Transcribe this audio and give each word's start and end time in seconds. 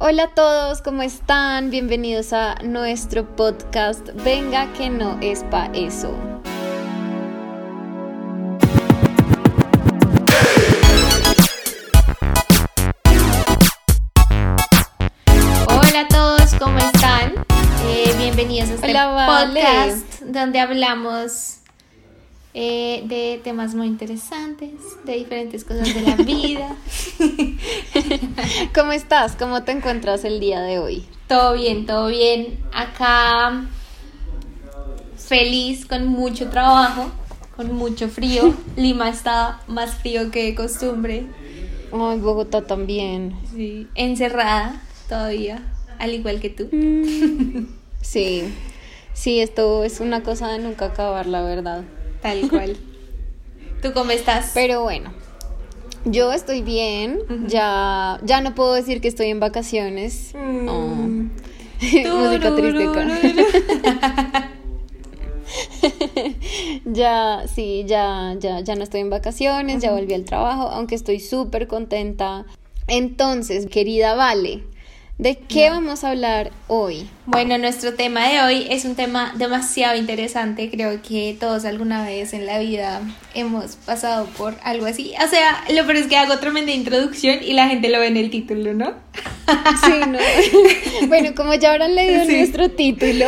Hola 0.00 0.22
a 0.22 0.28
todos, 0.28 0.80
¿cómo 0.80 1.02
están? 1.02 1.70
Bienvenidos 1.70 2.32
a 2.32 2.54
nuestro 2.62 3.34
podcast 3.34 4.10
Venga 4.22 4.72
que 4.74 4.88
no 4.90 5.18
es 5.20 5.42
pa' 5.50 5.72
eso. 5.74 6.14
Hola 15.66 16.02
a 16.02 16.08
todos, 16.08 16.54
¿cómo 16.60 16.78
están? 16.78 17.32
Eh, 17.88 18.14
bienvenidos 18.18 18.70
a 18.70 18.74
este 18.74 18.94
podcast 19.26 20.22
donde 20.22 20.60
hablamos 20.60 21.58
eh, 22.60 23.04
de 23.04 23.40
temas 23.44 23.76
muy 23.76 23.86
interesantes, 23.86 24.72
de 25.04 25.12
diferentes 25.12 25.62
cosas 25.62 25.94
de 25.94 26.00
la 26.00 26.16
vida. 26.16 26.74
¿Cómo 28.74 28.90
estás? 28.90 29.36
¿Cómo 29.36 29.62
te 29.62 29.70
encuentras 29.70 30.24
el 30.24 30.40
día 30.40 30.60
de 30.62 30.80
hoy? 30.80 31.04
Todo 31.28 31.52
bien, 31.52 31.86
todo 31.86 32.08
bien. 32.08 32.58
Acá 32.72 33.68
feliz, 35.16 35.86
con 35.86 36.08
mucho 36.08 36.50
trabajo, 36.50 37.12
con 37.54 37.72
mucho 37.76 38.08
frío. 38.08 38.52
Lima 38.76 39.08
está 39.08 39.60
más 39.68 39.94
frío 39.94 40.32
que 40.32 40.42
de 40.42 40.56
costumbre. 40.56 41.26
Ay, 41.92 42.18
Bogotá 42.18 42.66
también. 42.66 43.36
Sí, 43.54 43.86
encerrada 43.94 44.82
todavía, 45.08 45.62
al 46.00 46.12
igual 46.12 46.40
que 46.40 46.50
tú. 46.50 46.68
Mm. 46.72 47.68
Sí, 48.00 48.52
sí, 49.12 49.38
esto 49.38 49.84
es 49.84 50.00
una 50.00 50.24
cosa 50.24 50.48
de 50.48 50.58
nunca 50.58 50.86
acabar, 50.86 51.26
la 51.26 51.42
verdad. 51.42 51.84
Tal 52.28 52.50
cual. 52.50 52.76
¿Tú 53.80 53.92
cómo 53.94 54.10
estás? 54.10 54.50
Pero 54.52 54.82
bueno, 54.82 55.12
yo 56.04 56.30
estoy 56.32 56.60
bien, 56.60 57.20
ya, 57.46 58.20
ya 58.22 58.42
no 58.42 58.54
puedo 58.54 58.74
decir 58.74 59.00
que 59.00 59.08
estoy 59.08 59.28
en 59.28 59.40
vacaciones. 59.40 60.34
Mm. 60.34 60.68
Oh. 60.68 60.84
Música 61.80 62.54
triste. 62.54 62.86
ya, 66.84 67.44
sí, 67.46 67.84
ya, 67.86 68.34
ya, 68.38 68.60
ya 68.60 68.74
no 68.74 68.82
estoy 68.82 69.00
en 69.00 69.10
vacaciones, 69.10 69.80
ya 69.80 69.92
volví 69.92 70.12
al 70.12 70.24
trabajo, 70.24 70.68
aunque 70.68 70.96
estoy 70.96 71.20
súper 71.20 71.66
contenta. 71.66 72.44
Entonces, 72.88 73.66
querida 73.66 74.14
Vale, 74.14 74.64
¿De 75.18 75.36
qué 75.36 75.68
vamos 75.68 76.04
a 76.04 76.10
hablar 76.10 76.52
hoy? 76.68 77.10
Bueno, 77.26 77.58
nuestro 77.58 77.94
tema 77.94 78.28
de 78.28 78.40
hoy 78.40 78.68
es 78.70 78.84
un 78.84 78.94
tema 78.94 79.34
demasiado 79.36 79.96
interesante. 79.96 80.70
Creo 80.70 81.02
que 81.02 81.36
todos 81.40 81.64
alguna 81.64 82.04
vez 82.06 82.32
en 82.34 82.46
la 82.46 82.60
vida 82.60 83.00
hemos 83.34 83.74
pasado 83.74 84.26
por 84.38 84.54
algo 84.62 84.86
así. 84.86 85.14
O 85.20 85.26
sea, 85.26 85.64
lo 85.74 85.84
peor 85.86 85.96
es 85.96 86.06
que 86.06 86.16
hago 86.16 86.38
tremenda 86.38 86.70
introducción 86.70 87.40
y 87.42 87.52
la 87.54 87.66
gente 87.66 87.88
lo 87.88 87.98
ve 87.98 88.06
en 88.06 88.16
el 88.16 88.30
título, 88.30 88.74
¿no? 88.74 88.94
Sí, 89.84 89.92
¿no? 90.06 90.18
bueno, 91.08 91.34
como 91.34 91.52
ya 91.54 91.72
habrán 91.72 91.96
leído 91.96 92.24
nuestro 92.24 92.70
título. 92.70 93.26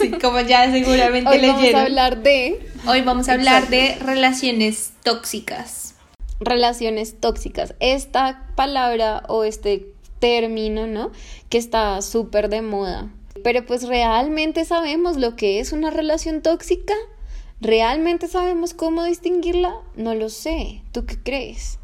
Sí, 0.00 0.12
como 0.12 0.40
ya 0.40 0.72
seguramente 0.72 1.28
hoy 1.28 1.40
leyeron. 1.40 1.60
Vamos 1.60 1.74
a 1.74 1.82
hablar 1.82 2.22
de. 2.22 2.70
Hoy 2.86 3.02
vamos 3.02 3.28
a 3.28 3.34
hablar 3.34 3.68
de 3.68 3.98
relaciones 4.02 4.92
tóxicas. 5.02 5.94
Relaciones 6.40 7.20
tóxicas. 7.20 7.74
Esta 7.80 8.46
palabra 8.54 9.24
o 9.28 9.44
este 9.44 9.97
término, 10.18 10.86
¿no? 10.86 11.10
Que 11.48 11.58
está 11.58 12.00
súper 12.02 12.48
de 12.48 12.62
moda. 12.62 13.10
Pero 13.44 13.64
pues 13.64 13.86
realmente 13.86 14.64
sabemos 14.64 15.16
lo 15.16 15.36
que 15.36 15.60
es 15.60 15.72
una 15.72 15.90
relación 15.90 16.42
tóxica. 16.42 16.94
¿Realmente 17.60 18.28
sabemos 18.28 18.74
cómo 18.74 19.04
distinguirla? 19.04 19.74
No 19.96 20.14
lo 20.14 20.28
sé. 20.28 20.82
¿Tú 20.92 21.06
qué 21.06 21.18
crees? 21.18 21.78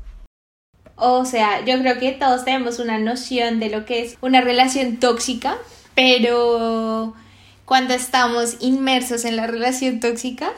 O 0.96 1.24
sea, 1.24 1.64
yo 1.64 1.78
creo 1.80 1.98
que 1.98 2.12
todos 2.12 2.44
tenemos 2.44 2.78
una 2.78 2.98
noción 2.98 3.58
de 3.58 3.70
lo 3.70 3.84
que 3.84 4.02
es 4.02 4.16
una 4.20 4.40
relación 4.40 4.98
tóxica, 4.98 5.56
pero 5.94 7.14
cuando 7.64 7.94
estamos 7.94 8.58
inmersos 8.60 9.24
en 9.24 9.36
la 9.36 9.46
relación 9.48 9.98
tóxica, 9.98 10.52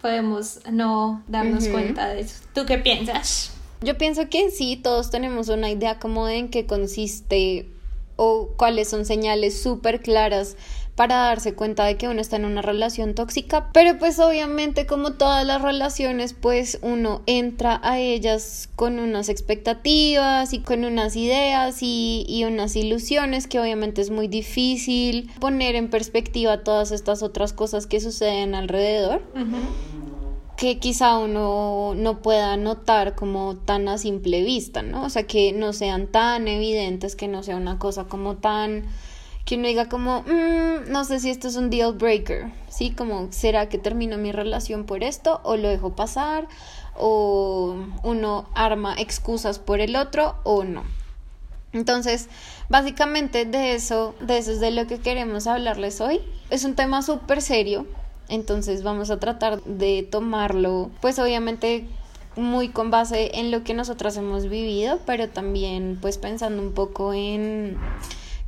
podemos 0.00 0.60
no 0.70 1.22
darnos 1.28 1.68
cuenta 1.68 2.08
de 2.08 2.20
eso. 2.20 2.42
¿Tú 2.54 2.66
qué 2.66 2.78
piensas? 2.78 3.52
Yo 3.80 3.96
pienso 3.96 4.28
que 4.28 4.50
sí, 4.50 4.76
todos 4.76 5.10
tenemos 5.10 5.48
una 5.48 5.70
idea 5.70 5.98
como 5.98 6.26
de 6.26 6.38
en 6.38 6.48
qué 6.48 6.66
consiste 6.66 7.68
o 8.16 8.48
cuáles 8.56 8.88
son 8.88 9.04
señales 9.06 9.62
súper 9.62 10.00
claras 10.00 10.56
para 10.96 11.14
darse 11.14 11.54
cuenta 11.54 11.84
de 11.84 11.96
que 11.96 12.08
uno 12.08 12.20
está 12.20 12.34
en 12.34 12.44
una 12.44 12.60
relación 12.60 13.14
tóxica, 13.14 13.70
pero 13.72 13.98
pues 13.98 14.18
obviamente 14.18 14.84
como 14.84 15.12
todas 15.12 15.46
las 15.46 15.62
relaciones, 15.62 16.32
pues 16.32 16.80
uno 16.82 17.22
entra 17.26 17.80
a 17.84 18.00
ellas 18.00 18.68
con 18.74 18.98
unas 18.98 19.28
expectativas 19.28 20.52
y 20.52 20.58
con 20.58 20.84
unas 20.84 21.14
ideas 21.14 21.78
y, 21.82 22.44
unas 22.44 22.74
ilusiones 22.74 23.46
que 23.46 23.60
obviamente 23.60 24.00
es 24.00 24.10
muy 24.10 24.26
difícil 24.26 25.30
poner 25.38 25.76
en 25.76 25.88
perspectiva 25.88 26.64
todas 26.64 26.90
estas 26.90 27.22
otras 27.22 27.52
cosas 27.52 27.86
que 27.86 28.00
suceden 28.00 28.56
alrededor 28.56 29.22
que 30.58 30.80
quizá 30.80 31.18
uno 31.18 31.94
no 31.94 32.20
pueda 32.20 32.56
notar 32.56 33.14
como 33.14 33.54
tan 33.54 33.86
a 33.86 33.96
simple 33.96 34.42
vista, 34.42 34.82
¿no? 34.82 35.04
O 35.04 35.08
sea, 35.08 35.22
que 35.22 35.52
no 35.52 35.72
sean 35.72 36.08
tan 36.08 36.48
evidentes, 36.48 37.14
que 37.14 37.28
no 37.28 37.44
sea 37.44 37.56
una 37.56 37.78
cosa 37.78 38.04
como 38.04 38.38
tan 38.38 38.82
que 39.44 39.54
uno 39.54 39.68
diga 39.68 39.88
como, 39.88 40.22
mm, 40.22 40.90
no 40.90 41.04
sé 41.04 41.20
si 41.20 41.30
esto 41.30 41.46
es 41.46 41.54
un 41.54 41.70
deal 41.70 41.92
breaker, 41.92 42.52
¿sí? 42.68 42.90
Como, 42.90 43.28
¿será 43.30 43.68
que 43.68 43.78
termino 43.78 44.18
mi 44.18 44.32
relación 44.32 44.84
por 44.84 45.04
esto 45.04 45.40
o 45.44 45.56
lo 45.56 45.68
dejo 45.68 45.94
pasar? 45.94 46.48
O 46.96 47.76
uno 48.02 48.48
arma 48.56 48.96
excusas 48.98 49.60
por 49.60 49.80
el 49.80 49.94
otro 49.94 50.34
o 50.42 50.64
no. 50.64 50.82
Entonces, 51.72 52.28
básicamente 52.68 53.44
de 53.44 53.74
eso, 53.74 54.16
de 54.20 54.38
eso 54.38 54.50
es 54.50 54.58
de 54.58 54.72
lo 54.72 54.88
que 54.88 54.98
queremos 54.98 55.46
hablarles 55.46 56.00
hoy. 56.00 56.20
Es 56.50 56.64
un 56.64 56.74
tema 56.74 57.02
súper 57.02 57.42
serio, 57.42 57.86
entonces 58.28 58.82
vamos 58.82 59.10
a 59.10 59.18
tratar 59.18 59.62
de 59.64 60.06
tomarlo, 60.08 60.90
pues 61.00 61.18
obviamente 61.18 61.84
muy 62.36 62.68
con 62.68 62.90
base 62.90 63.32
en 63.34 63.50
lo 63.50 63.64
que 63.64 63.74
nosotras 63.74 64.16
hemos 64.16 64.48
vivido, 64.48 65.00
pero 65.06 65.28
también 65.28 65.98
pues 66.00 66.18
pensando 66.18 66.62
un 66.62 66.72
poco 66.72 67.12
en 67.12 67.76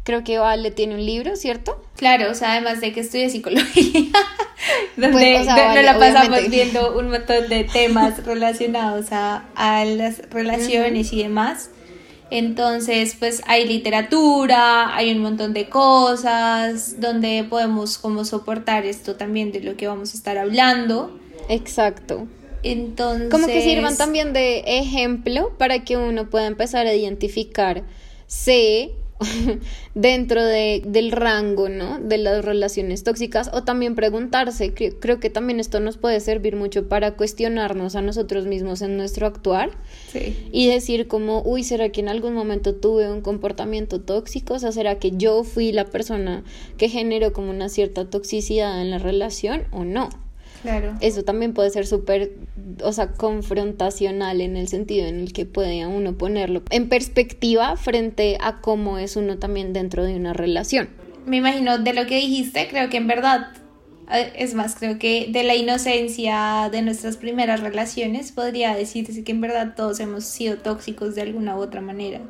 creo 0.05 0.25
que 0.25 0.39
Vale 0.39 0.71
tiene 0.71 0.95
un 0.95 1.05
libro, 1.05 1.37
¿cierto? 1.37 1.83
Claro, 1.97 2.31
o 2.31 2.35
sea, 2.35 2.53
además 2.53 2.81
de 2.81 2.93
que 2.93 3.01
estudia 3.01 3.29
psicología, 3.29 4.11
donde 4.97 5.13
pues, 5.13 5.47
nos 5.47 5.85
la 5.85 5.99
pasamos 5.99 6.49
viendo 6.49 6.99
un 6.99 7.11
montón 7.11 7.49
de 7.49 7.65
temas 7.65 8.25
relacionados 8.25 9.07
a, 9.13 9.45
las 9.85 10.23
relaciones 10.31 11.13
y 11.13 11.23
demás. 11.23 11.71
Entonces, 12.31 13.17
pues 13.19 13.43
hay 13.47 13.67
literatura, 13.67 14.95
hay 14.95 15.11
un 15.13 15.19
montón 15.19 15.53
de 15.53 15.69
cosas 15.69 17.01
donde 17.01 17.45
podemos 17.49 17.99
como 17.99 18.25
soportar 18.25 18.87
esto 18.87 19.17
también 19.17 19.51
de 19.51 19.61
lo 19.61 19.77
que 19.77 19.89
vamos 19.89 20.15
a 20.15 20.17
estar 20.17 20.39
hablando. 20.39 21.19
Exacto. 21.49 22.29
Entonces... 22.63 23.31
Como 23.31 23.47
que 23.47 23.63
sirvan 23.63 23.97
también 23.97 24.33
de 24.33 24.63
ejemplo 24.67 25.53
para 25.59 25.83
que 25.85 25.97
uno 25.97 26.31
pueda 26.31 26.47
empezar 26.47 26.87
a 26.87 26.95
identificar, 26.95 27.83
sé 28.27 28.93
dentro 29.95 30.45
de, 30.45 30.83
del 30.87 31.13
rango, 31.13 31.69
¿no? 31.69 31.99
De 31.99 32.19
las 32.19 32.45
relaciones 32.45 33.05
tóxicas 33.05 33.51
o 33.53 33.63
también 33.65 33.95
preguntarse, 33.95 34.73
creo, 34.73 35.21
que 35.21 35.31
también 35.31 35.61
esto 35.61 35.81
nos 35.81 35.97
puede 35.97 36.21
servir 36.21 36.57
mucho 36.57 36.89
para 36.89 37.13
cuestionarnos 37.17 37.97
a 37.97 38.03
nosotros 38.03 38.47
mismos 38.47 38.83
en 38.83 38.97
nuestro 38.97 39.27
actuar 39.27 39.71
y 40.53 40.69
decir 40.69 41.09
como, 41.09 41.43
uy, 41.43 41.65
¿será 41.65 41.91
que 41.91 42.01
en 42.01 42.09
algún 42.09 42.35
momento 42.35 42.75
tuve 42.75 43.11
un 43.11 43.21
comportamiento 43.21 44.01
tóxico? 44.01 44.55
O 44.55 44.59
sea, 44.59 44.73
¿será 44.73 44.99
que 44.99 45.13
yo 45.13 45.45
fui 45.45 45.73
la 45.73 45.85
persona 45.85 46.45
que 46.79 46.89
generó 46.89 47.33
como 47.33 47.51
una 47.51 47.69
cierta 47.69 48.09
toxicidad 48.09 48.81
en 48.81 48.91
la 48.91 48.99
relación 48.99 49.65
o 49.73 49.85
no? 49.85 50.09
Claro. 50.63 50.95
Eso 51.01 51.23
también 51.23 51.55
puede 51.55 51.71
ser 51.71 51.87
súper, 51.87 52.33
o 52.83 52.93
sea, 52.93 53.13
confrontacional 53.13 54.41
en 54.41 54.57
el 54.57 54.69
sentido 54.69 55.07
en 55.07 55.21
el 55.21 55.33
que 55.33 55.47
puede 55.47 55.87
uno 55.87 56.19
ponerlo 56.19 56.63
en 56.71 56.89
perspectiva 56.89 57.77
frente 57.77 58.37
a 58.41 58.61
cómo 58.61 58.99
es 58.99 59.17
uno 59.17 59.39
también 59.39 59.73
dentro 59.73 60.05
de 60.05 60.15
una 60.15 60.33
relación. 60.33 60.91
Me 61.27 61.39
imagino 61.39 61.79
de 61.79 61.93
lo 61.95 62.07
que 62.07 62.17
dijiste, 62.17 62.69
creo 62.69 62.91
que 62.91 62.99
en 62.99 63.07
verdad, 63.07 63.53
eh, 64.13 64.33
es 64.37 64.55
más, 64.55 64.75
creo 64.75 64.99
que 64.99 65.29
de 65.31 65.45
la 65.45 65.55
inocencia 65.55 66.69
de 66.71 66.83
nuestras 66.83 67.17
primeras 67.17 67.61
relaciones 67.61 68.33
podría 68.33 68.75
decirse 68.75 69.25
que 69.25 69.33
en 69.33 69.41
verdad 69.41 69.75
todos 69.77 70.01
hemos 70.01 70.25
sido 70.25 70.59
tóxicos 70.59 71.15
de 71.15 71.23
alguna 71.23 71.57
u 71.57 71.61
otra 71.61 71.81
manera. 71.81 72.21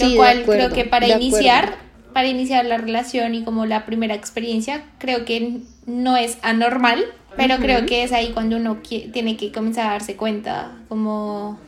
Lo 0.00 0.16
cual 0.16 0.44
creo 0.44 0.70
que 0.70 0.84
para 0.84 1.08
iniciar 1.08 1.89
para 2.12 2.28
iniciar 2.28 2.64
la 2.64 2.76
relación 2.76 3.34
y 3.34 3.44
como 3.44 3.66
la 3.66 3.86
primera 3.86 4.14
experiencia, 4.14 4.84
creo 4.98 5.24
que 5.24 5.60
no 5.86 6.16
es 6.16 6.38
anormal, 6.42 7.04
pero 7.36 7.56
creo 7.58 7.86
que 7.86 8.02
es 8.02 8.12
ahí 8.12 8.32
cuando 8.32 8.56
uno 8.56 8.78
tiene 9.12 9.36
que 9.36 9.52
comenzar 9.52 9.86
a 9.86 9.92
darse 9.92 10.16
cuenta 10.16 10.78
como 10.88 11.58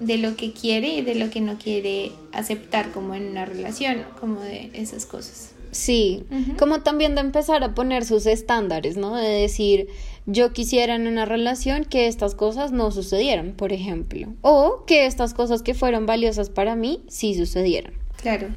de 0.00 0.18
lo 0.18 0.36
que 0.36 0.52
quiere 0.52 0.88
y 0.88 1.02
de 1.02 1.14
lo 1.14 1.30
que 1.30 1.40
no 1.40 1.58
quiere 1.58 2.12
aceptar 2.32 2.92
como 2.92 3.14
en 3.14 3.28
una 3.28 3.44
relación, 3.44 4.04
como 4.20 4.40
de 4.40 4.70
esas 4.74 5.06
cosas. 5.06 5.52
Sí, 5.72 6.24
como 6.58 6.80
también 6.80 7.14
de 7.14 7.20
empezar 7.20 7.62
a 7.62 7.74
poner 7.74 8.04
sus 8.04 8.24
estándares, 8.26 8.96
¿no? 8.96 9.14
De 9.14 9.28
decir, 9.28 9.88
yo 10.24 10.52
quisiera 10.52 10.94
en 10.94 11.06
una 11.06 11.26
relación 11.26 11.84
que 11.84 12.06
estas 12.06 12.34
cosas 12.34 12.72
no 12.72 12.90
sucedieran, 12.90 13.52
por 13.52 13.72
ejemplo, 13.72 14.32
o 14.40 14.84
que 14.86 15.06
estas 15.06 15.34
cosas 15.34 15.62
que 15.62 15.74
fueron 15.74 16.06
valiosas 16.06 16.48
para 16.48 16.76
mí 16.76 17.02
sí 17.08 17.34
sucedieran. 17.34 17.92
Claro. 18.22 18.48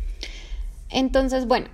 Entonces, 0.90 1.46
bueno, 1.46 1.68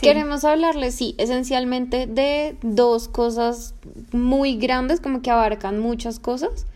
queremos 0.00 0.44
hablarles, 0.44 0.94
sí, 0.94 1.14
esencialmente 1.18 2.06
de 2.06 2.56
dos 2.62 3.08
cosas 3.08 3.74
muy 4.12 4.56
grandes, 4.56 5.00
como 5.00 5.22
que 5.22 5.30
abarcan 5.30 5.78
muchas 5.78 6.18
cosas. 6.18 6.66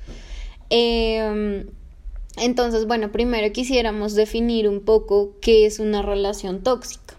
Em, 0.71 1.67
entonces, 2.37 2.87
bueno, 2.87 3.11
primero 3.13 3.53
quisiéramos 3.53 4.15
definir 4.15 4.69
un 4.69 4.81
poco 4.81 5.33
qué 5.41 5.67
es 5.67 5.81
una 5.81 6.03
relación 6.03 6.63
tóxica. 6.63 7.17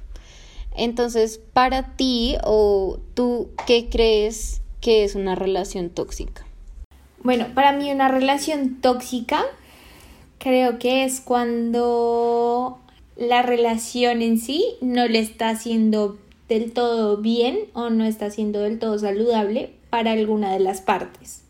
Entonces, 0.75 1.39
para 1.53 1.95
ti 1.95 2.37
o 2.43 2.99
tú, 3.13 3.49
¿qué 3.67 3.89
crees 3.89 4.61
que 4.79 5.03
es 5.03 5.15
una 5.15 5.35
relación 5.35 5.89
tóxica? 5.89 6.45
Bueno, 7.23 7.47
para 7.53 7.71
mí 7.71 7.91
una 7.91 8.07
relación 8.07 8.81
tóxica 8.81 9.43
creo 10.39 10.79
que 10.79 11.03
es 11.03 11.21
cuando 11.21 12.80
la 13.21 13.44
relación 13.44 14.23
en 14.23 14.39
sí 14.39 14.65
no 14.81 15.07
le 15.07 15.19
está 15.19 15.50
haciendo 15.50 16.18
del 16.50 16.71
todo 16.71 17.18
bien 17.18 17.59
o 17.73 17.91
no 17.91 18.03
está 18.03 18.31
siendo 18.31 18.62
del 18.62 18.79
todo 18.79 18.97
saludable 18.97 19.73
para 19.91 20.13
alguna 20.13 20.51
de 20.51 20.59
las 20.59 20.81
partes. 20.81 21.44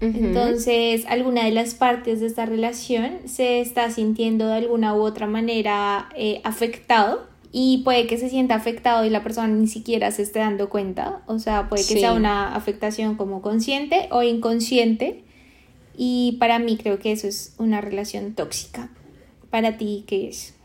Entonces, 0.00 1.04
alguna 1.08 1.44
de 1.44 1.50
las 1.50 1.74
partes 1.74 2.20
de 2.20 2.26
esta 2.26 2.46
relación 2.46 3.18
se 3.24 3.60
está 3.60 3.90
sintiendo 3.90 4.46
de 4.46 4.54
alguna 4.54 4.94
u 4.94 5.00
otra 5.00 5.26
manera 5.26 6.08
eh, 6.14 6.40
afectado 6.44 7.26
y 7.50 7.78
puede 7.78 8.06
que 8.06 8.16
se 8.16 8.28
sienta 8.28 8.54
afectado 8.54 9.04
y 9.04 9.10
la 9.10 9.24
persona 9.24 9.48
ni 9.48 9.66
siquiera 9.66 10.12
se 10.12 10.22
esté 10.22 10.38
dando 10.38 10.68
cuenta. 10.68 11.22
O 11.26 11.40
sea, 11.40 11.68
puede 11.68 11.84
que 11.84 11.98
sea 11.98 12.12
una 12.12 12.54
afectación 12.54 13.16
como 13.16 13.42
consciente 13.42 14.06
o 14.12 14.22
inconsciente. 14.22 15.24
Y 15.96 16.36
para 16.38 16.60
mí 16.60 16.76
creo 16.76 17.00
que 17.00 17.10
eso 17.10 17.26
es 17.26 17.54
una 17.58 17.80
relación 17.80 18.34
tóxica. 18.34 18.90
Para 19.50 19.78
ti, 19.78 20.04
¿qué 20.06 20.28
es? 20.28 20.55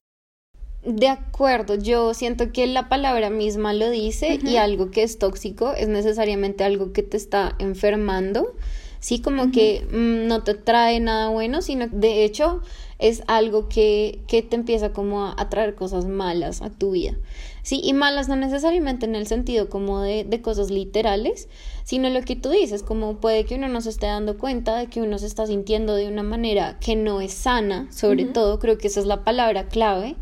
De 0.83 1.07
acuerdo, 1.07 1.75
yo 1.75 2.13
siento 2.15 2.51
que 2.51 2.65
la 2.65 2.89
palabra 2.89 3.29
misma 3.29 3.71
lo 3.71 3.91
dice 3.91 4.39
y 4.43 4.55
algo 4.55 4.89
que 4.89 5.03
es 5.03 5.19
tóxico 5.19 5.73
es 5.73 5.87
necesariamente 5.87 6.63
algo 6.63 6.91
que 6.91 7.03
te 7.03 7.17
está 7.17 7.55
enfermando, 7.59 8.55
sí, 8.99 9.19
como 9.19 9.51
que 9.51 9.85
mm, 9.91 10.27
no 10.27 10.41
te 10.43 10.55
trae 10.55 10.99
nada 10.99 11.29
bueno, 11.29 11.61
sino 11.61 11.87
de 11.87 12.23
hecho 12.23 12.61
es 12.97 13.21
algo 13.27 13.69
que, 13.69 14.21
que 14.27 14.41
te 14.41 14.55
empieza 14.55 14.91
como 14.91 15.25
a, 15.25 15.49
traer 15.49 15.75
cosas 15.75 16.05
malas 16.05 16.63
a 16.63 16.71
tu 16.71 16.91
vida, 16.91 17.15
sí, 17.61 17.79
y 17.83 17.93
malas 17.93 18.27
no 18.27 18.35
necesariamente 18.35 19.05
en 19.05 19.13
el 19.13 19.27
sentido 19.27 19.69
como 19.69 20.01
de, 20.01 20.23
de 20.23 20.41
cosas 20.41 20.71
literales, 20.71 21.47
sino 21.83 22.09
lo 22.09 22.21
que 22.21 22.35
tú 22.35 22.49
dices, 22.49 22.81
como 22.81 23.17
puede 23.17 23.45
que 23.45 23.53
uno 23.53 23.67
no 23.67 23.81
se 23.81 23.89
esté 23.89 24.07
dando 24.07 24.39
cuenta 24.39 24.77
de 24.77 24.87
que 24.87 25.01
uno 25.01 25.19
se 25.19 25.27
está 25.27 25.45
sintiendo 25.45 25.93
de 25.93 26.07
una 26.07 26.23
manera 26.23 26.79
que 26.79 26.95
no 26.95 27.21
es 27.21 27.33
sana, 27.33 27.87
sobre 27.91 28.25
todo, 28.25 28.57
creo 28.57 28.79
que 28.79 28.87
esa 28.87 28.99
es 28.99 29.05
la 29.05 29.23
palabra 29.23 29.67
clave, 29.67 30.15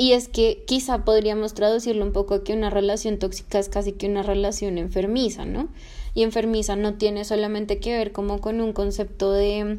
y 0.00 0.14
es 0.14 0.28
que 0.28 0.64
quizá 0.66 1.04
podríamos 1.04 1.52
traducirlo 1.52 2.06
un 2.06 2.12
poco 2.12 2.32
a 2.32 2.42
que 2.42 2.54
una 2.54 2.70
relación 2.70 3.18
tóxica 3.18 3.58
es 3.58 3.68
casi 3.68 3.92
que 3.92 4.06
una 4.06 4.22
relación 4.22 4.78
enfermiza, 4.78 5.44
¿no? 5.44 5.68
Y 6.14 6.22
enfermiza 6.22 6.74
no 6.74 6.94
tiene 6.94 7.26
solamente 7.26 7.80
que 7.80 7.92
ver 7.92 8.10
como 8.10 8.40
con 8.40 8.62
un 8.62 8.72
concepto 8.72 9.30
de 9.30 9.76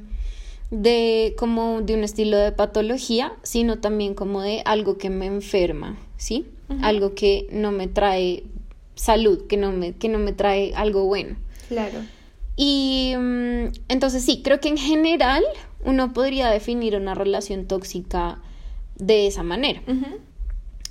de 0.70 1.34
como 1.40 1.82
de 1.82 1.96
un 1.96 2.04
estilo 2.04 2.38
de 2.38 2.52
patología, 2.52 3.34
sino 3.42 3.80
también 3.80 4.14
como 4.14 4.44
de 4.44 4.62
algo 4.64 5.00
que 5.00 5.10
me 5.10 5.26
enferma, 5.26 5.98
¿sí? 6.18 6.46
Algo 6.84 7.16
que 7.16 7.48
no 7.52 7.72
me 7.72 7.88
trae 7.88 8.44
salud, 8.94 9.48
que 9.48 9.58
no 9.58 9.72
me, 9.72 9.94
que 9.94 10.08
no 10.08 10.20
me 10.20 10.34
trae 10.34 10.76
algo 10.76 11.06
bueno. 11.06 11.36
Claro. 11.68 11.98
Y 12.56 13.16
mm, 13.18 13.72
entonces 13.88 14.24
sí, 14.24 14.44
creo 14.44 14.60
que 14.60 14.70
en 14.70 14.78
general 14.78 15.44
uno 15.84 16.14
podría 16.14 16.52
definir 16.52 16.96
una 16.96 17.16
relación 17.16 17.66
tóxica 17.66 18.40
de 19.02 19.28
esa 19.28 19.44
manera. 19.44 19.82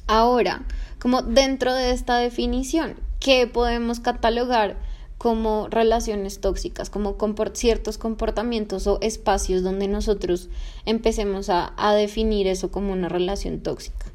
Ahora, 0.06 0.64
como 0.98 1.22
dentro 1.22 1.72
de 1.72 1.92
esta 1.92 2.18
definición, 2.18 2.96
¿qué 3.20 3.46
podemos 3.46 4.00
catalogar 4.00 4.76
como 5.16 5.68
relaciones 5.68 6.40
tóxicas, 6.40 6.90
como 6.90 7.16
ciertos 7.54 7.98
comportamientos 7.98 8.86
o 8.86 8.98
espacios 9.00 9.62
donde 9.62 9.86
nosotros 9.86 10.48
empecemos 10.86 11.48
a, 11.50 11.72
definir 11.94 12.48
eso 12.48 12.70
como 12.70 12.92
una 12.92 13.08
relación 13.08 13.60
tóxica? 13.60 14.06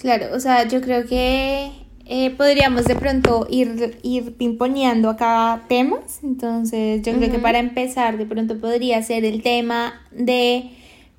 Claro, 0.00 0.34
o 0.34 0.40
sea, 0.40 0.66
yo 0.66 0.80
creo 0.80 1.04
que 1.06 1.72
eh, 2.06 2.30
podríamos 2.30 2.84
de 2.84 2.96
pronto 2.96 3.46
ir, 3.50 3.98
ir 4.02 4.36
pimponeando 4.36 5.10
acá 5.10 5.64
temas. 5.68 6.20
Entonces, 6.22 7.02
yo 7.02 7.12
creo 7.14 7.30
que 7.30 7.38
para 7.38 7.58
empezar, 7.58 8.16
de 8.16 8.24
pronto 8.26 8.58
podría 8.58 9.02
ser 9.02 9.24
el 9.24 9.42
tema 9.42 10.00
de 10.10 10.70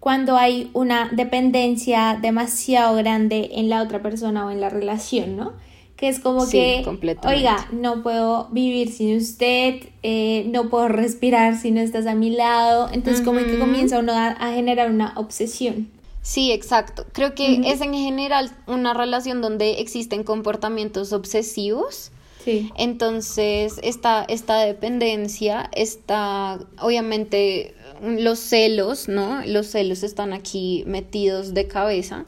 cuando 0.05 0.37
hay 0.37 0.69
una 0.73 1.09
dependencia 1.11 2.19
demasiado 2.21 2.95
grande 2.95 3.49
en 3.53 3.69
la 3.69 3.81
otra 3.81 4.03
persona 4.03 4.45
o 4.45 4.51
en 4.51 4.61
la 4.61 4.69
relación, 4.69 5.35
¿no? 5.35 5.53
Que 5.95 6.09
es 6.09 6.19
como 6.19 6.47
que, 6.47 6.85
oiga, 7.25 7.67
no 7.71 8.03
puedo 8.03 8.47
vivir 8.51 8.91
sin 8.91 9.17
usted, 9.17 9.81
eh, 10.03 10.45
no 10.51 10.69
puedo 10.69 10.89
respirar 10.89 11.57
si 11.57 11.71
no 11.71 11.81
estás 11.81 12.05
a 12.05 12.13
mi 12.13 12.29
lado. 12.29 12.87
Entonces, 12.93 13.25
como 13.25 13.39
que 13.39 13.57
comienza 13.57 13.97
uno 13.97 14.13
a, 14.13 14.35
generar 14.53 14.91
una 14.91 15.13
obsesión. 15.15 15.89
Sí, 16.21 16.51
exacto. 16.51 17.07
Creo 17.11 17.33
que 17.33 17.61
es 17.65 17.81
en 17.81 17.95
general 17.95 18.51
una 18.67 18.93
relación 18.93 19.41
donde 19.41 19.79
existen 19.79 20.23
comportamientos 20.23 21.13
obsesivos. 21.13 22.11
Sí. 22.45 22.71
Entonces, 22.77 23.79
esta, 23.81 24.23
esta 24.29 24.59
dependencia 24.59 25.69
está, 25.73 26.59
obviamente, 26.79 27.75
los 28.01 28.39
celos, 28.39 29.07
¿no? 29.07 29.45
Los 29.45 29.67
celos 29.67 30.03
están 30.03 30.31
aquí 30.31 30.83
metidos 30.85 31.53
de 31.53 31.67
cabeza. 31.67 32.25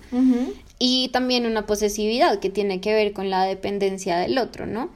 Y 0.79 1.09
también 1.09 1.45
una 1.45 1.65
posesividad 1.65 2.39
que 2.39 2.49
tiene 2.49 2.81
que 2.81 2.93
ver 2.93 3.13
con 3.13 3.29
la 3.29 3.43
dependencia 3.43 4.17
del 4.17 4.37
otro, 4.37 4.65
¿no? 4.65 4.89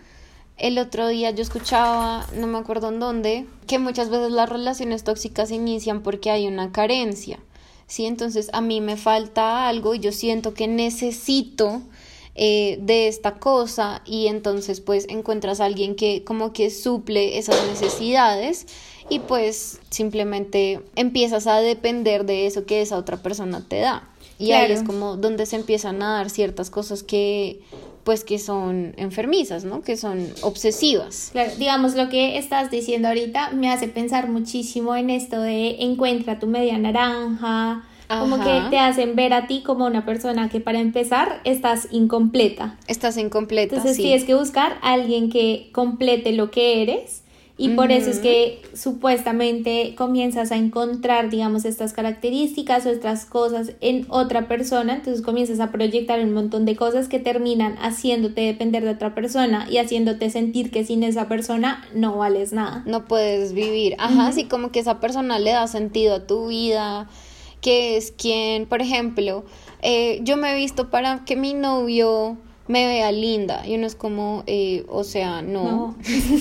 El 0.58 0.78
otro 0.78 1.08
día 1.08 1.32
yo 1.32 1.42
escuchaba, 1.42 2.28
no 2.36 2.46
me 2.46 2.60
acuerdo 2.60 2.90
en 2.90 3.00
dónde, 3.00 3.46
que 3.66 3.80
muchas 3.80 4.10
veces 4.10 4.32
las 4.32 4.48
relaciones 4.48 5.04
tóxicas 5.04 5.50
inician 5.50 6.04
porque 6.04 6.30
hay 6.30 6.48
una 6.48 6.72
carencia, 6.72 7.40
¿sí? 7.88 8.06
Entonces 8.06 8.50
a 8.54 8.62
mí 8.62 8.80
me 8.80 8.96
falta 8.96 9.68
algo 9.68 9.96
y 9.96 10.00
yo 10.00 10.12
siento 10.12 10.54
que 10.54 10.68
necesito 10.68 11.82
eh, 12.36 12.78
de 12.82 13.08
esta 13.08 13.40
cosa 13.40 14.02
y 14.06 14.28
entonces 14.28 14.80
pues 14.80 15.06
encuentras 15.10 15.60
a 15.60 15.66
alguien 15.66 15.96
que 15.96 16.24
como 16.24 16.54
que 16.54 16.70
suple 16.70 17.38
esas 17.38 17.68
necesidades 17.68 18.68
y 19.10 19.20
pues 19.20 19.82
simplemente 19.90 20.80
empiezas 20.96 21.46
a 21.46 21.60
depender 21.60 22.26
de 22.26 22.48
eso 22.48 22.66
que 22.66 22.82
esa 22.82 22.98
otra 22.98 23.18
persona 23.18 23.66
te 23.68 23.80
da. 23.80 24.08
Y 24.40 24.54
ahí 24.54 24.72
es 24.72 24.82
como 24.82 25.18
donde 25.18 25.46
se 25.46 25.58
empiezan 25.58 26.02
a 26.02 26.14
dar 26.14 26.30
ciertas 26.30 26.70
cosas 26.70 27.04
que 27.04 27.60
pues 28.04 28.24
que 28.24 28.40
son 28.40 28.94
enfermizas, 28.98 29.64
¿no? 29.64 29.82
Que 29.82 29.98
son 29.98 30.28
obsesivas. 30.42 31.30
Claro, 31.32 31.52
digamos 31.58 31.96
lo 31.96 32.10
que 32.10 32.38
estás 32.38 32.72
diciendo 32.72 33.10
ahorita 33.10 33.52
me 33.52 33.70
hace 33.70 33.88
pensar 33.88 34.30
muchísimo 34.30 34.96
en 34.96 35.10
esto 35.10 35.40
de 35.42 35.82
encuentra 35.82 36.40
tu 36.40 36.48
media 36.48 36.78
naranja, 36.78 37.84
como 38.20 38.38
que 38.44 38.62
te 38.70 38.80
hacen 38.80 39.16
ver 39.16 39.34
a 39.34 39.48
ti 39.48 39.62
como 39.64 39.86
una 39.86 40.06
persona 40.06 40.50
que 40.50 40.60
para 40.60 40.80
empezar 40.80 41.42
estás 41.44 41.88
incompleta. 41.92 42.78
Estás 42.88 43.18
incompleta. 43.18 43.76
Entonces 43.76 43.98
tienes 43.98 44.24
que 44.24 44.36
buscar 44.36 44.78
a 44.82 44.94
alguien 44.94 45.30
que 45.30 45.70
complete 45.72 46.32
lo 46.32 46.52
que 46.52 46.82
eres 46.82 47.22
y 47.62 47.70
por 47.70 47.92
eso 47.92 48.10
es 48.10 48.18
que 48.18 48.60
supuestamente 48.74 49.94
comienzas 49.96 50.52
a 50.52 50.58
encontrar, 50.58 51.30
digamos, 51.30 51.64
estas 51.64 51.94
características 51.94 52.88
o 52.88 52.90
estas 52.90 53.26
cosas 53.26 53.74
en 53.82 54.08
otra 54.10 54.48
persona, 54.48 54.96
entonces 54.96 55.22
comienzas 55.22 55.60
a 55.60 55.72
proyectar 55.72 56.20
un 56.22 56.34
montón 56.34 56.66
de 56.66 56.76
cosas 56.76 57.08
que 57.08 57.20
terminan 57.20 57.76
haciéndote 57.80 58.42
depender 58.42 58.84
de 58.84 58.90
otra 58.90 59.14
persona 59.14 59.68
y 59.70 59.78
haciéndote 59.78 60.32
sentir 60.32 60.72
que 60.72 60.84
sin 60.84 61.04
esa 61.04 61.28
persona 61.28 61.86
no 61.94 62.18
vales 62.18 62.52
nada. 62.52 62.82
No 62.88 63.06
puedes 63.06 63.54
vivir. 63.54 63.96
Ajá, 64.00 64.28
así 64.28 64.46
como 64.46 64.72
que 64.72 64.80
esa 64.80 65.00
persona 65.00 65.38
le 65.38 65.52
da 65.52 65.68
sentido 65.68 66.16
a 66.16 66.26
tu 66.26 66.48
vida, 66.48 67.10
que 67.62 67.98
es 67.98 68.12
quien, 68.12 68.66
por 68.66 68.82
ejemplo, 68.82 69.46
eh, 69.82 70.20
yo 70.24 70.38
me 70.38 70.52
he 70.52 70.56
visto 70.56 70.90
para 70.90 71.24
que 71.26 71.36
mi 71.36 71.54
novio 71.54 72.38
me 72.68 72.86
vea 72.86 73.12
linda. 73.12 73.66
Y 73.66 73.76
uno 73.76 73.88
es 73.88 73.96
como, 73.96 74.44
eh, 74.48 74.86
o 74.88 75.04
sea, 75.04 75.42
no. 75.42 75.96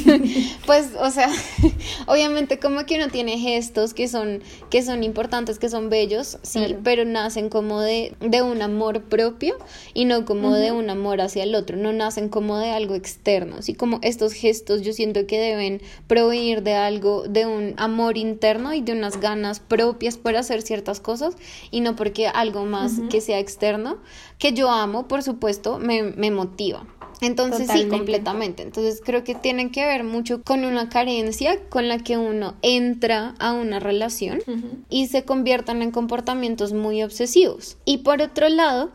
pues, 0.67 0.91
o 0.99 1.11
sea, 1.11 1.29
obviamente 2.07 2.59
como 2.59 2.85
que 2.87 2.97
uno 2.97 3.09
tiene 3.09 3.39
gestos 3.39 3.95
que 3.95 4.09
son, 4.09 4.43
que 4.71 4.83
son 4.83 5.03
importantes, 5.03 5.59
que 5.59 5.69
son 5.69 5.91
bellos, 5.91 6.39
sí, 6.43 6.77
pero 6.85 7.05
nacen 7.05 7.49
como 7.49 7.81
de, 7.81 8.15
de 8.21 8.43
un 8.43 8.63
amor 8.63 9.03
propio 9.05 9.57
y 9.95 10.05
no 10.05 10.25
como 10.25 10.55
de 10.55 10.73
un 10.73 10.91
amor 10.91 11.21
hacia 11.21 11.43
el 11.43 11.55
otro, 11.55 11.77
no 11.77 11.93
nacen 11.93 12.29
como 12.29 12.59
de 12.59 12.71
algo 12.71 12.95
externo, 12.95 13.57
así 13.59 13.75
como 13.75 13.99
estos 14.03 14.33
gestos 14.33 14.83
yo 14.83 14.93
siento 14.93 15.27
que 15.27 15.39
deben 15.39 15.81
provenir 16.07 16.63
de 16.63 16.75
algo, 16.75 17.25
de 17.29 17.47
un 17.47 17.75
amor 17.77 18.17
interno 18.17 18.75
y 18.75 18.81
de 18.81 18.93
unas 18.93 19.21
ganas 19.21 19.61
propias 19.61 20.17
para 20.17 20.41
hacer 20.41 20.63
ciertas 20.63 21.01
cosas 21.01 21.35
y 21.71 21.81
no 21.81 21.97
porque 21.97 22.29
algo 22.29 22.65
más 22.65 23.01
que 23.11 23.21
sea 23.21 23.39
externo, 23.39 23.99
que 24.39 24.53
yo 24.53 24.71
amo, 24.71 25.07
por 25.07 25.23
supuesto, 25.23 25.79
me, 25.79 26.10
me 26.17 26.31
motiva. 26.31 26.87
Entonces 27.21 27.69
sí, 27.71 27.87
completamente. 27.87 28.63
Entonces 28.63 29.03
creo 29.05 29.25
que 29.25 29.35
tiene 29.35 29.71
que 29.71 29.85
ver 29.85 30.05
mucho 30.05 30.43
con 30.43 30.65
una 30.65 30.89
carencia 30.89 31.59
con 31.69 31.89
la 31.89 31.99
que 31.99 32.17
uno 32.17 32.55
entra 32.63 33.35
a 33.39 33.53
una 33.53 33.79
relación 33.79 34.41
y 34.89 35.09
se 35.09 35.25
conviertan 35.25 35.83
en 35.83 35.91
comportamientos 35.91 36.73
muy 36.73 37.03
obsesivos. 37.03 37.77
Y 37.85 37.99
por 37.99 38.23
otro 38.23 38.49
lado, 38.49 38.91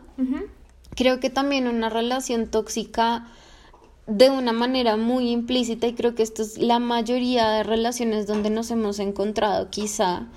creo 0.94 1.20
que 1.20 1.30
también 1.30 1.68
una 1.68 1.88
relación 1.88 2.48
tóxica 2.48 3.28
de 4.06 4.30
una 4.30 4.52
manera 4.52 4.96
muy 4.96 5.30
implícita 5.30 5.86
y 5.88 5.94
creo 5.94 6.14
que 6.14 6.22
esto 6.22 6.42
es 6.42 6.58
la 6.58 6.78
mayoría 6.78 7.48
de 7.50 7.62
relaciones 7.64 8.26
donde 8.26 8.50
nos 8.50 8.70
hemos 8.70 9.00
encontrado 9.00 9.68
quizá 9.68 10.28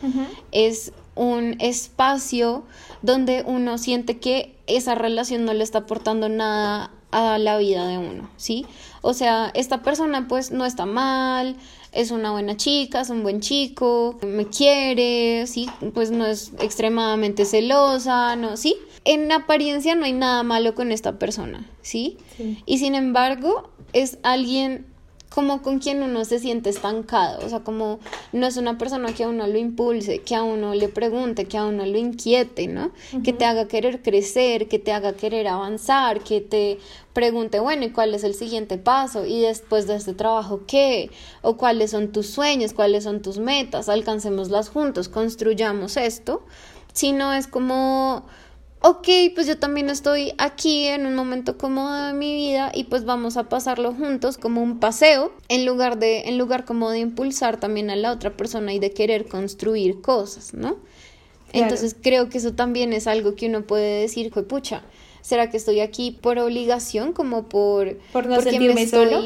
es 0.51 0.91
un 1.16 1.56
espacio 1.60 2.63
donde 3.01 3.44
uno 3.46 3.78
siente 3.78 4.20
que 4.20 4.56
esa 4.68 4.96
relación 4.96 5.46
no 5.46 5.54
le 5.54 5.63
está 5.63 5.80
aportando 5.80 6.30
nada 6.30 6.92
a 7.12 7.38
la 7.39 7.58
vida 7.58 7.88
de 7.88 7.98
uno, 7.98 8.30
¿sí? 8.38 8.66
O 9.01 9.13
sea, 9.13 9.51
esta 9.54 9.82
persona 9.82 10.28
pues 10.28 10.51
no 10.51 10.66
está 10.66 10.86
mal, 10.86 11.56
es 11.92 12.12
una 12.12 12.32
buena 12.32 12.56
chica, 12.56 13.01
es 13.01 13.10
un 13.10 13.24
buen 13.24 13.39
chico, 13.39 14.20
me 14.22 14.46
quiere, 14.46 15.48
sí, 15.48 15.68
pues 15.94 16.12
no 16.12 16.25
es 16.25 16.51
extremadamente 16.60 17.46
celosa, 17.46 18.36
no, 18.36 18.58
sí. 18.58 18.78
En 19.06 19.32
apariencia 19.32 19.96
no 19.96 20.06
hay 20.06 20.13
nada 20.13 20.44
malo 20.44 20.75
con 20.75 20.92
esta 20.92 21.18
persona, 21.18 21.68
¿sí? 21.82 22.18
sí. 22.38 22.62
Y 22.66 22.78
sin 22.78 22.94
embargo, 22.96 23.70
es 23.94 24.20
alguien 24.22 24.86
como 25.29 25.62
con 25.62 25.79
quien 25.79 26.01
uno 26.01 26.25
se 26.25 26.39
siente 26.39 26.71
estancado, 26.71 27.45
o 27.45 27.50
sea, 27.50 27.59
como 27.59 28.00
no 28.33 28.48
es 28.48 28.57
una 28.57 28.77
persona 28.77 29.13
que 29.13 29.24
a 29.24 29.29
uno 29.29 29.45
lo 29.45 29.57
impulse, 29.59 30.19
que 30.19 30.36
a 30.36 30.41
uno 30.43 30.74
le 30.74 30.89
pregunte, 30.89 31.45
que 31.45 31.57
a 31.57 31.65
uno 31.65 31.86
lo 31.86 31.98
inquiete, 31.98 32.67
¿no? 32.67 32.91
Que 33.24 33.31
te 33.31 33.45
haga 33.45 33.67
querer 33.67 34.01
crecer, 34.01 34.67
que 34.67 34.79
te 34.79 34.91
haga 34.91 35.13
querer 35.13 35.48
avanzar, 35.48 36.21
que 36.21 36.41
te 36.41 36.79
pregunte, 37.13 37.59
bueno, 37.59 37.86
¿y 37.86 37.91
cuál 37.91 38.15
es 38.15 38.24
el 38.24 38.33
siguiente 38.33 38.77
paso? 38.79 39.25
Y 39.25 39.41
después 39.41 39.86
de 39.86 39.95
este 39.95 40.13
trabajo, 40.13 40.62
¿qué? 40.65 41.12
¿O 41.43 41.57
cuáles 41.57 41.91
son 41.91 42.12
tus 42.12 42.27
sueños? 42.27 42.74
¿Cuáles 42.74 43.03
son 43.03 43.21
tus 43.21 43.38
metas? 43.38 43.88
Alcancémoslas 43.88 44.69
juntos, 44.69 45.09
construyamos 45.09 45.95
esto. 45.98 46.43
Si 46.93 47.12
no 47.12 47.33
es 47.33 47.48
como 47.48 48.25
ok, 48.81 49.07
pues 49.36 49.48
yo 49.48 49.57
también 49.57 49.89
estoy 49.89 50.33
aquí 50.38 50.86
en 50.88 51.05
un 51.05 51.15
momento 51.15 51.57
cómodo 51.57 52.07
de 52.07 52.13
mi 52.13 52.33
vida 52.33 52.71
y 52.74 52.86
pues 52.86 53.05
vamos 53.05 53.38
a 53.38 53.50
pasarlo 53.50 53.93
juntos 53.93 54.38
como 54.38 54.62
un 54.62 54.79
paseo 54.79 55.31
en 55.50 55.65
lugar 55.65 56.00
de 56.00 56.29
en 56.29 56.38
lugar 56.38 56.65
como 56.65 56.89
de 56.89 57.00
impulsar 57.00 57.59
también 57.59 57.89
a 57.89 57.95
la 57.95 58.12
otra 58.12 58.36
persona 58.38 58.74
y 58.74 58.79
de 58.79 58.91
querer 58.91 59.27
construir 59.27 60.01
cosas, 60.01 60.53
¿no? 60.53 60.77
Entonces 61.51 61.95
creo 62.00 62.29
que 62.29 62.38
eso 62.38 62.53
también 62.53 62.93
es 62.93 63.07
algo 63.07 63.36
que 63.36 63.48
uno 63.48 63.63
puede 63.63 64.01
decir, 64.01 64.31
pucha, 64.31 64.83
¿será 65.21 65.50
que 65.50 65.57
estoy 65.57 65.79
aquí 65.79 66.12
por 66.12 66.38
obligación 66.38 67.12
como 67.12 67.50
por 67.50 67.98
por 68.13 68.27
no 68.27 68.39
sentirme 68.41 68.88
solo? 68.88 69.21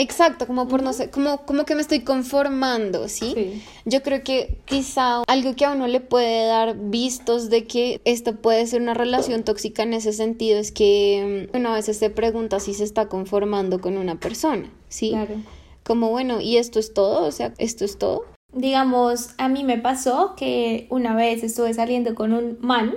Exacto, 0.00 0.46
como 0.46 0.68
por 0.68 0.80
no 0.80 0.92
sé, 0.92 1.10
como, 1.10 1.38
como 1.38 1.64
que 1.64 1.74
me 1.74 1.80
estoy 1.80 2.04
conformando, 2.04 3.08
¿sí? 3.08 3.60
Yo 3.84 4.00
creo 4.04 4.22
que 4.22 4.56
quizá 4.64 5.24
algo 5.26 5.56
que 5.56 5.64
a 5.64 5.72
uno 5.72 5.88
le 5.88 5.98
puede 5.98 6.46
dar 6.46 6.76
vistos 6.78 7.50
de 7.50 7.66
que 7.66 8.00
esto 8.04 8.36
puede 8.36 8.64
ser 8.68 8.80
una 8.80 8.94
relación 8.94 9.42
tóxica 9.42 9.82
en 9.82 9.94
ese 9.94 10.12
sentido 10.12 10.60
es 10.60 10.70
que 10.70 11.48
mm, 11.52 11.56
uno 11.56 11.70
a 11.70 11.74
veces 11.74 11.98
se 11.98 12.10
pregunta 12.10 12.60
si 12.60 12.74
se 12.74 12.84
está 12.84 13.08
conformando 13.08 13.80
con 13.80 13.98
una 13.98 14.20
persona, 14.20 14.70
¿sí? 14.88 15.10
Claro. 15.10 15.34
Como 15.82 16.10
bueno, 16.10 16.40
¿y 16.40 16.58
esto 16.58 16.78
es 16.78 16.94
todo? 16.94 17.26
O 17.26 17.32
sea, 17.32 17.52
¿esto 17.58 17.84
es 17.84 17.98
todo? 17.98 18.24
Digamos, 18.52 19.30
a 19.36 19.48
mí 19.48 19.64
me 19.64 19.78
pasó 19.78 20.34
que 20.36 20.86
una 20.90 21.16
vez 21.16 21.42
estuve 21.42 21.74
saliendo 21.74 22.14
con 22.14 22.32
un 22.32 22.56
man 22.60 22.94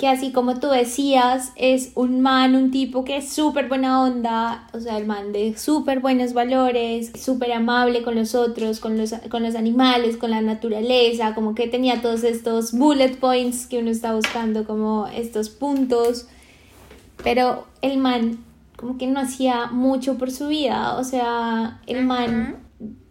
que 0.00 0.08
así 0.08 0.32
como 0.32 0.58
tú 0.58 0.68
decías, 0.68 1.52
es 1.56 1.92
un 1.94 2.22
man, 2.22 2.56
un 2.56 2.70
tipo 2.70 3.04
que 3.04 3.18
es 3.18 3.28
súper 3.28 3.68
buena 3.68 4.00
onda, 4.00 4.66
o 4.72 4.80
sea, 4.80 4.96
el 4.96 5.06
man 5.06 5.30
de 5.30 5.58
súper 5.58 6.00
buenos 6.00 6.32
valores, 6.32 7.12
súper 7.22 7.52
amable 7.52 8.02
con 8.02 8.14
los 8.14 8.34
otros, 8.34 8.80
con 8.80 8.96
los, 8.96 9.12
con 9.30 9.42
los 9.42 9.54
animales, 9.56 10.16
con 10.16 10.30
la 10.30 10.40
naturaleza, 10.40 11.34
como 11.34 11.54
que 11.54 11.68
tenía 11.68 12.00
todos 12.00 12.24
estos 12.24 12.72
bullet 12.72 13.18
points 13.18 13.66
que 13.66 13.80
uno 13.80 13.90
está 13.90 14.14
buscando, 14.14 14.64
como 14.64 15.06
estos 15.08 15.50
puntos, 15.50 16.28
pero 17.22 17.66
el 17.82 17.98
man 17.98 18.38
como 18.76 18.96
que 18.96 19.06
no 19.06 19.20
hacía 19.20 19.66
mucho 19.66 20.16
por 20.16 20.30
su 20.30 20.48
vida, 20.48 20.96
o 20.96 21.04
sea, 21.04 21.82
el 21.86 22.06
man 22.06 22.56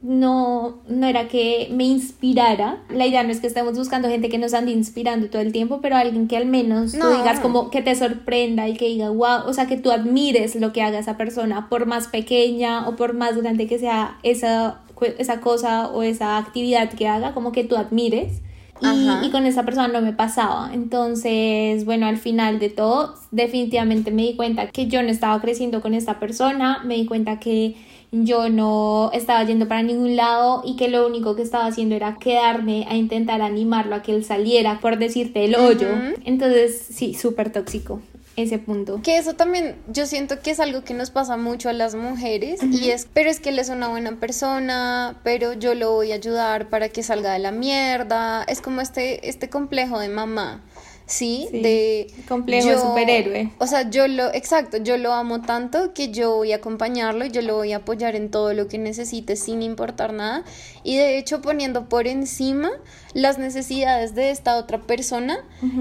no, 0.01 0.81
no 0.87 1.05
era 1.05 1.27
que 1.27 1.67
me 1.71 1.83
inspirara. 1.83 2.81
La 2.89 3.05
idea 3.05 3.21
no 3.23 3.29
es 3.29 3.39
que 3.39 3.47
estemos 3.47 3.77
buscando 3.77 4.07
gente 4.07 4.29
que 4.29 4.37
nos 4.37 4.53
ande 4.53 4.71
inspirando 4.71 5.29
todo 5.29 5.41
el 5.41 5.51
tiempo, 5.51 5.79
pero 5.81 5.95
alguien 5.95 6.27
que 6.27 6.37
al 6.37 6.45
menos 6.45 6.93
tú 6.93 7.07
digas 7.07 7.39
como 7.39 7.69
que 7.69 7.81
te 7.81 7.93
sorprenda 7.95 8.67
y 8.67 8.75
que 8.75 8.87
diga, 8.87 9.09
wow, 9.09 9.41
o 9.45 9.53
sea, 9.53 9.67
que 9.67 9.77
tú 9.77 9.91
admires 9.91 10.55
lo 10.55 10.73
que 10.73 10.81
haga 10.81 10.99
esa 10.99 11.17
persona, 11.17 11.69
por 11.69 11.85
más 11.85 12.07
pequeña 12.07 12.87
o 12.87 12.95
por 12.95 13.13
más 13.13 13.37
grande 13.37 13.67
que 13.67 13.77
sea 13.77 14.17
esa, 14.23 14.81
esa 15.17 15.41
cosa 15.41 15.89
o 15.89 16.01
esa 16.01 16.37
actividad 16.37 16.91
que 16.93 17.07
haga, 17.07 17.33
como 17.33 17.51
que 17.51 17.63
tú 17.63 17.75
admires. 17.75 18.41
Y, 18.81 19.25
y, 19.25 19.29
con 19.29 19.45
esa 19.45 19.63
persona 19.63 19.89
no 19.89 19.99
me 19.99 20.13
pasaba. 20.13 20.71
Entonces, 20.73 21.83
bueno, 21.83 22.05
al 22.05 22.15
final 22.15 22.59
de 22.59 22.69
todo, 22.69 23.15
definitivamente 23.29 24.09
me 24.09 24.21
di 24.21 24.37
cuenta 24.37 24.69
que 24.69 24.87
yo 24.87 25.03
no 25.03 25.09
estaba 25.09 25.41
creciendo 25.41 25.81
con 25.81 25.93
esta 25.93 26.17
persona, 26.17 26.81
me 26.85 26.95
di 26.95 27.05
cuenta 27.05 27.41
que 27.41 27.75
yo 28.11 28.49
no 28.49 29.11
estaba 29.13 29.43
yendo 29.43 29.67
para 29.67 29.83
ningún 29.83 30.15
lado 30.15 30.61
y 30.65 30.75
que 30.75 30.87
lo 30.87 31.05
único 31.05 31.35
que 31.35 31.41
estaba 31.41 31.65
haciendo 31.65 31.95
era 31.95 32.17
quedarme 32.17 32.85
a 32.89 32.95
intentar 32.95 33.41
animarlo 33.41 33.95
a 33.95 34.01
que 34.01 34.13
él 34.13 34.25
saliera, 34.25 34.79
por 34.79 34.97
decirte 34.97 35.45
el 35.45 35.55
hoyo. 35.55 35.87
Entonces, 36.25 36.87
sí, 36.89 37.13
súper 37.13 37.51
tóxico 37.51 38.01
ese 38.35 38.59
punto. 38.59 39.01
Que 39.03 39.17
eso 39.17 39.33
también 39.33 39.75
yo 39.87 40.05
siento 40.05 40.39
que 40.41 40.51
es 40.51 40.59
algo 40.59 40.83
que 40.83 40.93
nos 40.93 41.11
pasa 41.11 41.37
mucho 41.37 41.69
a 41.69 41.73
las 41.73 41.95
mujeres 41.95 42.61
y 42.63 42.91
es, 42.91 43.07
pero 43.11 43.29
es 43.29 43.39
que 43.39 43.49
él 43.49 43.59
es 43.59 43.69
una 43.69 43.89
buena 43.89 44.15
persona, 44.15 45.19
pero 45.23 45.53
yo 45.53 45.75
lo 45.75 45.91
voy 45.91 46.11
a 46.11 46.15
ayudar 46.15 46.69
para 46.69 46.89
que 46.89 47.03
salga 47.03 47.33
de 47.33 47.39
la 47.39 47.51
mierda. 47.51 48.43
Es 48.43 48.61
como 48.61 48.81
este, 48.81 49.27
este 49.27 49.49
complejo 49.49 49.99
de 49.99 50.09
mamá. 50.09 50.61
¿Sí? 51.09 51.49
De 51.51 52.07
complejo 52.27 52.69
de 52.69 52.77
superhéroe. 52.77 53.51
O 53.57 53.67
sea, 53.67 53.89
yo 53.89 54.07
lo, 54.07 54.33
exacto, 54.33 54.77
yo 54.77 54.95
lo 54.97 55.11
amo 55.11 55.41
tanto 55.41 55.93
que 55.93 56.11
yo 56.11 56.35
voy 56.35 56.53
a 56.53 56.57
acompañarlo 56.57 57.25
y 57.25 57.31
yo 57.31 57.41
lo 57.41 57.55
voy 57.55 57.73
a 57.73 57.77
apoyar 57.77 58.15
en 58.15 58.29
todo 58.29 58.53
lo 58.53 58.67
que 58.67 58.77
necesite 58.77 59.35
sin 59.35 59.63
importar 59.63 60.13
nada. 60.13 60.43
Y 60.83 60.97
de 60.97 61.17
hecho 61.17 61.41
poniendo 61.41 61.89
por 61.89 62.07
encima 62.07 62.69
las 63.13 63.39
necesidades 63.39 64.13
de 64.13 64.29
esta 64.29 64.55
otra 64.57 64.81
persona 64.81 65.39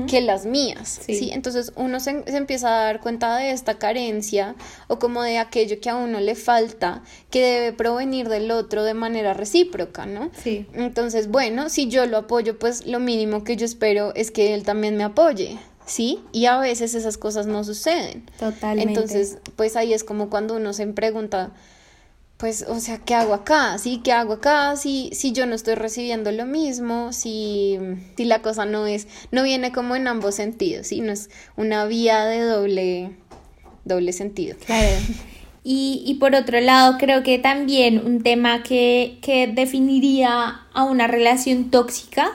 que 0.08 0.22
las 0.22 0.46
mías, 0.46 1.00
sí. 1.04 1.30
Entonces 1.32 1.72
uno 1.76 2.00
se, 2.00 2.24
se, 2.24 2.36
empieza 2.36 2.68
a 2.68 2.84
dar 2.84 3.00
cuenta 3.00 3.36
de 3.36 3.50
esta 3.50 3.78
carencia 3.78 4.56
o 4.88 4.98
como 4.98 5.22
de 5.22 5.38
aquello 5.38 5.78
que 5.80 5.90
a 5.90 5.96
uno 5.96 6.20
le 6.20 6.34
falta, 6.34 7.02
que 7.30 7.42
debe 7.42 7.72
provenir 7.74 8.28
del 8.30 8.50
otro 8.50 8.82
de 8.82 8.94
manera 8.94 9.34
recíproca, 9.34 10.06
¿no? 10.06 10.30
Sí. 10.42 10.66
Entonces, 10.72 11.28
bueno, 11.28 11.68
si 11.68 11.88
yo 11.88 12.06
lo 12.06 12.16
apoyo, 12.16 12.58
pues 12.58 12.86
lo 12.86 12.98
mínimo 12.98 13.44
que 13.44 13.56
yo 13.56 13.66
espero 13.66 14.14
es 14.14 14.30
que 14.30 14.54
él 14.54 14.62
también 14.62 14.96
me 14.96 15.04
apoye. 15.04 15.17
¿Sí? 15.86 16.20
Y 16.32 16.46
a 16.46 16.58
veces 16.58 16.94
esas 16.94 17.18
cosas 17.18 17.46
no 17.46 17.64
suceden. 17.64 18.24
Totalmente. 18.38 18.92
Entonces, 18.92 19.38
pues 19.56 19.76
ahí 19.76 19.92
es 19.92 20.04
como 20.04 20.30
cuando 20.30 20.56
uno 20.56 20.72
se 20.72 20.86
pregunta, 20.88 21.50
pues, 22.36 22.64
o 22.68 22.78
sea, 22.78 22.98
¿qué 22.98 23.14
hago 23.14 23.34
acá? 23.34 23.78
¿Sí? 23.78 24.00
¿Qué 24.04 24.12
hago 24.12 24.34
acá? 24.34 24.76
Si, 24.76 25.10
si 25.12 25.32
yo 25.32 25.46
no 25.46 25.54
estoy 25.54 25.74
recibiendo 25.74 26.30
lo 26.30 26.46
mismo, 26.46 27.12
si, 27.12 27.78
si 28.16 28.24
la 28.24 28.42
cosa 28.42 28.64
no 28.64 28.86
es, 28.86 29.08
no 29.32 29.42
viene 29.42 29.72
como 29.72 29.96
en 29.96 30.06
ambos 30.06 30.36
sentidos, 30.36 30.86
¿sí? 30.86 31.00
No 31.00 31.12
es 31.12 31.30
una 31.56 31.84
vía 31.86 32.24
de 32.26 32.42
doble, 32.42 33.10
doble 33.84 34.12
sentido. 34.12 34.56
Claro. 34.64 34.96
Y, 35.64 36.02
y 36.06 36.14
por 36.14 36.34
otro 36.34 36.60
lado, 36.60 36.96
creo 36.98 37.22
que 37.22 37.38
también 37.38 38.06
un 38.06 38.22
tema 38.22 38.62
que, 38.62 39.18
que 39.20 39.48
definiría 39.48 40.62
a 40.72 40.84
una 40.84 41.08
relación 41.08 41.70
tóxica 41.70 42.30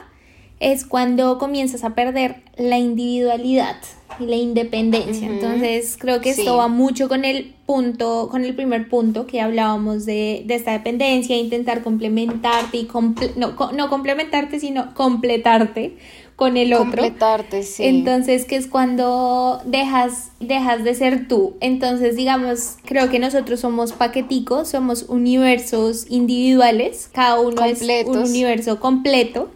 es 0.60 0.86
cuando 0.86 1.38
comienzas 1.38 1.84
a 1.84 1.96
perder 1.96 2.43
la 2.58 2.78
individualidad 2.78 3.78
y 4.20 4.26
la 4.26 4.36
independencia. 4.36 5.28
Entonces, 5.28 5.98
creo 6.00 6.22
que 6.22 6.32
esto 6.32 6.58
va 6.58 6.68
mucho 6.68 7.10
con 7.10 7.26
el 7.26 7.56
punto, 7.66 8.28
con 8.30 8.46
el 8.46 8.56
primer 8.56 8.90
punto 8.90 9.26
que 9.26 9.42
hablábamos 9.42 10.06
de, 10.06 10.44
de 10.46 10.56
esta 10.56 10.72
dependencia, 10.72 11.36
intentar 11.36 11.82
complementarte 11.82 12.78
y 12.78 12.88
no, 13.36 13.56
no 13.74 13.90
complementarte, 13.90 14.60
sino 14.60 14.94
completarte 14.94 15.98
con 16.36 16.58
el 16.58 16.74
otro. 16.74 17.02
Completarte, 17.02 17.64
sí. 17.64 17.84
Entonces, 17.86 18.46
que 18.46 18.56
es 18.56 18.68
cuando 18.68 19.62
dejas, 19.66 20.32
dejas 20.40 20.84
de 20.84 20.94
ser 20.94 21.28
tú. 21.28 21.56
Entonces, 21.60 22.16
digamos, 22.16 22.78
creo 22.86 23.10
que 23.10 23.18
nosotros 23.18 23.60
somos 23.60 23.94
paqueticos, 23.94 24.70
somos 24.70 25.04
universos 25.10 26.06
individuales, 26.10 27.10
cada 27.12 27.40
uno 27.40 27.64
es 27.66 27.82
un 28.06 28.18
universo 28.18 28.80
completo 28.80 29.50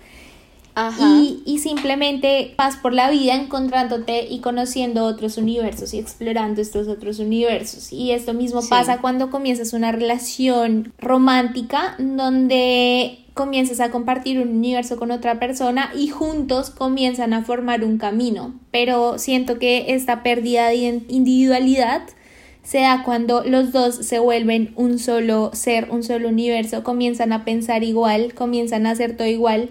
y, 1.00 1.42
y, 1.46 1.60
simplemente 1.60 2.54
vas 2.58 2.76
por 2.76 2.94
la 2.94 3.10
vida 3.10 3.34
encontrándote 3.36 4.28
y 4.30 4.40
conociendo 4.40 5.06
otros 5.06 5.38
universos 5.38 5.94
y 5.94 6.00
explorando 6.00 6.62
estos 6.62 6.88
otros 6.88 7.20
universos. 7.20 7.92
Y 7.92 8.12
esto 8.12 8.34
mismo 8.34 8.62
pasa 8.70 9.00
cuando 9.00 9.32
comienzas 9.32 9.74
una 9.74 9.92
relación 9.92 10.94
romántica 11.00 11.96
donde 11.98 13.26
comienzas 13.38 13.80
a 13.80 13.92
compartir 13.92 14.40
un 14.40 14.50
universo 14.50 14.98
con 14.98 15.12
otra 15.12 15.40
persona 15.40 15.92
y 15.96 16.10
juntos 16.10 16.70
comienzan 16.70 17.34
a 17.34 17.44
formar 17.44 17.86
un 17.86 17.98
camino. 17.98 18.54
Pero 18.72 19.18
siento 19.20 19.60
que 19.60 19.94
esta 19.94 20.24
pérdida 20.24 20.68
de 20.68 21.04
individualidad 21.08 22.02
se 22.64 22.82
da 22.82 23.04
cuando 23.04 23.44
los 23.46 23.72
dos 23.72 23.96
se 23.96 24.20
vuelven 24.20 24.74
un 24.76 25.00
solo 25.00 25.52
ser, 25.54 25.90
un 25.90 26.04
solo 26.04 26.28
universo, 26.28 26.84
comienzan 26.84 27.32
a 27.32 27.46
pensar 27.46 27.84
igual, 27.86 28.34
comienzan 28.34 28.86
a 28.86 28.92
hacer 28.92 29.16
todo 29.16 29.28
igual, 29.28 29.70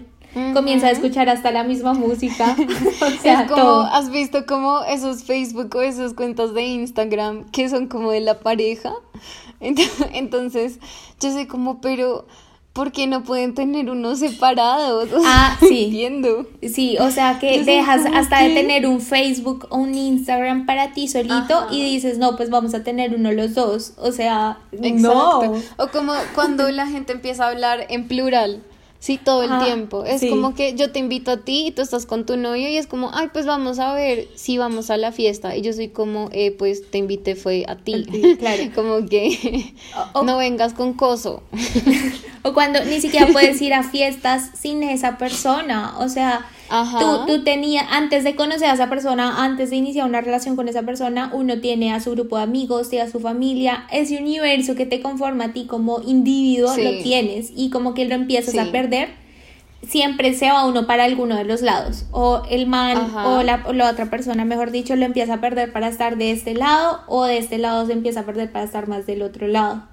comienza 0.53 0.87
a 0.87 0.91
escuchar 0.91 1.29
hasta 1.29 1.51
la 1.51 1.63
misma 1.63 1.93
música. 1.93 2.55
o 3.01 3.21
sea, 3.21 3.41
es 3.43 3.49
como, 3.51 3.61
todo. 3.61 3.81
¿has 3.83 4.09
visto 4.09 4.45
como 4.45 4.81
esos 4.83 5.23
Facebook 5.23 5.75
o 5.75 5.81
esos 5.81 6.13
cuentos 6.13 6.53
de 6.53 6.63
Instagram 6.63 7.49
que 7.51 7.69
son 7.69 7.87
como 7.87 8.11
de 8.11 8.21
la 8.21 8.39
pareja? 8.39 8.93
Ent- 9.61 9.89
Entonces, 10.13 10.79
yo 11.19 11.31
sé 11.31 11.47
como, 11.47 11.81
pero 11.81 12.25
¿por 12.73 12.91
qué 12.91 13.07
no 13.07 13.23
pueden 13.23 13.55
tener 13.55 13.89
unos 13.89 14.19
separados? 14.19 15.11
O 15.11 15.19
sea, 15.21 15.29
Ah, 15.29 15.57
sí. 15.59 15.85
entiendo. 15.85 16.45
Sí, 16.61 16.95
o 16.99 17.09
sea 17.09 17.39
que 17.39 17.57
Yo 17.59 17.65
dejas 17.65 18.05
hasta 18.13 18.43
de 18.43 18.53
tener 18.53 18.85
un 18.85 19.01
Facebook 19.01 19.65
o 19.71 19.77
un 19.77 19.95
Instagram 19.95 20.67
para 20.67 20.93
ti 20.93 21.07
solito 21.07 21.33
Ajá. 21.55 21.67
y 21.71 21.81
dices, 21.83 22.19
no, 22.19 22.35
pues 22.35 22.51
vamos 22.51 22.75
a 22.75 22.83
tener 22.83 23.15
uno 23.15 23.31
los 23.31 23.55
dos. 23.55 23.93
O 23.97 24.11
sea, 24.11 24.59
Exacto. 24.71 24.99
no. 25.01 25.83
O 25.83 25.87
como 25.91 26.13
cuando 26.35 26.69
la 26.69 26.85
gente 26.85 27.13
empieza 27.13 27.45
a 27.45 27.49
hablar 27.49 27.87
en 27.89 28.07
plural. 28.07 28.61
Sí, 28.99 29.19
todo 29.23 29.43
el 29.43 29.51
Ah, 29.51 29.61
tiempo. 29.63 30.03
Es 30.05 30.21
sí. 30.21 30.29
como 30.29 30.55
que 30.55 30.73
yo 30.75 30.91
te 30.91 30.97
invito 30.99 31.29
a 31.31 31.37
ti 31.37 31.67
y 31.67 31.71
tú 31.71 31.81
estás 31.83 32.05
con 32.07 32.25
tu 32.25 32.35
novio 32.35 32.67
y 32.67 32.77
es 32.77 32.87
como, 32.87 33.11
ay, 33.13 33.29
pues 33.31 33.45
vamos 33.45 33.77
a 33.79 33.93
ver 33.93 34.27
si 34.35 34.57
vamos 34.57 34.89
a 34.89 34.97
la 34.97 35.11
fiesta. 35.11 35.55
Y 35.55 35.61
yo 35.61 35.71
soy 35.71 35.89
como, 35.89 36.29
eh, 36.33 36.51
pues 36.51 36.89
te 36.89 36.97
invité 36.97 37.35
fue 37.35 37.63
a 37.67 37.75
ti. 37.75 38.05
Claro. 38.39 38.63
como 38.73 39.07
que 39.07 39.73
O- 40.13 40.19
o- 40.19 40.23
no 40.23 40.37
vengas 40.37 40.73
con 40.73 40.93
coso. 40.93 41.43
O 42.43 42.53
cuando 42.53 42.83
ni 42.85 43.01
siquiera 43.01 43.27
puedes 43.33 43.61
ir 43.61 43.73
a 43.73 43.83
fiestas 43.83 44.51
sin 44.57 44.81
esa 44.81 45.17
persona. 45.17 45.95
O 45.99 46.07
sea, 46.07 46.45
Ajá. 46.69 46.99
tú, 46.99 47.25
tú 47.37 47.43
tenías, 47.43 47.85
antes 47.89 48.23
de 48.23 48.35
conocer 48.35 48.69
a 48.69 48.73
esa 48.73 48.89
persona, 48.89 49.43
antes 49.43 49.69
de 49.69 49.75
iniciar 49.77 50.07
una 50.07 50.21
relación 50.21 50.55
con 50.55 50.67
esa 50.67 50.83
persona, 50.83 51.31
uno 51.33 51.59
tiene 51.59 51.93
a 51.93 51.99
su 51.99 52.11
grupo 52.11 52.37
de 52.37 52.43
amigos, 52.43 52.89
tiene 52.89 53.05
a 53.05 53.11
su 53.11 53.19
familia. 53.19 53.85
Ese 53.91 54.17
universo 54.17 54.75
que 54.75 54.85
te 54.85 55.01
conforma 55.01 55.45
a 55.45 55.53
ti 55.53 55.65
como 55.65 56.01
individuo 56.01 56.73
Sí. 56.73 56.83
lo 56.83 56.91
tienes 57.03 57.51
y 57.55 57.69
como 57.69 57.93
que 57.93 58.05
lo 58.05 58.15
empiezas 58.15 58.53
Sí. 58.53 58.59
a 58.59 58.71
perder. 58.71 59.09
Siempre 59.87 60.33
se 60.33 60.49
va 60.49 60.65
uno 60.65 60.87
para 60.87 61.03
alguno 61.05 61.35
de 61.35 61.43
los 61.43 61.61
lados. 61.61 62.05
O 62.11 62.41
el 62.49 62.65
man 62.67 62.97
Ajá. 62.97 63.29
o 63.29 63.43
la, 63.43 63.63
o 63.67 63.73
la 63.73 63.89
otra 63.89 64.09
persona, 64.09 64.43
mejor 64.43 64.71
dicho, 64.71 64.95
lo 64.95 65.05
empieza 65.05 65.35
a 65.35 65.41
perder 65.41 65.71
para 65.71 65.87
estar 65.87 66.17
de 66.17 66.31
este 66.31 66.53
lado 66.55 67.01
o 67.07 67.25
de 67.25 67.37
este 67.37 67.57
lado 67.59 67.85
se 67.85 67.93
empieza 67.93 68.21
a 68.21 68.25
perder 68.25 68.51
para 68.51 68.65
estar 68.65 68.87
más 68.87 69.05
del 69.05 69.21
otro 69.21 69.47
lado. 69.47 69.83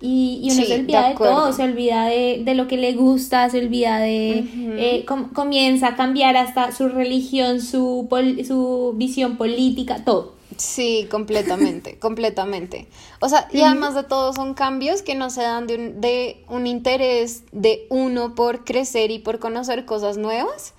Y, 0.00 0.40
y 0.42 0.50
uno 0.50 0.62
Sí, 0.62 0.68
se 0.68 0.74
olvida 0.80 1.08
de, 1.08 1.14
todo, 1.16 1.52
se 1.52 1.62
olvida 1.64 2.04
de, 2.06 2.42
de 2.44 2.54
lo 2.54 2.68
que 2.68 2.76
le 2.76 2.92
gusta, 2.94 3.48
se 3.50 3.58
olvida 3.60 3.98
de... 3.98 4.38
Eh, 4.78 5.04
com- 5.06 5.30
comienza 5.32 5.88
a 5.88 5.96
cambiar 5.96 6.36
hasta 6.36 6.70
su 6.72 6.88
religión, 6.88 7.60
su, 7.62 8.06
pol- 8.10 8.44
su 8.44 8.92
visión 8.96 9.36
política, 9.36 10.04
todo. 10.04 10.34
Sí, 10.58 11.08
completamente, 11.10 11.98
completamente. 11.98 12.88
O 13.20 13.28
sea, 13.28 13.48
y 13.52 13.62
además 13.62 13.94
de 13.94 14.04
todo 14.04 14.32
son 14.32 14.54
cambios 14.54 15.02
que 15.02 15.14
no 15.14 15.30
se 15.30 15.42
dan 15.42 15.66
de 15.66 15.74
un, 15.76 16.00
de 16.00 16.44
un 16.48 16.66
interés 16.66 17.44
de 17.52 17.86
uno 17.90 18.34
por 18.34 18.64
crecer 18.64 19.10
y 19.10 19.18
por 19.18 19.38
conocer 19.38 19.84
cosas 19.86 20.18
nuevas, 20.18 20.74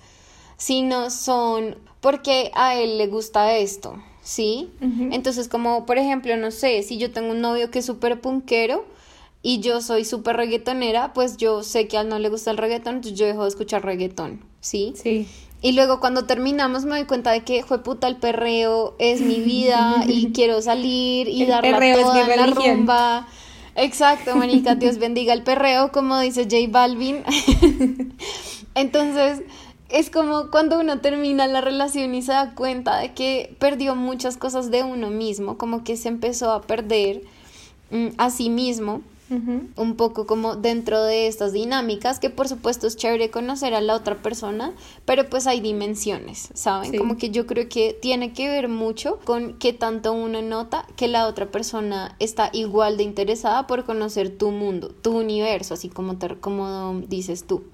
sino 0.56 1.10
son 1.10 1.76
porque 2.00 2.50
a 2.54 2.76
él 2.76 2.98
le 2.98 3.06
gusta 3.08 3.56
esto, 3.56 4.02
¿sí? 4.22 4.70
Entonces, 4.80 5.48
como 5.48 5.86
por 5.86 5.98
ejemplo, 5.98 6.36
no 6.36 6.50
sé, 6.50 6.82
si 6.82 6.98
yo 6.98 7.10
tengo 7.12 7.30
un 7.32 7.40
novio 7.40 7.70
que 7.70 7.80
es 7.80 7.86
súper 7.86 8.20
punkero 8.20 8.84
y 9.48 9.60
yo 9.60 9.80
soy 9.80 10.04
súper 10.04 10.36
reggaetonera, 10.36 11.14
pues 11.14 11.38
yo 11.38 11.62
sé 11.62 11.88
que 11.88 11.96
a 11.96 12.02
él 12.02 12.10
no 12.10 12.18
le 12.18 12.28
gusta 12.28 12.50
el 12.50 12.58
reggaetón, 12.58 12.96
entonces 12.96 13.18
yo 13.18 13.24
dejo 13.24 13.44
de 13.44 13.48
escuchar 13.48 13.82
reggaetón, 13.82 14.44
¿sí? 14.60 14.92
Sí. 14.94 15.26
Y 15.62 15.72
luego 15.72 16.00
cuando 16.00 16.26
terminamos 16.26 16.84
me 16.84 16.98
doy 16.98 17.06
cuenta 17.06 17.30
de 17.30 17.44
que 17.44 17.62
fue 17.64 17.82
puta 17.82 18.08
el 18.08 18.16
perreo 18.16 18.94
es 18.98 19.22
mi 19.22 19.36
vida 19.36 20.04
y 20.06 20.32
quiero 20.34 20.60
salir 20.60 21.28
y 21.28 21.44
El 21.44 21.48
darla 21.48 21.70
perreo 21.70 21.96
es 21.96 22.02
toda 22.02 22.26
mi 22.26 22.30
en 22.30 22.36
la 22.36 22.46
rumba. 22.48 23.28
Exacto, 23.74 24.36
manica, 24.36 24.74
Dios 24.74 24.98
bendiga 24.98 25.32
el 25.32 25.42
perreo, 25.44 25.92
como 25.92 26.18
dice 26.20 26.42
J 26.42 26.56
Balvin. 26.68 27.22
Entonces, 28.74 29.40
es 29.88 30.10
como 30.10 30.50
cuando 30.50 30.78
uno 30.78 31.00
termina 31.00 31.46
la 31.46 31.62
relación 31.62 32.14
y 32.14 32.20
se 32.20 32.32
da 32.32 32.54
cuenta 32.54 32.98
de 32.98 33.14
que 33.14 33.56
perdió 33.58 33.94
muchas 33.94 34.36
cosas 34.36 34.70
de 34.70 34.82
uno 34.82 35.08
mismo, 35.08 35.56
como 35.56 35.84
que 35.84 35.96
se 35.96 36.08
empezó 36.08 36.52
a 36.52 36.60
perder 36.60 37.22
mm, 37.90 38.08
a 38.18 38.28
sí 38.28 38.50
mismo 38.50 39.00
Un 39.30 39.94
poco 39.96 40.26
como 40.26 40.56
dentro 40.56 41.02
de 41.02 41.26
estas 41.26 41.52
dinámicas, 41.52 42.18
que 42.18 42.30
por 42.30 42.48
supuesto 42.48 42.86
es 42.86 42.96
chévere 42.96 43.30
conocer 43.30 43.74
a 43.74 43.80
la 43.80 43.94
otra 43.94 44.16
persona, 44.16 44.72
pero 45.04 45.28
pues 45.28 45.46
hay 45.46 45.60
dimensiones, 45.60 46.48
¿saben? 46.54 46.92
Sí. 46.92 46.96
Como 46.96 47.18
que 47.18 47.30
yo 47.30 47.46
creo 47.46 47.68
que 47.68 47.96
tiene 48.00 48.32
que 48.32 48.48
ver 48.48 48.68
mucho 48.68 49.18
con 49.24 49.54
qué 49.58 49.72
tanto 49.72 50.12
uno 50.12 50.40
nota 50.40 50.86
que 50.96 51.08
la 51.08 51.26
otra 51.26 51.50
persona 51.50 52.16
está 52.18 52.50
igual 52.52 52.96
de 52.96 53.02
interesada 53.02 53.66
por 53.66 53.84
conocer 53.84 54.36
tu 54.36 54.50
mundo, 54.50 54.94
tu 55.02 55.18
universo, 55.18 55.74
así 55.74 55.88
como, 55.88 56.16
te, 56.16 56.36
como 56.36 57.02
dices 57.06 57.46
tú. 57.46 57.64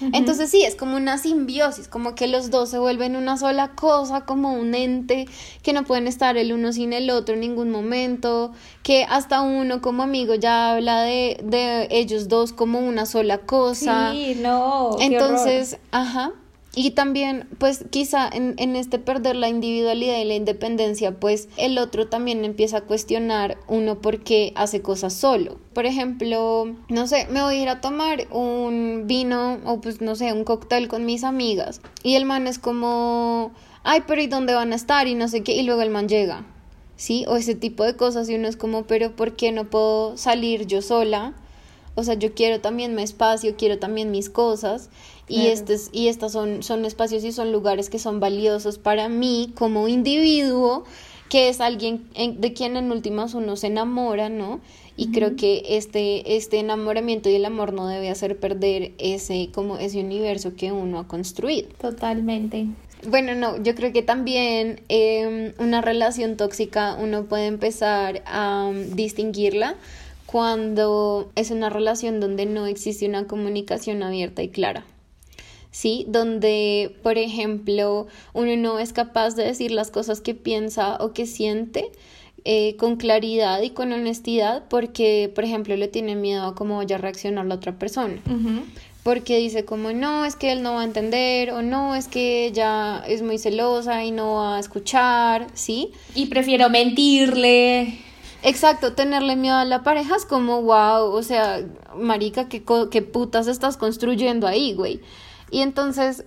Entonces 0.00 0.50
sí, 0.50 0.62
es 0.62 0.74
como 0.76 0.96
una 0.96 1.18
simbiosis, 1.18 1.88
como 1.88 2.14
que 2.14 2.26
los 2.26 2.50
dos 2.50 2.70
se 2.70 2.78
vuelven 2.78 3.16
una 3.16 3.36
sola 3.36 3.72
cosa, 3.72 4.22
como 4.22 4.52
un 4.52 4.74
ente, 4.74 5.26
que 5.62 5.72
no 5.72 5.84
pueden 5.84 6.06
estar 6.06 6.36
el 6.36 6.52
uno 6.52 6.72
sin 6.72 6.92
el 6.92 7.10
otro 7.10 7.34
en 7.34 7.40
ningún 7.40 7.70
momento, 7.70 8.52
que 8.82 9.04
hasta 9.04 9.40
uno 9.40 9.80
como 9.80 10.02
amigo 10.02 10.34
ya 10.34 10.72
habla 10.72 11.02
de, 11.02 11.40
de 11.42 11.88
ellos 11.90 12.28
dos 12.28 12.52
como 12.52 12.80
una 12.80 13.06
sola 13.06 13.38
cosa. 13.38 14.12
Sí, 14.12 14.36
no. 14.40 14.96
qué 14.98 15.06
Entonces, 15.06 15.78
ajá. 15.92 16.32
Y 16.76 16.90
también, 16.90 17.48
pues 17.58 17.84
quizá 17.90 18.28
en, 18.28 18.54
en 18.58 18.74
este 18.74 18.98
perder 18.98 19.36
la 19.36 19.48
individualidad 19.48 20.18
y 20.18 20.24
la 20.24 20.34
independencia, 20.34 21.20
pues 21.20 21.48
el 21.56 21.78
otro 21.78 22.08
también 22.08 22.44
empieza 22.44 22.78
a 22.78 22.80
cuestionar 22.80 23.58
uno 23.68 24.00
por 24.00 24.24
qué 24.24 24.52
hace 24.56 24.82
cosas 24.82 25.12
solo. 25.12 25.58
Por 25.72 25.86
ejemplo, 25.86 26.74
no 26.88 27.06
sé, 27.06 27.28
me 27.30 27.42
voy 27.42 27.54
a 27.54 27.62
ir 27.62 27.68
a 27.68 27.80
tomar 27.80 28.26
un 28.32 29.04
vino 29.06 29.60
o 29.64 29.80
pues 29.80 30.00
no 30.00 30.16
sé, 30.16 30.32
un 30.32 30.42
cóctel 30.42 30.88
con 30.88 31.04
mis 31.04 31.22
amigas. 31.22 31.80
Y 32.02 32.16
el 32.16 32.24
man 32.24 32.48
es 32.48 32.58
como, 32.58 33.52
ay, 33.84 34.02
pero 34.06 34.20
¿y 34.20 34.26
dónde 34.26 34.54
van 34.54 34.72
a 34.72 34.76
estar? 34.76 35.06
Y 35.06 35.14
no 35.14 35.28
sé 35.28 35.42
qué. 35.44 35.52
Y 35.54 35.62
luego 35.62 35.82
el 35.82 35.90
man 35.90 36.08
llega. 36.08 36.44
¿Sí? 36.96 37.24
O 37.28 37.36
ese 37.36 37.54
tipo 37.54 37.84
de 37.84 37.96
cosas. 37.96 38.28
Y 38.28 38.34
uno 38.34 38.48
es 38.48 38.56
como, 38.56 38.84
pero 38.84 39.14
¿por 39.14 39.36
qué 39.36 39.52
no 39.52 39.70
puedo 39.70 40.16
salir 40.16 40.66
yo 40.66 40.82
sola? 40.82 41.34
O 41.96 42.02
sea, 42.02 42.14
yo 42.14 42.34
quiero 42.34 42.60
también 42.60 42.94
mi 42.94 43.02
espacio, 43.02 43.54
quiero 43.56 43.78
también 43.78 44.10
mis 44.10 44.28
cosas. 44.28 44.90
Y, 45.28 45.34
Claro. 45.36 45.50
estes, 45.50 45.88
y 45.92 46.08
estas 46.08 46.32
son, 46.32 46.62
son 46.62 46.84
espacios 46.84 47.24
y 47.24 47.32
son 47.32 47.50
lugares 47.52 47.88
que 47.90 47.98
son 47.98 48.20
valiosos 48.20 48.78
para 48.78 49.08
mí 49.08 49.52
como 49.56 49.88
individuo, 49.88 50.84
que 51.30 51.48
es 51.48 51.60
alguien 51.60 52.06
en- 52.14 52.40
de 52.40 52.52
quien 52.52 52.76
en 52.76 52.92
últimas 52.92 53.32
uno 53.34 53.56
se 53.56 53.68
enamora, 53.68 54.28
¿no? 54.28 54.60
Y 54.96 55.10
creo 55.10 55.34
que 55.34 55.62
este, 55.70 56.36
este 56.36 56.58
enamoramiento 56.60 57.28
y 57.28 57.34
el 57.34 57.44
amor 57.46 57.72
no 57.72 57.88
debe 57.88 58.10
hacer 58.10 58.38
perder 58.38 58.92
ese, 58.98 59.48
como 59.52 59.78
ese 59.78 59.98
universo 59.98 60.54
que 60.54 60.70
uno 60.70 61.00
ha 61.00 61.08
construido. 61.08 61.68
Totalmente. 61.80 62.66
Bueno, 63.08 63.34
no, 63.34 63.60
yo 63.62 63.74
creo 63.74 63.92
que 63.92 64.02
también 64.02 64.80
eh, 64.88 65.52
una 65.58 65.80
relación 65.80 66.36
tóxica 66.36 66.96
uno 67.00 67.24
puede 67.24 67.46
empezar 67.46 68.22
a 68.26 68.66
um, 68.70 68.94
distinguirla 68.94 69.74
cuando 70.26 71.30
es 71.36 71.50
una 71.50 71.70
relación 71.70 72.20
donde 72.20 72.46
no 72.46 72.66
existe 72.66 73.06
una 73.08 73.26
comunicación 73.26 74.02
abierta 74.02 74.42
y 74.42 74.48
clara. 74.48 74.84
¿Sí? 75.74 76.04
Donde, 76.06 76.94
por 77.02 77.18
ejemplo, 77.18 78.06
uno 78.32 78.56
no 78.56 78.78
es 78.78 78.92
capaz 78.92 79.34
de 79.34 79.42
decir 79.42 79.72
las 79.72 79.90
cosas 79.90 80.20
que 80.20 80.32
piensa 80.32 80.98
o 81.00 81.12
que 81.12 81.26
siente 81.26 81.90
eh, 82.44 82.76
con 82.76 82.94
claridad 82.94 83.60
y 83.60 83.70
con 83.70 83.92
honestidad 83.92 84.62
porque, 84.70 85.32
por 85.34 85.42
ejemplo, 85.42 85.76
le 85.76 85.88
tiene 85.88 86.14
miedo 86.14 86.44
a 86.46 86.54
cómo 86.54 86.76
vaya 86.76 86.94
a 86.94 87.00
reaccionar 87.00 87.46
la 87.46 87.56
otra 87.56 87.76
persona 87.76 88.22
porque 89.02 89.36
dice 89.36 89.64
como 89.64 89.92
no, 89.92 90.24
es 90.24 90.34
que 90.34 90.50
él 90.50 90.62
no 90.62 90.74
va 90.74 90.80
a 90.80 90.84
entender 90.84 91.50
o 91.50 91.62
no, 91.62 91.94
es 91.94 92.08
que 92.08 92.46
ella 92.46 93.04
es 93.06 93.22
muy 93.22 93.38
celosa 93.38 94.02
y 94.02 94.10
no 94.10 94.36
va 94.36 94.56
a 94.56 94.60
escuchar, 94.60 95.46
¿sí? 95.52 95.92
Y 96.14 96.26
prefiero 96.26 96.70
mentirle. 96.70 97.98
Exacto, 98.42 98.94
tenerle 98.94 99.36
miedo 99.36 99.56
a 99.56 99.64
la 99.64 99.82
pareja 99.82 100.16
es 100.16 100.24
como 100.24 100.62
wow, 100.62 101.12
o 101.12 101.22
sea, 101.22 101.66
marica, 101.96 102.48
¿qué, 102.48 102.62
qué 102.90 103.02
putas 103.02 103.46
estás 103.46 103.76
construyendo 103.76 104.46
ahí, 104.46 104.72
güey? 104.72 105.00
Y 105.54 105.62
entonces 105.62 106.24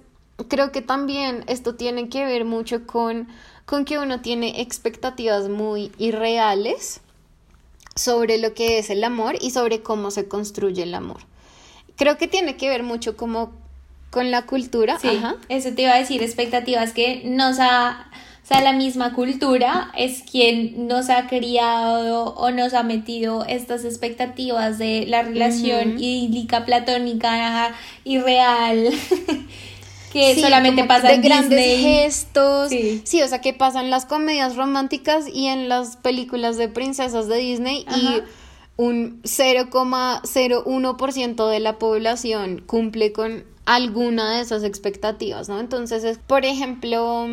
creo 0.47 0.71
que 0.71 0.81
también 0.81 1.43
esto 1.47 1.75
tiene 1.75 2.07
que 2.07 2.23
ver 2.23 2.45
mucho 2.45 2.87
con, 2.87 3.27
con 3.65 3.83
que 3.83 3.99
uno 3.99 4.21
tiene 4.21 4.61
expectativas 4.61 5.49
muy 5.49 5.91
irreales 5.97 7.01
sobre 7.93 8.37
lo 8.37 8.53
que 8.53 8.79
es 8.79 8.89
el 8.89 9.03
amor 9.03 9.35
y 9.41 9.51
sobre 9.51 9.81
cómo 9.81 10.11
se 10.11 10.29
construye 10.29 10.83
el 10.83 10.95
amor. 10.95 11.17
Creo 11.97 12.17
que 12.17 12.29
tiene 12.29 12.55
que 12.55 12.69
ver 12.69 12.83
mucho 12.83 13.17
como 13.17 13.51
con 14.11 14.31
la 14.31 14.45
cultura. 14.45 14.97
Sí, 14.97 15.09
Ajá. 15.09 15.35
eso 15.49 15.73
te 15.75 15.81
iba 15.81 15.91
a 15.91 15.99
decir, 15.99 16.23
expectativas 16.23 16.93
que 16.93 17.23
nos 17.25 17.59
ha, 17.59 18.09
o 18.47 18.49
sea, 18.53 18.61
la 18.61 18.71
misma 18.71 19.11
cultura 19.13 19.91
es 19.97 20.23
quien 20.23 20.87
nos 20.87 21.09
ha 21.09 21.27
criado 21.27 22.33
o 22.35 22.49
nos 22.51 22.73
ha 22.73 22.83
metido 22.83 23.43
estas 23.45 23.83
expectativas 23.83 24.77
de 24.77 25.05
la 25.05 25.23
relación 25.23 25.95
Ujú. 25.95 25.99
idílica, 25.99 26.63
platónica, 26.63 27.73
irreal, 28.05 28.87
que 30.13 30.33
Sí, 30.35 30.39
solamente 30.41 30.83
como 30.83 30.87
pasa 30.87 31.09
de 31.09 31.17
grandes 31.17 31.59
Disney. 31.59 31.83
gestos. 31.83 32.69
Sí. 32.69 33.01
Sí. 33.03 33.21
o 33.21 33.27
sea, 33.27 33.41
que 33.41 33.53
pasan 33.53 33.89
las 33.89 34.05
comedias 34.05 34.55
románticas 34.55 35.25
y 35.27 35.47
en 35.47 35.67
las 35.67 35.97
películas 35.97 36.55
de 36.55 36.69
princesas 36.69 37.27
de 37.27 37.35
Disney 37.39 37.85
y 37.97 38.21
un 38.77 39.21
0,01% 39.23 41.49
de 41.49 41.59
la 41.59 41.77
población 41.79 42.63
cumple 42.65 43.11
con 43.11 43.43
alguna 43.65 44.35
de 44.35 44.39
esas 44.41 44.63
expectativas, 44.63 45.49
¿no? 45.49 45.59
Entonces, 45.59 46.05
es, 46.05 46.17
por 46.17 46.45
ejemplo, 46.45 47.27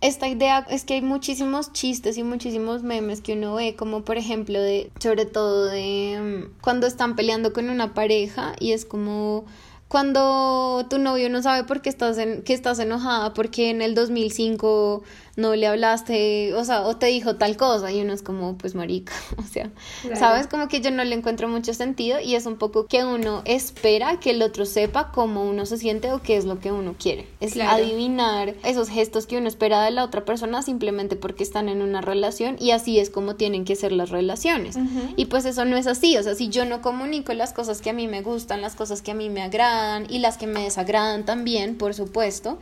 esta 0.00 0.28
idea 0.28 0.66
es 0.70 0.84
que 0.84 0.94
hay 0.94 1.02
muchísimos 1.02 1.72
chistes 1.72 2.16
y 2.16 2.22
muchísimos 2.22 2.82
memes 2.82 3.20
que 3.20 3.34
uno 3.34 3.54
ve, 3.54 3.76
como 3.76 4.02
por 4.02 4.16
ejemplo 4.16 4.60
de, 4.60 4.90
sobre 4.98 5.26
todo 5.26 5.66
de 5.66 6.46
mm, 6.48 6.60
cuando 6.62 6.86
están 6.86 7.16
peleando 7.16 7.52
con 7.52 7.68
una 7.68 7.92
pareja 7.92 8.54
y 8.58 8.72
es 8.72 8.84
como 8.84 9.44
cuando 9.88 10.86
tu 10.88 10.98
novio 10.98 11.28
no 11.30 11.42
sabe 11.42 11.64
por 11.64 11.82
qué 11.82 11.90
estás, 11.90 12.16
en, 12.16 12.42
que 12.42 12.54
estás 12.54 12.78
enojada, 12.78 13.34
porque 13.34 13.70
en 13.70 13.82
el 13.82 13.96
2005 13.96 15.02
no 15.36 15.54
le 15.54 15.66
hablaste, 15.66 16.54
o 16.54 16.64
sea, 16.64 16.82
o 16.82 16.96
te 16.96 17.06
dijo 17.06 17.36
tal 17.36 17.56
cosa, 17.56 17.90
y 17.92 18.00
uno 18.00 18.12
es 18.12 18.22
como, 18.22 18.56
pues 18.56 18.74
marica, 18.74 19.12
o 19.38 19.42
sea, 19.42 19.70
¿sabes? 20.14 20.46
Como 20.46 20.68
que 20.68 20.80
yo 20.80 20.90
no 20.90 21.04
le 21.04 21.14
encuentro 21.14 21.48
mucho 21.48 21.74
sentido 21.74 22.20
y 22.20 22.34
es 22.34 22.46
un 22.46 22.56
poco 22.56 22.86
que 22.86 23.04
uno 23.04 23.42
espera 23.44 24.20
que 24.20 24.30
el 24.30 24.42
otro 24.42 24.66
sepa 24.66 25.12
cómo 25.12 25.44
uno 25.44 25.66
se 25.66 25.78
siente 25.78 26.12
o 26.12 26.20
qué 26.20 26.36
es 26.36 26.44
lo 26.44 26.60
que 26.60 26.72
uno 26.72 26.94
quiere. 26.98 27.26
Es 27.40 27.56
adivinar 27.58 28.54
esos 28.64 28.88
gestos 28.88 29.26
que 29.26 29.38
uno 29.38 29.48
espera 29.48 29.82
de 29.82 29.90
la 29.90 30.04
otra 30.04 30.24
persona 30.24 30.62
simplemente 30.62 31.16
porque 31.16 31.42
están 31.42 31.68
en 31.68 31.82
una 31.82 32.00
relación 32.00 32.56
y 32.58 32.72
así 32.72 32.98
es 32.98 33.10
como 33.10 33.36
tienen 33.36 33.64
que 33.64 33.76
ser 33.76 33.92
las 33.92 34.10
relaciones. 34.10 34.76
Y 35.16 35.26
pues 35.26 35.44
eso 35.44 35.64
no 35.64 35.76
es 35.76 35.86
así, 35.86 36.16
o 36.16 36.22
sea, 36.22 36.34
si 36.34 36.48
yo 36.48 36.64
no 36.64 36.82
comunico 36.82 37.32
las 37.34 37.52
cosas 37.52 37.80
que 37.80 37.90
a 37.90 37.92
mí 37.92 38.08
me 38.08 38.22
gustan, 38.22 38.60
las 38.60 38.74
cosas 38.74 39.02
que 39.02 39.10
a 39.10 39.14
mí 39.14 39.28
me 39.28 39.42
agradan, 39.42 40.06
y 40.08 40.18
las 40.18 40.36
que 40.36 40.46
me 40.46 40.64
desagradan 40.64 41.24
también, 41.24 41.76
por 41.76 41.94
supuesto, 41.94 42.58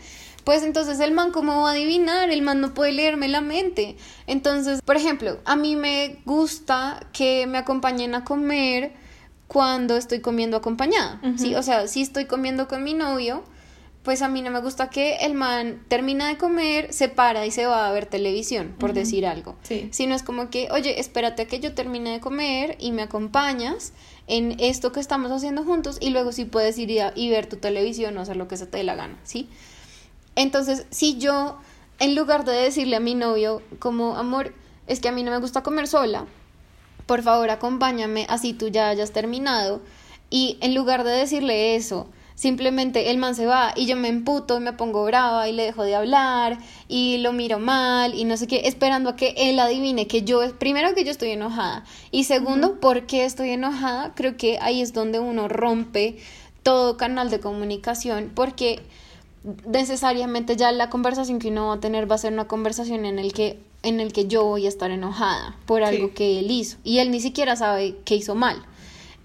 pues 0.49 0.63
entonces 0.63 0.99
el 1.01 1.13
man 1.13 1.31
cómo 1.31 1.61
va 1.61 1.69
a 1.69 1.73
adivinar, 1.73 2.31
el 2.31 2.41
man 2.41 2.63
no 2.63 2.73
puede 2.73 2.93
leerme 2.93 3.29
la 3.29 3.43
mente. 3.43 3.99
Entonces, 4.27 4.81
por 4.81 4.97
ejemplo, 4.97 5.41
a 5.45 5.57
mí 5.57 5.77
me 5.77 6.23
gusta 6.25 7.07
que 7.13 7.47
me 7.47 7.59
acompañen 7.59 8.15
a 8.15 8.25
comer 8.25 8.93
cuando 9.47 9.99
estoy 9.99 10.23
comiendo 10.23 10.57
acompañada, 10.57 11.21
¿sí? 11.37 11.55
O 11.55 11.63
sea, 11.63 11.87
si 11.87 12.01
estoy 12.01 12.25
comiendo 12.25 12.67
con 12.67 12.83
mi 12.83 12.95
novio, 12.95 13.45
pues 14.03 14.23
a 14.23 14.29
mí 14.29 14.41
no 14.41 14.51
me 14.51 14.61
gusta 14.63 14.89
que 14.89 15.17
el 15.17 15.35
man 15.35 15.85
termina 15.89 16.29
de 16.29 16.39
comer, 16.39 16.95
se 16.95 17.11
para 17.11 17.45
y 17.45 17.51
se 17.51 17.67
va 17.67 17.87
a 17.87 17.93
ver 17.93 18.07
televisión, 18.07 18.75
por 18.79 18.95
decir 18.95 19.27
algo. 19.27 19.55
Sí. 19.65 19.91
Sino 19.93 20.15
es 20.15 20.23
como 20.23 20.49
que, 20.49 20.69
oye, 20.71 20.99
espérate 20.99 21.43
a 21.43 21.47
que 21.47 21.61
yo 21.61 21.75
termine 21.75 22.13
de 22.13 22.21
comer 22.21 22.79
y 22.81 22.93
me 22.93 23.03
acompañas 23.03 23.93
en 24.27 24.57
esto 24.61 24.93
que 24.93 25.01
estamos 25.01 25.31
haciendo 25.31 25.63
juntos 25.65 25.99
y 26.01 26.09
luego 26.09 26.33
sí 26.33 26.47
puedes 26.47 26.79
ir 26.79 26.91
y 27.15 27.29
ver 27.29 27.51
tu 27.51 27.57
televisión 27.57 28.17
o 28.17 28.23
hacer 28.23 28.37
lo 28.37 28.49
que 28.49 28.57
se 28.57 28.67
te 28.67 28.79
dé 28.79 28.85
la 28.85 28.95
gana, 28.95 29.19
¿sí? 29.25 29.51
Entonces, 30.39 30.87
si 30.91 31.19
yo, 31.19 31.59
en 31.99 32.15
lugar 32.15 32.45
de 32.45 32.53
decirle 32.53 32.95
a 32.95 33.01
mi 33.01 33.17
novio 33.17 33.61
como, 33.81 34.17
amor, 34.17 34.55
es 34.87 35.01
que 35.01 35.09
a 35.09 35.13
mí 35.13 35.25
no 35.25 35.33
me 35.33 35.39
gusta 35.39 35.65
comer 35.65 35.89
sola, 35.89 36.27
por 37.07 37.23
favor 37.23 37.51
acompáñame 37.51 38.25
así 38.29 38.53
tú 38.53 38.69
ya 38.69 38.89
hayas 38.89 39.11
terminado, 39.11 39.81
y 40.31 40.57
en 40.61 40.77
lugar 40.77 41.03
de 41.03 41.11
decirle 41.11 41.75
eso, 41.75 42.07
Simplemente 42.37 43.11
el 43.11 43.19
man 43.19 43.35
se 43.35 43.47
va 43.47 43.73
y 43.75 43.87
yo 43.87 43.97
me 43.97 44.07
emputo 44.07 44.59
y 44.59 44.61
me 44.61 44.73
pongo 44.73 45.05
brava 45.05 45.49
y 45.49 45.53
le 45.53 45.65
dejo 45.65 45.83
de 45.83 45.97
hablar 45.97 46.61
y 46.87 47.19
lo 47.19 47.33
miro 47.33 47.59
mal 47.59 48.15
y 48.15 48.23
no 48.23 48.37
sé 48.37 48.47
qué, 48.47 48.61
esperando 48.67 49.11
a 49.11 49.17
que 49.17 49.35
él 49.37 49.59
adivine 49.59 50.07
que 50.07 50.23
yo, 50.23 50.41
primero 50.57 50.95
que 50.95 51.03
yo 51.03 51.11
estoy 51.11 51.31
enojada 51.31 51.83
y 52.13 52.23
segundo, 52.23 52.79
¿por 52.79 53.07
qué 53.07 53.25
estoy 53.25 53.51
enojada? 53.51 54.15
Creo 54.15 54.37
que 54.37 54.57
ahí 54.61 54.83
es 54.83 54.93
donde 54.93 55.19
uno 55.19 55.49
rompe 55.49 56.19
todo 56.63 56.97
canal 56.97 57.29
de 57.29 57.41
comunicación 57.41 58.31
porque 58.33 58.83
necesariamente 59.67 60.57
ya 60.57 60.73
la 60.73 60.91
conversación 60.91 61.39
que 61.39 61.49
uno 61.49 61.69
va 61.69 61.75
a 61.75 61.81
tener 61.81 62.11
va 62.11 62.17
a 62.17 62.19
ser 62.19 62.33
una 62.33 62.47
conversación 62.47 63.05
en 63.05 63.19
el 63.19 63.33
que 63.33 63.59
en 63.83 64.01
el 64.01 64.13
que 64.13 64.27
yo 64.27 64.45
voy 64.45 64.67
a 64.67 64.69
estar 64.69 64.91
enojada 64.91 65.57
por 65.67 65.85
algo 65.85 66.13
que 66.13 66.41
él 66.41 66.51
hizo 66.51 66.79
y 66.83 66.99
él 66.99 67.11
ni 67.11 67.21
siquiera 67.21 67.57
sabe 67.57 67.97
que 68.05 68.17
hizo 68.17 68.35
mal. 68.35 68.65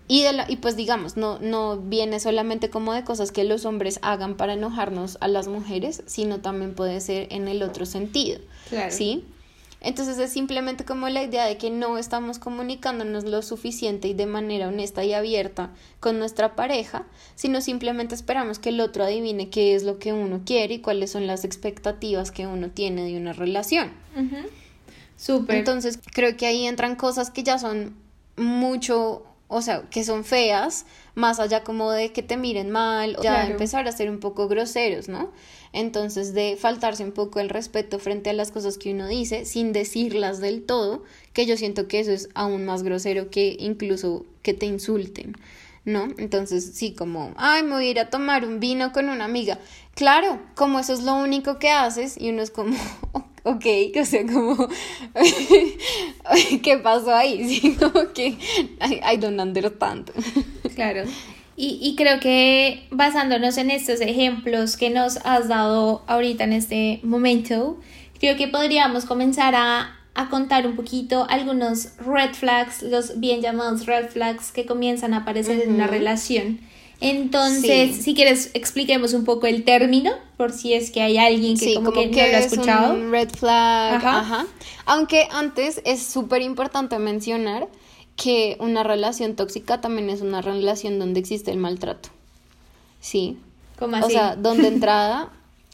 Y, 0.07 0.23
de 0.23 0.33
la, 0.33 0.51
y 0.51 0.57
pues 0.57 0.75
digamos, 0.75 1.15
no, 1.15 1.39
no 1.39 1.77
viene 1.77 2.19
solamente 2.19 2.69
como 2.69 2.93
de 2.93 3.03
cosas 3.03 3.31
que 3.31 3.45
los 3.45 3.65
hombres 3.65 3.99
hagan 4.01 4.35
para 4.35 4.53
enojarnos 4.53 5.17
a 5.21 5.29
las 5.29 5.47
mujeres, 5.47 6.03
sino 6.07 6.41
también 6.41 6.75
puede 6.75 6.99
ser 6.99 7.27
en 7.31 7.47
el 7.47 7.63
otro 7.63 7.85
sentido. 7.85 8.39
¿Sí? 8.89 9.23
Entonces 9.83 10.17
es 10.17 10.31
simplemente 10.31 10.85
como 10.85 11.09
la 11.09 11.21
idea 11.21 11.45
de 11.45 11.57
que 11.57 11.69
no 11.69 11.97
estamos 11.97 12.39
comunicándonos 12.39 13.25
lo 13.25 13.41
suficiente 13.41 14.07
y 14.07 14.13
de 14.13 14.25
manera 14.25 14.69
honesta 14.69 15.03
y 15.03 15.13
abierta 15.13 15.71
con 15.99 16.19
nuestra 16.19 16.55
pareja, 16.55 17.05
sino 17.35 17.59
simplemente 17.59 18.15
esperamos 18.15 18.59
que 18.59 18.69
el 18.69 18.79
otro 18.79 19.03
adivine 19.03 19.49
qué 19.49 19.75
es 19.75 19.83
lo 19.83 19.99
que 19.99 20.13
uno 20.13 20.41
quiere 20.45 20.75
y 20.75 20.79
cuáles 20.79 21.11
son 21.11 21.27
las 21.27 21.43
expectativas 21.43 22.31
que 22.31 22.47
uno 22.47 22.69
tiene 22.69 23.03
de 23.03 23.17
una 23.17 23.33
relación. 23.33 23.91
Súper. 25.17 25.57
Entonces 25.57 25.99
creo 26.13 26.37
que 26.37 26.45
ahí 26.45 26.65
entran 26.65 26.95
cosas 26.95 27.29
que 27.29 27.43
ya 27.43 27.59
son 27.59 27.95
mucho 28.37 29.23
o 29.53 29.61
sea, 29.61 29.83
que 29.91 30.03
son 30.03 30.23
feas, 30.23 30.87
más 31.13 31.39
allá 31.39 31.63
como 31.63 31.91
de 31.91 32.11
que 32.11 32.23
te 32.23 32.37
miren 32.37 32.71
mal, 32.71 33.15
o 33.19 33.21
ya 33.21 33.45
empezar 33.45 33.87
a 33.87 33.91
ser 33.91 34.09
un 34.09 34.19
poco 34.19 34.47
groseros, 34.47 35.09
¿no? 35.09 35.31
Entonces, 35.73 36.33
de 36.33 36.55
faltarse 36.57 37.03
un 37.03 37.11
poco 37.11 37.39
el 37.39 37.49
respeto 37.49 37.99
frente 37.99 38.29
a 38.29 38.33
las 38.33 38.51
cosas 38.51 38.77
que 38.77 38.93
uno 38.93 39.07
dice, 39.07 39.45
sin 39.45 39.73
decirlas 39.73 40.39
del 40.39 40.63
todo, 40.63 41.03
que 41.33 41.45
yo 41.45 41.57
siento 41.57 41.87
que 41.87 41.99
eso 41.99 42.11
es 42.11 42.29
aún 42.35 42.63
más 42.63 42.83
grosero 42.83 43.29
que 43.29 43.57
incluso 43.59 44.25
que 44.43 44.53
te 44.53 44.67
insulten. 44.67 45.35
¿no? 45.85 46.07
Entonces, 46.17 46.71
sí, 46.75 46.93
como, 46.93 47.33
ay, 47.35 47.63
me 47.63 47.71
voy 47.71 47.87
a 47.87 47.89
ir 47.89 47.99
a 47.99 48.09
tomar 48.09 48.45
un 48.45 48.59
vino 48.59 48.91
con 48.91 49.09
una 49.09 49.25
amiga. 49.25 49.59
Claro, 49.95 50.39
como 50.55 50.79
eso 50.79 50.93
es 50.93 51.03
lo 51.03 51.15
único 51.15 51.59
que 51.59 51.69
haces, 51.69 52.15
y 52.17 52.29
uno 52.29 52.41
es 52.41 52.51
como, 52.51 52.75
ok, 53.43 53.65
o 54.01 54.05
sea, 54.05 54.25
como, 54.25 54.67
¿qué 56.63 56.77
pasó 56.77 57.13
ahí? 57.13 57.47
Sí, 57.47 57.75
como 57.75 58.13
que, 58.13 58.37
I, 58.81 59.17
don't 59.17 59.39
understand. 59.39 60.11
Claro. 60.75 61.03
Y, 61.55 61.77
y, 61.81 61.95
creo 61.95 62.19
que 62.19 62.87
basándonos 62.89 63.57
en 63.57 63.69
estos 63.69 64.01
ejemplos 64.01 64.75
que 64.75 64.89
nos 64.89 65.17
has 65.17 65.47
dado 65.47 66.01
ahorita 66.07 66.45
en 66.45 66.53
este 66.53 66.99
momento, 67.03 67.77
creo 68.19 68.35
que 68.37 68.47
podríamos 68.47 69.05
comenzar 69.05 69.53
a, 69.53 69.95
a 70.15 70.29
contar 70.29 70.65
un 70.65 70.75
poquito 70.75 71.27
algunos 71.29 71.89
red 71.97 72.33
flags, 72.33 72.81
los 72.81 73.19
bien 73.19 73.41
llamados 73.41 73.85
red 73.85 74.09
flags 74.09 74.51
que 74.51 74.65
comienzan 74.65 75.13
a 75.13 75.17
aparecer 75.17 75.61
en 75.61 75.75
una 75.75 75.87
relación. 75.87 76.59
Entonces, 77.01 77.97
si 77.97 78.15
quieres, 78.15 78.51
expliquemos 78.53 79.13
un 79.13 79.25
poco 79.25 79.45
el 79.45 79.65
término, 79.65 80.13
por 80.37 80.53
si 80.53 80.73
es 80.73 80.89
que 80.89 81.01
hay 81.01 81.17
alguien 81.17 81.57
que 81.57 81.75
como, 81.75 81.91
que, 81.91 82.07
no 82.07 82.15
lo 82.15 82.21
ha 82.21 82.39
escuchado. 82.39 82.93
Un 82.93 83.11
red 83.11 83.29
flag, 83.29 83.95
ajá. 83.95 84.45
Aunque 84.85 85.27
antes 85.31 85.81
es 85.83 86.01
súper 86.01 86.41
importante 86.41 86.97
mencionar 86.99 87.67
que 88.15 88.57
una 88.59 88.83
relación 88.83 89.35
tóxica 89.35 89.81
también 89.81 90.09
es 90.09 90.21
una 90.21 90.41
relación 90.41 90.99
donde 90.99 91.19
existe 91.19 91.51
el 91.51 91.57
maltrato. 91.57 92.09
Sí. 92.99 93.37
¿Cómo 93.77 93.97
así? 93.97 94.05
O 94.05 94.09
sea, 94.09 94.35
donde 94.35 94.67
entrada 94.69 95.29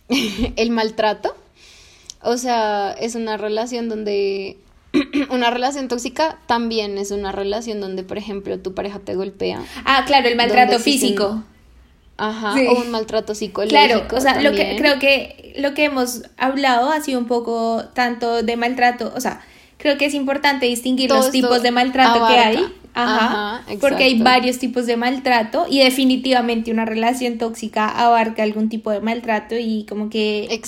el 0.56 0.71
maltrato. 0.71 1.36
O 2.21 2.38
sea, 2.38 2.91
es 2.99 3.15
una 3.15 3.38
relación 3.38 3.88
donde 3.88 4.58
una 5.30 5.49
relación 5.52 5.88
tóxica 5.88 6.39
también 6.47 6.97
es 6.97 7.12
una 7.12 7.32
relación 7.32 7.80
donde, 7.80 8.04
por 8.04 8.17
ejemplo, 8.17 8.60
tu 8.60 8.73
pareja 8.73 8.99
te 8.99 9.15
golpea. 9.15 9.63
Ah, 9.86 10.04
claro, 10.06 10.28
el 10.28 10.36
maltrato 10.36 10.80
físico. 10.80 11.43
Ajá, 12.17 12.54
o 12.69 12.82
un 12.82 12.91
maltrato 12.91 13.34
psicológico. 13.34 13.80
Claro, 13.80 14.06
o 14.12 14.19
sea, 14.19 14.41
lo 14.41 14.52
que, 14.52 14.75
creo 14.78 14.99
que 14.99 15.54
lo 15.58 15.73
que 15.73 15.86
hemos 15.86 16.23
hablado 16.36 16.91
ha 16.91 16.99
sido 16.99 17.17
un 17.17 17.28
poco 17.28 17.86
tanto 17.93 18.43
de 18.43 18.58
maltrato, 18.58 19.13
o 19.15 19.21
sea, 19.21 19.41
creo 19.80 19.98
que 19.98 20.06
es 20.06 20.13
importante 20.13 20.68
distinguir 20.68 21.10
los 21.10 21.32
tipos 21.32 21.63
de 21.63 21.72
maltrato 21.72 22.28
que 22.28 22.38
hay. 22.38 22.76
Ajá, 22.94 23.63
porque 23.80 24.04
hay 24.04 24.22
varios 24.22 24.58
tipos 24.58 24.86
de 24.86 24.98
maltrato 24.98 25.65
y 25.70 25.80
definitivamente 25.80 26.72
una 26.72 26.86
relación 26.86 27.38
tóxica 27.38 27.88
abarca 27.88 28.44
algún 28.44 28.68
tipo 28.68 28.92
de 28.92 29.00
maltrato 29.00 29.56
y 29.58 29.86
como 29.88 30.10
que 30.10 30.62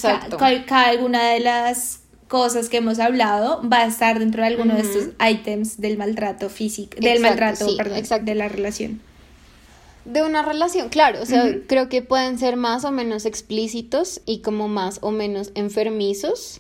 cada 0.66 0.94
una 1.04 1.30
de 1.32 1.42
las 1.42 2.00
cosas 2.28 2.70
que 2.70 2.78
hemos 2.78 3.00
hablado 3.00 3.62
va 3.68 3.80
a 3.80 3.86
estar 3.88 4.18
dentro 4.20 4.44
de 4.44 4.48
alguno 4.48 4.76
de 4.76 4.82
estos 4.82 5.10
ítems 5.20 5.82
del 5.82 5.98
maltrato 5.98 6.50
físico, 6.50 6.96
del 7.02 7.20
maltrato, 7.20 7.68
perdón, 7.76 8.26
de 8.26 8.36
la 8.36 8.48
relación. 8.48 9.02
De 10.06 10.24
una 10.24 10.42
relación, 10.42 10.88
claro, 10.90 11.22
o 11.22 11.26
sea, 11.26 11.54
creo 11.68 11.90
que 11.90 12.02
pueden 12.02 12.40
ser 12.40 12.56
más 12.56 12.86
o 12.86 12.92
menos 12.92 13.26
explícitos 13.26 14.22
y 14.26 14.40
como 14.40 14.70
más 14.70 15.00
o 15.02 15.12
menos 15.12 15.52
enfermizos. 15.56 16.60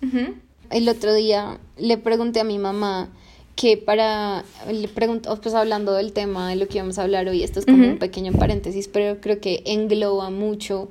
El 0.72 0.90
otro 0.90 1.14
día 1.14 1.60
le 1.78 1.98
pregunté 1.98 2.40
a 2.40 2.44
mi 2.44 2.58
mamá 2.58 3.10
que 3.56 3.78
para, 3.78 4.44
le 4.72 4.88
pregunto, 4.88 5.38
pues 5.42 5.54
hablando 5.54 5.94
del 5.94 6.14
tema 6.14 6.50
de 6.50 6.56
lo 6.56 6.68
que 6.68 6.78
íbamos 6.78 6.98
a 6.98 7.04
hablar 7.04 7.28
hoy, 7.28 7.44
esto 7.44 7.60
es 7.60 7.66
como 7.66 7.88
un 7.88 7.98
pequeño 7.98 8.32
paréntesis, 8.34 8.88
pero 8.88 9.20
creo 9.22 9.40
que 9.40 9.62
engloba 9.66 10.30
mucho 10.30 10.90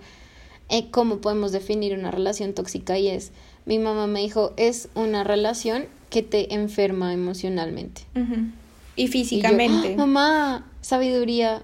eh, 0.68 0.90
cómo 0.90 1.18
podemos 1.18 1.52
definir 1.52 1.98
una 1.98 2.10
relación 2.10 2.52
tóxica 2.52 2.98
y 2.98 3.08
es 3.08 3.32
mi 3.66 3.78
mamá 3.78 4.06
me 4.06 4.20
dijo, 4.20 4.52
es 4.56 4.88
una 4.94 5.24
relación 5.24 5.84
que 6.08 6.22
te 6.22 6.54
enferma 6.54 7.12
emocionalmente. 7.12 8.02
Y 8.96 9.08
físicamente. 9.08 9.94
Ah, 9.94 9.96
mamá, 9.96 10.69
sabiduría. 10.80 11.62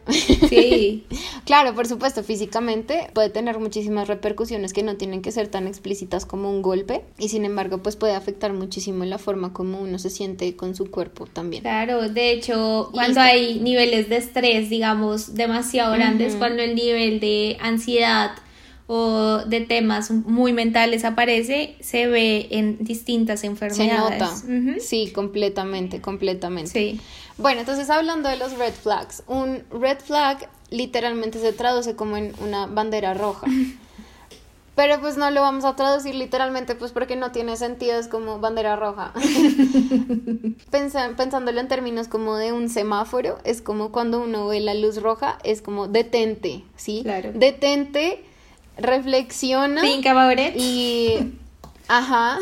Sí. 0.49 1.05
claro, 1.45 1.75
por 1.75 1.87
supuesto, 1.87 2.23
físicamente 2.23 3.09
puede 3.15 3.31
tener 3.31 3.59
muchísimas 3.59 4.09
repercusiones 4.09 4.73
que 4.73 4.83
no 4.83 4.97
tienen 4.97 5.23
que 5.23 5.33
ser 5.33 5.49
tan 5.49 5.67
explícitas 5.67 6.27
como 6.27 6.51
un 6.51 6.63
golpe 6.63 7.03
y 7.19 7.29
sin 7.29 7.45
embargo 7.45 7.79
pues 7.79 7.97
puede 7.97 8.15
afectar 8.15 8.53
muchísimo 8.53 9.05
la 9.05 9.19
forma 9.19 9.53
como 9.53 9.81
uno 9.81 9.99
se 9.99 10.11
siente 10.11 10.55
con 10.57 10.75
su 10.75 10.91
cuerpo 10.91 11.27
también. 11.27 11.63
Claro, 11.63 12.09
de 12.09 12.33
hecho, 12.33 12.91
cuando 12.93 13.21
hay 13.21 13.61
niveles 13.61 14.09
de 14.09 14.17
estrés, 14.17 14.71
digamos, 14.71 15.35
demasiado 15.35 15.93
grandes, 15.95 16.35
cuando 16.37 16.63
el 16.63 16.75
nivel 16.75 17.21
de 17.21 17.57
ansiedad 17.61 18.33
o 18.89 19.39
de 19.47 19.63
temas 19.63 20.11
muy 20.11 20.53
mentales 20.53 21.05
aparece, 21.05 21.75
se 21.81 22.07
ve 22.07 22.47
en 22.51 22.79
distintas 22.85 23.43
enfermedades. 23.43 24.41
Se 24.41 24.49
nota. 24.49 24.81
Sí, 24.81 25.11
completamente, 25.13 26.01
completamente. 26.01 26.71
Sí. 26.71 27.01
Bueno, 27.39 27.61
entonces 27.61 27.91
hablando 27.91 28.29
de 28.29 28.37
los 28.37 28.57
red 28.57 28.73
flags, 28.73 29.23
un 29.27 29.63
red 29.71 29.99
flag 29.99 30.49
literalmente 30.71 31.39
se 31.39 31.53
traduce 31.53 31.95
como 31.95 32.17
en 32.17 32.33
una 32.41 32.67
bandera 32.67 33.15
roja. 33.15 33.47
Pero 34.75 35.01
pues 35.01 35.17
no 35.17 35.31
lo 35.31 35.41
vamos 35.41 35.65
a 35.65 35.75
traducir 35.75 36.15
literalmente, 36.15 36.75
pues 36.75 36.93
porque 36.93 37.17
no 37.17 37.33
tiene 37.33 37.57
sentido, 37.57 37.99
es 37.99 38.09
como 38.09 38.41
bandera 38.41 38.77
roja. 38.77 39.15
pensándolo 40.71 41.61
en 41.61 41.69
términos 41.69 42.09
como 42.09 42.37
de 42.37 42.53
un 42.53 42.69
semáforo, 42.69 43.39
es 43.45 43.63
como 43.63 43.91
cuando 43.91 44.21
uno 44.21 44.47
ve 44.49 44.61
la 44.61 44.75
luz 44.75 45.01
roja, 45.01 45.39
es 45.45 45.63
como 45.63 45.89
detente, 45.89 46.63
¿sí? 46.77 47.01
Claro. 47.05 47.33
Detente 47.35 48.23
reflexiona 48.77 49.81
y 49.87 51.39
ajá. 51.89 52.39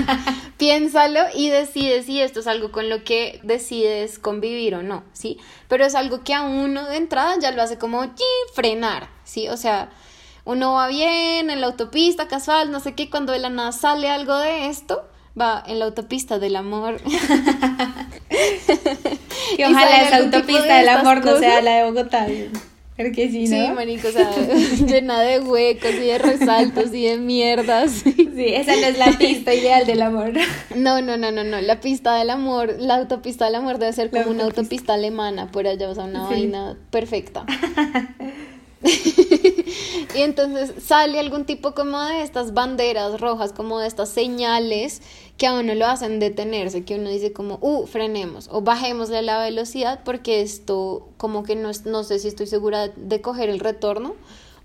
Piénsalo 0.58 1.20
y 1.34 1.48
decide 1.48 2.02
si 2.02 2.20
esto 2.20 2.40
es 2.40 2.46
algo 2.46 2.70
con 2.70 2.88
lo 2.88 3.04
que 3.04 3.40
decides 3.42 4.18
convivir 4.18 4.74
o 4.74 4.82
no 4.82 5.02
sí 5.12 5.38
pero 5.68 5.84
es 5.84 5.94
algo 5.94 6.22
que 6.22 6.34
a 6.34 6.42
uno 6.42 6.86
de 6.86 6.96
entrada 6.96 7.36
ya 7.40 7.50
lo 7.50 7.62
hace 7.62 7.78
como 7.78 8.04
frenar 8.54 9.08
sí 9.24 9.48
o 9.48 9.56
sea 9.56 9.90
uno 10.44 10.74
va 10.74 10.88
bien 10.88 11.50
en 11.50 11.60
la 11.60 11.66
autopista 11.66 12.28
casual 12.28 12.70
no 12.70 12.80
sé 12.80 12.94
qué 12.94 13.10
cuando 13.10 13.32
de 13.32 13.40
la 13.40 13.48
nada 13.48 13.72
sale 13.72 14.08
algo 14.08 14.36
de 14.36 14.68
esto 14.68 15.04
va 15.40 15.62
en 15.66 15.78
la 15.78 15.86
autopista 15.86 16.38
del 16.38 16.56
amor. 16.56 17.00
Y 19.58 19.64
ojalá 19.64 20.02
esa 20.02 20.16
autopista 20.18 20.76
del 20.76 20.88
amor 20.88 21.24
no 21.24 21.38
sea 21.38 21.60
la 21.60 21.76
de 21.76 21.84
Bogotá 21.84 22.26
porque 22.96 23.30
sí, 23.30 23.48
¿no? 23.48 23.66
Sí, 23.66 23.72
marico, 23.72 24.08
o 24.08 24.12
sea, 24.12 24.30
llena 24.86 25.20
de 25.20 25.40
huecos 25.40 25.92
y 25.94 26.06
de 26.06 26.18
resaltos 26.18 26.92
y 26.92 27.06
de 27.06 27.18
mierdas. 27.18 28.04
Sí, 28.32 28.46
esa 28.46 28.74
no 28.76 28.86
es 28.86 28.96
la 28.96 29.18
pista 29.18 29.52
ideal 29.52 29.84
del 29.84 30.00
amor. 30.00 30.32
No, 30.74 31.02
no, 31.02 31.18
no, 31.18 31.30
no, 31.30 31.44
no. 31.44 31.60
La 31.60 31.80
pista 31.80 32.16
del 32.16 32.30
amor, 32.30 32.76
la 32.78 32.94
autopista 32.94 33.44
del 33.44 33.56
amor 33.56 33.78
debe 33.78 33.92
ser 33.92 34.10
como 34.10 34.30
una 34.30 34.44
autopista 34.44 34.94
alemana 34.94 35.50
por 35.50 35.66
allá, 35.66 35.90
o 35.90 35.94
sea, 35.94 36.04
una 36.04 36.22
vaina 36.22 36.78
perfecta. 36.90 37.44
y 40.14 40.22
entonces 40.22 40.72
sale 40.82 41.20
algún 41.20 41.44
tipo 41.44 41.74
como 41.74 42.00
de 42.02 42.22
estas 42.22 42.54
banderas 42.54 43.20
rojas, 43.20 43.52
como 43.52 43.80
de 43.80 43.86
estas 43.86 44.08
señales 44.08 45.02
que 45.42 45.48
a 45.48 45.54
uno 45.54 45.74
lo 45.74 45.86
hacen 45.86 46.20
detenerse, 46.20 46.84
que 46.84 46.94
uno 46.94 47.10
dice 47.10 47.32
como, 47.32 47.58
uh, 47.60 47.84
frenemos 47.88 48.48
o 48.52 48.60
bajémosle 48.60 49.22
la 49.22 49.42
velocidad 49.42 49.98
porque 50.04 50.40
esto 50.40 51.08
como 51.16 51.42
que 51.42 51.56
no, 51.56 51.72
no 51.84 52.04
sé 52.04 52.20
si 52.20 52.28
estoy 52.28 52.46
segura 52.46 52.86
de 52.86 53.20
coger 53.20 53.50
el 53.50 53.58
retorno 53.58 54.14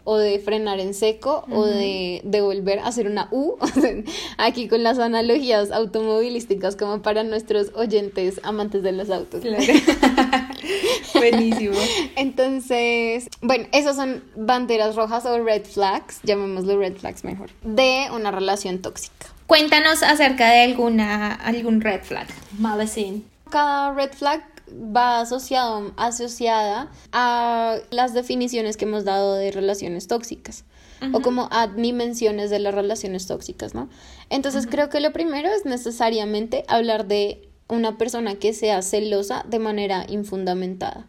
o 0.04 0.18
de 0.18 0.38
frenar 0.38 0.80
en 0.80 0.94
seco 0.94 1.46
o 1.52 1.66
de, 1.66 2.22
de, 2.24 2.42
volver 2.42 2.78
a 2.78 2.90
hacer 2.90 3.08
una 3.08 3.28
U, 3.32 3.56
aquí 4.38 4.68
con 4.68 4.84
las 4.84 5.00
analogías 5.00 5.72
automovilísticas 5.72 6.76
como 6.76 7.02
para 7.02 7.24
nuestros 7.24 7.72
oyentes 7.74 8.40
amantes 8.44 8.84
de 8.84 8.92
los 8.92 9.10
autos. 9.10 9.42
Claro. 9.42 9.64
Buenísimo. 11.16 11.74
Entonces, 12.16 13.30
bueno, 13.42 13.66
esas 13.72 13.96
son 13.96 14.24
banderas 14.36 14.96
rojas 14.96 15.26
o 15.26 15.44
red 15.44 15.66
flags, 15.66 16.20
llamémoslo 16.22 16.78
red 16.78 16.98
flags 16.98 17.24
mejor, 17.24 17.50
de 17.64 18.10
una 18.14 18.30
relación 18.30 18.78
tóxica. 18.78 19.37
Cuéntanos 19.48 20.04
acerca 20.04 20.52
de 20.52 20.64
alguna 20.64 21.34
algún 21.34 21.80
red 21.80 22.02
flag, 22.04 22.28
Madison. 22.60 23.24
Cada 23.50 23.94
red 23.94 24.12
flag 24.12 24.44
va 24.70 25.22
asociado, 25.22 25.94
asociada 25.96 26.92
a 27.14 27.78
las 27.90 28.14
definiciones 28.14 28.76
que 28.76 28.84
hemos 28.84 29.06
dado 29.06 29.36
de 29.36 29.52
relaciones 29.52 30.08
tóxicas 30.08 30.66
o 31.14 31.22
como 31.22 31.48
a 31.52 31.68
dimensiones 31.68 32.50
de 32.50 32.60
las 32.60 32.74
relaciones 32.74 33.26
tóxicas, 33.28 33.74
¿no? 33.74 33.88
Entonces 34.30 34.68
creo 34.68 34.90
que 34.90 35.00
lo 35.00 35.14
primero 35.14 35.48
es 35.48 35.64
necesariamente 35.64 36.66
hablar 36.68 37.08
de 37.08 37.48
una 37.70 37.98
persona 37.98 38.36
que 38.36 38.52
sea 38.52 38.82
celosa 38.82 39.46
de 39.48 39.60
manera 39.60 40.06
infundamentada. 40.10 41.06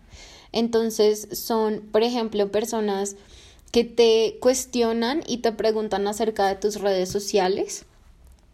Entonces 0.53 1.27
son, 1.33 1.81
por 1.91 2.05
ejemplo, 2.05 2.53
personas 2.53 3.17
que 3.73 3.83
te 3.83 4.37
cuestionan 4.41 5.23
y 5.27 5.39
te 5.39 5.51
preguntan 5.51 6.07
acerca 6.07 6.47
de 6.47 6.55
tus 6.55 6.81
redes 6.81 7.11
sociales 7.11 7.85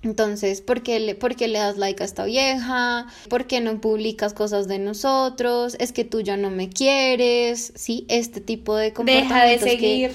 entonces, 0.05 0.61
¿por 0.61 0.83
qué, 0.83 1.01
le, 1.01 1.15
¿por 1.15 1.35
qué 1.35 1.49
le 1.49 1.59
das 1.59 1.79
like 1.79 2.03
a 2.03 2.07
esta 2.07 2.27
vieja? 2.27 3.07
¿Por 3.31 3.47
qué 3.47 3.61
no 3.61 3.81
publicas 3.81 4.35
cosas 4.35 4.69
de 4.69 4.79
nosotros? 4.79 5.77
¿Es 5.81 5.93
que 5.93 6.05
tú 6.05 6.21
ya 6.21 6.37
no 6.37 6.51
me 6.51 6.69
quieres? 6.69 7.73
Sí, 7.75 8.05
este 8.09 8.43
tipo 8.43 8.77
de 8.77 8.93
comportamientos. 8.93 9.35
Deja 9.35 9.47
de 9.47 9.59
seguir. 9.59 10.13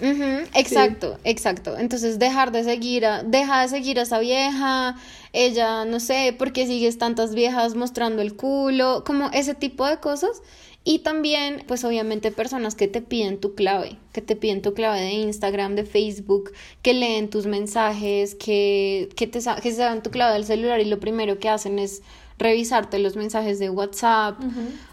exacto, 0.54 1.18
exacto. 1.24 1.76
Entonces, 1.76 2.18
dejar 2.18 2.52
de 2.52 2.64
seguir 2.64 3.04
a, 3.04 3.22
deja 3.22 3.62
de 3.62 3.68
seguir 3.68 3.98
a 3.98 4.02
esa 4.02 4.18
vieja, 4.18 4.96
ella, 5.34 5.84
no 5.84 6.00
sé, 6.00 6.34
¿por 6.36 6.52
qué 6.52 6.66
sigues 6.66 6.96
tantas 6.96 7.34
viejas 7.34 7.74
mostrando 7.74 8.22
el 8.22 8.34
culo? 8.34 9.04
Como 9.04 9.30
ese 9.32 9.54
tipo 9.54 9.86
de 9.86 9.98
cosas 9.98 10.40
y 10.82 11.00
también, 11.00 11.62
pues 11.68 11.84
obviamente 11.84 12.30
personas 12.32 12.74
que 12.74 12.88
te 12.88 13.02
piden 13.02 13.38
tu 13.38 13.54
clave, 13.54 13.98
que 14.12 14.22
te 14.22 14.34
piden 14.34 14.62
tu 14.62 14.72
clave 14.72 15.00
de 15.00 15.12
Instagram, 15.12 15.74
de 15.74 15.84
Facebook, 15.84 16.52
que 16.80 16.94
leen 16.94 17.28
tus 17.28 17.46
mensajes, 17.46 18.34
que, 18.34 19.10
que, 19.14 19.26
te, 19.26 19.40
que 19.62 19.72
se 19.72 19.82
dan 19.82 20.02
tu 20.02 20.10
clave 20.10 20.32
del 20.34 20.44
celular 20.44 20.80
y 20.80 20.86
lo 20.86 20.98
primero 20.98 21.38
que 21.38 21.50
hacen 21.50 21.78
es 21.78 22.02
revisarte 22.38 22.98
los 22.98 23.14
mensajes 23.16 23.58
de 23.58 23.68
WhatsApp. 23.68 24.40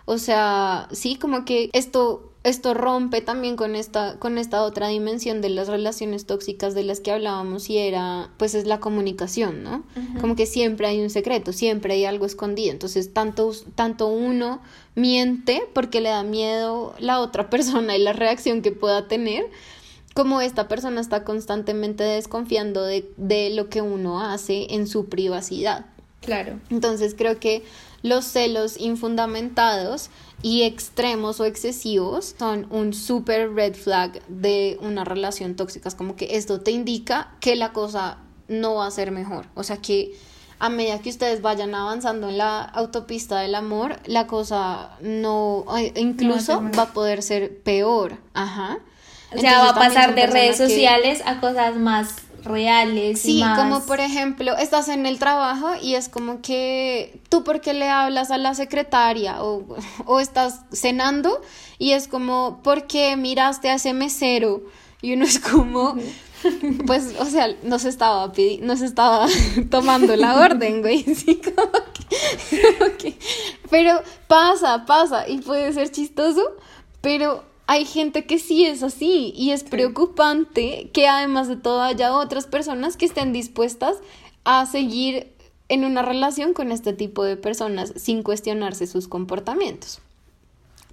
O 0.04 0.18
sea, 0.18 0.90
sí, 0.92 1.16
como 1.16 1.46
que 1.46 1.70
esto 1.72 2.34
esto 2.48 2.74
rompe 2.74 3.20
también 3.22 3.58
con 3.58 3.76
esta, 3.76 4.18
con 4.20 4.38
esta 4.38 4.64
otra 4.64 4.88
dimensión 4.88 5.42
de 5.42 5.50
las 5.50 5.68
relaciones 5.68 6.26
tóxicas 6.26 6.74
de 6.74 6.84
las 6.84 7.02
que 7.02 7.12
hablábamos 7.12 7.70
y 7.70 7.78
era, 7.78 8.30
pues 8.38 8.56
es 8.56 8.66
la 8.66 8.80
comunicación, 8.80 9.64
¿no? 9.64 9.84
Como 10.22 10.36
que 10.36 10.46
siempre 10.46 10.88
hay 10.88 11.02
un 11.02 11.10
secreto, 11.10 11.52
siempre 11.52 11.96
hay 11.96 12.06
algo 12.06 12.26
escondido. 12.26 12.72
Entonces, 12.72 13.14
tanto, 13.14 13.52
tanto 13.76 14.08
uno 14.08 14.62
miente 14.98 15.62
porque 15.74 16.02
le 16.02 16.10
da 16.10 16.24
miedo 16.24 16.94
la 17.00 17.22
otra 17.22 17.50
persona 17.52 17.96
y 17.96 18.02
la 18.02 18.12
reacción 18.12 18.62
que 18.62 18.74
pueda 18.74 19.08
tener, 19.08 19.46
como 20.14 20.42
esta 20.42 20.68
persona 20.68 21.00
está 21.00 21.24
constantemente 21.24 22.04
desconfiando 22.04 22.84
de, 22.84 23.10
de 23.18 23.52
lo 23.52 23.70
que 23.70 23.82
uno 23.82 24.22
hace 24.22 24.74
en 24.74 24.88
su 24.88 25.08
privacidad. 25.08 25.86
Claro. 26.22 26.60
Entonces, 26.72 27.14
creo 27.16 27.40
que 27.40 27.64
los 28.02 28.26
celos 28.26 28.80
infundamentados 28.80 30.10
y 30.42 30.64
extremos 30.64 31.40
o 31.40 31.46
excesivos 31.46 32.36
son 32.38 32.68
un 32.72 32.94
super 32.94 33.54
red 33.54 33.76
flag 33.76 34.26
de 34.28 34.78
una 34.82 35.04
relación 35.04 35.56
tóxica. 35.56 35.90
Es 35.90 35.96
como 35.96 36.16
que 36.16 36.36
esto 36.38 36.60
te 36.62 36.72
indica 36.72 37.36
que 37.40 37.56
la 37.56 37.72
cosa 37.72 38.18
no 38.48 38.76
va 38.76 38.88
a 38.88 38.92
ser 38.92 39.12
mejor. 39.12 39.46
O 39.54 39.64
sea 39.64 39.78
que 39.78 40.16
a 40.60 40.70
medida 40.70 41.00
que 41.00 41.10
ustedes 41.10 41.42
vayan 41.42 41.76
avanzando 41.76 42.30
en 42.30 42.38
la 42.38 42.62
autopista 42.62 43.40
del 43.40 43.56
amor, 43.56 43.98
la 44.06 44.28
cosa 44.28 44.98
no, 45.02 45.66
incluso 45.96 46.64
va 46.78 46.84
a 46.84 46.94
poder 46.94 47.22
ser 47.22 47.62
peor. 47.62 48.18
Ajá. 48.34 48.80
O 49.36 49.40
sea, 49.40 49.60
va 49.60 49.70
a 49.70 49.76
pasar 49.76 50.16
de 50.16 50.26
redes 50.28 50.58
sociales 50.58 51.22
a 51.26 51.40
cosas 51.40 51.76
más 51.76 52.16
reales. 52.44 53.22
Sí, 53.22 53.44
como 53.56 53.86
por 53.86 54.00
ejemplo, 54.00 54.56
estás 54.58 54.88
en 54.88 55.06
el 55.06 55.20
trabajo 55.20 55.72
y 55.82 55.96
es 55.96 56.10
como 56.10 56.42
que 56.42 57.20
tú 57.30 57.44
por 57.44 57.62
qué 57.62 57.74
le 57.74 57.90
hablas 57.90 58.32
a 58.32 58.38
la 58.38 58.54
secretaria 58.54 59.44
o, 59.44 59.66
o 60.06 60.20
estás 60.20 60.62
cenando 60.72 61.42
y 61.78 61.92
es 61.92 62.08
como, 62.08 62.62
¿por 62.64 62.88
qué 62.88 63.16
miraste 63.18 63.70
a 63.70 63.76
ese 63.76 63.94
mesero? 63.94 64.62
Y 65.02 65.14
uno 65.14 65.26
es 65.26 65.40
como, 65.40 65.96
pues, 66.86 67.16
o 67.20 67.26
sea, 67.26 67.56
no 67.64 67.80
se 67.80 67.90
estaba 67.90 68.32
estaba 68.36 69.28
tomando 69.70 70.16
la 70.16 70.40
orden, 70.40 70.82
güey, 70.82 71.04
sí, 71.16 71.42
como 71.42 71.72
que, 72.98 73.18
pero 73.70 74.02
pasa, 74.28 74.86
pasa 74.86 75.28
y 75.28 75.40
puede 75.40 75.74
ser 75.74 75.92
chistoso, 75.92 76.56
pero 77.02 77.44
hay 77.68 77.86
gente 77.86 78.26
que 78.26 78.40
sí 78.40 78.66
es 78.66 78.82
así 78.82 79.34
y 79.36 79.52
es 79.52 79.64
preocupante 79.64 80.90
que 80.94 81.08
además 81.08 81.48
de 81.48 81.58
todo 81.58 81.82
haya 81.82 82.16
otras 82.16 82.48
personas 82.48 82.96
que 82.96 83.06
estén 83.06 83.34
dispuestas 83.34 83.98
a 84.46 84.66
seguir 84.66 85.34
en 85.70 85.84
una 85.84 86.02
relación 86.02 86.54
con 86.54 86.72
este 86.72 86.94
tipo 86.94 87.24
de 87.26 87.36
personas 87.36 87.94
sin 87.98 88.24
cuestionarse 88.24 88.88
sus 88.88 89.10
comportamientos. 89.10 90.00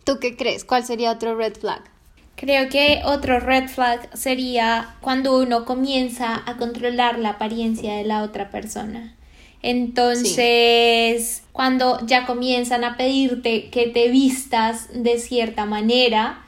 ¿Tú 0.03 0.19
qué 0.21 0.37
crees? 0.37 0.65
¿Cuál 0.65 0.85
sería 0.85 1.13
otro 1.13 1.37
red 1.37 1.57
flag? 1.57 1.94
Creo 2.37 2.69
que 2.69 3.01
otro 3.05 3.41
red 3.41 3.69
flag 3.69 4.09
sería 4.17 4.97
cuando 5.01 5.39
uno 5.39 5.65
comienza 5.65 6.43
a 6.47 6.57
controlar 6.57 7.19
la 7.19 7.31
apariencia 7.31 7.95
de 7.95 8.05
la 8.05 8.23
otra 8.23 8.51
persona. 8.51 9.15
Entonces, 9.63 11.43
cuando 11.53 12.05
ya 12.07 12.27
comienzan 12.27 12.85
a 12.85 12.97
pedirte 12.99 13.71
que 13.71 13.87
te 13.87 14.09
vistas 14.09 14.89
de 14.93 15.19
cierta 15.19 15.65
manera, 15.65 16.41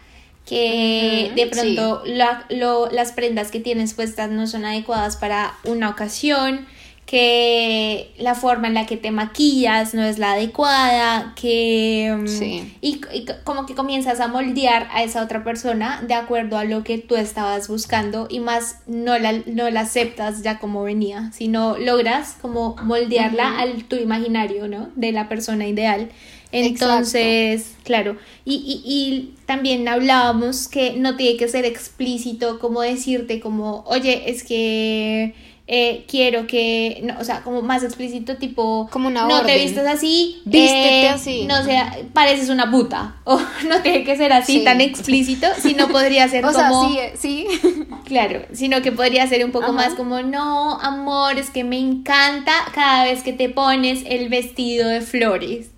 que 0.44 1.32
de 1.34 1.46
pronto 1.46 2.02
las 2.04 3.12
prendas 3.12 3.50
que 3.50 3.58
tienes 3.60 3.94
puestas 3.94 4.30
no 4.30 4.46
son 4.46 4.64
adecuadas 4.64 5.16
para 5.16 5.54
una 5.64 5.88
ocasión, 5.88 6.66
que 7.06 8.10
la 8.18 8.34
forma 8.34 8.66
en 8.66 8.74
la 8.74 8.84
que 8.84 8.96
te 8.96 9.12
maquillas 9.12 9.94
no 9.94 10.02
es 10.02 10.18
la 10.18 10.32
adecuada, 10.32 11.34
que... 11.40 12.12
Mm, 12.18 12.74
y, 12.80 13.00
como 13.44 13.64
que 13.64 13.76
comienzas 13.76 14.18
a 14.18 14.26
moldear 14.26 14.88
a 14.92 15.04
esa 15.04 15.22
otra 15.22 15.44
persona 15.44 16.02
de 16.06 16.14
acuerdo 16.14 16.58
a 16.58 16.64
lo 16.64 16.82
que 16.82 16.98
tú 16.98 17.14
estabas 17.14 17.68
buscando 17.68 18.26
y 18.28 18.40
más 18.40 18.80
no 18.88 19.18
la, 19.18 19.32
no 19.46 19.70
la 19.70 19.82
aceptas 19.82 20.42
ya 20.42 20.58
como 20.58 20.82
venía, 20.82 21.30
sino 21.32 21.78
logras 21.78 22.36
como 22.42 22.74
moldearla 22.82 23.60
al 23.60 23.84
tu 23.84 23.94
imaginario, 23.94 24.66
¿no? 24.66 24.88
De 24.96 25.12
la 25.12 25.28
persona 25.28 25.68
ideal. 25.68 26.10
Entonces, 26.50 27.76
claro, 27.84 28.16
y, 28.44 28.54
y, 28.54 28.82
y, 28.84 29.34
también 29.46 29.86
hablábamos 29.86 30.68
que 30.68 30.94
no 30.96 31.16
tiene 31.16 31.36
que 31.36 31.48
ser 31.48 31.64
explícito 31.64 32.58
como 32.58 32.82
decirte 32.82 33.40
como, 33.40 33.84
oye, 33.86 34.30
es 34.30 34.42
que 34.42 35.34
eh, 35.68 36.04
quiero 36.08 36.46
que, 36.46 37.00
no, 37.02 37.18
o 37.18 37.24
sea, 37.24 37.42
como 37.42 37.60
más 37.60 37.82
explícito, 37.82 38.36
tipo, 38.36 38.88
como 38.92 39.08
una 39.08 39.26
no 39.26 39.42
te 39.42 39.58
vistas 39.58 39.86
así, 39.86 40.40
vístete 40.44 41.06
eh, 41.06 41.08
así. 41.08 41.44
No 41.44 41.64
sé, 41.64 41.80
pareces 42.12 42.50
una 42.50 42.70
puta, 42.70 43.16
o 43.24 43.40
no 43.68 43.82
tiene 43.82 44.04
que 44.04 44.16
ser 44.16 44.32
así 44.32 44.62
tan 44.62 44.80
explícito, 44.80 45.48
sino 45.60 45.88
podría 45.88 46.28
ser 46.28 46.44
o 46.46 46.52
como... 46.52 46.94
Sea, 46.94 47.16
sí, 47.16 47.46
sí. 47.60 47.86
Claro, 48.06 48.42
sino 48.52 48.82
que 48.82 48.92
podría 48.92 49.26
ser 49.26 49.44
un 49.44 49.50
poco 49.50 49.72
más 49.72 49.94
como, 49.94 50.22
no, 50.22 50.80
amor, 50.80 51.36
es 51.38 51.50
que 51.50 51.64
me 51.64 51.76
encanta 51.76 52.52
cada 52.72 53.02
vez 53.02 53.24
que 53.24 53.32
te 53.32 53.48
pones 53.48 54.04
el 54.06 54.28
vestido 54.28 54.88
de 54.88 55.00
flores. 55.00 55.70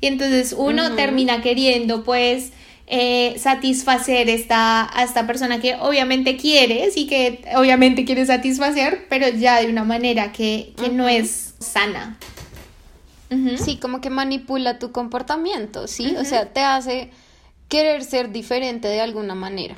Y 0.00 0.06
entonces 0.06 0.54
uno 0.56 0.94
termina 0.94 1.42
queriendo, 1.42 2.02
pues, 2.02 2.52
eh, 2.86 3.36
satisfacer 3.38 4.28
esta, 4.28 4.88
a 4.96 5.04
esta 5.04 5.26
persona 5.26 5.60
que 5.60 5.76
obviamente 5.76 6.36
quieres 6.36 6.96
y 6.96 7.06
que 7.06 7.42
obviamente 7.56 8.04
quieres 8.04 8.28
satisfacer, 8.28 9.06
pero 9.08 9.28
ya 9.28 9.60
de 9.60 9.68
una 9.68 9.84
manera 9.84 10.32
que, 10.32 10.74
no 10.92 11.08
es 11.08 11.54
sana. 11.58 12.18
Sí, 13.56 13.78
como 13.78 14.00
que 14.00 14.10
manipula 14.10 14.78
tu 14.78 14.92
comportamiento, 14.92 15.88
¿sí? 15.88 16.14
O 16.16 16.24
sea, 16.24 16.52
te 16.52 16.60
hace 16.60 17.10
querer 17.68 18.04
ser 18.04 18.30
diferente 18.30 18.86
de 18.86 19.00
alguna 19.00 19.34
manera. 19.34 19.76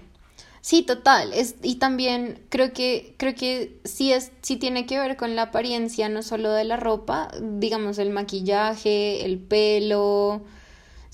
Sí, 0.60 0.82
total. 0.82 1.32
Es, 1.32 1.54
y 1.62 1.76
también 1.76 2.40
creo 2.48 2.72
que, 2.72 3.14
creo 3.18 3.34
que 3.36 3.78
sí, 3.84 4.12
es, 4.12 4.32
sí 4.42 4.56
tiene 4.56 4.84
que 4.84 4.98
ver 4.98 5.16
con 5.16 5.36
la 5.36 5.42
apariencia, 5.42 6.08
no 6.08 6.22
solo 6.22 6.50
de 6.50 6.64
la 6.64 6.76
ropa, 6.76 7.30
digamos 7.40 7.98
el 7.98 8.10
maquillaje, 8.10 9.24
el 9.24 9.38
pelo, 9.38 10.42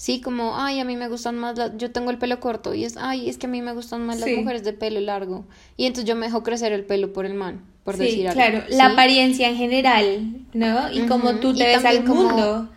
Sí, 0.02 0.20
como, 0.20 0.58
ay, 0.58 0.80
a 0.80 0.84
mí 0.84 0.96
me 0.96 1.06
gustan 1.06 1.38
más, 1.38 1.54
yo 1.78 1.92
tengo 1.92 2.10
el 2.10 2.18
pelo 2.18 2.40
corto 2.40 2.74
y 2.74 2.84
es, 2.84 2.96
ay, 2.96 3.28
es 3.28 3.38
que 3.38 3.46
a 3.46 3.48
mí 3.48 3.62
me 3.62 3.72
gustan 3.72 4.04
más 4.04 4.18
las 4.18 4.30
mujeres 4.30 4.64
de 4.64 4.72
pelo 4.72 4.98
largo. 4.98 5.44
Y 5.76 5.86
entonces 5.86 6.08
yo 6.08 6.16
me 6.16 6.26
dejo 6.26 6.42
crecer 6.42 6.72
el 6.72 6.82
pelo 6.82 7.12
por 7.12 7.24
el 7.24 7.34
man, 7.34 7.60
por 7.84 7.96
decir 7.96 8.26
algo. 8.26 8.34
Claro, 8.34 8.64
la 8.68 8.86
apariencia 8.86 9.48
en 9.48 9.56
general, 9.56 10.40
¿no? 10.54 10.92
Y 10.92 11.02
como 11.06 11.36
tú 11.36 11.54
te 11.54 11.66
ves 11.66 11.84
al 11.84 12.02
mundo. 12.02 12.68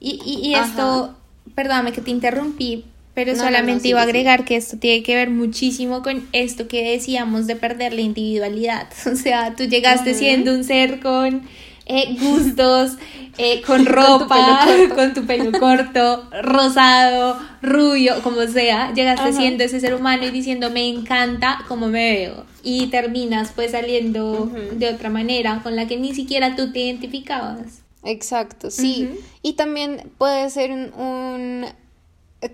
Y, 0.00 0.20
y, 0.24 0.48
y 0.48 0.54
esto, 0.56 1.14
perdóname 1.54 1.92
que 1.92 2.00
te 2.00 2.10
interrumpí, 2.10 2.84
pero 3.14 3.36
solamente 3.36 3.86
iba 3.86 4.00
a 4.00 4.02
agregar 4.02 4.44
que 4.44 4.56
esto 4.56 4.76
tiene 4.76 5.04
que 5.04 5.14
ver 5.14 5.30
muchísimo 5.30 6.02
con 6.02 6.26
esto 6.32 6.66
que 6.66 6.82
decíamos 6.82 7.46
de 7.46 7.54
perder 7.54 7.92
la 7.92 8.00
individualidad. 8.00 8.88
O 9.06 9.14
sea, 9.14 9.54
tú 9.54 9.66
llegaste 9.66 10.14
siendo 10.14 10.52
un 10.52 10.64
ser 10.64 10.98
con 10.98 11.42
eh, 11.86 12.16
gustos, 12.20 12.92
eh, 13.38 13.62
con 13.62 13.86
ropa, 13.86 14.66
con 14.94 15.14
tu, 15.14 15.24
pelo 15.26 15.58
corto, 15.58 16.28
rosado, 16.42 17.38
rubio, 17.60 18.22
como 18.22 18.42
sea, 18.46 18.92
llegaste 18.92 19.32
siendo 19.32 19.64
ese 19.64 19.80
ser 19.80 19.94
humano 19.94 20.24
y 20.24 20.30
diciendo 20.30 20.70
me 20.70 20.88
encanta 20.88 21.64
como 21.68 21.88
me 21.88 22.12
veo 22.12 22.44
y 22.62 22.86
terminas 22.88 23.52
pues 23.54 23.72
saliendo 23.72 24.50
de 24.72 24.88
otra 24.88 25.10
manera 25.10 25.60
con 25.62 25.76
la 25.76 25.86
que 25.86 25.96
ni 25.96 26.14
siquiera 26.14 26.56
tú 26.56 26.72
te 26.72 26.80
identificabas. 26.80 27.82
Exacto, 28.04 28.70
sí. 28.70 29.10
Y 29.42 29.52
también 29.54 30.10
puede 30.18 30.50
ser 30.50 30.70
un, 30.72 31.66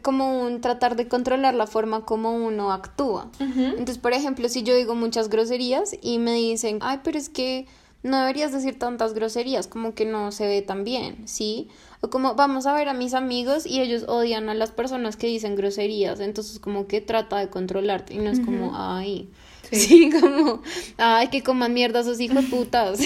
como 0.02 0.42
un 0.42 0.60
tratar 0.60 0.96
de 0.96 1.08
controlar 1.08 1.54
la 1.54 1.66
forma 1.66 2.04
como 2.04 2.32
uno 2.32 2.72
actúa. 2.72 3.30
Entonces, 3.40 3.98
por 3.98 4.12
ejemplo, 4.12 4.48
si 4.48 4.62
yo 4.62 4.74
digo 4.74 4.94
muchas 4.94 5.28
groserías 5.28 5.96
y 6.02 6.18
me 6.18 6.34
dicen, 6.34 6.78
ay, 6.82 7.00
pero 7.02 7.18
es 7.18 7.28
que 7.28 7.66
no 8.02 8.20
deberías 8.20 8.52
decir 8.52 8.78
tantas 8.78 9.12
groserías, 9.12 9.66
como 9.66 9.94
que 9.94 10.04
no 10.04 10.30
se 10.30 10.46
ve 10.46 10.62
tan 10.62 10.84
bien, 10.84 11.26
¿sí? 11.26 11.68
O 12.00 12.10
como 12.10 12.34
vamos 12.34 12.66
a 12.66 12.74
ver 12.74 12.88
a 12.88 12.94
mis 12.94 13.12
amigos 13.14 13.66
y 13.66 13.80
ellos 13.80 14.04
odian 14.06 14.48
a 14.48 14.54
las 14.54 14.70
personas 14.70 15.16
que 15.16 15.26
dicen 15.26 15.56
groserías, 15.56 16.20
entonces 16.20 16.60
como 16.60 16.86
que 16.86 17.00
trata 17.00 17.38
de 17.38 17.48
controlarte 17.48 18.14
y 18.14 18.18
no 18.18 18.30
es 18.30 18.38
como, 18.40 18.72
ay, 18.74 19.28
sí. 19.72 20.10
como, 20.10 20.62
ay, 20.96 21.28
que 21.28 21.42
coman 21.42 21.74
mierda 21.74 22.00
esos 22.00 22.20
hijos 22.20 22.44
putas. 22.46 23.00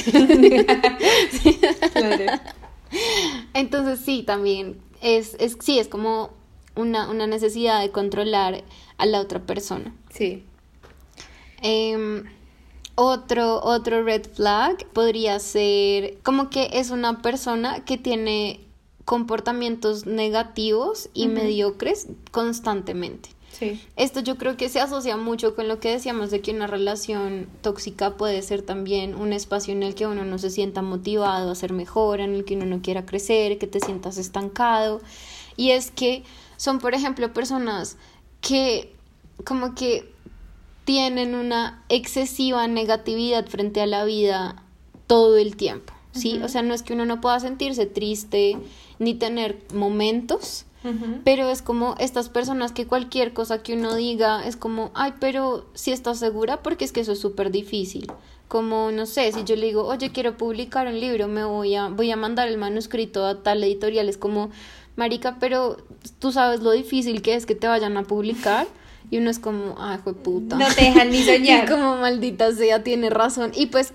Entonces 3.55 4.01
sí, 4.01 4.23
también 4.23 4.77
es, 5.01 5.37
es, 5.39 5.57
sí, 5.61 5.79
es 5.79 5.89
como 5.89 6.31
una, 6.77 7.09
una 7.09 7.27
necesidad 7.27 7.81
de 7.81 7.91
controlar 7.91 8.63
a 8.99 9.07
la 9.07 9.21
otra 9.21 9.41
persona. 9.41 9.95
Sí. 10.11 10.45
Eh, 11.63 12.25
otro, 13.03 13.63
otro 13.63 14.03
red 14.03 14.23
flag 14.33 14.87
podría 14.93 15.39
ser 15.39 16.19
como 16.23 16.51
que 16.51 16.71
es 16.73 16.91
una 16.91 17.23
persona 17.23 17.85
que 17.85 17.99
tiene 17.99 18.61
comportamientos 19.05 20.07
negativos 20.07 21.09
y 21.13 21.29
mediocres 21.29 22.07
constantemente. 22.31 23.31
Sí. 23.53 23.81
Esto 23.97 24.21
yo 24.21 24.39
creo 24.39 24.57
que 24.57 24.69
se 24.69 24.81
asocia 24.81 25.17
mucho 25.17 25.55
con 25.55 25.69
lo 25.69 25.79
que 25.79 25.91
decíamos 25.91 26.31
de 26.31 26.41
que 26.41 26.53
una 26.53 26.67
relación 26.67 27.49
tóxica 27.61 28.17
puede 28.17 28.41
ser 28.43 28.63
también 28.63 29.15
un 29.15 29.33
espacio 29.33 29.75
en 29.75 29.83
el 29.83 29.95
que 29.95 30.07
uno 30.07 30.25
no 30.25 30.39
se 30.39 30.51
sienta 30.51 30.81
motivado 30.81 31.51
a 31.51 31.55
ser 31.55 31.73
mejor, 31.73 32.21
en 32.21 32.35
el 32.35 32.45
que 32.45 32.57
uno 32.57 32.65
no 32.65 32.81
quiera 32.81 33.05
crecer, 33.05 33.59
que 33.59 33.67
te 33.67 33.81
sientas 33.81 34.17
estancado. 34.17 35.01
Y 35.57 35.71
es 35.71 35.91
que 35.91 36.23
son, 36.57 36.79
por 36.79 36.95
ejemplo, 36.95 37.33
personas 37.33 37.99
que 38.41 38.95
como 39.45 39.75
que 39.75 40.13
tienen 40.85 41.35
una 41.35 41.83
excesiva 41.89 42.67
negatividad 42.67 43.47
frente 43.47 43.81
a 43.81 43.87
la 43.87 44.05
vida 44.05 44.63
todo 45.07 45.37
el 45.37 45.57
tiempo, 45.57 45.93
¿sí? 46.13 46.41
O 46.43 46.49
sea, 46.49 46.63
no 46.63 46.75
es 46.75 46.83
que 46.83 46.95
uno 46.95 47.07
no 47.07 47.21
pueda 47.21 47.39
sentirse 47.41 47.87
triste 47.87 48.57
ni 48.99 49.15
tener 49.15 49.59
momentos, 49.75 50.67
pero 51.23 51.49
es 51.49 51.63
como 51.63 51.95
estas 52.01 52.29
personas 52.29 52.73
que 52.73 52.89
cualquier 52.89 53.33
cosa 53.33 53.63
que 53.63 53.75
uno 53.75 53.95
diga 53.95 54.45
es 54.45 54.57
como, 54.57 54.91
ay, 54.95 55.15
pero 55.21 55.67
si 55.75 55.93
estás 55.93 56.19
segura, 56.19 56.63
porque 56.63 56.85
es 56.85 56.91
que 56.91 57.01
eso 57.01 57.13
es 57.13 57.21
súper 57.21 57.53
difícil. 57.53 58.11
Como, 58.49 58.91
no 58.91 59.07
sé, 59.07 59.31
si 59.33 59.45
yo 59.45 59.55
le 59.55 59.67
digo, 59.67 59.87
oye, 59.87 60.11
quiero 60.11 60.37
publicar 60.37 60.89
un 60.89 60.99
libro, 60.99 61.29
me 61.29 61.45
voy 61.45 61.77
a, 61.77 61.89
voy 61.89 62.11
a 62.11 62.17
mandar 62.17 62.49
el 62.49 62.59
manuscrito 62.59 63.25
a 63.25 63.43
tal 63.43 63.63
editorial, 63.63 64.09
es 64.09 64.19
como, 64.19 64.51
marica, 64.97 65.37
pero 65.39 65.77
tú 66.19 66.33
sabes 66.33 66.61
lo 66.61 66.73
difícil 66.73 67.23
que 67.23 67.35
es 67.35 67.47
que 67.47 67.55
te 67.55 67.69
vayan 67.69 67.97
a 67.97 68.03
publicar. 68.03 68.67
Y 69.11 69.19
uno 69.19 69.31
es 69.31 69.39
como, 69.39 69.77
ay, 69.79 69.99
fue 70.03 70.15
puta. 70.15 70.57
No 70.57 70.67
te 70.75 70.85
dejan 70.85 71.11
ni 71.11 71.23
soñar. 71.25 71.65
y 71.65 71.69
como 71.71 71.97
maldita 71.97 72.53
sea, 72.53 72.83
tiene 72.83 73.11
razón. 73.11 73.53
Y 73.55 73.67
pues, 73.67 73.93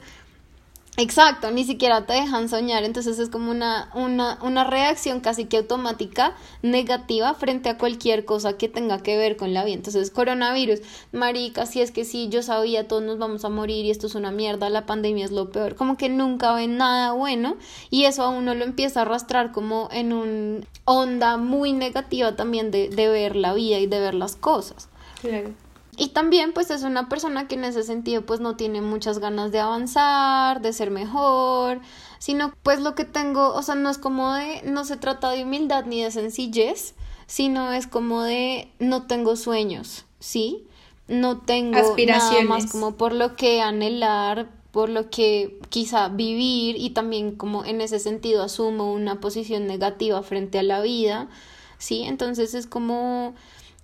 exacto, 0.97 1.51
ni 1.51 1.63
siquiera 1.63 2.05
te 2.05 2.13
dejan 2.13 2.49
soñar. 2.49 2.83
Entonces 2.83 3.19
es 3.19 3.29
como 3.29 3.51
una, 3.51 3.89
una, 3.93 4.39
una 4.41 4.63
reacción 4.63 5.19
casi 5.19 5.45
que 5.45 5.57
automática 5.57 6.35
negativa 6.61 7.33
frente 7.35 7.69
a 7.69 7.77
cualquier 7.77 8.25
cosa 8.25 8.57
que 8.57 8.67
tenga 8.67 9.01
que 9.01 9.15
ver 9.15 9.37
con 9.37 9.53
la 9.53 9.63
vida. 9.63 9.75
Entonces, 9.75 10.11
coronavirus, 10.11 10.81
marica, 11.11 11.65
si 11.65 11.81
es 11.81 11.91
que 11.91 12.03
sí, 12.03 12.29
yo 12.29 12.41
sabía, 12.41 12.87
todos 12.87 13.03
nos 13.03 13.19
vamos 13.19 13.45
a 13.45 13.49
morir 13.49 13.85
y 13.85 13.91
esto 13.91 14.07
es 14.07 14.15
una 14.15 14.31
mierda, 14.31 14.69
la 14.69 14.85
pandemia 14.85 15.25
es 15.25 15.31
lo 15.31 15.51
peor. 15.51 15.75
Como 15.75 15.97
que 15.97 16.09
nunca 16.09 16.53
ven 16.53 16.77
nada 16.77 17.13
bueno 17.13 17.55
y 17.89 18.05
eso 18.05 18.23
a 18.23 18.29
uno 18.29 18.55
lo 18.55 18.65
empieza 18.65 18.99
a 18.99 19.03
arrastrar 19.03 19.51
como 19.51 19.89
en 19.91 20.13
un 20.13 20.65
onda 20.85 21.37
muy 21.37 21.73
negativa 21.73 22.35
también 22.35 22.71
de, 22.71 22.89
de 22.89 23.07
ver 23.07 23.35
la 23.35 23.53
vida 23.53 23.77
y 23.79 23.87
de 23.87 23.99
ver 23.99 24.15
las 24.15 24.35
cosas. 24.35 24.89
Claro. 25.21 25.53
Y 25.99 26.09
también 26.09 26.53
pues 26.53 26.69
es 26.69 26.83
una 26.83 27.09
persona 27.09 27.47
que 27.47 27.55
en 27.55 27.63
ese 27.63 27.81
sentido 27.81 28.23
pues 28.23 28.39
no 28.39 28.55
tiene 28.55 28.81
muchas 28.81 29.17
ganas 29.17 29.51
de 29.51 29.59
avanzar, 29.59 30.61
de 30.61 30.71
ser 30.71 30.91
mejor, 30.91 31.81
sino 32.19 32.53
pues 32.61 32.79
lo 32.81 32.93
que 32.93 33.03
tengo, 33.03 33.53
o 33.53 33.63
sea, 33.63 33.73
no 33.73 33.89
es 33.89 33.97
como 33.97 34.31
de, 34.33 34.61
no 34.63 34.85
se 34.85 34.97
trata 34.97 35.31
de 35.31 35.43
humildad 35.43 35.85
ni 35.85 36.03
de 36.03 36.11
sencillez, 36.11 36.93
sino 37.25 37.73
es 37.73 37.87
como 37.87 38.21
de 38.21 38.71
no 38.77 39.07
tengo 39.07 39.35
sueños, 39.35 40.05
¿sí? 40.19 40.67
No 41.07 41.39
tengo 41.39 41.95
nada 42.05 42.41
más 42.43 42.71
como 42.71 42.95
por 42.95 43.13
lo 43.13 43.35
que 43.35 43.61
anhelar, 43.61 44.49
por 44.71 44.89
lo 44.89 45.09
que 45.09 45.59
quizá 45.69 46.09
vivir 46.09 46.75
y 46.77 46.91
también 46.91 47.35
como 47.35 47.65
en 47.65 47.81
ese 47.81 47.97
sentido 47.97 48.43
asumo 48.43 48.93
una 48.93 49.19
posición 49.19 49.65
negativa 49.65 50.21
frente 50.21 50.59
a 50.59 50.63
la 50.63 50.81
vida, 50.81 51.27
¿sí? 51.79 52.03
Entonces 52.03 52.53
es 52.53 52.67
como 52.67 53.33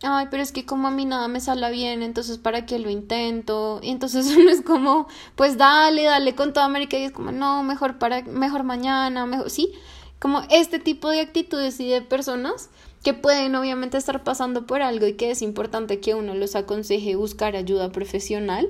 ay, 0.04 0.28
pero 0.30 0.44
es 0.44 0.52
que 0.52 0.66
como 0.66 0.88
a 0.88 0.92
mí 0.92 1.06
nada 1.06 1.28
me 1.28 1.40
sale 1.40 1.72
bien, 1.72 2.04
entonces 2.04 2.38
¿para 2.38 2.66
qué 2.66 2.80
lo 2.80 2.90
intento? 2.90 3.80
Y 3.82 3.90
entonces 3.90 4.28
uno 4.38 4.50
es 4.50 4.62
como, 4.62 5.08
pues 5.36 5.58
dale, 5.58 6.04
dale 6.04 6.36
con 6.36 6.54
toda 6.54 6.66
América 6.66 6.98
y 6.98 7.04
es 7.04 7.12
como, 7.12 7.32
no, 7.32 7.64
mejor 7.64 7.98
para, 7.98 8.22
mejor 8.24 8.64
mañana, 8.64 9.26
mejor, 9.26 9.50
sí, 9.50 9.74
como 10.20 10.42
este 10.50 10.80
tipo 10.80 11.10
de 11.10 11.22
actitudes 11.22 11.80
y 11.80 11.90
de 11.90 12.02
personas 12.02 12.70
que 13.04 13.14
pueden 13.14 13.56
obviamente 13.56 13.98
estar 13.98 14.24
pasando 14.24 14.66
por 14.66 14.82
algo 14.82 15.06
y 15.06 15.14
que 15.14 15.32
es 15.32 15.42
importante 15.42 16.00
que 16.00 16.16
uno 16.16 16.34
los 16.34 16.56
aconseje 16.56 17.16
buscar 17.16 17.56
ayuda 17.56 17.92
profesional, 17.92 18.70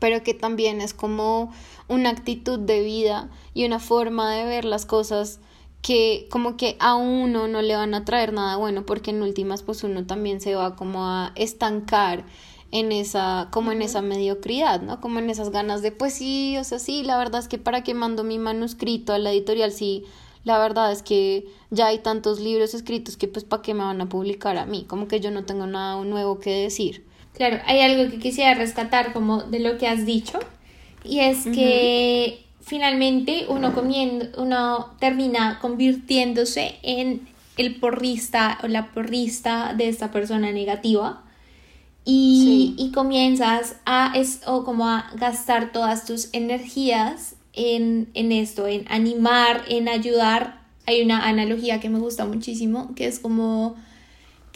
pero 0.00 0.22
que 0.22 0.32
también 0.32 0.80
es 0.80 0.94
como 0.94 1.52
una 1.88 2.10
actitud 2.10 2.58
de 2.58 2.80
vida 2.80 3.28
y 3.52 3.66
una 3.66 3.78
forma 3.78 4.32
de 4.32 4.44
ver 4.44 4.64
las 4.64 4.86
cosas 4.86 5.40
que 5.82 6.26
como 6.30 6.56
que 6.56 6.76
a 6.80 6.96
uno 6.96 7.48
no 7.48 7.62
le 7.62 7.76
van 7.76 7.94
a 7.94 8.04
traer 8.04 8.32
nada 8.32 8.56
bueno 8.56 8.84
porque 8.84 9.10
en 9.10 9.22
últimas 9.22 9.62
pues 9.62 9.84
uno 9.84 10.04
también 10.06 10.40
se 10.40 10.54
va 10.54 10.74
como 10.76 11.06
a 11.06 11.32
estancar 11.36 12.24
en 12.72 12.90
esa 12.90 13.48
como 13.52 13.72
en 13.72 13.82
esa 13.82 14.02
mediocridad, 14.02 14.82
¿no? 14.82 15.00
Como 15.00 15.20
en 15.20 15.30
esas 15.30 15.50
ganas 15.50 15.82
de 15.82 15.92
pues 15.92 16.14
sí, 16.14 16.56
o 16.58 16.64
sea, 16.64 16.78
sí, 16.78 17.02
la 17.04 17.16
verdad 17.16 17.40
es 17.40 17.48
que 17.48 17.58
para 17.58 17.84
qué 17.84 17.94
mando 17.94 18.24
mi 18.24 18.38
manuscrito 18.38 19.12
a 19.12 19.18
la 19.18 19.30
editorial 19.30 19.72
sí 19.72 20.04
la 20.46 20.60
verdad 20.60 20.92
es 20.92 21.02
que 21.02 21.48
ya 21.70 21.88
hay 21.88 21.98
tantos 21.98 22.38
libros 22.38 22.72
escritos 22.72 23.16
que 23.16 23.26
pues 23.26 23.44
para 23.44 23.62
qué 23.62 23.74
me 23.74 23.82
van 23.82 24.00
a 24.00 24.08
publicar 24.08 24.56
a 24.56 24.64
mí, 24.64 24.84
como 24.86 25.08
que 25.08 25.18
yo 25.18 25.32
no 25.32 25.44
tengo 25.44 25.66
nada 25.66 26.02
nuevo 26.04 26.38
que 26.38 26.50
decir. 26.50 27.04
Claro, 27.34 27.58
hay 27.66 27.80
algo 27.80 28.08
que 28.08 28.20
quisiera 28.20 28.54
rescatar 28.54 29.12
como 29.12 29.42
de 29.42 29.58
lo 29.58 29.76
que 29.76 29.88
has 29.88 30.06
dicho 30.06 30.38
y 31.02 31.18
es 31.18 31.46
que 31.46 32.45
finalmente 32.66 33.46
uno, 33.48 33.72
comiendo, 33.72 34.26
uno 34.42 34.96
termina 34.98 35.60
convirtiéndose 35.60 36.74
en 36.82 37.28
el 37.56 37.76
porrista 37.76 38.58
o 38.62 38.66
la 38.66 38.92
porrista 38.92 39.72
de 39.74 39.88
esta 39.88 40.10
persona 40.10 40.50
negativa 40.50 41.22
y, 42.04 42.74
y 42.76 42.90
comienzas 42.90 43.76
a, 43.86 44.12
es, 44.16 44.40
o 44.46 44.64
como 44.64 44.88
a 44.88 45.10
gastar 45.14 45.72
todas 45.72 46.04
tus 46.04 46.28
energías 46.32 47.36
en, 47.52 48.10
en 48.14 48.32
esto, 48.32 48.66
en 48.66 48.84
animar, 48.88 49.64
en 49.68 49.88
ayudar. 49.88 50.60
Hay 50.86 51.02
una 51.02 51.26
analogía 51.26 51.80
que 51.80 51.88
me 51.88 52.00
gusta 52.00 52.26
muchísimo, 52.26 52.94
que 52.96 53.06
es 53.06 53.20
como 53.20 53.76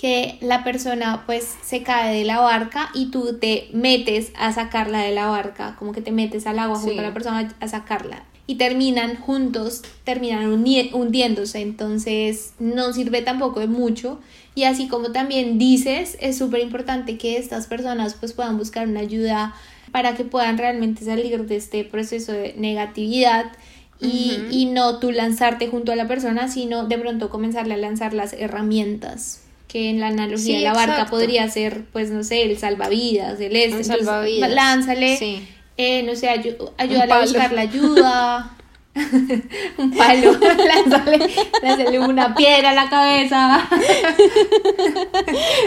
que 0.01 0.39
la 0.41 0.65
persona 0.65 1.25
pues 1.27 1.57
se 1.63 1.83
cae 1.83 2.17
de 2.17 2.25
la 2.25 2.41
barca 2.41 2.89
y 2.95 3.11
tú 3.11 3.37
te 3.39 3.69
metes 3.75 4.33
a 4.35 4.51
sacarla 4.51 5.01
de 5.01 5.13
la 5.13 5.27
barca, 5.27 5.77
como 5.79 5.93
que 5.93 6.01
te 6.01 6.11
metes 6.11 6.47
al 6.47 6.59
agua 6.59 6.79
junto 6.79 7.01
a 7.01 7.03
la 7.03 7.13
persona 7.13 7.55
a 7.61 7.69
sacarla. 7.69 8.25
Y 8.47 8.55
terminan 8.55 9.17
juntos, 9.17 9.83
terminan 10.05 10.47
hundiéndose, 10.47 11.61
entonces 11.61 12.55
no 12.59 12.95
sirve 12.95 13.21
tampoco 13.21 13.61
de 13.61 13.67
mucho. 13.67 14.21
Y 14.55 14.65
así 14.65 14.89
como 14.89 15.13
también 15.13 15.59
dices, 15.59 16.17
es 16.21 16.39
súper 16.39 16.61
importante 16.61 17.19
que 17.19 17.37
estas 17.37 17.67
personas 17.67 18.15
pues 18.15 18.33
puedan 18.33 18.57
buscar 18.57 18.89
una 18.89 19.01
ayuda 19.01 19.55
para 19.93 20.15
que 20.15 20.25
puedan 20.25 20.57
realmente 20.57 21.05
salir 21.05 21.45
de 21.45 21.57
este 21.57 21.85
proceso 21.85 22.33
de 22.33 22.55
negatividad 22.57 23.53
y, 24.01 24.39
y 24.51 24.65
no 24.65 24.99
tú 24.99 25.13
lanzarte 25.13 25.69
junto 25.69 25.93
a 25.93 25.97
la 25.97 26.09
persona, 26.09 26.49
sino 26.49 26.87
de 26.87 26.97
pronto 26.97 27.29
comenzarle 27.29 27.75
a 27.75 27.77
lanzar 27.77 28.15
las 28.15 28.33
herramientas 28.33 29.43
que 29.71 29.89
en 29.89 30.01
la 30.01 30.09
analogía 30.09 30.59
de 30.59 30.65
la 30.65 30.73
barca 30.73 31.07
podría 31.07 31.49
ser, 31.49 31.85
pues 31.93 32.11
no 32.11 32.25
sé, 32.25 32.43
el 32.43 32.59
salvavidas, 32.59 33.39
el 33.41 33.55
este. 33.55 33.85
salvavidas. 33.85 34.51
lánzale, 34.51 35.47
eh, 35.77 36.03
no 36.03 36.17
sé, 36.17 36.29
ayúdale 36.29 37.13
a 37.13 37.21
buscar 37.21 37.53
la 37.53 37.61
ayuda. 37.61 38.57
un 39.79 39.93
palo, 39.93 40.33
lánzale, 40.41 41.31
lánzale 41.63 42.01
una 42.01 42.35
piedra 42.35 42.71
a 42.71 42.75
la 42.75 42.91
cabeza. 42.91 43.69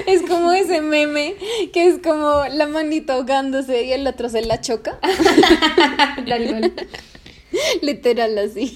es 0.06 0.22
como 0.24 0.51
ese 0.51 0.82
meme 0.82 1.36
que 1.72 1.88
es 1.88 1.99
como 2.04 2.43
la 2.51 2.68
manita 2.68 3.14
ahogándose 3.14 3.86
y 3.86 3.93
el 3.93 4.06
otro 4.06 4.28
se 4.28 4.41
la 4.41 4.60
choca. 4.60 4.99
Literal 7.82 8.38
así. 8.38 8.68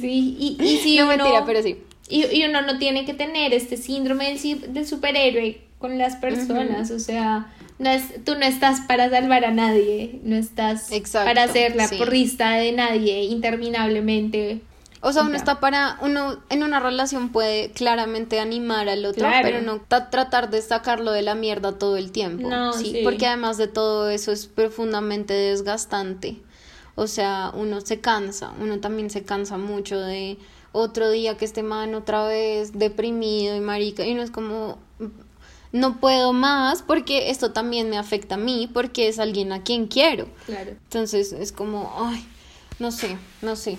Sí, 0.00 0.36
y, 0.38 0.56
y 0.58 0.78
si 0.78 0.96
no 0.96 1.06
mentira, 1.06 1.44
pero 1.44 1.62
sí. 1.62 1.76
Y, 2.10 2.44
uno 2.44 2.62
no 2.62 2.78
tiene 2.78 3.04
que 3.04 3.14
tener 3.14 3.54
este 3.54 3.76
síndrome 3.76 4.36
del, 4.68 4.86
superhéroe 4.86 5.60
con 5.78 5.96
las 5.96 6.16
personas, 6.16 6.90
o 6.90 6.98
sea, 6.98 7.52
no 7.78 7.88
es, 7.88 8.24
tú 8.24 8.34
no 8.34 8.44
estás 8.44 8.80
para 8.82 9.08
salvar 9.08 9.44
a 9.46 9.50
nadie, 9.50 10.20
no 10.22 10.36
estás 10.36 10.90
para 11.12 11.48
ser 11.48 11.76
la 11.76 11.88
porrista 11.88 12.52
de 12.56 12.72
nadie 12.72 13.24
interminablemente. 13.24 14.60
O 15.02 15.14
sea, 15.14 15.22
uno 15.22 15.34
está 15.34 15.60
para, 15.60 15.96
uno 16.02 16.42
en 16.50 16.62
una 16.62 16.78
relación 16.78 17.30
puede 17.30 17.70
claramente 17.70 18.38
animar 18.38 18.90
al 18.90 19.06
otro, 19.06 19.26
pero 19.42 19.62
no 19.62 19.80
tratar 19.80 20.50
de 20.50 20.60
sacarlo 20.60 21.12
de 21.12 21.22
la 21.22 21.34
mierda 21.34 21.78
todo 21.78 21.96
el 21.96 22.12
tiempo. 22.12 22.48
No, 22.48 22.74
sí, 22.74 23.00
porque 23.02 23.26
además 23.26 23.56
de 23.56 23.66
todo 23.66 24.10
eso 24.10 24.30
es 24.30 24.46
profundamente 24.46 25.32
desgastante. 25.32 26.42
O 26.96 27.06
sea, 27.06 27.50
uno 27.54 27.80
se 27.80 28.00
cansa, 28.00 28.52
uno 28.60 28.80
también 28.80 29.08
se 29.08 29.22
cansa 29.22 29.56
mucho 29.56 29.98
de 29.98 30.36
otro 30.72 31.10
día 31.10 31.36
que 31.36 31.44
esté 31.44 31.62
man 31.62 31.94
otra 31.94 32.26
vez 32.26 32.72
deprimido 32.72 33.56
y 33.56 33.60
marica 33.60 34.06
y 34.06 34.14
no 34.14 34.22
es 34.22 34.30
como 34.30 34.78
no 35.72 36.00
puedo 36.00 36.32
más 36.32 36.82
porque 36.82 37.30
esto 37.30 37.52
también 37.52 37.90
me 37.90 37.98
afecta 37.98 38.34
a 38.34 38.38
mí 38.38 38.68
porque 38.72 39.08
es 39.08 39.18
alguien 39.18 39.52
a 39.52 39.62
quien 39.62 39.86
quiero. 39.86 40.28
Claro. 40.46 40.70
Entonces 40.70 41.32
es 41.32 41.52
como, 41.52 41.92
ay, 41.98 42.24
no 42.78 42.90
sé, 42.90 43.16
no 43.42 43.56
sé. 43.56 43.78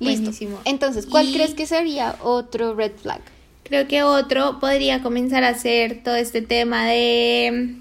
Listo. 0.00 0.30
Entonces, 0.64 1.06
¿cuál 1.06 1.32
crees 1.32 1.54
que 1.54 1.66
sería 1.66 2.16
otro 2.22 2.74
red 2.74 2.92
flag? 2.96 3.20
Creo 3.64 3.88
que 3.88 4.02
otro 4.02 4.60
podría 4.60 5.02
comenzar 5.02 5.42
a 5.42 5.54
ser 5.54 6.02
todo 6.04 6.14
este 6.14 6.40
tema 6.40 6.86
de 6.86 7.76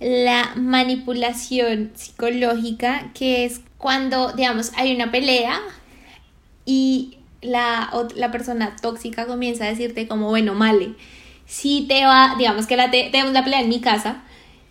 la 0.00 0.52
manipulación 0.56 1.92
psicológica, 1.94 3.12
que 3.14 3.44
es 3.44 3.60
cuando, 3.78 4.32
digamos, 4.32 4.72
hay 4.76 4.94
una 4.94 5.12
pelea 5.12 5.60
y 6.66 7.18
la, 7.44 7.90
la 8.16 8.30
persona 8.30 8.76
tóxica 8.80 9.26
comienza 9.26 9.64
a 9.64 9.68
decirte 9.68 10.08
como, 10.08 10.28
bueno, 10.28 10.54
Male, 10.54 10.94
si 11.46 11.86
te 11.88 12.04
va, 12.04 12.34
digamos 12.38 12.66
que 12.66 12.76
la 12.76 12.90
tenemos 12.90 13.32
la 13.32 13.44
pelea 13.44 13.60
en 13.60 13.68
mi 13.68 13.80
casa 13.80 14.22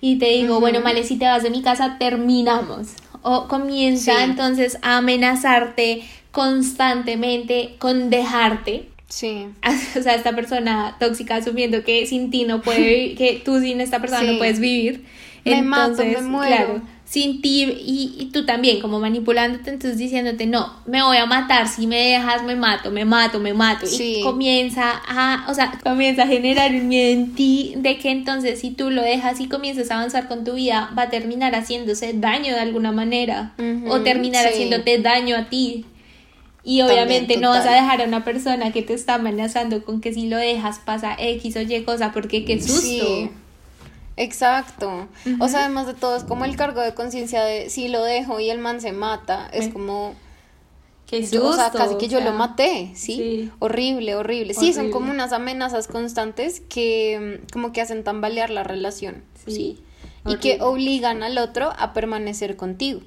y 0.01 0.17
te 0.17 0.27
digo, 0.27 0.59
bueno, 0.59 0.81
Male, 0.81 1.03
si 1.03 1.17
te 1.17 1.25
vas 1.25 1.43
de 1.43 1.49
mi 1.49 1.61
casa, 1.61 1.97
terminamos. 1.99 2.89
O 3.21 3.47
comienza 3.47 4.23
entonces 4.23 4.77
a 4.81 4.97
amenazarte 4.97 6.03
constantemente 6.31 7.75
con 7.79 8.09
dejarte. 8.09 8.89
Sí. 9.07 9.47
O 9.97 10.01
sea, 10.01 10.15
esta 10.15 10.35
persona 10.35 10.97
tóxica 10.99 11.35
asumiendo 11.35 11.83
que 11.83 12.05
sin 12.07 12.31
ti 12.31 12.43
no 12.43 12.61
puede 12.61 13.15
que 13.15 13.41
tú 13.45 13.59
sin 13.59 13.79
esta 13.79 13.99
persona 13.99 14.23
no 14.23 14.37
puedes 14.37 14.59
vivir. 14.59 15.05
Me 15.45 15.61
mato, 15.61 16.03
me 16.03 16.21
muero 16.21 16.81
sin 17.13 17.43
ti 17.43 17.61
y, 17.85 18.31
tú 18.33 18.43
también 18.43 18.81
como 18.81 18.99
manipulándote, 18.99 19.69
entonces 19.69 19.99
diciéndote, 19.99 20.47
no, 20.47 20.73
me 20.87 21.03
voy 21.03 21.17
a 21.17 21.27
matar, 21.27 21.67
si 21.67 21.85
me 21.85 21.97
dejas 21.97 22.41
me 22.41 22.55
mato, 22.55 22.89
me 22.89 23.05
mato, 23.05 23.39
me 23.39 23.53
mato. 23.53 23.85
Y 23.87 24.21
comienza 24.23 24.99
a, 25.07 25.45
o 25.47 25.53
sea, 25.53 25.79
comienza 25.83 26.23
a 26.23 26.27
generar 26.27 26.71
un 26.71 26.87
miedo 26.87 27.13
en 27.13 27.35
ti 27.35 27.75
de 27.77 27.99
que 27.99 28.09
entonces 28.09 28.61
si 28.61 28.71
tú 28.71 28.89
lo 28.89 29.03
dejas 29.03 29.39
y 29.39 29.47
comienzas 29.47 29.91
a 29.91 29.97
avanzar 29.97 30.27
con 30.27 30.43
tu 30.43 30.55
vida, 30.55 30.91
va 30.97 31.03
a 31.03 31.09
terminar 31.11 31.53
haciéndose 31.53 32.13
daño 32.13 32.55
de 32.55 32.61
alguna 32.61 32.91
manera 32.91 33.53
o 33.87 34.01
terminar 34.01 34.47
haciéndote 34.47 34.97
daño 34.97 35.35
a 35.35 35.49
ti. 35.49 35.85
Y 36.63 36.81
obviamente 36.81 37.37
no 37.37 37.49
vas 37.49 37.67
a 37.67 37.73
dejar 37.73 38.01
a 38.01 38.05
una 38.05 38.23
persona 38.23 38.71
que 38.71 38.81
te 38.81 38.95
está 38.95 39.15
amenazando 39.15 39.83
con 39.85 40.01
que 40.01 40.13
si 40.13 40.29
lo 40.29 40.37
dejas 40.37 40.79
pasa 40.79 41.15
X 41.19 41.57
o 41.57 41.61
Y 41.61 41.83
cosa 41.83 42.11
porque 42.11 42.43
qué 42.43 42.59
susto. 42.59 43.29
Exacto. 44.17 45.07
O 45.39 45.47
sea, 45.47 45.65
además 45.65 45.87
de 45.87 45.93
todo, 45.93 46.15
es 46.15 46.23
como 46.23 46.45
el 46.45 46.55
cargo 46.55 46.81
de 46.81 46.93
conciencia 46.93 47.43
de 47.43 47.69
si 47.69 47.87
lo 47.87 48.03
dejo 48.03 48.39
y 48.39 48.49
el 48.49 48.59
man 48.59 48.81
se 48.81 48.91
mata, 48.91 49.49
es 49.51 49.69
como... 49.69 50.15
que 51.07 51.19
o 51.39 51.53
sea, 51.53 51.71
casi 51.71 51.95
que 51.97 52.07
yo 52.07 52.21
lo 52.21 52.33
maté, 52.33 52.91
¿sí? 52.95 53.51
Horrible, 53.59 54.15
horrible. 54.15 54.53
Sí, 54.53 54.73
son 54.73 54.91
como 54.91 55.11
unas 55.11 55.33
amenazas 55.33 55.87
constantes 55.87 56.61
que 56.61 57.39
mm, 57.41 57.51
como 57.51 57.73
que 57.73 57.81
hacen 57.81 58.03
tambalear 58.03 58.49
la 58.49 58.63
relación, 58.63 59.23
¿sí? 59.47 59.79
Y 60.25 60.37
que 60.37 60.61
obligan 60.61 61.23
al 61.23 61.37
otro 61.37 61.73
a 61.77 61.93
permanecer 61.93 62.55
contigo. 62.55 63.01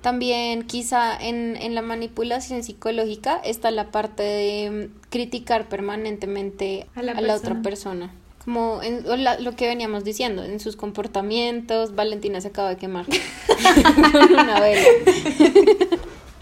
También 0.00 0.62
quizá 0.62 1.16
en, 1.16 1.56
en, 1.56 1.74
la 1.74 1.82
manipulación 1.82 2.62
psicológica 2.62 3.40
está 3.44 3.72
la 3.72 3.90
parte 3.90 4.22
de 4.22 4.70
mm, 4.70 5.08
criticar 5.10 5.68
permanentemente 5.68 6.86
a 6.94 7.02
la 7.02 7.34
otra 7.34 7.60
persona 7.60 8.12
como 8.46 8.80
en 8.80 9.04
lo 9.44 9.56
que 9.56 9.66
veníamos 9.66 10.04
diciendo, 10.04 10.44
en 10.44 10.60
sus 10.60 10.76
comportamientos, 10.76 11.96
Valentina 11.96 12.40
se 12.40 12.46
acaba 12.46 12.68
de 12.68 12.76
quemar 12.76 13.04
con 14.12 14.32
una 14.34 14.60
vela. 14.60 14.86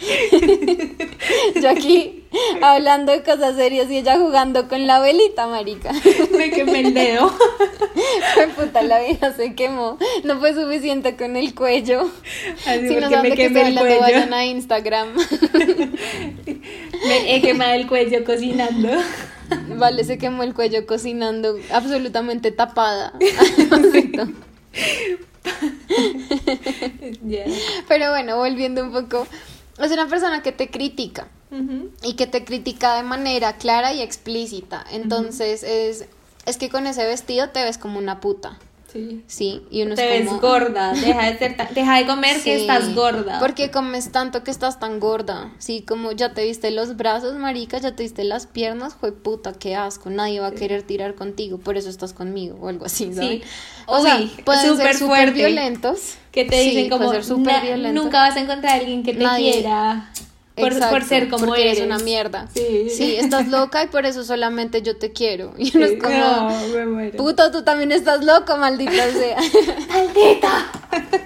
Yo 1.60 1.70
aquí 1.70 2.24
hablando 2.62 3.12
de 3.12 3.22
cosas 3.22 3.56
serias 3.56 3.90
y 3.90 3.98
ella 3.98 4.18
jugando 4.18 4.68
con 4.68 4.86
la 4.86 5.00
velita, 5.00 5.46
marica. 5.46 5.92
Me 6.36 6.50
quemé 6.50 6.80
el 6.80 6.94
dedo. 6.94 7.32
Fue 8.34 8.48
puta, 8.48 8.82
la 8.82 9.00
vida 9.00 9.34
se 9.34 9.54
quemó. 9.54 9.98
No 10.24 10.38
fue 10.38 10.54
suficiente 10.54 11.16
con 11.16 11.36
el 11.36 11.54
cuello. 11.54 12.10
si 12.64 12.96
no 12.96 13.08
saben 13.10 13.30
de 13.30 13.36
qué 13.36 13.46
estoy 13.46 13.62
hablando, 13.62 14.00
vayan 14.00 14.34
a 14.34 14.44
Instagram. 14.44 15.14
Me 17.06 17.36
he 17.36 17.40
quemado 17.40 17.74
el 17.74 17.86
cuello 17.86 18.24
cocinando. 18.24 18.90
Vale, 19.76 20.04
se 20.04 20.18
quemó 20.18 20.42
el 20.42 20.54
cuello 20.54 20.86
cocinando, 20.86 21.56
absolutamente 21.70 22.50
tapada. 22.50 23.12
Pero 27.88 28.10
bueno, 28.10 28.36
volviendo 28.38 28.82
un 28.82 28.92
poco, 28.92 29.26
es 29.78 29.90
una 29.90 30.08
persona 30.08 30.42
que 30.42 30.52
te 30.52 30.70
critica 30.70 31.28
y 32.02 32.14
que 32.14 32.26
te 32.26 32.44
critica 32.44 32.96
de 32.96 33.04
manera 33.04 33.56
clara 33.56 33.92
y 33.92 34.02
explícita. 34.02 34.84
Entonces 34.90 35.62
es, 35.62 36.06
es 36.46 36.56
que 36.56 36.68
con 36.68 36.86
ese 36.86 37.04
vestido 37.04 37.50
te 37.50 37.62
ves 37.62 37.78
como 37.78 37.98
una 37.98 38.20
puta. 38.20 38.58
Sí. 38.92 39.24
Sí, 39.26 39.62
y 39.72 39.82
uno 39.82 39.96
Te 39.96 40.06
ves 40.06 40.40
gorda, 40.40 40.92
deja 40.94 41.26
de, 41.28 41.36
ser 41.36 41.56
deja 41.74 41.98
de 41.98 42.06
comer 42.06 42.40
que 42.40 42.54
estás 42.54 42.94
gorda. 42.94 43.40
Porque 43.40 43.72
comes 43.72 44.12
tanto 44.12 44.44
que 44.44 44.52
estás 44.52 44.78
tan 44.78 45.00
gorda. 45.00 45.52
Sí, 45.58 45.82
como 45.82 46.12
ya 46.12 46.32
te 46.32 46.44
viste 46.44 46.70
los 46.70 46.96
brazos, 46.96 47.34
marica, 47.34 47.78
ya 47.78 47.96
te 47.96 48.04
viste 48.04 48.22
las 48.22 48.46
piernas, 48.46 48.94
fue 48.94 49.10
puta, 49.10 49.52
qué 49.52 49.74
asco, 49.74 50.10
nadie 50.10 50.38
va 50.38 50.48
a 50.48 50.52
querer 50.52 50.84
tirar 50.84 51.16
contigo, 51.16 51.58
por 51.58 51.76
eso 51.76 51.90
estás 51.90 52.12
conmigo 52.12 52.56
o 52.60 52.68
algo 52.68 52.86
así. 52.86 53.12
Sí. 53.12 53.42
O, 53.86 54.00
sea, 54.00 54.20
pueden 54.44 54.76
ser 54.76 54.96
súper 54.96 55.32
violentos. 55.32 56.14
Que 56.34 56.44
te 56.44 56.60
dicen 56.62 56.88
como, 56.90 57.12
nunca 57.92 58.18
vas 58.22 58.34
a 58.34 58.40
encontrar 58.40 58.72
a 58.72 58.76
alguien 58.80 59.04
que 59.04 59.14
te 59.14 59.24
quiera. 59.36 60.10
Por, 60.56 61.04
ser 61.04 61.28
como 61.28 61.46
porque 61.46 61.70
eres. 61.70 61.80
una 61.80 61.98
mierda. 61.98 62.48
Sí. 62.52 62.88
sí. 62.90 63.16
estás 63.16 63.48
loca 63.48 63.84
y 63.84 63.86
por 63.86 64.04
eso 64.04 64.24
solamente 64.24 64.82
yo 64.82 64.96
te 64.96 65.12
quiero. 65.12 65.54
Y 65.58 65.76
uno 65.76 65.86
es 65.86 66.02
como, 66.02 66.16
no, 66.16 67.10
puto, 67.16 67.52
tú 67.52 67.62
también 67.62 67.92
estás 67.92 68.24
loco, 68.24 68.56
maldita 68.56 68.92
sea. 69.12 69.36
¡Maldita! 69.88 70.72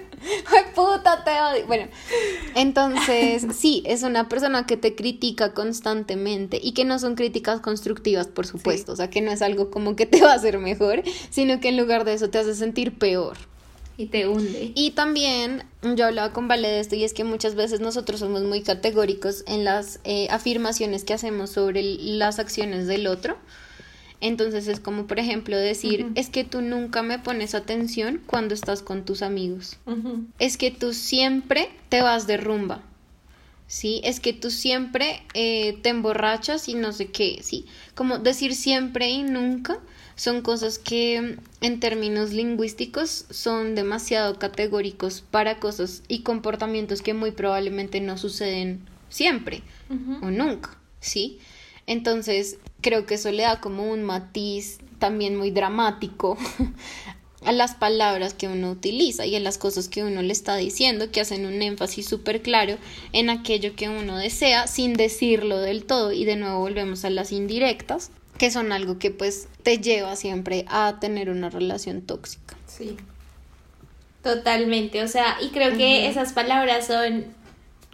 puta, 0.74 1.24
te 1.24 1.30
odio. 1.30 1.66
Bueno, 1.66 1.88
entonces, 2.54 3.46
sí, 3.56 3.82
es 3.86 4.02
una 4.02 4.28
persona 4.28 4.66
que 4.66 4.76
te 4.76 4.94
critica 4.94 5.54
constantemente 5.54 6.60
y 6.62 6.72
que 6.72 6.84
no 6.84 6.98
son 6.98 7.14
críticas 7.14 7.60
constructivas, 7.60 8.26
por 8.26 8.46
supuesto. 8.46 8.92
O 8.92 8.96
sea, 8.96 9.08
que 9.08 9.22
no 9.22 9.30
es 9.30 9.40
algo 9.40 9.70
como 9.70 9.96
que 9.96 10.04
te 10.04 10.20
va 10.20 10.32
a 10.32 10.34
hacer 10.34 10.58
mejor, 10.58 11.02
sino 11.30 11.60
que 11.60 11.70
en 11.70 11.78
lugar 11.78 12.04
de 12.04 12.12
eso 12.12 12.28
te 12.28 12.36
hace 12.36 12.54
sentir 12.54 12.98
peor. 12.98 13.38
Y 13.98 14.06
te 14.06 14.28
hunde. 14.28 14.72
Y 14.76 14.92
también 14.92 15.64
yo 15.82 16.06
hablaba 16.06 16.32
con 16.32 16.46
Vale 16.46 16.68
de 16.68 16.78
esto 16.78 16.94
y 16.94 17.02
es 17.02 17.12
que 17.12 17.24
muchas 17.24 17.56
veces 17.56 17.80
nosotros 17.80 18.20
somos 18.20 18.42
muy 18.44 18.62
categóricos 18.62 19.42
en 19.48 19.64
las 19.64 19.98
eh, 20.04 20.28
afirmaciones 20.30 21.02
que 21.02 21.14
hacemos 21.14 21.50
sobre 21.50 21.82
las 21.82 22.38
acciones 22.38 22.86
del 22.86 23.08
otro. 23.08 23.36
Entonces 24.20 24.68
es 24.68 24.80
como, 24.80 25.06
por 25.06 25.18
ejemplo, 25.18 25.56
decir, 25.56 26.06
es 26.14 26.28
que 26.28 26.44
tú 26.44 26.60
nunca 26.60 27.02
me 27.02 27.18
pones 27.18 27.54
atención 27.54 28.20
cuando 28.24 28.54
estás 28.54 28.82
con 28.82 29.04
tus 29.04 29.22
amigos. 29.22 29.78
Es 30.38 30.56
que 30.56 30.70
tú 30.70 30.94
siempre 30.94 31.68
te 31.88 32.00
vas 32.00 32.26
de 32.26 32.36
rumba. 32.36 32.82
¿Sí? 33.68 34.00
Es 34.02 34.18
que 34.18 34.32
tú 34.32 34.50
siempre 34.50 35.22
eh, 35.34 35.78
te 35.82 35.90
emborrachas 35.90 36.68
y 36.68 36.74
no 36.74 36.92
sé 36.92 37.12
qué, 37.12 37.38
¿sí? 37.42 37.66
Como 37.94 38.18
decir 38.18 38.54
siempre 38.56 39.10
y 39.10 39.22
nunca 39.22 39.78
son 40.16 40.42
cosas 40.42 40.80
que 40.80 41.36
en 41.60 41.80
términos 41.80 42.32
lingüísticos 42.32 43.26
son 43.30 43.76
demasiado 43.76 44.36
categóricos 44.38 45.22
para 45.30 45.60
cosas 45.60 46.02
y 46.08 46.22
comportamientos 46.22 47.02
que 47.02 47.14
muy 47.14 47.30
probablemente 47.30 48.00
no 48.00 48.18
suceden 48.18 48.80
siempre 49.08 49.62
o 50.22 50.30
nunca, 50.30 50.76
¿sí? 50.98 51.38
Entonces, 51.86 52.58
creo 52.80 53.06
que 53.06 53.14
eso 53.14 53.30
le 53.30 53.44
da 53.44 53.60
como 53.60 53.90
un 53.90 54.02
matiz 54.02 54.78
también 54.98 55.36
muy 55.36 55.50
dramático 55.50 56.36
a 57.48 57.52
las 57.52 57.74
palabras 57.74 58.34
que 58.34 58.46
uno 58.46 58.70
utiliza 58.70 59.24
y 59.24 59.34
a 59.34 59.40
las 59.40 59.56
cosas 59.56 59.88
que 59.88 60.04
uno 60.04 60.20
le 60.20 60.34
está 60.34 60.56
diciendo, 60.56 61.10
que 61.10 61.22
hacen 61.22 61.46
un 61.46 61.62
énfasis 61.62 62.06
súper 62.06 62.42
claro 62.42 62.76
en 63.14 63.30
aquello 63.30 63.74
que 63.74 63.88
uno 63.88 64.18
desea 64.18 64.66
sin 64.66 64.92
decirlo 64.92 65.58
del 65.58 65.86
todo. 65.86 66.12
Y 66.12 66.26
de 66.26 66.36
nuevo 66.36 66.58
volvemos 66.58 67.06
a 67.06 67.10
las 67.10 67.32
indirectas, 67.32 68.10
que 68.36 68.50
son 68.50 68.70
algo 68.70 68.98
que 68.98 69.10
pues 69.10 69.48
te 69.62 69.78
lleva 69.78 70.14
siempre 70.14 70.66
a 70.68 70.98
tener 71.00 71.30
una 71.30 71.48
relación 71.48 72.02
tóxica. 72.02 72.54
Sí. 72.66 72.98
Totalmente, 74.22 75.02
o 75.02 75.08
sea, 75.08 75.38
y 75.40 75.48
creo 75.48 75.74
que 75.74 76.06
esas 76.06 76.34
palabras 76.34 76.86
son 76.86 77.24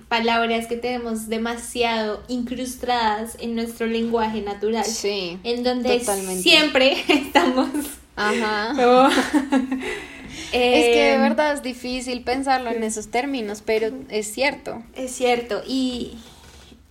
palabras 0.08 0.66
que 0.66 0.76
tenemos 0.76 1.28
demasiado 1.28 2.24
incrustadas 2.26 3.36
en 3.38 3.54
nuestro 3.54 3.86
lenguaje 3.86 4.42
natural. 4.42 4.84
Sí. 4.84 5.38
En 5.44 5.62
donde 5.62 6.00
siempre 6.42 6.96
estamos. 7.08 7.68
Ajá. 8.16 8.72
es 10.52 10.84
que 10.84 11.02
de 11.02 11.14
em, 11.14 11.20
verdad 11.20 11.52
es 11.52 11.62
difícil 11.62 12.22
pensarlo 12.22 12.70
en 12.70 12.82
esos 12.82 13.08
términos, 13.10 13.62
pero 13.64 13.90
es 14.08 14.32
cierto. 14.32 14.82
Es 14.94 15.12
cierto. 15.12 15.62
Y, 15.66 16.12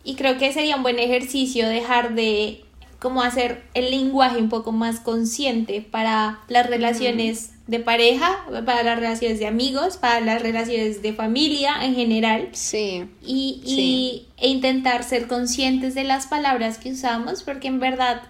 y 0.03 0.15
creo 0.15 0.37
que 0.37 0.51
sería 0.53 0.75
un 0.75 0.83
buen 0.83 0.99
ejercicio 0.99 1.67
dejar 1.67 2.15
de 2.15 2.63
como 2.99 3.21
hacer 3.21 3.63
el 3.73 3.91
lenguaje 3.91 4.37
un 4.37 4.47
poco 4.47 4.71
más 4.71 5.01
consciente 5.01 5.81
para 5.81 6.39
las 6.47 6.67
relaciones 6.67 7.51
de 7.67 7.79
pareja, 7.79 8.45
para 8.65 8.81
las 8.81 8.97
relaciones 8.97 9.39
de 9.39 9.47
amigos, 9.47 9.97
para 9.97 10.21
las 10.21 10.41
relaciones 10.41 11.01
de 11.01 11.13
familia 11.13 11.83
en 11.83 11.95
general. 11.95 12.47
Sí. 12.53 13.05
Y, 13.21 14.27
e 14.37 14.47
intentar 14.47 15.03
ser 15.03 15.27
conscientes 15.27 15.95
de 15.95 16.05
las 16.05 16.27
palabras 16.27 16.77
que 16.77 16.91
usamos, 16.91 17.43
porque 17.43 17.67
en 17.67 17.79
verdad 17.81 18.21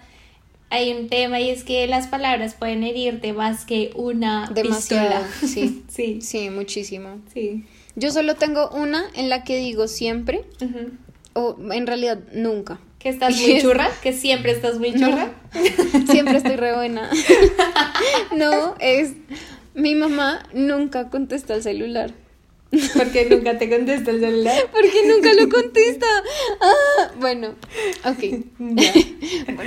hay 0.74 0.92
un 0.92 1.08
tema 1.08 1.40
y 1.40 1.50
es 1.50 1.62
que 1.62 1.86
las 1.86 2.08
palabras 2.08 2.54
pueden 2.54 2.82
herirte 2.82 3.32
más 3.32 3.64
que 3.64 3.92
una 3.94 4.50
Demasiado, 4.52 5.24
sí. 5.40 5.84
sí. 5.88 6.20
Sí, 6.20 6.50
muchísimo. 6.50 7.20
Sí. 7.32 7.64
Yo 7.94 8.10
solo 8.10 8.34
tengo 8.34 8.70
una 8.70 9.04
en 9.14 9.28
la 9.28 9.44
que 9.44 9.56
digo 9.56 9.86
siempre, 9.86 10.44
o 11.32 11.56
en 11.72 11.86
realidad 11.86 12.18
nunca. 12.32 12.80
Que 12.98 13.08
estás 13.08 13.36
muy 13.40 13.60
churra, 13.60 13.88
que 14.02 14.12
siempre 14.12 14.50
estás 14.50 14.80
muy 14.80 14.92
churra. 14.94 15.30
siempre 16.10 16.38
estoy 16.38 16.56
re 16.56 16.74
buena. 16.74 17.08
no, 18.36 18.74
es 18.80 19.12
mi 19.74 19.94
mamá 19.94 20.42
nunca 20.52 21.08
contesta 21.08 21.54
el 21.54 21.62
celular. 21.62 22.12
¿Por 22.96 23.12
qué 23.12 23.28
nunca 23.30 23.56
te 23.58 23.70
contesta 23.70 24.10
el 24.10 24.18
celular? 24.18 24.56
Porque 24.72 25.06
nunca 25.06 25.32
lo 25.34 25.48
contesta. 25.48 26.06
Ah, 26.60 27.12
bueno, 27.20 27.54
ok. 28.04 28.44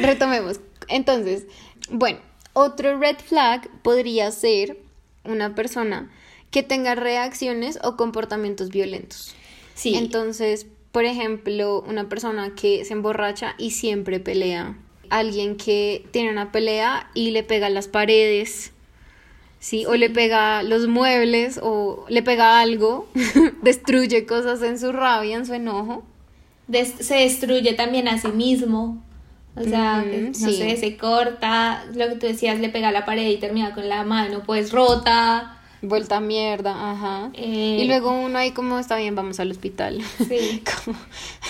Retomemos. 0.02 0.60
Entonces, 0.88 1.46
bueno, 1.90 2.20
otro 2.54 2.98
red 2.98 3.18
flag 3.18 3.70
podría 3.82 4.32
ser 4.32 4.80
una 5.24 5.56
persona 5.56 6.12
que 6.52 6.64
tenga 6.64 6.96
reacciones 6.96 7.80
o 7.84 7.98
comportamientos 7.98 8.70
violentos. 8.70 9.36
Sí. 9.76 9.96
Entonces, 9.96 10.66
por 10.92 11.06
ejemplo, 11.06 11.84
una 11.88 12.10
persona 12.10 12.56
que 12.56 12.84
se 12.86 12.94
emborracha 12.94 13.56
y 13.58 13.72
siempre 13.72 14.20
pelea. 14.20 14.76
Alguien 15.10 15.56
que 15.56 16.06
tiene 16.12 16.32
una 16.32 16.52
pelea 16.52 17.10
y 17.14 17.32
le 17.32 17.44
pega 17.44 17.70
las 17.70 17.88
paredes. 17.88 18.72
¿sí? 19.60 19.86
O 19.86 19.96
le 19.96 20.10
pega 20.10 20.64
los 20.64 20.88
muebles 20.88 21.60
o 21.62 22.06
le 22.10 22.24
pega 22.24 22.60
algo, 22.60 23.08
destruye 23.62 24.26
cosas 24.26 24.62
en 24.62 24.80
su 24.80 24.92
rabia, 24.92 25.38
en 25.38 25.46
su 25.46 25.54
enojo. 25.54 26.04
se 26.72 27.16
destruye 27.16 27.74
también 27.74 28.08
a 28.08 28.18
sí 28.18 28.30
mismo. 28.30 29.04
O 29.60 29.64
sea, 29.64 30.04
no 30.04 30.34
sé, 30.34 30.78
se 30.78 30.98
corta, 30.98 31.84
lo 31.94 32.08
que 32.10 32.16
tú 32.16 32.28
decías, 32.28 32.60
le 32.60 32.70
pega 32.70 32.90
a 32.90 32.92
la 32.92 33.06
pared 33.06 33.28
y 33.28 33.38
termina 33.38 33.74
con 33.74 33.90
la 33.90 34.04
mano 34.04 34.44
pues 34.46 34.72
rota. 34.72 35.54
Vuelta 35.82 36.18
a 36.18 36.22
mierda, 36.22 36.92
ajá. 36.92 37.30
y 37.36 37.82
eh, 37.82 37.86
luego 37.86 38.10
uno 38.10 38.40
ahí 38.40 38.52
como, 38.52 38.80
está 38.80 38.98
bien, 38.98 39.16
vamos 39.16 39.40
al 39.40 39.52
hospital. 39.52 40.02
Sí. 40.28 40.64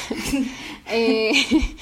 Eh, 0.89 1.33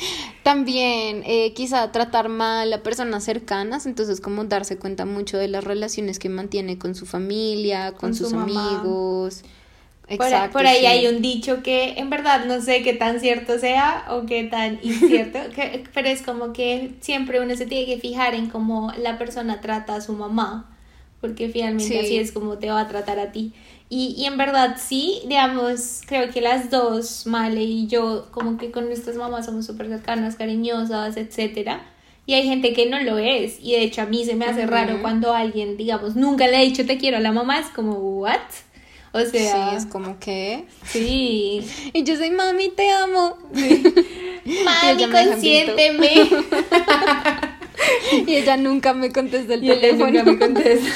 también 0.43 1.21
eh, 1.25 1.53
quizá 1.53 1.91
tratar 1.91 2.27
mal 2.29 2.73
a 2.73 2.81
personas 2.81 3.23
cercanas, 3.23 3.85
entonces 3.85 4.19
como 4.19 4.43
darse 4.45 4.77
cuenta 4.77 5.05
mucho 5.05 5.37
de 5.37 5.47
las 5.47 5.63
relaciones 5.63 6.17
que 6.17 6.29
mantiene 6.29 6.79
con 6.79 6.95
su 6.95 7.05
familia, 7.05 7.91
con, 7.93 8.15
sus 8.15 8.33
amigos. 8.33 9.43
Exacto, 10.07 10.53
por, 10.53 10.67
ahí 10.67 10.85
hay 10.85 11.07
un 11.07 11.21
dicho 11.21 11.63
que 11.63 11.95
en 11.97 12.09
verdad 12.09 12.45
no 12.45 12.61
sé 12.61 12.83
qué 12.83 12.93
tan 12.93 13.19
cierto 13.19 13.57
sea 13.57 14.05
o 14.09 14.25
qué 14.25 14.43
tan 14.43 14.79
incierto, 14.83 15.39
pero 15.93 16.07
es 16.07 16.21
como 16.21 16.53
que 16.53 16.91
siempre 17.01 17.41
uno 17.41 17.55
se 17.55 17.65
tiene 17.65 17.85
que 17.85 17.99
fijar 17.99 18.35
en 18.35 18.49
cómo 18.49 18.91
la 18.97 19.17
persona 19.17 19.61
trata 19.61 19.95
a 19.95 20.01
su 20.01 20.13
mamá 20.13 20.69
porque 21.25 21.49
finalmente 21.49 21.99
así 21.99 22.17
es 22.17 22.31
como 22.31 22.57
te 22.57 22.69
va 22.69 22.81
a 22.81 22.87
tratar 22.87 23.19
a 23.19 23.31
ti. 23.31 23.53
Y, 23.89 24.15
y, 24.17 24.25
en 24.25 24.37
verdad 24.37 24.77
sí, 24.79 25.21
digamos, 25.27 26.01
creo 26.05 26.31
que 26.31 26.41
las 26.41 26.69
dos, 26.69 27.25
Male 27.27 27.63
y 27.63 27.87
yo, 27.87 28.27
como 28.31 28.57
que 28.57 28.71
con 28.71 28.85
nuestras 28.85 29.15
mamás 29.15 29.45
somos 29.45 29.65
súper 29.65 29.87
cercanas, 29.87 30.35
cariñosas, 30.35 31.17
etcétera. 31.17 31.83
Y 32.27 32.33
hay 32.33 32.47
gente 32.47 32.73
que 32.73 32.87
no 32.87 32.99
lo 33.01 33.19
es. 33.19 33.59
Y 33.61 33.73
de 33.73 33.83
hecho 33.83 34.01
a 34.01 34.05
mí 34.05 34.25
se 34.25 34.35
me 34.35 34.45
hace 34.45 34.65
raro 34.65 35.01
cuando 35.01 35.33
alguien, 35.33 35.77
digamos, 35.77 36.15
nunca 36.15 36.47
le 36.47 36.57
ha 36.57 36.61
dicho 36.61 36.85
te 36.85 36.97
quiero 36.97 37.17
a 37.17 37.21
la 37.21 37.31
mamá, 37.31 37.59
es 37.59 37.67
como, 37.67 37.93
¿what? 37.93 38.39
O 39.15 39.21
sea, 39.21 39.69
sí, 39.69 39.75
es 39.77 39.85
como 39.85 40.19
que. 40.19 40.65
Sí. 40.83 41.65
Y 41.93 42.03
yo 42.03 42.17
soy 42.17 42.31
mami, 42.31 42.67
te 42.67 42.91
amo. 42.91 43.37
mami, 44.65 45.09
consiénteme. 45.09 46.29
y 48.27 48.35
ella 48.35 48.57
nunca 48.57 48.93
me 48.93 49.13
contesta 49.13 49.53
el 49.53 49.61
teléfono. 49.61 50.23
me 50.25 50.37
contesta. 50.37 50.89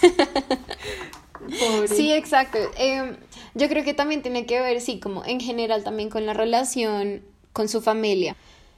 Sí, 1.88 2.12
exacto. 2.12 2.58
Em, 2.76 3.16
yo 3.54 3.68
creo 3.68 3.84
que 3.84 3.94
también 3.94 4.20
tiene 4.20 4.46
que 4.46 4.60
ver, 4.60 4.80
sí, 4.80 4.98
como 4.98 5.24
en 5.24 5.40
general 5.40 5.84
también 5.84 6.10
con 6.10 6.26
la 6.26 6.34
relación 6.34 7.22
con 7.52 7.68
su 7.68 7.80
familia. 7.80 8.36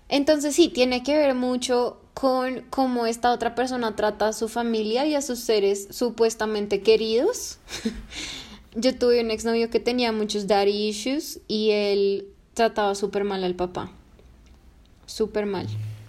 Entonces 0.09 0.55
sí, 0.55 0.69
tiene 0.69 1.03
que 1.03 1.17
ver 1.17 1.35
mucho 1.35 1.99
con 2.15 2.65
cómo 2.71 3.07
esta 3.07 3.31
otra 3.33 3.55
persona 3.55 3.95
trata 3.95 4.29
a 4.29 4.33
su 4.33 4.49
familia 4.49 5.07
y 5.07 5.15
a 5.15 5.23
sus 5.23 5.39
seres 5.39 5.89
supuestamente 5.91 6.83
queridos. 6.83 7.59
Yo 8.81 8.97
tuve 8.97 9.21
un 9.21 9.33
exnovio 9.33 9.71
que 9.71 9.81
tenía 9.81 10.13
muchos 10.13 10.47
daddy 10.47 10.89
issues 10.89 11.41
y 11.49 11.71
él 11.71 12.29
trataba 12.55 12.95
súper 12.95 13.25
mal 13.25 13.43
al 13.43 13.57
papá. 13.57 13.91
Súper 15.07 15.47
mal. 15.47 15.67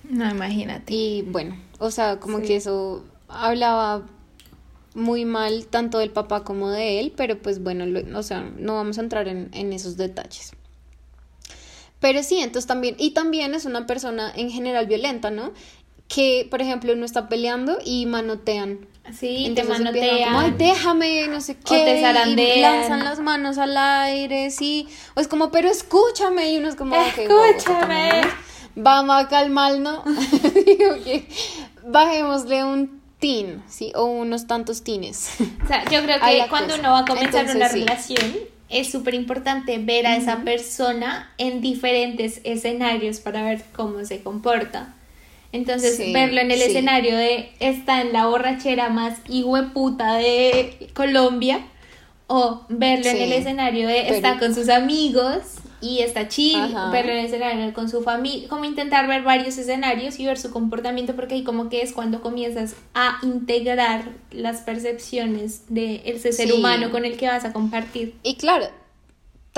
No, 0.07 0.29
imagínate. 0.29 0.93
Y 0.93 1.23
bueno, 1.23 1.57
o 1.79 1.89
sea, 1.89 2.19
como 2.19 2.41
que 2.41 2.57
eso 2.57 3.03
hablaba 3.27 4.05
muy 4.93 5.25
mal 5.25 5.65
tanto 5.65 5.97
del 5.97 6.11
papá 6.11 6.43
como 6.43 6.69
de 6.69 6.99
él, 6.99 7.11
pero 7.15 7.41
pues 7.41 7.63
bueno, 7.63 7.85
o 8.15 8.23
sea, 8.23 8.41
no 8.41 8.75
vamos 8.75 8.99
a 8.99 9.01
entrar 9.01 9.27
en, 9.27 9.49
en 9.53 9.73
esos 9.73 9.97
detalles. 9.97 10.51
Pero 11.99 12.21
sí, 12.21 12.37
entonces 12.37 12.67
también, 12.67 12.95
y 12.99 13.11
también 13.11 13.55
es 13.55 13.65
una 13.65 13.87
persona 13.87 14.31
en 14.35 14.51
general 14.51 14.85
violenta, 14.85 15.31
¿no? 15.31 15.53
Que, 16.07 16.47
por 16.49 16.61
ejemplo, 16.61 16.93
uno 16.93 17.05
está 17.05 17.29
peleando 17.29 17.79
y 17.83 18.05
manotean. 18.05 18.87
Sí, 19.17 19.51
te 19.55 19.63
manotean. 19.63 20.25
Como, 20.25 20.39
Ay, 20.39 20.53
déjame, 20.57 21.27
no 21.27 21.41
sé 21.41 21.55
qué. 21.55 21.81
O 21.81 21.85
te 21.85 22.01
zarandean. 22.01 22.57
Y 22.57 22.61
lanzan 22.61 23.03
las 23.03 23.19
manos 23.19 23.57
al 23.57 23.75
aire, 23.77 24.51
sí. 24.51 24.87
O 25.15 25.19
es 25.19 25.27
como, 25.27 25.51
pero 25.51 25.69
escúchame. 25.69 26.51
Y 26.51 26.57
uno 26.57 26.69
es 26.69 26.75
como, 26.75 26.95
escúchame. 26.95 28.21
Vamos 28.75 29.15
a 29.23 29.27
calmarnos. 29.27 30.03
Que 31.03 31.27
bajémosle 31.85 32.63
un 32.63 33.01
teen, 33.19 33.63
¿sí? 33.67 33.91
O 33.95 34.05
unos 34.05 34.47
tantos 34.47 34.83
tines. 34.83 35.31
O 35.63 35.67
sea, 35.67 35.83
yo 35.85 36.03
creo 36.03 36.19
que 36.25 36.45
cuando 36.49 36.75
uno 36.75 36.91
va 36.91 36.99
a 36.99 37.05
comenzar 37.05 37.45
una 37.55 37.67
relación 37.67 38.37
es 38.69 38.91
súper 38.91 39.15
importante 39.15 39.77
ver 39.79 40.05
a 40.05 40.15
esa 40.15 40.43
persona 40.43 41.31
en 41.37 41.61
diferentes 41.61 42.39
escenarios 42.43 43.19
para 43.19 43.43
ver 43.43 43.63
cómo 43.73 44.05
se 44.05 44.21
comporta. 44.21 44.93
Entonces, 45.51 45.97
verlo 46.13 46.41
en 46.41 46.51
el 46.51 46.61
escenario 46.61 47.17
de 47.17 47.51
está 47.59 48.01
en 48.01 48.13
la 48.13 48.27
borrachera 48.27 48.89
más 48.89 49.19
puta 49.73 50.15
de 50.15 50.89
Colombia, 50.93 51.65
o 52.27 52.65
verlo 52.69 53.09
en 53.09 53.17
el 53.17 53.33
escenario 53.33 53.87
de 53.87 54.09
está 54.09 54.37
con 54.37 54.53
sus 54.53 54.69
amigos 54.69 55.37
y 55.81 55.99
está 55.99 56.27
chill, 56.27 56.59
verlo 56.91 57.11
en 57.11 57.19
el 57.19 57.25
escenario 57.25 57.73
con 57.73 57.89
su 57.89 58.03
familia, 58.03 58.47
como 58.47 58.65
intentar 58.65 59.07
ver 59.07 59.23
varios 59.23 59.57
escenarios 59.57 60.19
y 60.19 60.25
ver 60.25 60.37
su 60.37 60.51
comportamiento, 60.51 61.15
porque 61.15 61.35
ahí 61.35 61.43
como 61.43 61.69
que 61.69 61.81
es 61.81 61.93
cuando 61.93 62.21
comienzas 62.21 62.75
a 62.93 63.17
integrar 63.23 64.09
las 64.31 64.61
percepciones 64.61 65.63
de 65.69 66.03
ese 66.05 66.31
ser 66.31 66.53
humano 66.53 66.91
con 66.91 67.05
el 67.05 67.17
que 67.17 67.27
vas 67.27 67.45
a 67.45 67.53
compartir. 67.53 68.13
Y 68.21 68.35
claro, 68.35 68.67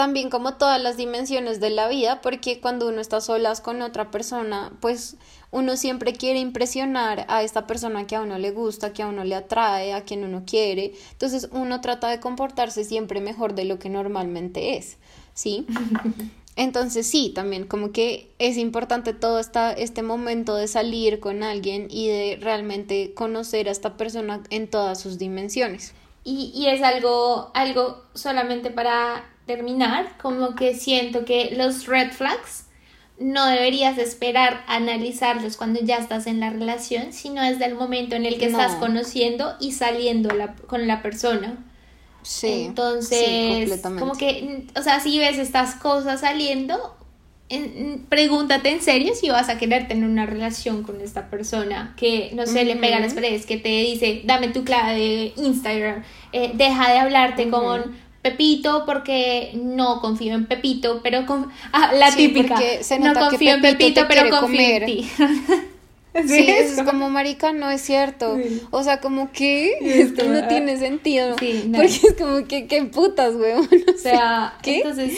también 0.01 0.31
como 0.31 0.55
todas 0.55 0.81
las 0.81 0.97
dimensiones 0.97 1.59
de 1.59 1.69
la 1.69 1.87
vida, 1.87 2.21
porque 2.21 2.59
cuando 2.59 2.87
uno 2.87 2.99
está 2.99 3.21
solas 3.21 3.61
con 3.61 3.83
otra 3.83 4.09
persona, 4.09 4.73
pues 4.79 5.15
uno 5.51 5.77
siempre 5.77 6.13
quiere 6.13 6.39
impresionar 6.39 7.27
a 7.29 7.43
esta 7.43 7.67
persona 7.67 8.07
que 8.07 8.15
a 8.15 8.21
uno 8.21 8.39
le 8.39 8.49
gusta, 8.49 8.93
que 8.93 9.03
a 9.03 9.07
uno 9.07 9.23
le 9.25 9.35
atrae, 9.35 9.93
a 9.93 10.03
quien 10.03 10.23
uno 10.23 10.41
quiere. 10.43 10.93
Entonces 11.11 11.49
uno 11.51 11.81
trata 11.81 12.09
de 12.09 12.19
comportarse 12.19 12.83
siempre 12.83 13.21
mejor 13.21 13.53
de 13.53 13.65
lo 13.65 13.77
que 13.77 13.89
normalmente 13.89 14.75
es, 14.75 14.97
¿sí? 15.35 15.67
Entonces 16.55 17.05
sí, 17.05 17.29
también 17.29 17.67
como 17.67 17.91
que 17.91 18.31
es 18.39 18.57
importante 18.57 19.13
todo 19.13 19.37
esta, 19.37 19.71
este 19.71 20.01
momento 20.01 20.55
de 20.55 20.67
salir 20.67 21.19
con 21.19 21.43
alguien 21.43 21.89
y 21.91 22.07
de 22.07 22.39
realmente 22.41 23.13
conocer 23.13 23.69
a 23.69 23.71
esta 23.71 23.97
persona 23.97 24.41
en 24.49 24.67
todas 24.67 24.99
sus 24.99 25.19
dimensiones. 25.19 25.93
Y, 26.23 26.51
y 26.55 26.69
es 26.69 26.81
algo, 26.81 27.51
algo 27.53 28.01
solamente 28.15 28.71
para 28.71 29.30
terminar, 29.55 30.17
como 30.21 30.55
que 30.55 30.75
siento 30.75 31.25
que 31.25 31.53
los 31.57 31.85
red 31.87 32.11
flags 32.11 32.65
no 33.19 33.45
deberías 33.45 33.97
esperar 33.97 34.63
analizarlos 34.67 35.57
cuando 35.57 35.79
ya 35.81 35.97
estás 35.97 36.25
en 36.25 36.39
la 36.39 36.49
relación, 36.49 37.13
sino 37.13 37.41
desde 37.43 37.65
el 37.65 37.75
momento 37.75 38.15
en 38.15 38.25
el 38.25 38.39
que 38.39 38.45
estás 38.45 38.75
conociendo 38.75 39.55
y 39.59 39.73
saliendo 39.73 40.29
con 40.67 40.87
la 40.87 41.01
persona. 41.01 41.57
Sí. 42.23 42.65
Entonces, 42.67 43.81
como 43.81 44.13
que, 44.13 44.65
o 44.75 44.81
sea, 44.81 44.99
si 44.99 45.19
ves 45.19 45.37
estas 45.37 45.75
cosas 45.75 46.21
saliendo, 46.21 46.95
pregúntate 48.09 48.69
en 48.69 48.81
serio 48.81 49.13
si 49.13 49.29
vas 49.29 49.49
a 49.49 49.57
querer 49.57 49.87
tener 49.87 50.07
una 50.09 50.25
relación 50.25 50.83
con 50.83 51.01
esta 51.01 51.29
persona 51.29 51.93
que, 51.97 52.31
no 52.33 52.45
sé, 52.45 52.63
le 52.63 52.77
pega 52.77 52.99
las 52.99 53.13
paredes, 53.13 53.45
que 53.45 53.57
te 53.57 53.69
dice, 53.69 54.21
dame 54.23 54.47
tu 54.47 54.63
clave 54.63 54.99
de 54.99 55.33
Instagram, 55.35 56.03
eh, 56.31 56.51
deja 56.55 56.91
de 56.91 56.99
hablarte 56.99 57.49
con 57.49 57.95
Pepito 58.21 58.83
porque 58.85 59.51
no 59.55 59.99
confío 59.99 60.35
en 60.35 60.45
Pepito, 60.45 60.99
pero 61.01 61.25
con 61.25 61.51
ah, 61.71 61.91
la 61.93 62.13
típica. 62.15 62.59
no 62.99 63.13
confío 63.13 63.55
en 63.55 63.61
Pepito, 63.61 64.05
pero 64.07 64.29
confío 64.29 64.61
en 64.61 64.85
ti. 64.85 65.09
Sí, 66.27 66.45
es 66.49 66.81
como 66.83 67.09
marica, 67.09 67.53
no 67.53 67.69
es 67.71 67.81
cierto. 67.81 68.37
O 68.71 68.83
sea, 68.83 68.99
como 68.99 69.31
que 69.31 69.77
esto 70.01 70.25
no 70.25 70.47
tiene 70.47 70.77
sentido. 70.77 71.31
Porque 71.31 71.87
es 71.87 72.15
como 72.17 72.45
que, 72.47 72.67
qué 72.67 72.83
putas, 72.83 73.35
weón. 73.35 73.67
O 73.95 73.97
sea, 73.97 74.55
¿qué? 74.63 74.77
Entonces... 74.77 75.17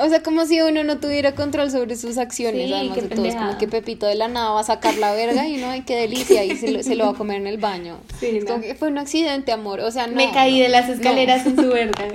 O 0.00 0.08
sea, 0.08 0.22
como 0.22 0.46
si 0.46 0.60
uno 0.60 0.82
no 0.82 0.98
tuviera 0.98 1.34
control 1.34 1.70
sobre 1.70 1.96
sus 1.96 2.16
acciones, 2.16 2.72
además 2.72 2.96
de 2.96 3.02
todo. 3.02 3.26
Es 3.26 3.34
como 3.34 3.58
que 3.58 3.68
Pepito 3.68 4.06
de 4.06 4.14
la 4.14 4.28
nada 4.28 4.50
va 4.50 4.60
a 4.60 4.64
sacar 4.64 4.96
la 4.96 5.12
verga 5.12 5.46
y 5.46 5.58
no, 5.58 5.68
ay, 5.70 5.82
qué 5.82 5.96
delicia, 5.96 6.44
y 6.44 6.56
se 6.56 6.70
lo, 6.70 6.82
se 6.82 6.94
lo 6.94 7.04
va 7.04 7.10
a 7.10 7.14
comer 7.14 7.36
en 7.36 7.46
el 7.46 7.58
baño. 7.58 7.98
Sí, 8.18 8.40
como 8.46 8.62
que 8.62 8.74
fue 8.74 8.88
un 8.88 8.98
accidente, 8.98 9.52
amor. 9.52 9.80
O 9.80 9.90
sea, 9.90 10.06
no. 10.06 10.16
Me 10.16 10.32
caí 10.32 10.60
de 10.60 10.68
las 10.68 10.88
escaleras 10.88 11.46
en 11.46 11.56
su 11.56 11.68
verga. 11.68 12.06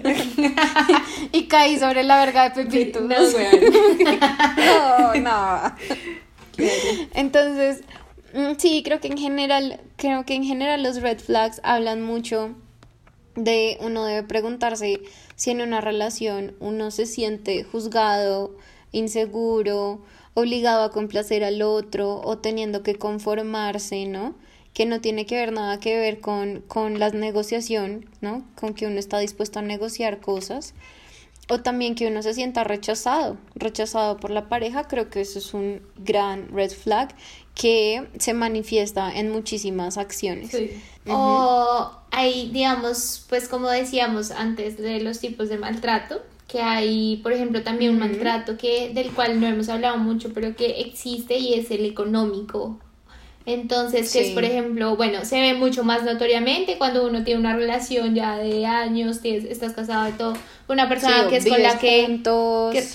y 1.32 1.44
caí 1.44 1.78
sobre 1.78 2.04
la 2.04 2.26
verga 2.26 2.50
de 2.50 2.64
Pepito. 2.64 3.02
no, 3.02 3.16
weón. 3.16 3.60
no, 4.58 5.16
no. 5.16 5.76
Entonces, 7.14 7.82
sí, 8.58 8.84
creo 8.84 9.00
que 9.00 9.08
en 9.08 9.18
general, 9.18 9.80
creo 9.96 10.26
que 10.26 10.36
en 10.36 10.44
general 10.44 10.84
los 10.84 11.02
red 11.02 11.20
flags 11.20 11.62
hablan 11.64 12.02
mucho 12.02 12.56
de 13.36 13.78
uno 13.82 14.06
debe 14.06 14.24
preguntarse 14.24 15.02
si 15.36 15.52
en 15.52 15.62
una 15.62 15.82
relación 15.82 16.56
uno 16.60 16.92
se 16.92 17.06
siente 17.06 17.64
juzgado, 17.64 18.56
inseguro, 18.92 20.02
obligado 20.34 20.84
a 20.84 20.92
complacer 20.92 21.44
al 21.44 21.62
otro 21.62 22.22
o 22.22 22.38
teniendo 22.38 22.84
que 22.84 22.96
conformarse, 22.96 24.06
¿no? 24.06 24.36
Que 24.74 24.86
no 24.86 25.02
tiene 25.02 25.26
que 25.26 25.36
ver 25.36 25.52
nada 25.52 25.80
que 25.80 25.98
ver 25.98 26.20
con, 26.20 26.62
con 26.68 27.00
la 27.00 27.10
negociación, 27.10 28.10
¿no? 28.22 28.46
Con 28.56 28.74
que 28.74 28.86
uno 28.86 29.00
está 29.00 29.20
dispuesto 29.20 29.60
a 29.60 29.64
negociar 29.64 30.20
cosas. 30.20 30.74
O 31.52 31.62
también 31.62 31.96
que 31.96 32.08
uno 32.08 32.22
se 32.22 32.36
sienta 32.36 32.64
rechazado, 32.64 33.38
rechazado 33.56 34.18
por 34.18 34.30
la 34.30 34.50
pareja, 34.50 34.88
creo 34.88 35.10
que 35.10 35.22
eso 35.22 35.40
es 35.40 35.56
un 35.56 35.82
gran 35.98 36.50
red 36.50 36.70
flag 36.70 37.16
que 37.60 38.08
se 38.18 38.34
manifiesta 38.34 39.12
en 39.14 39.32
muchísimas 39.32 39.98
acciones. 39.98 40.56
O 41.10 41.92
hay, 42.10 42.50
digamos, 42.52 43.26
pues 43.28 43.50
como 43.50 43.68
decíamos 43.68 44.32
antes 44.32 44.78
de 44.78 45.02
los 45.02 45.20
tipos 45.20 45.50
de 45.50 45.58
maltrato, 45.58 46.22
que 46.48 46.62
hay, 46.62 47.18
por 47.18 47.34
ejemplo, 47.34 47.62
también 47.62 47.92
un 47.92 48.00
maltrato 48.00 48.58
que 48.58 48.94
del 48.94 49.12
cual 49.12 49.42
no 49.42 49.48
hemos 49.48 49.68
hablado 49.68 49.98
mucho, 49.98 50.32
pero 50.34 50.56
que 50.56 50.80
existe 50.80 51.38
y 51.38 51.56
es 51.56 51.70
el 51.70 51.84
económico 51.84 52.80
entonces, 53.46 54.12
que 54.12 54.22
es, 54.22 54.32
por 54.32 54.44
ejemplo, 54.44 54.96
bueno, 54.96 55.26
se 55.26 55.40
ve 55.40 55.54
mucho 55.54 55.84
más 55.84 56.04
notoriamente 56.04 56.78
cuando 56.78 57.08
uno 57.08 57.24
tiene 57.24 57.40
una 57.40 57.56
relación 57.56 58.14
ya 58.14 58.38
de 58.38 58.66
años, 58.66 59.22
estás 59.24 59.74
casado 59.74 60.08
y 60.10 60.12
todo, 60.12 60.34
una 60.68 60.88
persona 60.88 61.28
que 61.28 61.38
es 61.38 61.48
con 61.48 61.64
la 61.64 61.80
que, 61.80 62.22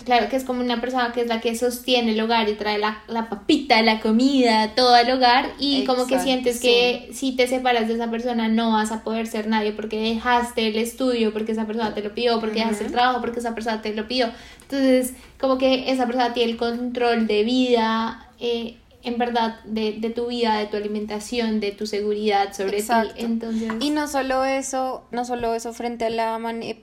claro, 0.04 0.28
que 0.28 0.36
es 0.36 0.44
como 0.44 0.60
una 0.60 0.80
persona 0.80 1.12
que 1.12 1.22
es 1.22 1.26
la 1.26 1.40
que 1.40 1.56
sostiene 1.56 2.12
el 2.12 2.20
hogar 2.20 2.48
y 2.48 2.54
trae 2.54 2.78
la, 2.78 3.02
la 3.08 3.28
papita, 3.28 3.82
la 3.82 4.00
comida, 4.00 4.74
todo 4.76 4.94
al 4.94 5.10
hogar 5.10 5.50
y 5.58 5.84
como 5.84 6.06
que 6.06 6.20
sientes 6.20 6.60
que 6.60 7.08
si 7.12 7.32
te 7.32 7.48
separas 7.48 7.88
de 7.88 7.94
esa 7.94 8.10
persona 8.10 8.46
no 8.48 8.72
vas 8.72 8.92
a 8.92 9.02
poder 9.02 9.26
ser 9.26 9.48
nadie 9.48 9.72
porque 9.72 9.98
dejaste 9.98 10.68
el 10.68 10.76
estudio, 10.76 11.32
porque 11.32 11.52
esa 11.52 11.66
persona 11.66 11.94
te 11.94 12.02
lo 12.02 12.14
pidió, 12.14 12.38
porque 12.38 12.60
dejaste 12.60 12.84
el 12.84 12.92
trabajo, 12.92 13.20
porque 13.20 13.40
esa 13.40 13.54
persona 13.54 13.82
te 13.82 13.92
lo 13.92 14.06
pidió. 14.06 14.30
Entonces, 14.62 15.14
como 15.40 15.58
que 15.58 15.90
esa 15.90 16.06
persona 16.06 16.32
tiene 16.32 16.52
el 16.52 16.56
control 16.58 17.26
de 17.26 17.42
vida. 17.42 18.28
Eh, 18.38 18.76
en 19.04 19.18
verdad 19.18 19.60
de, 19.64 19.92
de, 19.98 20.10
tu 20.10 20.28
vida, 20.28 20.58
de 20.58 20.66
tu 20.66 20.76
alimentación, 20.76 21.60
de 21.60 21.72
tu 21.72 21.86
seguridad 21.86 22.52
sobre 22.52 22.82
ti. 22.82 22.92
Entonces... 23.16 23.72
Y 23.80 23.90
no 23.90 24.08
solo 24.08 24.44
eso, 24.44 25.04
no 25.10 25.24
solo 25.24 25.54
eso 25.54 25.72
frente 25.72 26.06
a 26.06 26.10
la 26.10 26.34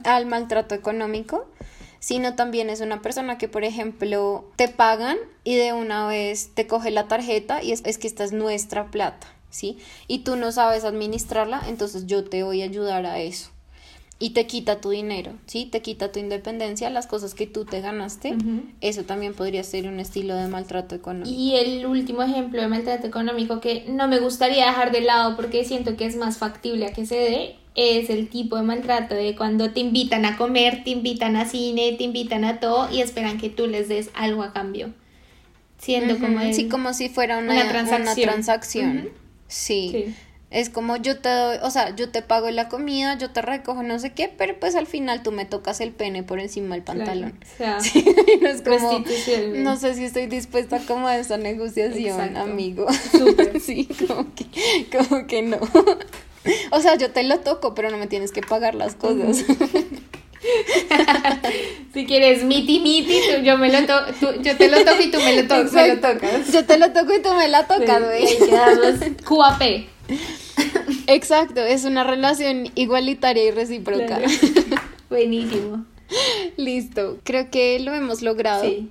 al 0.04 0.26
maltrato 0.26 0.76
económico, 0.76 1.48
sino 2.00 2.36
también 2.36 2.70
es 2.70 2.82
una 2.82 3.02
persona 3.02 3.38
que, 3.38 3.48
por 3.48 3.64
ejemplo, 3.64 4.46
te 4.56 4.68
pagan 4.68 5.18
y 5.44 5.56
de 5.56 5.74
una 5.74 6.08
vez 6.08 6.52
te 6.54 6.68
coge 6.68 6.92
la 6.92 7.08
tarjeta 7.08 7.64
y 7.64 7.72
es, 7.72 7.82
es 7.86 7.98
que 7.98 8.08
esta 8.08 8.24
es 8.24 8.32
nuestra 8.32 8.92
plata, 8.92 9.28
¿sí? 9.50 9.78
Y 10.08 10.20
tú 10.20 10.36
no 10.36 10.52
sabes 10.52 10.84
administrarla, 10.84 11.62
entonces 11.68 12.08
yo 12.08 12.24
te 12.24 12.44
voy 12.44 12.62
a 12.62 12.66
ayudar 12.66 13.06
a 13.06 13.20
eso 13.20 13.52
y 14.22 14.30
te 14.30 14.46
quita 14.46 14.80
tu 14.80 14.92
dinero, 14.92 15.34
¿sí? 15.48 15.66
Te 15.66 15.82
quita 15.82 16.12
tu 16.12 16.20
independencia, 16.20 16.92
las 16.92 17.08
cosas 17.08 17.34
que 17.34 17.48
tú 17.48 17.66
te 17.66 17.82
ganaste. 17.82 18.36
Eso 18.80 19.04
también 19.04 19.34
podría 19.34 19.64
ser 19.64 19.88
un 19.88 20.00
estilo 20.00 20.36
de 20.36 20.48
maltrato 20.48 20.94
económico. 20.94 21.36
Y 21.36 21.56
el 21.56 21.88
último 21.88 22.22
ejemplo 22.22 22.62
de 22.62 22.68
maltrato 22.68 23.08
económico 23.08 23.60
que 23.60 23.86
no 23.90 24.08
me 24.08 24.20
gustaría 24.20 24.68
dejar 24.68 24.92
de 24.92 25.02
lado 25.02 25.36
porque 25.36 25.66
siento 25.66 25.98
que 25.98 26.06
es 26.06 26.16
más 26.18 26.38
factible 26.38 26.86
a 26.86 26.94
que 26.94 27.08
se 27.08 27.16
dé 27.16 27.56
es 27.74 28.12
el 28.12 28.30
tipo 28.30 28.58
de 28.58 28.62
maltrato 28.62 29.16
de 29.16 29.36
cuando 29.36 29.72
te 29.72 29.80
invitan 29.80 30.26
a 30.26 30.38
comer, 30.38 30.84
te 30.84 30.92
invitan 30.92 31.36
a 31.36 31.46
cine, 31.46 31.94
te 31.98 32.04
invitan 32.04 32.46
a 32.46 32.60
todo 32.60 32.92
y 32.92 33.02
esperan 33.02 33.40
que 33.40 33.50
tú 33.50 33.66
les 33.66 33.90
des 33.90 34.12
algo 34.14 34.44
a 34.44 34.54
cambio. 34.54 34.94
siendo 35.80 36.20
como... 36.20 36.42
Sí, 36.54 36.70
como 36.70 36.94
si 36.94 37.10
fuera 37.10 37.40
una, 37.40 37.54
una 37.54 37.62
una 37.64 38.16
transacción. 38.16 39.10
sí. 39.48 39.90
Sí. 39.92 40.16
Es 40.52 40.70
como 40.70 40.98
yo 40.98 41.18
te 41.18 41.30
doy, 41.30 41.58
o 41.64 41.72
sea, 41.72 41.96
yo 41.96 42.10
te 42.10 42.22
pago 42.22 42.50
la 42.52 42.68
comida, 42.68 43.18
yo 43.18 43.32
te 43.32 43.42
recojo 43.42 43.84
no 43.84 43.98
sé 44.00 44.12
qué, 44.12 44.28
pero 44.38 44.60
pues 44.60 44.76
al 44.76 44.86
final 44.86 45.24
tú 45.24 45.32
me 45.32 45.46
tocas 45.46 45.80
el 45.80 45.92
pene 45.92 46.24
por 46.24 46.42
encima 46.42 46.76
del 46.76 46.84
pantalón. 46.84 47.40
Claro, 47.56 47.80
o 47.80 47.82
sea, 47.82 48.02
no 48.42 48.50
es 48.50 48.62
como, 48.62 49.04
no 49.56 49.78
sé 49.78 49.94
si 49.96 50.04
estoy 50.04 50.28
dispuesta 50.28 50.80
como 50.86 51.08
a 51.08 51.18
esa 51.18 51.38
negociación, 51.38 52.20
Exacto. 52.20 52.40
amigo. 52.42 52.86
Súper. 53.12 53.60
sí, 53.66 53.88
como 54.08 54.28
que, 54.36 54.46
como 54.98 55.26
que 55.26 55.42
no. 55.42 55.58
o 56.72 56.82
sea, 56.82 56.96
yo 56.98 57.12
te 57.12 57.24
lo 57.24 57.40
toco, 57.40 57.74
pero 57.74 57.90
no 57.90 57.98
me 57.98 58.08
tienes 58.08 58.34
que 58.34 58.42
pagar 58.42 58.76
las 58.76 58.96
cosas. 58.96 59.46
Si 61.94 62.06
quieres 62.06 62.44
miti 62.44 62.80
miti, 62.80 63.20
tú, 63.36 63.42
yo, 63.44 63.58
me 63.58 63.72
lo 63.72 63.86
to- 63.86 64.06
tú- 64.20 64.42
yo 64.42 64.58
te 64.58 64.70
lo 64.70 64.84
toco 64.84 65.02
y 65.02 65.12
tú 65.12 65.20
me 65.20 65.42
lo, 65.42 65.48
to- 65.48 65.72
me 65.72 65.88
lo 65.90 66.00
tocas. 66.02 66.52
Yo 66.52 66.66
te 66.66 66.78
lo 66.78 66.92
toco 66.92 67.14
y 67.14 67.22
tú 67.22 67.30
me 67.34 67.48
la 67.48 67.68
tocas, 67.68 68.00
Sí, 68.00 68.06
güey. 68.06 68.24
y 68.24 68.28
hay 68.28 68.38
que 68.38 68.52
darnos 68.52 68.96
QAP. 69.24 69.62
Exacto, 71.08 71.62
es 71.62 71.86
una 71.86 72.04
relación 72.04 72.70
igualitaria 72.76 73.44
y 73.44 73.52
recíproca. 73.52 74.06
Claro. 74.06 74.28
Buenísimo. 75.10 75.86
Listo, 76.58 77.20
creo 77.24 77.50
que 77.50 77.80
lo 77.80 77.94
hemos 77.94 78.22
logrado. 78.22 78.64
Sí. 78.64 78.90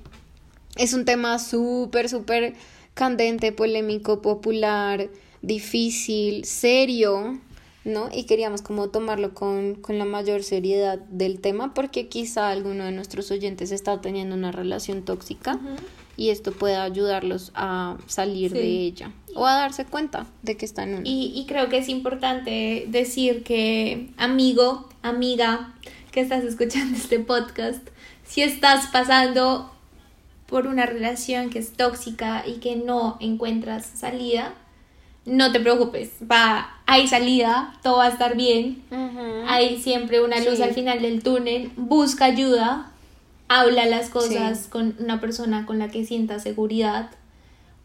Es 0.76 0.92
un 0.92 1.04
tema 1.04 1.38
súper, 1.38 2.08
súper 2.08 2.54
candente, 2.94 3.52
polémico, 3.52 4.22
popular, 4.22 5.08
difícil, 5.42 6.44
serio, 6.44 7.38
¿no? 7.84 8.08
Y 8.12 8.24
queríamos 8.24 8.62
como 8.62 8.88
tomarlo 8.88 9.34
con, 9.34 9.74
con 9.74 9.98
la 9.98 10.04
mayor 10.04 10.42
seriedad 10.42 10.98
del 10.98 11.40
tema 11.40 11.74
porque 11.74 12.08
quizá 12.08 12.50
alguno 12.50 12.84
de 12.84 12.92
nuestros 12.92 13.30
oyentes 13.30 13.72
está 13.72 14.00
teniendo 14.00 14.34
una 14.34 14.52
relación 14.52 15.02
tóxica 15.02 15.58
y 16.16 16.28
esto 16.30 16.52
pueda 16.52 16.82
ayudarlos 16.84 17.52
a 17.54 17.96
salir 18.06 18.50
Sí. 18.52 18.58
de 18.58 18.62
ella 18.64 19.12
o 19.34 19.46
a 19.46 19.54
darse 19.54 19.84
cuenta 19.84 20.26
de 20.42 20.56
que 20.56 20.64
están 20.64 20.88
en 20.90 20.94
una. 21.00 21.08
Y, 21.08 21.32
y 21.34 21.46
creo 21.46 21.68
que 21.68 21.78
es 21.78 21.88
importante 21.88 22.84
decir 22.88 23.42
que, 23.44 24.10
amigo, 24.16 24.88
amiga, 25.02 25.74
que 26.12 26.20
estás 26.20 26.44
escuchando 26.44 26.96
este 26.96 27.20
podcast, 27.20 27.86
si 28.24 28.42
estás 28.42 28.86
pasando 28.88 29.70
por 30.46 30.66
una 30.66 30.84
relación 30.86 31.50
que 31.50 31.60
es 31.60 31.72
tóxica 31.72 32.42
y 32.46 32.54
que 32.54 32.74
no 32.76 33.16
encuentras 33.20 33.86
salida, 33.86 34.54
no 35.26 35.52
te 35.52 35.60
preocupes, 35.60 36.10
va, 36.28 36.80
hay 36.86 37.06
salida, 37.06 37.78
todo 37.82 37.98
va 37.98 38.06
a 38.06 38.08
estar 38.08 38.36
bien, 38.36 38.82
hay 39.46 39.80
siempre 39.80 40.20
una 40.20 40.40
luz 40.40 40.56
Sí. 40.56 40.62
al 40.62 40.72
final 40.74 41.02
del 41.02 41.22
túnel, 41.22 41.70
busca 41.76 42.24
ayuda, 42.24 42.90
habla 43.46 43.86
las 43.86 44.08
cosas 44.10 44.60
Sí. 44.64 44.70
con 44.70 44.96
una 44.98 45.20
persona 45.20 45.66
con 45.66 45.78
la 45.78 45.88
que 45.88 46.04
sientas 46.04 46.42
seguridad, 46.42 47.10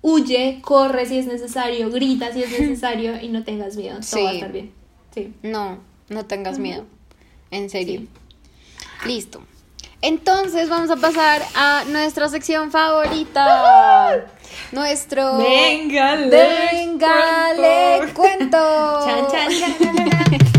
huye, 0.08 0.60
corre 0.62 1.08
si 1.08 1.18
es 1.18 1.26
necesario, 1.26 1.90
grita 1.90 2.32
si 2.32 2.44
es 2.44 2.52
necesario 2.60 3.20
y 3.20 3.30
no 3.30 3.44
tengas 3.44 3.76
miedo, 3.76 3.98
todo 4.08 4.24
va 4.24 4.30
a 4.30 4.32
Sí. 4.32 4.36
estar 4.38 4.52
bien. 4.52 4.72
Sí. 5.16 5.34
No, 5.42 5.80
no 6.10 6.26
tengas 6.26 6.60
miedo. 6.60 6.86
En 7.50 7.70
serio. 7.72 8.04
Listo. 9.06 9.42
Entonces 10.02 10.70
vamos 10.70 10.92
a 10.92 10.98
pasar 10.98 11.42
a 11.56 11.84
nuestra 11.88 12.28
sección 12.30 12.70
favorita. 12.70 14.28
Nuestro 14.72 15.38
Venga, 15.38 16.16
le 16.18 16.28
Venga, 16.72 17.54
le 17.54 18.14
cuento. 18.14 18.58
Chan, 19.06 19.26
chan, 19.32 19.50
chan, 19.50 19.76
chan, 19.80 19.96
chan. 20.10 20.40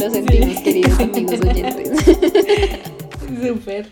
lo 0.00 0.10
sentimos, 0.10 0.60
queridos 0.62 0.98
amigos 1.00 1.40
oyentes. 1.40 1.90
Súper. 3.46 3.86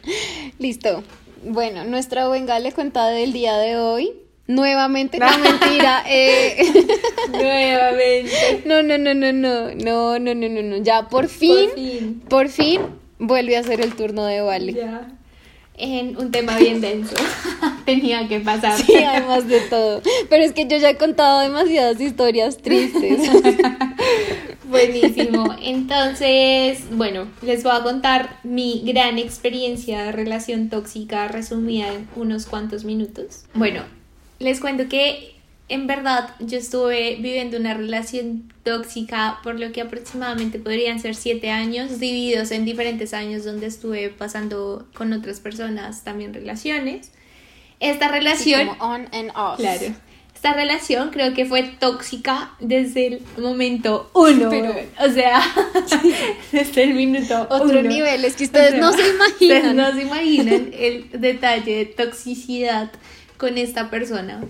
Listo. 0.58 1.02
Bueno, 1.44 1.84
nuestra 1.84 2.28
Venga 2.28 2.58
le 2.58 2.72
cuenta 2.72 3.06
del 3.08 3.32
día 3.32 3.56
de 3.58 3.76
hoy. 3.76 4.12
Nuevamente, 4.46 5.18
no 5.18 5.26
mentira. 5.38 6.02
eh, 6.08 6.56
Nuevamente. 7.30 8.62
no, 8.64 8.82
no, 8.82 8.96
no, 8.98 9.14
no, 9.14 9.32
no, 9.32 9.74
no, 9.74 10.18
no, 10.18 10.34
no, 10.34 10.48
no, 10.48 10.62
no. 10.62 10.76
Ya 10.78 11.08
por 11.08 11.28
fin, 11.28 11.68
Por 11.68 11.74
fin. 11.78 12.22
por 12.28 12.48
fin 12.48 12.80
vuelve 13.18 13.56
a 13.58 13.62
ser 13.62 13.80
el 13.82 13.94
turno 13.94 14.24
de 14.24 14.40
Vale. 14.40 14.72
Ya. 14.72 15.17
En 15.78 16.16
un 16.16 16.30
tema 16.30 16.56
bien 16.58 16.80
denso. 16.82 17.14
Tenía 17.84 18.28
que 18.28 18.40
pasar. 18.40 18.76
Sí, 18.76 18.96
además 18.96 19.48
de 19.48 19.60
todo. 19.62 20.02
Pero 20.28 20.44
es 20.44 20.52
que 20.52 20.66
yo 20.66 20.76
ya 20.76 20.90
he 20.90 20.96
contado 20.96 21.40
demasiadas 21.40 22.00
historias 22.00 22.58
tristes. 22.58 23.30
Buenísimo. 24.68 25.56
Entonces, 25.62 26.82
bueno, 26.90 27.28
les 27.40 27.62
voy 27.62 27.72
a 27.74 27.82
contar 27.82 28.38
mi 28.44 28.82
gran 28.84 29.18
experiencia 29.18 30.02
de 30.02 30.12
relación 30.12 30.68
tóxica 30.68 31.26
resumida 31.28 31.92
en 31.92 32.06
unos 32.16 32.44
cuantos 32.44 32.84
minutos. 32.84 33.44
Bueno, 33.54 33.82
les 34.38 34.60
cuento 34.60 34.88
que 34.88 35.37
en 35.68 35.86
verdad 35.86 36.30
yo 36.40 36.58
estuve 36.58 37.16
viviendo 37.16 37.56
una 37.58 37.74
relación 37.74 38.52
tóxica 38.62 39.38
por 39.42 39.58
lo 39.60 39.70
que 39.72 39.80
aproximadamente 39.82 40.58
podrían 40.58 40.98
ser 40.98 41.14
siete 41.14 41.50
años, 41.50 41.98
divididos 42.00 42.50
en 42.52 42.64
diferentes 42.64 43.12
años 43.14 43.44
donde 43.44 43.66
estuve 43.66 44.08
pasando 44.08 44.86
con 44.94 45.12
otras 45.12 45.40
personas 45.40 46.04
también 46.04 46.32
relaciones. 46.32 47.12
Esta 47.80 48.08
relación... 48.08 48.68
como 48.68 48.84
on 48.84 49.08
and 49.12 49.30
off. 49.36 49.58
Claro. 49.58 49.94
Esta 50.34 50.52
relación 50.52 51.10
creo 51.10 51.34
que 51.34 51.44
fue 51.46 51.64
tóxica 51.64 52.52
desde 52.60 53.06
el 53.08 53.22
momento 53.38 54.08
uno. 54.14 54.48
Pero- 54.50 54.72
o 55.04 55.12
sea, 55.12 55.40
desde 56.52 56.84
el 56.84 56.94
minuto 56.94 57.46
Otro 57.50 57.80
uno. 57.80 57.88
nivel, 57.88 58.24
es 58.24 58.36
que 58.36 58.44
ustedes 58.44 58.68
O 58.68 58.76
sea, 58.76 58.80
no 58.80 58.92
se 58.92 59.02
Ustedes 59.02 59.14
imaginan. 59.64 59.76
no 59.76 59.92
se 59.92 60.02
imaginan 60.02 60.70
el 60.72 61.10
detalle 61.12 61.74
de 61.78 61.84
toxicidad 61.86 62.90
con 63.36 63.58
esta 63.58 63.90
persona. 63.90 64.40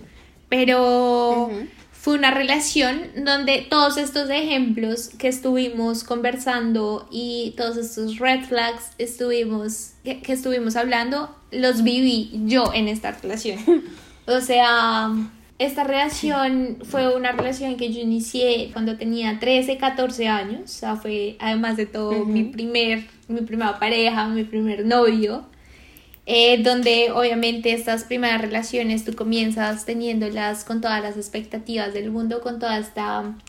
Pero 0.48 1.50
fue 1.92 2.14
una 2.14 2.30
relación 2.30 3.02
donde 3.16 3.66
todos 3.68 3.96
estos 3.96 4.30
ejemplos 4.30 5.08
que 5.18 5.28
estuvimos 5.28 6.04
conversando 6.04 7.08
y 7.10 7.54
todos 7.56 7.76
estos 7.76 8.18
red 8.18 8.44
flags 8.44 8.92
estuvimos, 8.98 9.92
que, 10.04 10.20
que 10.20 10.32
estuvimos 10.32 10.76
hablando, 10.76 11.34
los 11.50 11.82
viví 11.82 12.30
yo 12.46 12.72
en 12.72 12.88
esta 12.88 13.12
relación. 13.12 13.58
O 14.26 14.40
sea, 14.40 15.10
esta 15.58 15.84
relación 15.84 16.78
fue 16.84 17.14
una 17.16 17.32
relación 17.32 17.76
que 17.76 17.92
yo 17.92 18.00
inicié 18.00 18.70
cuando 18.72 18.96
tenía 18.96 19.40
13, 19.40 19.76
14 19.76 20.28
años. 20.28 20.60
O 20.64 20.68
sea, 20.68 20.96
fue 20.96 21.36
además 21.40 21.76
de 21.76 21.86
todo 21.86 22.24
mi 22.24 22.44
primer, 22.44 23.06
mi 23.26 23.40
primera 23.40 23.78
pareja, 23.78 24.28
mi 24.28 24.44
primer 24.44 24.84
novio. 24.84 25.46
Eh, 26.30 26.62
donde 26.62 27.10
obviamente 27.10 27.72
estas 27.72 28.04
primeras 28.04 28.42
relaciones 28.42 29.02
tú 29.02 29.14
comienzas 29.14 29.86
teniéndolas 29.86 30.62
con 30.62 30.82
todas 30.82 31.02
las 31.02 31.16
expectativas 31.16 31.94
del 31.94 32.10
mundo, 32.10 32.42
con 32.42 32.58
todo 32.58 32.70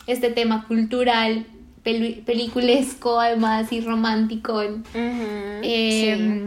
este 0.06 0.30
tema 0.30 0.64
cultural, 0.66 1.44
pelu- 1.84 2.24
peliculesco 2.24 3.20
además 3.20 3.70
y 3.70 3.82
romántico 3.82 4.62
eh, 5.62 6.42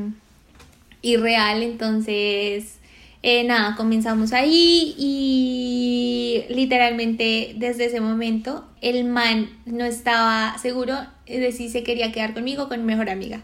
y 1.03 1.17
real. 1.17 1.61
Entonces, 1.61 2.79
eh, 3.21 3.43
nada, 3.43 3.75
comenzamos 3.75 4.33
ahí 4.33 4.95
y 4.97 6.43
literalmente 6.49 7.53
desde 7.57 7.85
ese 7.85 8.01
momento 8.01 8.65
el 8.81 9.03
man 9.05 9.49
no 9.67 9.85
estaba 9.85 10.57
seguro 10.57 10.95
de 11.27 11.51
si 11.51 11.69
se 11.69 11.83
quería 11.83 12.11
quedar 12.11 12.33
conmigo 12.33 12.63
o 12.63 12.69
con 12.69 12.79
mi 12.79 12.87
mejor 12.87 13.11
amiga. 13.11 13.41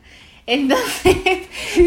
Entonces, 0.51 1.15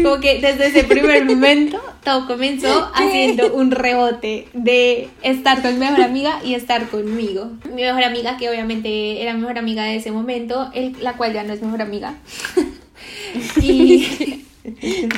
como 0.01 0.19
que 0.21 0.39
desde 0.39 0.67
ese 0.67 0.83
primer 0.85 1.25
momento 1.33 1.81
todo 2.03 2.25
comenzó 2.27 2.89
haciendo 2.93 3.53
un 3.53 3.71
rebote 3.71 4.47
de 4.53 5.09
estar 5.21 5.61
con 5.61 5.73
mi 5.73 5.79
mejor 5.81 6.01
amiga 6.01 6.39
y 6.45 6.53
estar 6.53 6.87
conmigo. 6.89 7.51
Mi 7.73 7.81
mejor 7.83 8.03
amiga, 8.03 8.37
que 8.37 8.49
obviamente 8.49 9.21
era 9.21 9.33
mi 9.33 9.41
mejor 9.41 9.57
amiga 9.57 9.83
de 9.83 9.97
ese 9.97 10.11
momento, 10.11 10.69
el- 10.73 10.95
la 11.01 11.17
cual 11.17 11.33
ya 11.33 11.43
no 11.43 11.51
es 11.53 11.61
mejor 11.61 11.81
amiga. 11.81 12.15
y. 13.61 14.43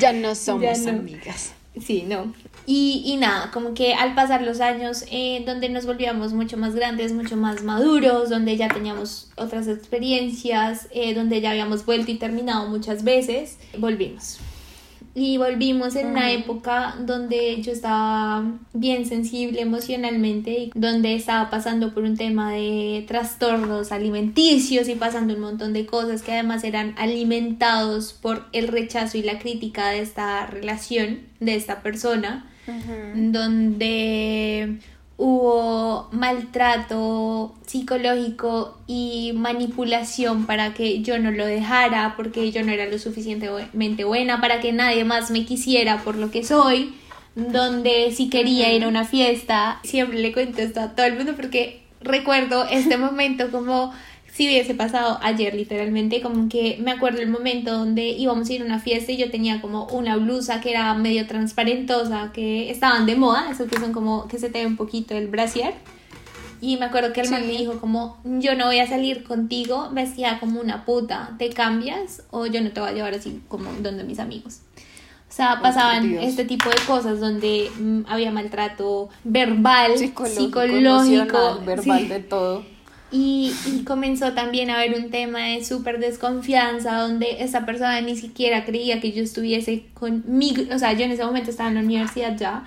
Ya 0.01 0.11
no 0.13 0.33
somos 0.35 0.61
Ya 0.83 0.91
no. 0.91 0.99
amigas. 0.99 1.53
Sí, 1.85 2.03
no. 2.07 2.33
Y, 2.67 3.03
y 3.05 3.17
nada, 3.17 3.51
como 3.51 3.73
que 3.73 3.93
al 3.93 4.15
pasar 4.15 4.41
los 4.41 4.59
años, 4.59 5.05
eh, 5.11 5.43
donde 5.45 5.69
nos 5.69 5.85
volvíamos 5.85 6.33
mucho 6.33 6.57
más 6.57 6.73
grandes, 6.73 7.13
mucho 7.13 7.37
más 7.37 7.63
maduros, 7.63 8.29
donde 8.29 8.57
ya 8.57 8.69
teníamos 8.69 9.29
otras 9.35 9.67
experiencias, 9.67 10.87
eh, 10.91 11.13
donde 11.13 11.41
ya 11.41 11.51
habíamos 11.51 11.85
vuelto 11.85 12.11
y 12.11 12.15
terminado 12.15 12.67
muchas 12.67 13.03
veces, 13.03 13.59
volvimos. 13.77 14.39
Y 15.17 15.37
volvimos 15.37 15.95
en 15.95 16.07
una 16.07 16.33
época 16.33 16.97
donde 16.99 17.61
yo 17.61 17.71
estaba 17.71 18.43
bien 18.73 19.05
sensible 19.05 19.61
emocionalmente 19.61 20.51
y 20.51 20.71
donde 20.75 21.15
estaba 21.15 21.49
pasando 21.49 21.93
por 21.93 22.03
un 22.03 22.17
tema 22.17 22.51
de 22.51 23.05
trastornos 23.07 23.93
alimenticios 23.93 24.89
y 24.89 24.95
pasando 24.95 25.35
un 25.35 25.39
montón 25.39 25.71
de 25.71 25.85
cosas 25.85 26.21
que 26.21 26.33
además 26.33 26.65
eran 26.65 26.95
alimentados 26.97 28.11
por 28.11 28.45
el 28.51 28.67
rechazo 28.67 29.17
y 29.17 29.23
la 29.23 29.39
crítica 29.39 29.87
de 29.87 30.01
esta 30.01 30.47
relación, 30.47 31.21
de 31.39 31.55
esta 31.55 31.81
persona. 31.81 32.51
Donde 33.15 34.79
hubo 35.17 36.09
maltrato 36.11 37.55
psicológico 37.65 38.77
y 38.85 39.31
manipulación 39.33 40.45
para 40.45 40.73
que 40.73 41.01
yo 41.01 41.19
no 41.19 41.31
lo 41.31 41.45
dejara, 41.45 42.15
porque 42.17 42.51
yo 42.51 42.63
no 42.63 42.71
era 42.71 42.85
lo 42.85 42.99
suficientemente 42.99 44.03
buena, 44.03 44.41
para 44.41 44.59
que 44.59 44.73
nadie 44.73 45.05
más 45.05 45.31
me 45.31 45.45
quisiera 45.45 45.99
por 45.99 46.15
lo 46.15 46.31
que 46.31 46.43
soy, 46.43 46.95
donde 47.35 48.11
si 48.13 48.29
quería 48.29 48.73
ir 48.73 48.83
a 48.83 48.87
una 48.87 49.05
fiesta, 49.05 49.79
siempre 49.83 50.19
le 50.19 50.33
cuento 50.33 50.61
esto 50.61 50.81
a 50.81 50.95
todo 50.95 51.05
el 51.05 51.15
mundo 51.15 51.33
porque 51.35 51.81
recuerdo 52.01 52.65
este 52.69 52.97
momento 52.97 53.51
como 53.51 53.93
si 54.35 54.47
hubiese 54.47 54.75
pasado 54.75 55.17
ayer 55.21 55.55
literalmente, 55.55 56.21
como 56.21 56.49
que 56.49 56.77
me 56.81 56.91
acuerdo 56.91 57.21
el 57.21 57.29
momento 57.29 57.71
donde 57.71 58.09
íbamos 58.09 58.49
a 58.49 58.53
ir 58.53 58.61
a 58.63 58.65
una 58.65 58.79
fiesta 58.79 59.13
y 59.13 59.17
yo 59.17 59.31
tenía 59.31 59.61
como 59.61 59.85
una 59.85 60.17
blusa 60.17 60.59
que 60.59 60.71
era 60.71 60.93
medio 60.93 61.25
transparentosa, 61.25 62.31
que 62.33 62.69
estaban 62.69 63.05
de 63.05 63.15
moda, 63.15 63.49
eso 63.49 63.65
que 63.65 63.79
son 63.79 63.93
como 63.93 64.27
que 64.27 64.37
se 64.37 64.49
te 64.49 64.59
ve 64.59 64.65
un 64.65 64.75
poquito 64.75 65.15
el 65.15 65.29
brasier. 65.29 65.73
Y 66.59 66.75
me 66.75 66.83
acuerdo 66.83 67.13
que 67.13 67.21
el 67.21 67.29
man 67.29 67.47
me 67.47 67.53
dijo 67.53 67.79
como, 67.79 68.17
yo 68.25 68.55
no 68.55 68.65
voy 68.65 68.79
a 68.79 68.87
salir 68.87 69.23
contigo 69.23 69.89
vestida 69.93 70.37
como 70.41 70.59
una 70.59 70.83
puta, 70.83 71.35
¿te 71.37 71.49
cambias? 71.51 72.23
O 72.31 72.45
yo 72.45 72.59
no 72.59 72.71
te 72.71 72.81
voy 72.81 72.89
a 72.89 72.93
llevar 72.93 73.13
así 73.13 73.41
como 73.47 73.71
donde 73.79 74.03
mis 74.03 74.19
amigos. 74.19 74.59
O 75.29 75.33
sea, 75.35 75.61
pasaban 75.61 76.13
este 76.13 76.43
tipo 76.43 76.69
de 76.69 76.77
cosas 76.85 77.21
donde 77.21 77.71
mm, 77.79 78.01
había 78.07 78.31
maltrato 78.31 79.07
verbal, 79.23 79.97
psicológico, 79.97 81.61
verbal 81.65 82.09
de 82.09 82.19
todo. 82.19 82.74
Y, 83.11 83.53
comenzó 83.85 84.33
también 84.33 84.69
a 84.69 84.79
haber 84.79 84.95
un 84.97 85.09
tema 85.09 85.39
de 85.39 85.63
súper 85.63 85.99
desconfianza, 85.99 86.99
donde 86.99 87.43
esa 87.43 87.65
persona 87.65 88.01
ni 88.01 88.15
siquiera 88.15 88.65
creía 88.65 88.99
que 88.99 89.11
yo 89.11 89.23
estuviese 89.23 89.85
conmigo, 89.93 90.63
o 90.73 90.79
sea, 90.79 90.93
yo 90.93 91.05
en 91.05 91.11
ese 91.11 91.23
momento 91.23 91.51
estaba 91.51 91.69
en 91.69 91.75
la 91.75 91.81
universidad 91.81 92.35
ya, 92.37 92.65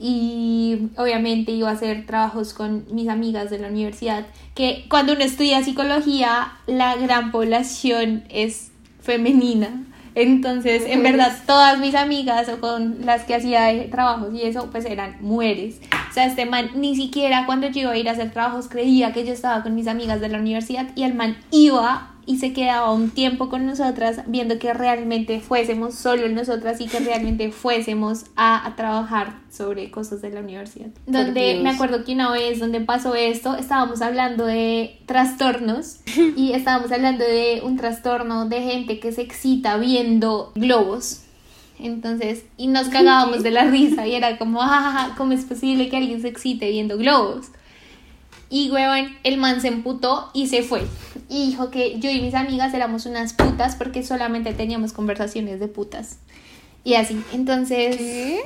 y 0.00 0.90
obviamente 0.96 1.52
iba 1.52 1.70
a 1.70 1.72
hacer 1.72 2.06
trabajos 2.06 2.54
con 2.54 2.86
mis 2.90 3.08
amigas 3.08 3.50
de 3.50 3.58
la 3.58 3.68
universidad, 3.68 4.26
que 4.54 4.84
cuando 4.88 5.12
uno 5.12 5.22
estudia 5.22 5.62
psicología, 5.62 6.52
la 6.66 6.96
gran 6.96 7.30
población 7.30 8.24
es 8.28 8.70
femenina. 9.00 9.84
Entonces, 10.20 10.82
en 10.84 11.04
verdad, 11.04 11.32
todas 11.46 11.78
mis 11.78 11.94
amigas 11.94 12.48
o 12.48 12.58
con 12.58 13.06
las 13.06 13.22
que 13.22 13.36
hacía 13.36 13.88
trabajos 13.88 14.34
y 14.34 14.42
eso, 14.42 14.68
pues 14.72 14.84
eran 14.84 15.16
mujeres. 15.20 15.80
O 16.10 16.12
sea, 16.12 16.26
este 16.26 16.44
man 16.44 16.70
ni 16.74 16.96
siquiera 16.96 17.46
cuando 17.46 17.68
yo 17.68 17.82
iba 17.82 17.92
a 17.92 17.96
ir 17.96 18.08
a 18.08 18.12
hacer 18.12 18.32
trabajos 18.32 18.66
creía 18.68 19.12
que 19.12 19.24
yo 19.24 19.32
estaba 19.32 19.62
con 19.62 19.76
mis 19.76 19.86
amigas 19.86 20.20
de 20.20 20.28
la 20.28 20.38
universidad 20.38 20.88
y 20.96 21.04
el 21.04 21.14
man 21.14 21.36
iba 21.52 22.10
y 22.28 22.36
se 22.36 22.52
quedaba 22.52 22.92
un 22.92 23.08
tiempo 23.08 23.48
con 23.48 23.64
nosotras 23.64 24.20
viendo 24.26 24.58
que 24.58 24.74
realmente 24.74 25.40
fuésemos 25.40 25.94
solo 25.94 26.28
nosotras 26.28 26.78
y 26.78 26.86
que 26.86 27.00
realmente 27.00 27.50
fuésemos 27.52 28.26
a, 28.36 28.74
trabajar 28.76 29.40
sobre 29.50 29.90
cosas 29.90 30.20
de 30.20 30.28
la 30.28 30.40
universidad. 30.40 30.88
Donde 31.06 31.58
me 31.62 31.70
acuerdo 31.70 32.04
que 32.04 32.12
una 32.12 32.30
vez 32.30 32.60
donde 32.60 32.82
pasó 32.82 33.14
esto, 33.14 33.56
estábamos 33.56 34.02
hablando 34.02 34.44
de 34.44 34.98
trastornos 35.06 36.00
y 36.36 36.52
estábamos 36.54 36.92
hablando 36.92 37.24
de 37.24 37.62
un 37.64 37.78
trastorno 37.78 38.46
de 38.46 38.60
gente 38.60 39.00
que 39.00 39.10
se 39.10 39.22
excita 39.22 39.78
viendo 39.78 40.52
globos. 40.54 41.22
Entonces, 41.78 42.44
y 42.58 42.66
nos 42.66 42.88
cagábamos 42.88 43.42
de 43.42 43.52
la 43.52 43.64
risa 43.70 44.06
y 44.06 44.14
era 44.14 44.36
como, 44.36 44.60
jajaja, 44.60 45.14
¿cómo 45.16 45.32
es 45.32 45.46
posible 45.46 45.88
que 45.88 45.96
alguien 45.96 46.20
se 46.20 46.28
excite 46.28 46.68
viendo 46.68 46.98
globos? 46.98 47.46
Y, 48.50 48.70
huevón, 48.70 49.16
el 49.24 49.36
man 49.36 49.60
se 49.60 49.68
emputó 49.68 50.30
y 50.32 50.46
se 50.46 50.62
fue. 50.62 50.82
Y 51.28 51.48
dijo 51.48 51.70
que 51.70 51.98
yo 51.98 52.10
y 52.10 52.20
mis 52.20 52.34
amigas 52.34 52.72
éramos 52.72 53.04
unas 53.04 53.34
putas 53.34 53.76
porque 53.76 54.02
solamente 54.02 54.54
teníamos 54.54 54.92
conversaciones 54.92 55.60
de 55.60 55.68
putas. 55.68 56.18
Y 56.84 56.94
así, 56.94 57.22
entonces, 57.34 57.98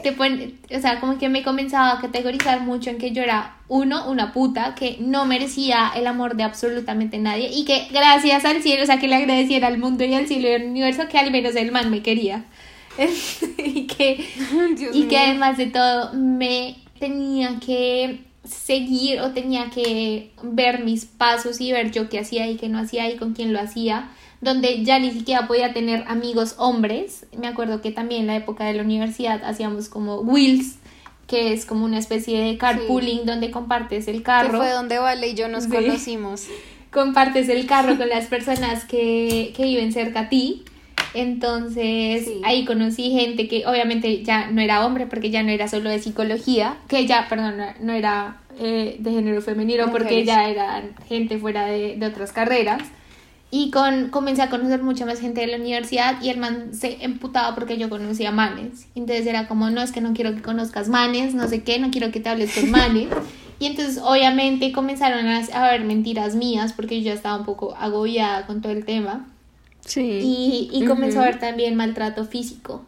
te 0.02 0.10
pone, 0.10 0.54
o 0.74 0.80
sea, 0.80 0.98
como 0.98 1.16
que 1.16 1.28
me 1.28 1.44
comenzaba 1.44 1.92
a 1.92 2.00
categorizar 2.00 2.62
mucho 2.62 2.90
en 2.90 2.98
que 2.98 3.12
yo 3.12 3.22
era, 3.22 3.58
uno, 3.68 4.10
una 4.10 4.32
puta, 4.32 4.74
que 4.74 4.96
no 4.98 5.26
merecía 5.26 5.92
el 5.94 6.08
amor 6.08 6.34
de 6.34 6.42
absolutamente 6.42 7.18
nadie 7.18 7.50
y 7.52 7.64
que 7.64 7.86
gracias 7.92 8.44
al 8.44 8.60
cielo, 8.60 8.82
o 8.82 8.86
sea, 8.86 8.98
que 8.98 9.06
le 9.06 9.14
agradeciera 9.14 9.68
al 9.68 9.78
mundo 9.78 10.02
y 10.02 10.14
al 10.14 10.26
cielo 10.26 10.48
y 10.48 10.54
al 10.54 10.64
universo 10.64 11.06
que 11.08 11.18
al 11.18 11.30
menos 11.30 11.54
el 11.54 11.70
man 11.70 11.90
me 11.90 12.02
quería. 12.02 12.46
y 13.58 13.86
que, 13.86 14.26
y 14.92 15.02
que 15.04 15.18
además 15.18 15.56
de 15.56 15.66
todo 15.66 16.12
me 16.14 16.78
tenía 16.98 17.60
que 17.64 18.31
seguir 18.52 19.20
o 19.20 19.32
tenía 19.32 19.70
que 19.70 20.32
ver 20.42 20.84
mis 20.84 21.04
pasos 21.04 21.60
y 21.60 21.72
ver 21.72 21.90
yo 21.90 22.08
qué 22.08 22.20
hacía 22.20 22.48
y 22.48 22.56
qué 22.56 22.68
no 22.68 22.78
hacía 22.78 23.10
y 23.10 23.16
con 23.16 23.32
quién 23.32 23.52
lo 23.52 23.60
hacía, 23.60 24.10
donde 24.40 24.84
ya 24.84 24.98
ni 24.98 25.10
siquiera 25.10 25.46
podía 25.46 25.72
tener 25.72 26.04
amigos 26.08 26.54
hombres. 26.58 27.26
Me 27.36 27.46
acuerdo 27.48 27.80
que 27.80 27.90
también 27.90 28.22
en 28.22 28.26
la 28.28 28.36
época 28.36 28.64
de 28.64 28.74
la 28.74 28.82
universidad 28.82 29.42
hacíamos 29.44 29.88
como 29.88 30.20
wheels, 30.20 30.76
que 31.26 31.52
es 31.52 31.64
como 31.64 31.84
una 31.84 31.98
especie 31.98 32.40
de 32.40 32.58
carpooling 32.58 33.24
donde 33.24 33.50
compartes 33.50 34.08
el 34.08 34.22
carro. 34.22 34.52
Que 34.52 34.56
fue 34.56 34.70
donde 34.70 34.98
Vale 34.98 35.28
y 35.28 35.34
yo 35.34 35.48
nos 35.48 35.66
conocimos. 35.66 36.46
Compartes 36.90 37.48
el 37.48 37.66
carro 37.66 37.96
con 37.96 38.08
las 38.10 38.26
personas 38.26 38.84
que, 38.84 39.54
que 39.56 39.64
viven 39.64 39.92
cerca 39.92 40.20
a 40.20 40.28
ti 40.28 40.64
entonces 41.14 42.28
ahí 42.42 42.64
conocí 42.64 43.10
gente 43.10 43.48
que 43.48 43.66
obviamente 43.66 44.22
ya 44.22 44.50
no 44.50 44.60
era 44.60 44.86
hombre 44.86 45.06
porque 45.06 45.30
ya 45.30 45.42
no 45.42 45.50
era 45.50 45.68
solo 45.68 45.90
de 45.90 45.98
psicología, 45.98 46.76
que 46.88 47.06
ya, 47.06 47.26
perdón, 47.28 47.56
no 47.80 47.92
era 47.92 48.38
eh, 48.58 48.96
de 48.98 49.10
género 49.10 49.40
femenino 49.42 49.90
porque 49.90 50.24
ya 50.24 50.48
eran 50.48 50.94
gente 51.08 51.38
fuera 51.38 51.66
de, 51.66 51.96
de, 51.96 52.06
otras 52.06 52.32
carreras. 52.32 52.82
Y 53.50 53.70
con, 53.70 54.08
comencé 54.08 54.40
a 54.40 54.48
conocer 54.48 54.82
mucha 54.82 55.04
más 55.04 55.20
gente 55.20 55.42
de 55.42 55.46
la 55.46 55.58
universidad 55.58 56.22
y 56.22 56.30
el 56.30 56.38
man 56.38 56.72
se 56.72 57.04
emputaba 57.04 57.54
porque 57.54 57.76
yo 57.76 57.90
conocía 57.90 58.30
manes. 58.30 58.86
Entonces 58.94 59.26
era 59.26 59.46
como, 59.46 59.68
no, 59.68 59.82
es 59.82 59.92
que 59.92 60.00
no 60.00 60.14
quiero 60.14 60.34
que 60.34 60.40
conozcas 60.40 60.88
manes, 60.88 61.34
no 61.34 61.46
sé 61.48 61.62
qué, 61.62 61.78
no 61.78 61.90
quiero 61.90 62.10
que 62.10 62.20
te 62.20 62.30
hables 62.30 62.54
con 62.54 62.70
manes. 62.70 63.08
Y 63.62 63.66
entonces 63.66 64.02
obviamente 64.02 64.72
comenzaron 64.72 65.24
a, 65.28 65.38
haber 65.52 65.84
mentiras 65.84 66.34
mías 66.34 66.72
porque 66.72 67.00
yo 67.00 67.06
ya 67.06 67.12
estaba 67.12 67.36
un 67.36 67.44
poco 67.44 67.76
agobiada 67.76 68.44
con 68.44 68.60
todo 68.60 68.72
el 68.72 68.84
tema. 68.84 69.28
Y, 69.94 70.68
y 70.72 70.84
comenzó 70.84 71.20
a 71.20 71.22
haber 71.22 71.38
también 71.38 71.76
maltrato 71.76 72.24
físico, 72.24 72.84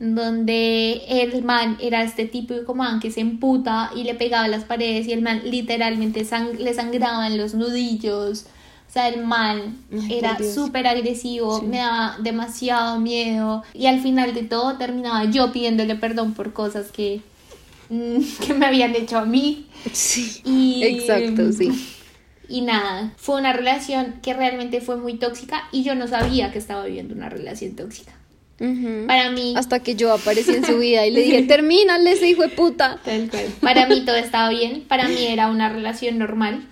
donde 0.00 1.02
el 1.08 1.44
man 1.44 1.76
era 1.80 2.02
este 2.02 2.24
típico 2.24 2.74
man 2.74 2.98
que 2.98 3.10
se 3.10 3.20
emputa 3.20 3.90
y 3.94 4.02
le 4.02 4.14
pegaba 4.14 4.44
a 4.44 4.48
las 4.48 4.64
paredes 4.64 5.06
y 5.06 5.12
el 5.12 5.22
man 5.22 5.42
literalmente 5.44 6.26
le 6.58 6.74
sangraban 6.74 7.36
los 7.36 7.54
nudillos. 7.54 8.46
O 8.88 8.92
sea, 8.92 9.08
el 9.08 9.24
man 9.24 9.76
era 10.08 10.36
súper 10.42 10.88
agresivo, 10.88 11.62
me 11.62 11.76
daba 11.76 12.16
demasiado 12.20 12.98
miedo 12.98 13.62
y 13.72 13.86
al 13.86 14.00
final 14.00 14.34
de 14.34 14.42
todo 14.42 14.78
terminaba 14.78 15.26
yo 15.26 15.52
pidiéndole 15.52 15.94
perdón 15.94 16.34
por 16.34 16.52
cosas 16.52 16.90
que, 16.90 17.20
que 17.88 18.54
me 18.54 18.66
habían 18.66 18.96
hecho 18.96 19.18
a 19.18 19.26
mí. 19.26 19.66
Sí, 19.92 20.40
y, 20.44 20.82
exacto, 20.82 21.52
sí 21.52 21.70
y 22.50 22.62
nada, 22.62 23.14
fue 23.16 23.36
una 23.36 23.52
relación 23.52 24.16
que 24.22 24.34
realmente 24.34 24.80
fue 24.80 24.96
muy 24.96 25.14
tóxica 25.14 25.68
y 25.70 25.84
yo 25.84 25.94
no 25.94 26.08
sabía 26.08 26.50
que 26.50 26.58
estaba 26.58 26.84
viviendo 26.84 27.14
una 27.14 27.28
relación 27.28 27.76
tóxica. 27.76 28.12
Para 29.06 29.30
mí. 29.30 29.54
Hasta 29.56 29.80
que 29.80 29.94
yo 29.94 30.12
aparecí 30.12 30.50
en 30.50 30.66
su 30.66 30.78
vida 30.78 31.06
y 31.06 31.10
le 31.10 31.22
dije, 31.22 31.42
termínale 31.48 32.12
ese 32.12 32.28
hijo 32.28 32.42
de 32.42 32.50
puta. 32.50 32.98
Para 33.60 33.86
mí 33.86 34.04
todo 34.04 34.16
estaba 34.16 34.50
bien. 34.50 34.84
Para 34.86 35.08
mí 35.08 35.26
era 35.26 35.48
una 35.48 35.70
relación 35.70 36.18
normal. 36.18 36.66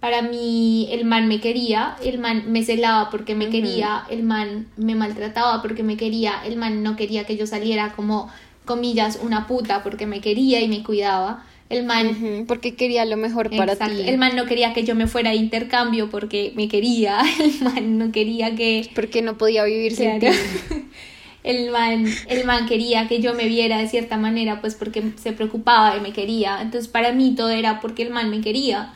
Para 0.00 0.22
mí 0.22 0.88
el 0.90 1.04
man 1.04 1.28
me 1.28 1.40
quería. 1.40 1.96
El 2.02 2.18
man 2.18 2.44
me 2.48 2.62
celaba 2.62 3.10
porque 3.10 3.34
me 3.34 3.50
quería. 3.50 4.04
El 4.10 4.22
man 4.22 4.66
me 4.78 4.94
maltrataba 4.94 5.60
porque 5.60 5.82
me 5.82 5.98
quería. 5.98 6.40
El 6.46 6.56
man 6.56 6.82
no 6.82 6.96
quería 6.96 7.24
que 7.24 7.36
yo 7.36 7.46
saliera 7.46 7.92
como, 7.92 8.30
comillas, 8.64 9.18
una 9.22 9.46
puta 9.46 9.82
porque 9.82 10.06
me 10.06 10.22
quería 10.22 10.60
y 10.62 10.68
me 10.68 10.82
cuidaba. 10.82 11.44
El 11.68 11.84
man. 11.84 12.44
porque 12.46 12.76
quería 12.76 13.04
lo 13.04 13.16
mejor 13.16 13.54
para 13.54 13.74
ti. 13.74 14.02
El 14.06 14.16
man 14.16 14.36
no 14.36 14.46
quería 14.46 14.72
que 14.72 14.84
yo 14.84 14.94
me 14.94 15.06
fuera 15.06 15.30
a 15.30 15.34
intercambio 15.34 16.08
porque 16.08 16.52
me 16.56 16.68
quería. 16.68 17.20
El 17.40 17.60
man 17.62 17.98
no 17.98 18.12
quería 18.12 18.54
que. 18.54 18.88
Porque 18.94 19.20
no 19.20 19.36
podía 19.36 19.64
vivir 19.64 19.94
sin 19.94 20.18
ti. 20.18 20.28
El 21.46 21.70
man, 21.70 22.06
el 22.28 22.44
man 22.44 22.66
quería 22.66 23.06
que 23.06 23.20
yo 23.22 23.32
me 23.32 23.46
viera 23.46 23.78
de 23.78 23.88
cierta 23.88 24.16
manera, 24.16 24.60
pues 24.60 24.74
porque 24.74 25.12
se 25.14 25.32
preocupaba 25.32 25.96
y 25.96 26.00
me 26.00 26.12
quería. 26.12 26.60
Entonces, 26.60 26.88
para 26.88 27.12
mí 27.12 27.36
todo 27.36 27.50
era 27.50 27.80
porque 27.80 28.02
el 28.02 28.10
man 28.10 28.30
me 28.30 28.40
quería. 28.40 28.92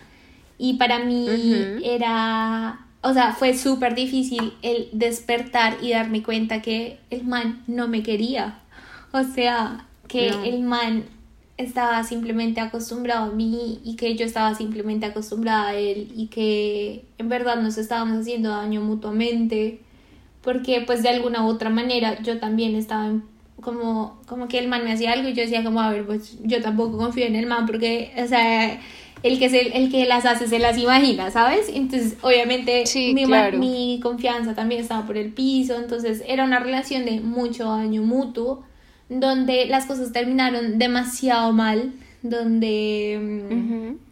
Y 0.59 0.75
para 0.75 0.99
mí 0.99 1.29
era. 1.85 2.87
O 3.03 3.15
sea, 3.15 3.33
fue 3.33 3.57
súper 3.57 3.95
difícil 3.95 4.53
el 4.63 4.89
despertar 4.93 5.79
y 5.81 5.91
darme 5.91 6.23
cuenta 6.23 6.61
que 6.61 6.99
el 7.09 7.25
man 7.25 7.63
no 7.69 7.87
me 7.87 8.03
quería. 8.03 8.59
O 9.13 9.23
sea, 9.23 9.87
que 10.09 10.29
el 10.29 10.63
man 10.63 11.05
estaba 11.57 12.03
simplemente 12.05 12.61
acostumbrado 12.61 13.31
a 13.31 13.35
mí 13.35 13.81
y 13.85 13.95
que 13.95 14.17
yo 14.17 14.27
estaba 14.27 14.55
simplemente 14.55 15.07
acostumbrada 15.07 15.69
a 15.69 15.75
él 15.75 16.11
y 16.17 16.27
que 16.27 17.05
en 17.19 17.29
verdad 17.29 17.63
nos 17.63 17.79
estábamos 17.79 18.21
haciendo 18.21 18.51
daño 18.51 18.81
mutuamente 18.81 19.81
porque 20.43 20.83
pues 20.87 21.03
de 21.03 21.11
alguna 21.11 21.45
u 21.45 21.49
otra 21.49 21.71
manera 21.71 22.21
yo 22.23 22.39
también 22.39 22.75
estaba 22.75 23.13
como, 23.61 24.21
como 24.27 24.49
que 24.49 24.59
el 24.59 24.69
man 24.69 24.85
me 24.85 24.93
hacía 24.93 25.13
algo 25.13 25.29
y 25.29 25.35
yo 25.35 25.43
decía 25.43 25.63
como 25.63 25.81
a 25.81 25.91
ver 25.91 26.07
pues 26.07 26.39
yo 26.43 26.63
tampoco 26.63 26.97
confío 26.97 27.27
en 27.27 27.37
el 27.37 27.47
man 27.47 27.67
porque 27.67 28.13
o 28.17 28.27
sea 28.27 28.81
el 29.23 29.39
que, 29.39 29.51
se, 29.51 29.77
el 29.77 29.91
que 29.91 30.07
las 30.07 30.25
hace 30.25 30.49
se 30.49 30.59
las 30.59 30.79
imagina, 30.79 31.31
¿sabes? 31.31 31.71
Entonces, 31.73 32.17
obviamente, 32.23 32.85
mi, 32.95 33.27
mi 33.59 34.01
confianza 34.03 34.55
también 34.55 34.81
estaba 34.81 35.07
por 35.07 35.17
el 35.17 35.33
piso, 35.33 35.77
entonces 35.77 36.23
era 36.27 36.45
una 36.45 36.59
relación 36.59 37.05
de 37.05 37.21
mucho 37.21 37.65
daño 37.65 38.03
mutuo, 38.03 38.65
donde 39.09 39.67
las 39.67 39.87
cosas 39.87 40.13
terminaron 40.13 40.79
demasiado 40.79 41.53
mal, 41.53 41.93
donde 42.23 43.19
mm, 43.51 44.10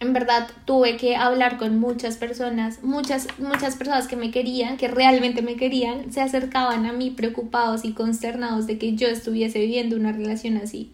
en 0.00 0.12
verdad 0.12 0.48
tuve 0.64 0.96
que 0.96 1.16
hablar 1.16 1.58
con 1.58 1.78
muchas 1.78 2.16
personas, 2.16 2.82
muchas, 2.82 3.26
muchas 3.38 3.76
personas 3.76 4.06
que 4.06 4.16
me 4.16 4.30
querían, 4.30 4.76
que 4.76 4.86
realmente 4.86 5.42
me 5.42 5.56
querían, 5.56 6.12
se 6.12 6.20
acercaban 6.20 6.86
a 6.86 6.92
mí 6.92 7.10
preocupados 7.10 7.84
y 7.84 7.92
consternados 7.92 8.66
de 8.66 8.78
que 8.78 8.94
yo 8.94 9.08
estuviese 9.08 9.58
viviendo 9.58 9.96
una 9.96 10.12
relación 10.12 10.56
así, 10.56 10.92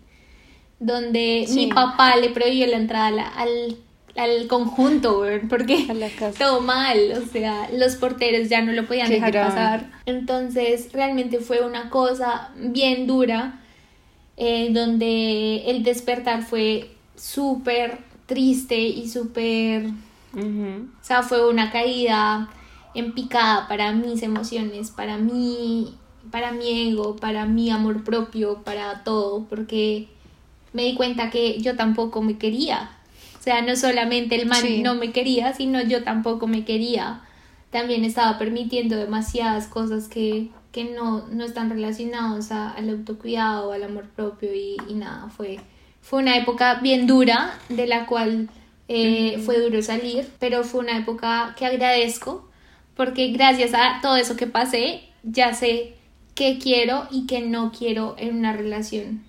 donde 0.80 1.46
mi 1.50 1.66
papá 1.66 2.16
le 2.16 2.30
prohibió 2.30 2.66
la 2.66 2.78
entrada 2.78 3.28
al, 3.28 3.76
al 4.16 4.46
conjunto, 4.46 5.22
porque 5.50 5.86
todo 6.38 6.62
mal, 6.62 6.98
o 7.12 7.26
sea, 7.30 7.68
los 7.74 7.96
porteros 7.96 8.48
ya 8.48 8.62
no 8.62 8.72
lo 8.72 8.86
podían 8.86 9.10
dejar 9.10 9.32
pasar. 9.34 9.90
Entonces, 10.06 10.90
realmente 10.94 11.40
fue 11.40 11.60
una 11.60 11.90
cosa 11.90 12.52
bien 12.56 13.06
dura, 13.06 13.60
eh, 14.38 14.70
donde 14.72 15.64
el 15.66 15.82
despertar 15.82 16.42
fue 16.42 16.90
súper 17.16 18.13
triste 18.26 18.78
y 18.78 19.08
súper... 19.08 19.90
O 20.36 21.02
sea, 21.04 21.22
fue 21.22 21.48
una 21.48 21.70
caída 21.70 22.50
en 22.94 23.12
picada 23.12 23.68
para 23.68 23.92
mis 23.92 24.22
emociones, 24.22 24.90
para 24.90 25.16
mí, 25.16 25.94
para 26.30 26.52
mi 26.52 26.88
ego, 26.88 27.16
para 27.16 27.46
mi 27.46 27.70
amor 27.70 28.02
propio, 28.02 28.62
para 28.64 29.04
todo, 29.04 29.44
porque 29.48 30.08
me 30.72 30.84
di 30.84 30.94
cuenta 30.94 31.30
que 31.30 31.60
yo 31.60 31.76
tampoco 31.76 32.22
me 32.22 32.36
quería. 32.36 32.90
O 33.38 33.42
sea, 33.42 33.62
no 33.62 33.76
solamente 33.76 34.34
el 34.40 34.46
man 34.46 34.64
no 34.82 34.94
me 34.94 35.12
quería, 35.12 35.52
sino 35.54 35.82
yo 35.82 36.02
tampoco 36.02 36.46
me 36.46 36.64
quería. 36.64 37.22
También 37.70 38.04
estaba 38.04 38.38
permitiendo 38.38 38.96
demasiadas 38.96 39.66
cosas 39.66 40.08
que, 40.08 40.50
que 40.72 40.84
no, 40.84 41.26
no 41.28 41.44
están 41.44 41.70
relacionadas 41.70 42.50
al 42.50 42.88
autocuidado, 42.88 43.72
al 43.72 43.82
amor 43.82 44.08
propio 44.16 44.54
y, 44.54 44.76
y 44.88 44.94
nada, 44.94 45.28
fue 45.28 45.60
fue 46.04 46.20
una 46.20 46.36
época 46.36 46.80
bien 46.82 47.06
dura, 47.06 47.58
de 47.70 47.86
la 47.86 48.04
cual 48.04 48.50
eh, 48.88 49.40
fue 49.42 49.58
duro 49.58 49.80
salir, 49.80 50.28
pero 50.38 50.62
fue 50.62 50.80
una 50.80 50.98
época 50.98 51.54
que 51.58 51.64
agradezco, 51.64 52.46
porque 52.94 53.28
gracias 53.28 53.72
a 53.72 54.00
todo 54.02 54.16
eso 54.16 54.36
que 54.36 54.46
pasé, 54.46 55.00
ya 55.22 55.54
sé 55.54 55.94
qué 56.34 56.58
quiero 56.58 57.08
y 57.10 57.26
qué 57.26 57.40
no 57.40 57.72
quiero 57.72 58.16
en 58.18 58.36
una 58.36 58.52
relación. 58.52 59.24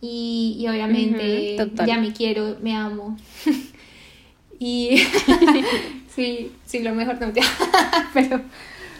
Y, 0.00 0.64
obviamente 0.70 1.56
ya 1.84 1.98
me 1.98 2.12
quiero, 2.12 2.56
me 2.62 2.76
amo. 2.76 3.18
y 4.60 4.98
sí, 6.14 6.52
sí, 6.64 6.78
lo 6.78 6.94
mejor 6.94 7.20
no 7.20 7.32
te 7.32 7.40
pero 8.14 8.40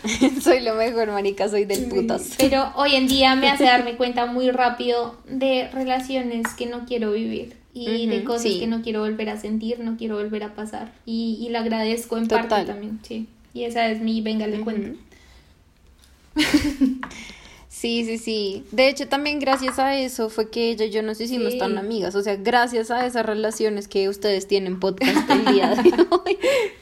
soy 0.42 0.60
lo 0.60 0.74
mejor, 0.74 1.08
marica, 1.08 1.48
soy 1.48 1.64
del 1.64 1.86
putas. 1.88 2.34
Pero 2.38 2.72
hoy 2.76 2.94
en 2.94 3.08
día 3.08 3.34
me 3.36 3.48
hace 3.48 3.64
darme 3.64 3.96
cuenta 3.98 4.26
muy 4.26 4.50
rápido 4.50 5.16
de 5.28 5.68
relaciones 5.72 6.46
que 6.56 6.66
no 6.66 6.84
quiero 6.86 7.12
vivir 7.12 7.56
y 7.72 8.06
de 8.06 8.24
cosas 8.24 8.52
que 8.52 8.66
no 8.66 8.82
quiero 8.82 9.00
volver 9.00 9.30
a 9.30 9.36
sentir, 9.36 9.78
no 9.80 9.96
quiero 9.96 10.16
volver 10.16 10.42
a 10.42 10.54
pasar. 10.54 10.92
Y, 11.06 11.38
y 11.40 11.50
lo 11.50 11.58
agradezco 11.58 12.18
en 12.18 12.28
parte 12.28 12.64
también, 12.64 12.98
sí. 13.02 13.28
Y 13.54 13.64
esa 13.64 13.88
es 13.88 14.00
mi 14.00 14.20
venga, 14.20 14.46
le 14.46 14.60
cuento. 14.60 14.98
Sí, 17.80 18.04
sí, 18.04 18.18
sí. 18.18 18.64
De 18.72 18.90
hecho, 18.90 19.08
también 19.08 19.38
gracias 19.38 19.78
a 19.78 19.98
eso 19.98 20.28
fue 20.28 20.50
que 20.50 20.70
ella 20.70 20.84
y 20.84 20.90
yo 20.90 21.02
nos 21.02 21.18
hicimos 21.18 21.56
tan 21.56 21.78
amigas. 21.78 22.14
O 22.14 22.22
sea, 22.22 22.36
gracias 22.36 22.90
a 22.90 23.06
esas 23.06 23.24
relaciones 23.24 23.88
que 23.88 24.10
ustedes 24.10 24.46
tienen 24.46 24.78
podcast 24.78 25.30
el 25.30 25.46
día 25.46 25.74
de 25.74 25.90
hoy. 26.10 26.38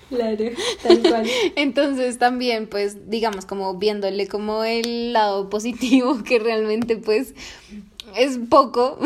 Claro, 0.09 0.45
tal 0.83 1.01
cual. 1.03 1.27
Entonces 1.55 2.19
también, 2.19 2.67
pues, 2.67 3.09
digamos, 3.09 3.47
como 3.47 3.79
viéndole 3.79 4.27
como 4.27 4.65
el 4.65 5.13
lado 5.13 5.49
positivo, 5.49 6.25
que 6.25 6.41
realmente, 6.41 6.97
pues, 6.97 7.33
es 8.17 8.41
poco, 8.51 8.99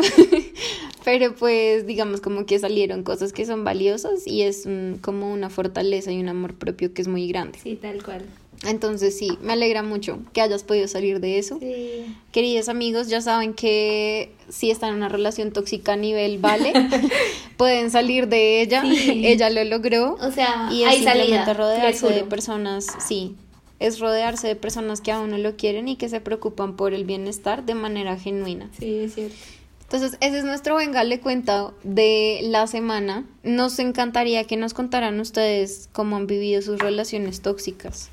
pero 1.05 1.35
pues 1.35 1.85
digamos 1.85 2.21
como 2.21 2.47
que 2.47 2.57
salieron 2.57 3.03
cosas 3.03 3.33
que 3.33 3.45
son 3.45 3.63
valiosas 3.63 4.25
y 4.25 4.41
es 4.41 4.67
como 5.01 5.31
una 5.31 5.51
fortaleza 5.51 6.11
y 6.11 6.19
un 6.19 6.29
amor 6.29 6.55
propio 6.55 6.91
que 6.91 7.03
es 7.03 7.07
muy 7.07 7.27
grande. 7.27 7.59
Sí, 7.61 7.75
tal 7.75 8.01
cual. 8.01 8.25
Entonces 8.65 9.17
sí, 9.17 9.37
me 9.41 9.53
alegra 9.53 9.83
mucho 9.83 10.19
que 10.33 10.41
hayas 10.41 10.63
podido 10.63 10.87
salir 10.87 11.19
de 11.19 11.37
eso. 11.37 11.59
Sí. 11.59 12.05
Queridos 12.31 12.69
amigos, 12.69 13.07
ya 13.07 13.21
saben 13.21 13.53
que 13.53 14.31
si 14.49 14.71
están 14.71 14.91
en 14.91 14.95
una 14.95 15.09
relación 15.09 15.51
tóxica 15.51 15.93
a 15.93 15.97
nivel 15.97 16.37
vale, 16.37 16.73
pueden 17.57 17.91
salir 17.91 18.27
de 18.27 18.61
ella. 18.61 18.83
Ella 18.85 19.49
lo 19.49 19.63
logró. 19.63 20.15
O 20.21 20.31
sea, 20.31 20.69
y 20.71 20.83
es 20.83 20.95
simplemente 20.95 21.53
rodearse 21.53 22.09
de 22.09 22.23
personas, 22.23 22.87
sí, 23.05 23.35
es 23.79 23.99
rodearse 23.99 24.47
de 24.47 24.55
personas 24.55 25.01
que 25.01 25.11
a 25.11 25.19
uno 25.19 25.37
lo 25.37 25.55
quieren 25.57 25.87
y 25.87 25.97
que 25.97 26.07
se 26.07 26.21
preocupan 26.21 26.75
por 26.75 26.93
el 26.93 27.03
bienestar 27.03 27.65
de 27.65 27.75
manera 27.75 28.17
genuina. 28.17 28.69
Sí, 28.79 28.99
es 28.99 29.15
cierto. 29.15 29.35
Entonces, 29.93 30.17
ese 30.21 30.39
es 30.39 30.43
nuestro 30.43 30.75
Venga 30.75 31.03
le 31.03 31.19
cuenta 31.19 31.71
de 31.83 32.39
la 32.43 32.65
semana. 32.65 33.25
Nos 33.43 33.77
encantaría 33.77 34.45
que 34.45 34.57
nos 34.57 34.73
contaran 34.73 35.19
ustedes 35.19 35.87
cómo 35.91 36.15
han 36.15 36.25
vivido 36.25 36.63
sus 36.63 36.79
relaciones 36.79 37.41
tóxicas. 37.41 38.09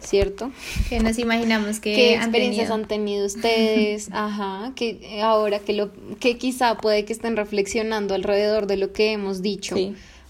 ¿Cierto? 0.00 0.50
Que 0.88 1.00
nos 1.00 1.18
imaginamos 1.18 1.80
que 1.80 1.94
¿Qué 1.94 2.14
experiencias 2.14 2.70
han 2.70 2.86
tenido, 2.86 3.26
ustedes? 3.26 4.08
Ajá, 4.12 4.72
que 4.74 5.20
ahora 5.22 5.58
que 5.58 5.72
lo 5.72 5.90
que 6.20 6.38
quizá 6.38 6.76
puede 6.76 7.04
que 7.04 7.12
estén 7.12 7.36
reflexionando 7.36 8.14
alrededor 8.14 8.66
de 8.66 8.76
lo 8.76 8.92
que 8.92 9.12
hemos 9.12 9.42
dicho. 9.42 9.76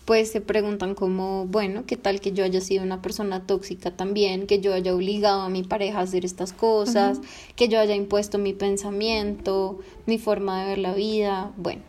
Pues 0.05 0.31
se 0.33 0.41
preguntan 0.41 0.95
como, 0.95 1.45
bueno, 1.45 1.85
¿qué 1.87 1.99
tal 1.99 2.23
que 2.23 2.33
yo 2.33 2.43
haya 2.43 2.63
sido 2.63 2.83
una 2.83 3.03
persona 3.03 3.47
tóxica 3.47 3.91
también? 3.91 4.47
Que 4.47 4.59
yo 4.59 4.73
haya 4.73 4.95
obligado 4.95 5.43
a 5.43 5.51
mi 5.51 5.63
pareja 5.63 5.99
a 5.99 6.03
hacer 6.03 6.25
estas 6.25 6.55
cosas, 6.55 7.21
que 7.57 7.69
yo 7.69 7.79
haya 7.79 7.95
impuesto 7.95 8.39
mi 8.39 8.55
pensamiento, 8.55 9.81
mi 10.07 10.17
forma 10.17 10.63
de 10.63 10.69
ver 10.71 10.79
la 10.79 10.95
vida, 10.95 11.53
bueno, 11.59 11.83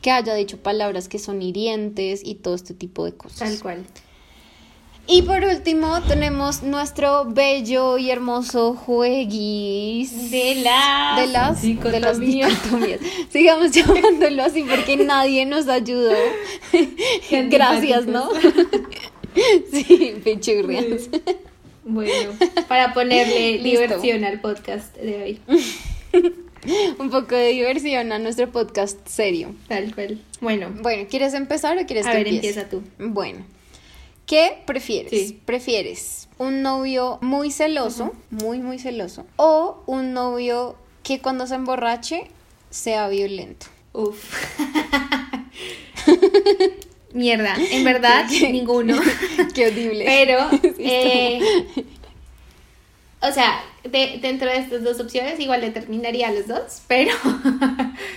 que 0.00 0.10
haya 0.10 0.34
dicho 0.34 0.56
palabras 0.56 1.10
que 1.10 1.18
son 1.18 1.42
hirientes 1.42 2.22
y 2.24 2.36
todo 2.36 2.54
este 2.54 2.72
tipo 2.72 3.04
de 3.04 3.12
cosas. 3.12 3.50
Tal 3.50 3.60
cual. 3.60 3.84
Y 5.06 5.22
por 5.22 5.42
último 5.42 6.00
tenemos 6.02 6.62
nuestro 6.62 7.24
bello 7.24 7.98
y 7.98 8.10
hermoso 8.10 8.74
jueguis 8.74 10.30
de 10.30 10.56
las, 10.62 11.20
de 11.20 11.26
las 11.26 12.20
dicotomías. 12.20 12.52
Sigamos 13.30 13.72
llamándolo 13.72 14.44
así 14.44 14.62
porque 14.62 14.96
nadie 15.04 15.46
nos 15.46 15.68
ayudó. 15.68 16.14
Gracias, 17.30 18.06
¿no? 18.06 18.30
sí, 19.72 20.14
pichurrias. 20.22 21.08
Bueno, 21.84 22.30
para 22.68 22.94
ponerle 22.94 23.58
diversión 23.58 24.24
al 24.24 24.40
podcast 24.40 24.96
de 24.96 25.22
hoy. 25.22 25.40
Un 26.98 27.10
poco 27.10 27.34
de 27.34 27.48
diversión 27.48 28.12
a 28.12 28.18
nuestro 28.18 28.50
podcast 28.50 28.98
serio. 29.08 29.54
Tal 29.66 29.94
cual. 29.94 30.20
Bueno. 30.40 30.68
Bueno, 30.82 31.08
¿quieres 31.10 31.34
empezar 31.34 31.78
o 31.78 31.86
quieres 31.86 32.06
a 32.06 32.12
ver, 32.12 32.28
empieza 32.28 32.68
tú. 32.68 32.82
Bueno. 32.98 33.44
¿Qué 34.30 34.62
prefieres? 34.64 35.34
¿Prefieres 35.44 36.28
un 36.38 36.62
novio 36.62 37.18
muy 37.20 37.50
celoso, 37.50 38.12
muy, 38.30 38.60
muy 38.60 38.78
celoso, 38.78 39.26
o 39.34 39.82
un 39.86 40.12
novio 40.12 40.76
que 41.02 41.18
cuando 41.18 41.48
se 41.48 41.56
emborrache 41.56 42.28
sea 42.70 43.08
violento? 43.08 43.66
Uf. 43.92 44.32
Mierda, 47.12 47.56
en 47.72 47.82
verdad, 47.82 48.26
ninguno. 48.30 49.00
Qué 49.52 49.66
horrible. 49.66 50.04
Pero, 50.04 50.48
eh, 50.78 51.40
o 53.22 53.32
sea, 53.32 53.64
dentro 53.82 54.48
de 54.48 54.58
estas 54.58 54.84
dos 54.84 55.00
opciones 55.00 55.40
igual 55.40 55.60
determinaría 55.60 56.28
a 56.28 56.30
los 56.30 56.46
dos, 56.46 56.82
pero, 56.86 57.16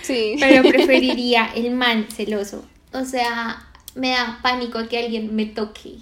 sí. 0.02 0.36
pero 0.38 0.62
preferiría 0.62 1.50
el 1.56 1.72
man 1.72 2.06
celoso. 2.08 2.64
O 2.92 3.04
sea, 3.04 3.66
me 3.94 4.10
da 4.10 4.40
pánico 4.42 4.86
que 4.88 4.98
alguien 4.98 5.34
me 5.34 5.46
toque 5.46 5.96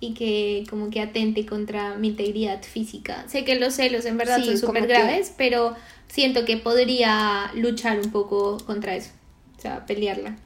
y 0.00 0.14
que 0.14 0.64
como 0.70 0.90
que 0.90 1.00
atente 1.00 1.44
contra 1.46 1.94
mi 1.94 2.08
integridad 2.08 2.62
física. 2.62 3.24
Sé 3.28 3.44
que 3.44 3.56
los 3.56 3.74
celos 3.74 4.04
en 4.04 4.16
verdad 4.16 4.42
son 4.44 4.58
súper 4.58 4.86
graves, 4.86 5.32
pero 5.36 5.74
siento 6.08 6.44
que 6.44 6.56
podría 6.56 7.50
luchar 7.54 7.98
un 7.98 8.10
poco 8.10 8.58
contra 8.58 8.94
eso. 8.94 9.10
O 9.56 9.60
sea, 9.60 9.86
pelearla. 9.86 10.36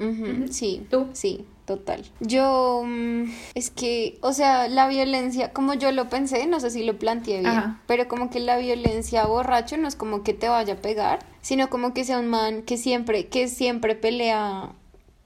Sí, 0.50 0.86
¿tú? 0.90 1.08
Sí, 1.12 1.44
total. 1.66 2.02
Yo, 2.20 2.82
mm, 2.86 3.24
es 3.54 3.68
que, 3.68 4.16
o 4.22 4.32
sea, 4.32 4.68
la 4.68 4.88
violencia, 4.88 5.52
como 5.52 5.74
yo 5.74 5.92
lo 5.92 6.08
pensé, 6.08 6.46
no 6.46 6.60
sé 6.60 6.70
si 6.70 6.82
lo 6.82 6.98
planteé 6.98 7.40
bien, 7.40 7.76
pero 7.86 8.08
como 8.08 8.30
que 8.30 8.40
la 8.40 8.56
violencia 8.56 9.26
borracho 9.26 9.76
no 9.76 9.86
es 9.86 9.96
como 9.96 10.22
que 10.22 10.32
te 10.32 10.48
vaya 10.48 10.74
a 10.74 10.76
pegar, 10.78 11.18
sino 11.42 11.68
como 11.68 11.92
que 11.92 12.04
sea 12.04 12.18
un 12.20 12.28
man 12.28 12.62
que 12.62 12.78
siempre, 12.78 13.26
que 13.26 13.48
siempre 13.48 13.96
pelea 13.96 14.72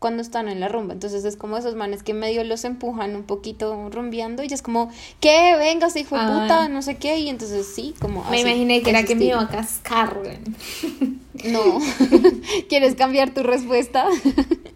cuando 0.07 0.23
están 0.23 0.47
en 0.47 0.61
la 0.61 0.69
rumba. 0.69 0.95
Entonces 0.95 1.25
es 1.25 1.37
como 1.37 1.57
esos 1.57 1.75
manes 1.75 2.05
que 2.05 2.15
medio 2.15 2.45
los 2.45 2.65
empujan 2.65 3.17
un 3.17 3.25
poquito 3.25 3.91
rumbeando 3.91 4.45
y 4.45 4.47
es 4.47 4.63
como, 4.63 4.89
¿qué? 5.19 5.57
Venga, 5.59 5.89
hijo 5.89 6.17
de 6.17 6.23
puta, 6.23 6.63
ah. 6.63 6.69
no 6.69 6.81
sé 6.81 6.97
qué. 6.97 7.19
Y 7.19 7.29
entonces 7.29 7.67
sí, 7.67 7.93
como. 8.01 8.23
Me 8.31 8.41
imaginé 8.41 8.83
que 8.83 8.91
era 8.91 9.03
que 9.03 9.17
me 9.17 9.25
iba 9.25 9.41
a 9.41 9.49
cascar, 9.49 10.17
No. 11.43 11.81
¿Quieres 12.69 12.95
cambiar 12.95 13.35
tu 13.35 13.43
respuesta? 13.43 14.07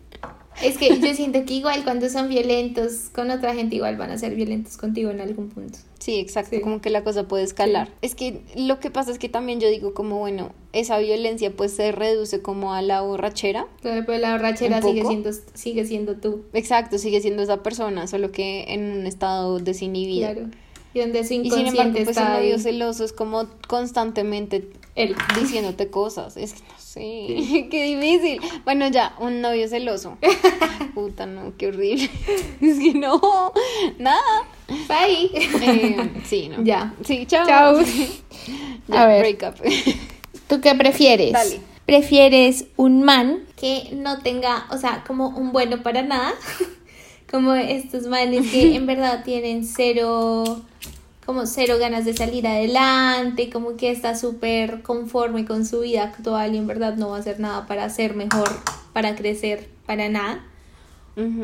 Es 0.62 0.76
que 0.78 0.98
yo 1.00 1.14
siento 1.14 1.44
que 1.44 1.54
igual 1.54 1.84
cuando 1.84 2.08
son 2.08 2.28
violentos 2.28 3.10
con 3.12 3.30
otra 3.30 3.54
gente, 3.54 3.76
igual 3.76 3.96
van 3.96 4.10
a 4.10 4.18
ser 4.18 4.34
violentos 4.34 4.76
contigo 4.76 5.10
en 5.10 5.20
algún 5.20 5.48
punto. 5.48 5.78
Sí, 5.98 6.18
exacto, 6.18 6.60
como 6.62 6.80
que 6.80 6.90
la 6.90 7.04
cosa 7.04 7.28
puede 7.28 7.44
escalar. 7.44 7.90
Es 8.00 8.14
que 8.14 8.40
lo 8.56 8.80
que 8.80 8.90
pasa 8.90 9.10
es 9.10 9.18
que 9.18 9.28
también 9.28 9.60
yo 9.60 9.68
digo 9.68 9.92
como, 9.92 10.18
bueno, 10.18 10.52
esa 10.72 10.98
violencia 10.98 11.50
pues 11.54 11.72
se 11.72 11.92
reduce 11.92 12.40
como 12.40 12.72
a 12.72 12.80
la 12.80 13.02
borrachera. 13.02 13.66
Pero, 13.82 14.18
la 14.18 14.32
borrachera 14.32 14.80
sigue 14.80 15.04
siendo, 15.04 15.30
sigue 15.54 15.84
siendo 15.84 16.16
tú. 16.16 16.44
Exacto, 16.52 16.98
sigue 16.98 17.20
siendo 17.20 17.42
esa 17.42 17.62
persona, 17.62 18.06
solo 18.06 18.32
que 18.32 18.64
en 18.68 19.00
un 19.00 19.06
estado 19.06 19.58
desinhibido. 19.58 20.32
Claro. 20.32 20.48
Y 20.92 21.00
donde 21.00 21.24
su 21.24 21.34
inconsciente 21.34 21.68
y 21.68 21.70
sin 21.70 21.80
embargo, 21.80 22.04
pues 22.04 22.16
el 22.16 22.24
novio 22.24 22.58
celoso 22.58 23.04
es 23.04 23.12
como 23.12 23.46
constantemente 23.68 24.68
Él. 24.96 25.14
diciéndote 25.38 25.88
cosas. 25.88 26.36
Es 26.36 26.54
que 26.54 26.60
no 26.60 26.79
sé, 26.92 27.68
qué 27.70 27.96
difícil. 27.96 28.40
Bueno, 28.64 28.88
ya, 28.88 29.14
un 29.18 29.40
novio 29.40 29.68
celoso. 29.68 30.18
Puta, 30.94 31.26
no, 31.26 31.52
qué 31.56 31.68
horrible. 31.68 32.10
Es 32.60 32.78
que 32.78 32.94
no, 32.94 33.20
nada. 33.98 34.20
Bye. 34.88 35.30
Eh, 35.34 36.10
sí, 36.24 36.48
no. 36.48 36.62
Ya. 36.64 36.94
Sí, 37.04 37.26
chao. 37.26 37.46
Chao. 37.46 37.82
ya, 38.88 39.02
A 39.02 39.06
ver. 39.06 39.20
break 39.20 39.42
up. 39.42 39.64
¿Tú 40.48 40.60
qué 40.60 40.74
prefieres? 40.74 41.32
Dale. 41.32 41.60
¿Prefieres 41.86 42.66
un 42.76 43.02
man 43.02 43.40
que 43.56 43.90
no 43.92 44.20
tenga, 44.20 44.66
o 44.70 44.78
sea, 44.78 45.02
como 45.06 45.28
un 45.28 45.52
bueno 45.52 45.82
para 45.82 46.02
nada? 46.02 46.34
como 47.30 47.54
estos 47.54 48.06
manes 48.06 48.50
que 48.50 48.74
en 48.74 48.86
verdad 48.86 49.22
tienen 49.24 49.64
cero 49.64 50.60
como 51.30 51.46
cero 51.46 51.76
ganas 51.78 52.04
de 52.04 52.12
salir 52.12 52.44
adelante, 52.44 53.50
como 53.50 53.76
que 53.76 53.92
está 53.92 54.16
súper 54.16 54.82
conforme 54.82 55.44
con 55.44 55.64
su 55.64 55.82
vida 55.82 56.02
actual 56.02 56.56
y 56.56 56.58
en 56.58 56.66
verdad 56.66 56.96
no 56.96 57.10
va 57.10 57.18
a 57.18 57.20
hacer 57.20 57.38
nada 57.38 57.68
para 57.68 57.88
ser 57.88 58.16
mejor, 58.16 58.48
para 58.92 59.14
crecer, 59.14 59.68
para 59.86 60.08
nada. 60.08 60.44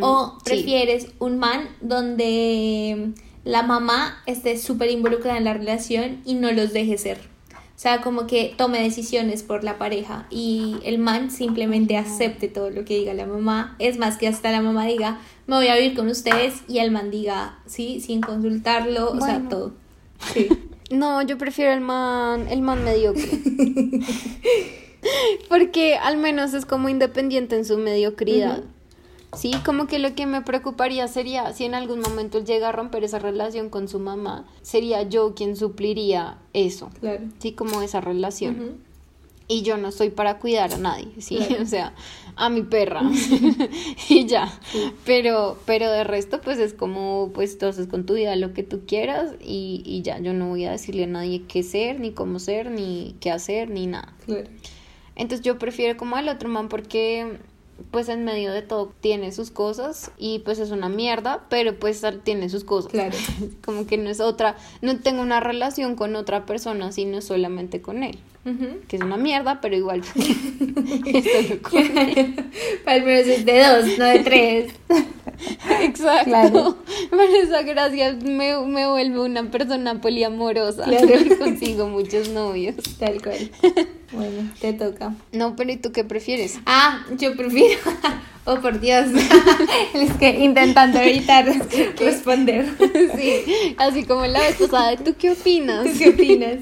O 0.01 0.39
prefieres 0.45 1.07
un 1.21 1.39
man 1.39 1.69
donde 1.81 3.13
la 3.45 3.63
mamá 3.63 4.21
esté 4.27 4.59
súper 4.59 4.91
involucrada 4.91 5.39
en 5.39 5.45
la 5.45 5.55
relación 5.55 6.21
y 6.25 6.35
no 6.35 6.51
los 6.51 6.73
deje 6.73 6.99
ser. 6.99 7.19
O 7.49 7.79
sea, 7.79 8.01
como 8.01 8.27
que 8.27 8.55
tome 8.57 8.83
decisiones 8.83 9.45
por 9.45 9.63
la 9.63 9.79
pareja 9.79 10.27
y 10.31 10.79
el 10.83 10.99
man 10.99 11.31
simplemente 11.31 11.97
acepte 11.97 12.49
todo 12.49 12.71
lo 12.71 12.85
que 12.85 12.97
diga 12.97 13.15
la 13.15 13.27
mamá. 13.27 13.77
Es 13.79 13.99
más 13.99 14.17
que 14.17 14.27
hasta 14.27 14.51
la 14.51 14.63
mamá 14.63 14.85
diga, 14.85 15.21
me 15.47 15.57
voy 15.57 15.69
a 15.69 15.77
vivir 15.77 15.97
con 15.97 16.09
ustedes 16.09 16.63
y 16.69 16.79
el 16.79 16.91
man 16.91 17.11
diga, 17.11 17.59
sí, 17.67 18.01
sin 18.01 18.21
consultarlo, 18.21 19.13
o 19.13 19.21
sea, 19.21 19.49
todo. 19.49 19.73
Sí. 20.33 20.49
No, 20.89 21.21
yo 21.21 21.37
prefiero 21.37 21.73
el 21.73 21.81
man, 21.81 22.47
el 22.49 22.63
man 22.63 22.85
mediocre. 22.85 23.29
Porque 25.49 25.97
al 25.97 26.17
menos 26.17 26.55
es 26.55 26.65
como 26.65 26.89
independiente 26.89 27.57
en 27.57 27.65
su 27.65 27.77
mediocridad. 27.77 28.63
Sí, 29.37 29.53
como 29.65 29.87
que 29.87 29.99
lo 29.99 30.15
que 30.15 30.27
me 30.27 30.41
preocuparía 30.43 31.09
sería 31.09 31.53
si 31.53 31.65
en 31.65 31.75
algún 31.75 32.01
momento 32.01 32.39
él 32.39 32.45
llega 32.45 32.69
a 32.69 32.73
romper 32.73 33.05
esa 33.05 33.19
relación 33.19 33.69
con 33.69 33.89
su 33.89 33.99
mamá, 33.99 34.47
sería 34.63 35.03
yo 35.03 35.35
quien 35.35 35.57
supliría 35.57 36.39
eso. 36.53 36.91
Claro. 37.01 37.25
Sí, 37.39 37.53
como 37.53 37.83
esa 37.83 38.01
relación. 38.01 38.79
Y 39.49 39.63
yo 39.63 39.77
no 39.77 39.89
estoy 39.89 40.11
para 40.11 40.39
cuidar 40.39 40.73
a 40.73 40.79
nadie, 40.79 41.09
sí, 41.19 41.39
o 41.61 41.67
sea, 41.67 41.95
a 42.37 42.51
mi 42.51 42.63
perra 42.63 43.03
y 44.09 44.27
ya. 44.27 44.53
Pero, 45.05 45.59
pero 45.65 45.91
de 45.91 46.05
resto, 46.05 46.41
pues 46.41 46.59
es 46.59 46.75
como, 46.75 47.31
pues 47.35 47.59
tú 47.59 47.67
haces 47.67 47.87
con 47.87 48.07
tu 48.07 48.15
vida 48.15 48.37
lo 48.37 48.53
que 48.53 48.63
tú 48.63 48.83
quieras 48.87 49.33
y, 49.41 49.83
y 49.85 50.03
ya, 50.03 50.19
yo 50.19 50.33
no 50.33 50.49
voy 50.49 50.67
a 50.67 50.71
decirle 50.71 51.05
a 51.05 51.09
nadie 51.09 51.43
qué 51.49 51.63
ser, 51.63 51.99
ni 51.99 52.13
cómo 52.13 52.39
ser, 52.39 52.71
ni 52.71 53.17
qué 53.21 53.31
hacer, 53.31 53.71
ni 53.71 53.87
nada. 53.87 54.15
Claro. 54.27 54.49
Entonces 55.17 55.45
yo 55.45 55.59
prefiero 55.59 55.97
como 55.97 56.17
al 56.17 56.29
otro 56.29 56.49
man 56.49 56.69
porque 56.69 57.39
pues 57.91 58.09
en 58.09 58.25
medio 58.25 58.53
de 58.53 58.63
todo 58.63 58.93
tiene 59.01 59.33
sus 59.33 59.51
cosas 59.51 60.11
y 60.19 60.41
pues 60.41 60.59
es 60.59 60.71
una 60.71 60.89
mierda, 60.89 61.47
pero 61.49 61.79
pues 61.79 62.03
tiene 62.23 62.49
sus 62.49 62.65
cosas. 62.65 62.93
Claro. 62.93 63.17
Como 63.65 63.87
que 63.87 63.99
no 63.99 64.09
es 64.09 64.21
otra, 64.21 64.57
no 64.83 64.99
tengo 65.01 65.23
una 65.23 65.41
relación 65.41 65.95
con 65.95 66.17
otra 66.17 66.47
persona, 66.47 66.93
sino 66.93 67.21
solamente 67.21 67.83
con 67.83 68.03
él. 68.03 68.19
Que 68.87 68.97
es 68.97 69.03
una 69.03 69.17
mierda, 69.17 69.61
pero 69.61 69.77
igual. 69.77 70.03
Para 72.85 72.97
el 72.97 73.03
menos 73.05 73.27
es 73.27 73.45
de 73.45 73.59
dos, 73.59 73.99
no 73.99 74.05
de 74.05 74.21
tres. 74.21 74.73
Exacto. 75.81 76.25
Claro. 76.31 76.77
Pero 77.11 77.37
esa 77.43 77.63
gracia 77.63 78.17
me, 78.25 78.57
me 78.61 78.89
vuelve 78.89 79.19
una 79.21 79.51
persona 79.51 80.01
poliamorosa. 80.01 80.85
Claro. 80.85 81.09
Consigo 81.41 81.89
muchos 81.89 82.29
novios. 82.29 82.77
Tal 83.01 83.21
cual. 83.21 83.51
Bueno, 84.13 84.49
te 84.61 84.73
toca. 84.75 85.15
No, 85.33 85.57
pero 85.57 85.73
¿y 85.73 85.77
tú 85.79 85.91
qué 85.91 86.05
prefieres? 86.05 86.61
Ah, 86.67 87.05
yo 87.19 87.37
prefiero. 87.37 87.81
Oh, 88.45 88.61
por 88.61 88.79
Dios. 88.79 89.07
es 89.95 90.13
que 90.19 90.31
intentando 90.45 91.01
evitar 91.01 91.47
responder. 91.99 92.65
sí, 93.17 93.75
así 93.77 94.05
como 94.05 94.25
la 94.25 94.39
vez 94.39 94.55
pasada. 94.55 94.97
¿Tú 94.97 95.17
qué 95.19 95.33
opinas? 95.33 95.85
¿Tú 95.85 95.99
qué 95.99 96.11
opinas? 96.11 96.59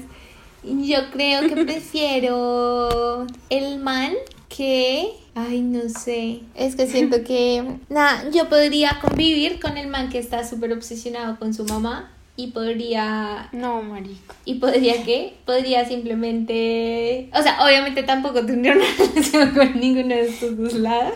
Yo 0.65 1.11
creo 1.11 1.41
que 1.41 1.63
prefiero 1.65 3.27
el 3.49 3.79
man 3.79 4.13
que... 4.49 5.11
Ay, 5.35 5.61
no 5.61 5.89
sé. 5.89 6.39
Es 6.55 6.75
que 6.75 6.87
siento 6.87 7.23
que... 7.23 7.63
Nada, 7.89 8.29
yo 8.31 8.49
podría 8.49 8.99
convivir 9.01 9.59
con 9.59 9.77
el 9.77 9.87
man 9.87 10.09
que 10.09 10.17
está 10.17 10.47
súper 10.47 10.71
obsesionado 10.73 11.37
con 11.37 11.53
su 11.53 11.65
mamá 11.65 12.11
y 12.35 12.47
podría... 12.47 13.49
No, 13.51 13.81
marico. 13.83 14.33
¿Y 14.45 14.55
podría 14.55 15.03
qué? 15.03 15.35
Podría 15.45 15.85
simplemente... 15.85 17.29
O 17.33 17.41
sea, 17.43 17.63
obviamente 17.63 18.03
tampoco 18.03 18.45
tendría 18.45 18.73
una 18.73 18.85
relación 18.97 19.51
con 19.53 19.79
ninguno 19.79 20.15
de 20.15 20.27
estos 20.29 20.57
dos 20.57 20.73
lados. 20.73 21.15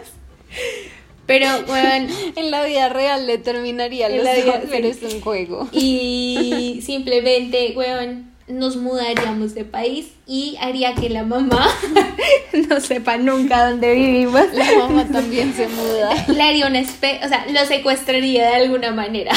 Pero, 1.25 1.47
bueno, 1.67 2.11
en 2.35 2.51
la 2.51 2.65
vida 2.65 2.89
real 2.89 3.27
le 3.27 3.37
terminaría 3.37 4.09
los 4.09 4.19
vida, 4.19 4.63
pero 4.69 4.87
es 4.87 5.01
un 5.03 5.21
juego. 5.21 5.69
Y 5.71 6.79
simplemente, 6.83 7.73
weón, 7.75 8.31
nos 8.49 8.75
mudaríamos 8.75 9.53
de 9.53 9.63
país 9.63 10.07
y 10.25 10.57
haría 10.59 10.95
que 10.95 11.09
la 11.09 11.23
mamá 11.23 11.67
no 12.69 12.81
sepa 12.81 13.17
nunca 13.17 13.69
dónde 13.69 13.93
vivimos. 13.93 14.45
La 14.53 14.65
mamá 14.79 15.07
también 15.07 15.53
se 15.53 15.67
muda. 15.67 16.25
Le 16.27 16.41
haría 16.41 16.67
una 16.67 16.79
especie, 16.79 17.25
o 17.25 17.29
sea, 17.29 17.45
lo 17.51 17.65
secuestraría 17.65 18.49
de 18.49 18.55
alguna 18.55 18.91
manera. 18.91 19.31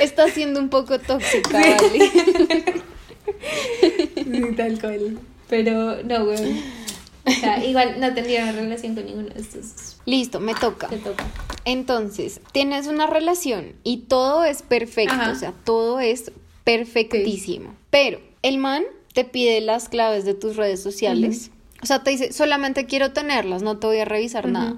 Está 0.00 0.28
siendo 0.28 0.60
un 0.60 0.68
poco 0.68 0.98
tóxica, 0.98 1.50
¿vale? 1.52 2.10
Sí, 4.14 4.42
tal 4.56 4.80
cual. 4.80 5.18
Pero 5.48 6.02
no, 6.02 6.24
güey. 6.24 6.79
O 7.36 7.40
sea, 7.40 7.64
igual 7.64 8.00
no 8.00 8.12
tendría 8.14 8.42
una 8.42 8.52
relación 8.52 8.94
con 8.94 9.06
ninguno 9.06 9.28
de 9.28 9.40
estos. 9.40 9.98
Listo, 10.04 10.40
me 10.40 10.54
toca. 10.54 10.88
Te 10.88 10.98
toca. 10.98 11.26
Entonces, 11.64 12.40
tienes 12.52 12.86
una 12.86 13.06
relación 13.06 13.74
y 13.84 13.98
todo 13.98 14.44
es 14.44 14.62
perfecto, 14.62 15.14
o 15.30 15.34
sea, 15.34 15.52
todo 15.64 16.00
es 16.00 16.32
perfectísimo. 16.64 17.74
Pero 17.90 18.20
el 18.42 18.58
man 18.58 18.84
te 19.12 19.24
pide 19.24 19.60
las 19.60 19.88
claves 19.88 20.24
de 20.24 20.34
tus 20.34 20.56
redes 20.56 20.82
sociales. 20.82 21.50
O 21.82 21.86
sea, 21.86 22.02
te 22.02 22.10
dice, 22.10 22.32
solamente 22.32 22.86
quiero 22.86 23.12
tenerlas, 23.12 23.62
no 23.62 23.78
te 23.78 23.86
voy 23.86 23.98
a 23.98 24.04
revisar 24.04 24.48
nada. 24.48 24.76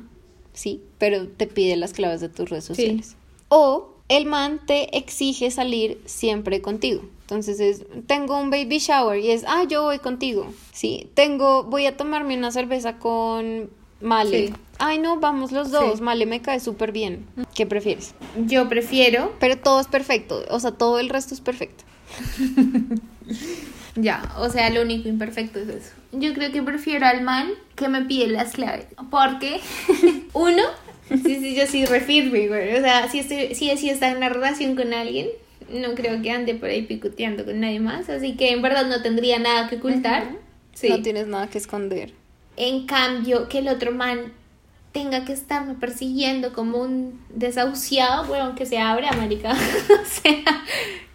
Sí, 0.52 0.82
pero 0.98 1.28
te 1.28 1.46
pide 1.46 1.76
las 1.76 1.92
claves 1.92 2.20
de 2.20 2.28
tus 2.28 2.50
redes 2.50 2.64
sociales. 2.64 3.16
O 3.48 3.94
el 4.08 4.26
man 4.26 4.60
te 4.66 4.96
exige 4.96 5.50
salir 5.50 6.00
siempre 6.04 6.60
contigo. 6.60 7.02
Entonces 7.32 7.60
es, 7.60 7.86
tengo 8.06 8.38
un 8.38 8.50
baby 8.50 8.78
shower 8.78 9.18
y 9.18 9.30
es, 9.30 9.44
ah, 9.48 9.64
yo 9.66 9.84
voy 9.84 9.98
contigo. 9.98 10.52
Sí, 10.70 11.08
tengo, 11.14 11.64
voy 11.64 11.86
a 11.86 11.96
tomarme 11.96 12.36
una 12.36 12.50
cerveza 12.50 12.98
con 12.98 13.70
Male. 14.02 14.52
Ay, 14.78 14.98
no, 14.98 15.18
vamos 15.18 15.50
los 15.50 15.70
dos. 15.70 16.02
Male 16.02 16.26
me 16.26 16.42
cae 16.42 16.60
súper 16.60 16.92
bien. 16.92 17.24
¿Qué 17.54 17.64
prefieres? 17.64 18.14
Yo 18.36 18.68
prefiero. 18.68 19.32
Pero 19.40 19.56
todo 19.56 19.80
es 19.80 19.86
perfecto. 19.86 20.44
O 20.50 20.60
sea, 20.60 20.72
todo 20.72 20.98
el 20.98 21.08
resto 21.08 21.32
es 21.32 21.40
perfecto. 21.40 21.84
ya, 23.96 24.30
o 24.36 24.50
sea, 24.50 24.68
lo 24.68 24.82
único 24.82 25.08
imperfecto 25.08 25.58
es 25.58 25.68
eso. 25.70 25.90
Yo 26.12 26.34
creo 26.34 26.52
que 26.52 26.62
prefiero 26.62 27.06
al 27.06 27.22
man 27.22 27.48
que 27.76 27.88
me 27.88 28.02
pide 28.02 28.26
las 28.26 28.52
claves. 28.52 28.88
Porque, 29.10 29.58
uno, 30.34 30.64
sí, 31.08 31.36
sí, 31.40 31.54
yo 31.54 31.66
sí 31.66 31.86
refirme, 31.86 32.48
güey. 32.48 32.76
O 32.76 32.80
sea, 32.82 33.08
si, 33.08 33.20
estoy, 33.20 33.54
si, 33.54 33.74
si 33.78 33.88
está 33.88 34.10
en 34.10 34.18
una 34.18 34.28
relación 34.28 34.76
con 34.76 34.92
alguien, 34.92 35.28
no 35.72 35.94
creo 35.94 36.22
que 36.22 36.30
ande 36.30 36.54
por 36.54 36.68
ahí 36.68 36.82
picoteando 36.82 37.44
con 37.44 37.60
nadie 37.60 37.80
más, 37.80 38.08
así 38.08 38.34
que 38.36 38.52
en 38.52 38.62
verdad 38.62 38.86
no 38.86 39.02
tendría 39.02 39.38
nada 39.38 39.68
que 39.68 39.76
ocultar. 39.76 40.30
No 40.88 41.02
tienes 41.02 41.26
nada 41.26 41.48
que 41.48 41.58
esconder. 41.58 42.12
En 42.56 42.86
cambio, 42.86 43.48
que 43.48 43.58
el 43.58 43.68
otro 43.68 43.92
man 43.92 44.32
tenga 44.92 45.24
que 45.24 45.32
estarme 45.32 45.74
persiguiendo 45.74 46.52
como 46.52 46.78
un 46.78 47.20
desahuciado, 47.30 48.26
bueno, 48.26 48.54
que 48.54 48.66
se 48.66 48.78
abra, 48.78 49.12
marica. 49.12 49.52
o 49.52 50.06
sea, 50.06 50.64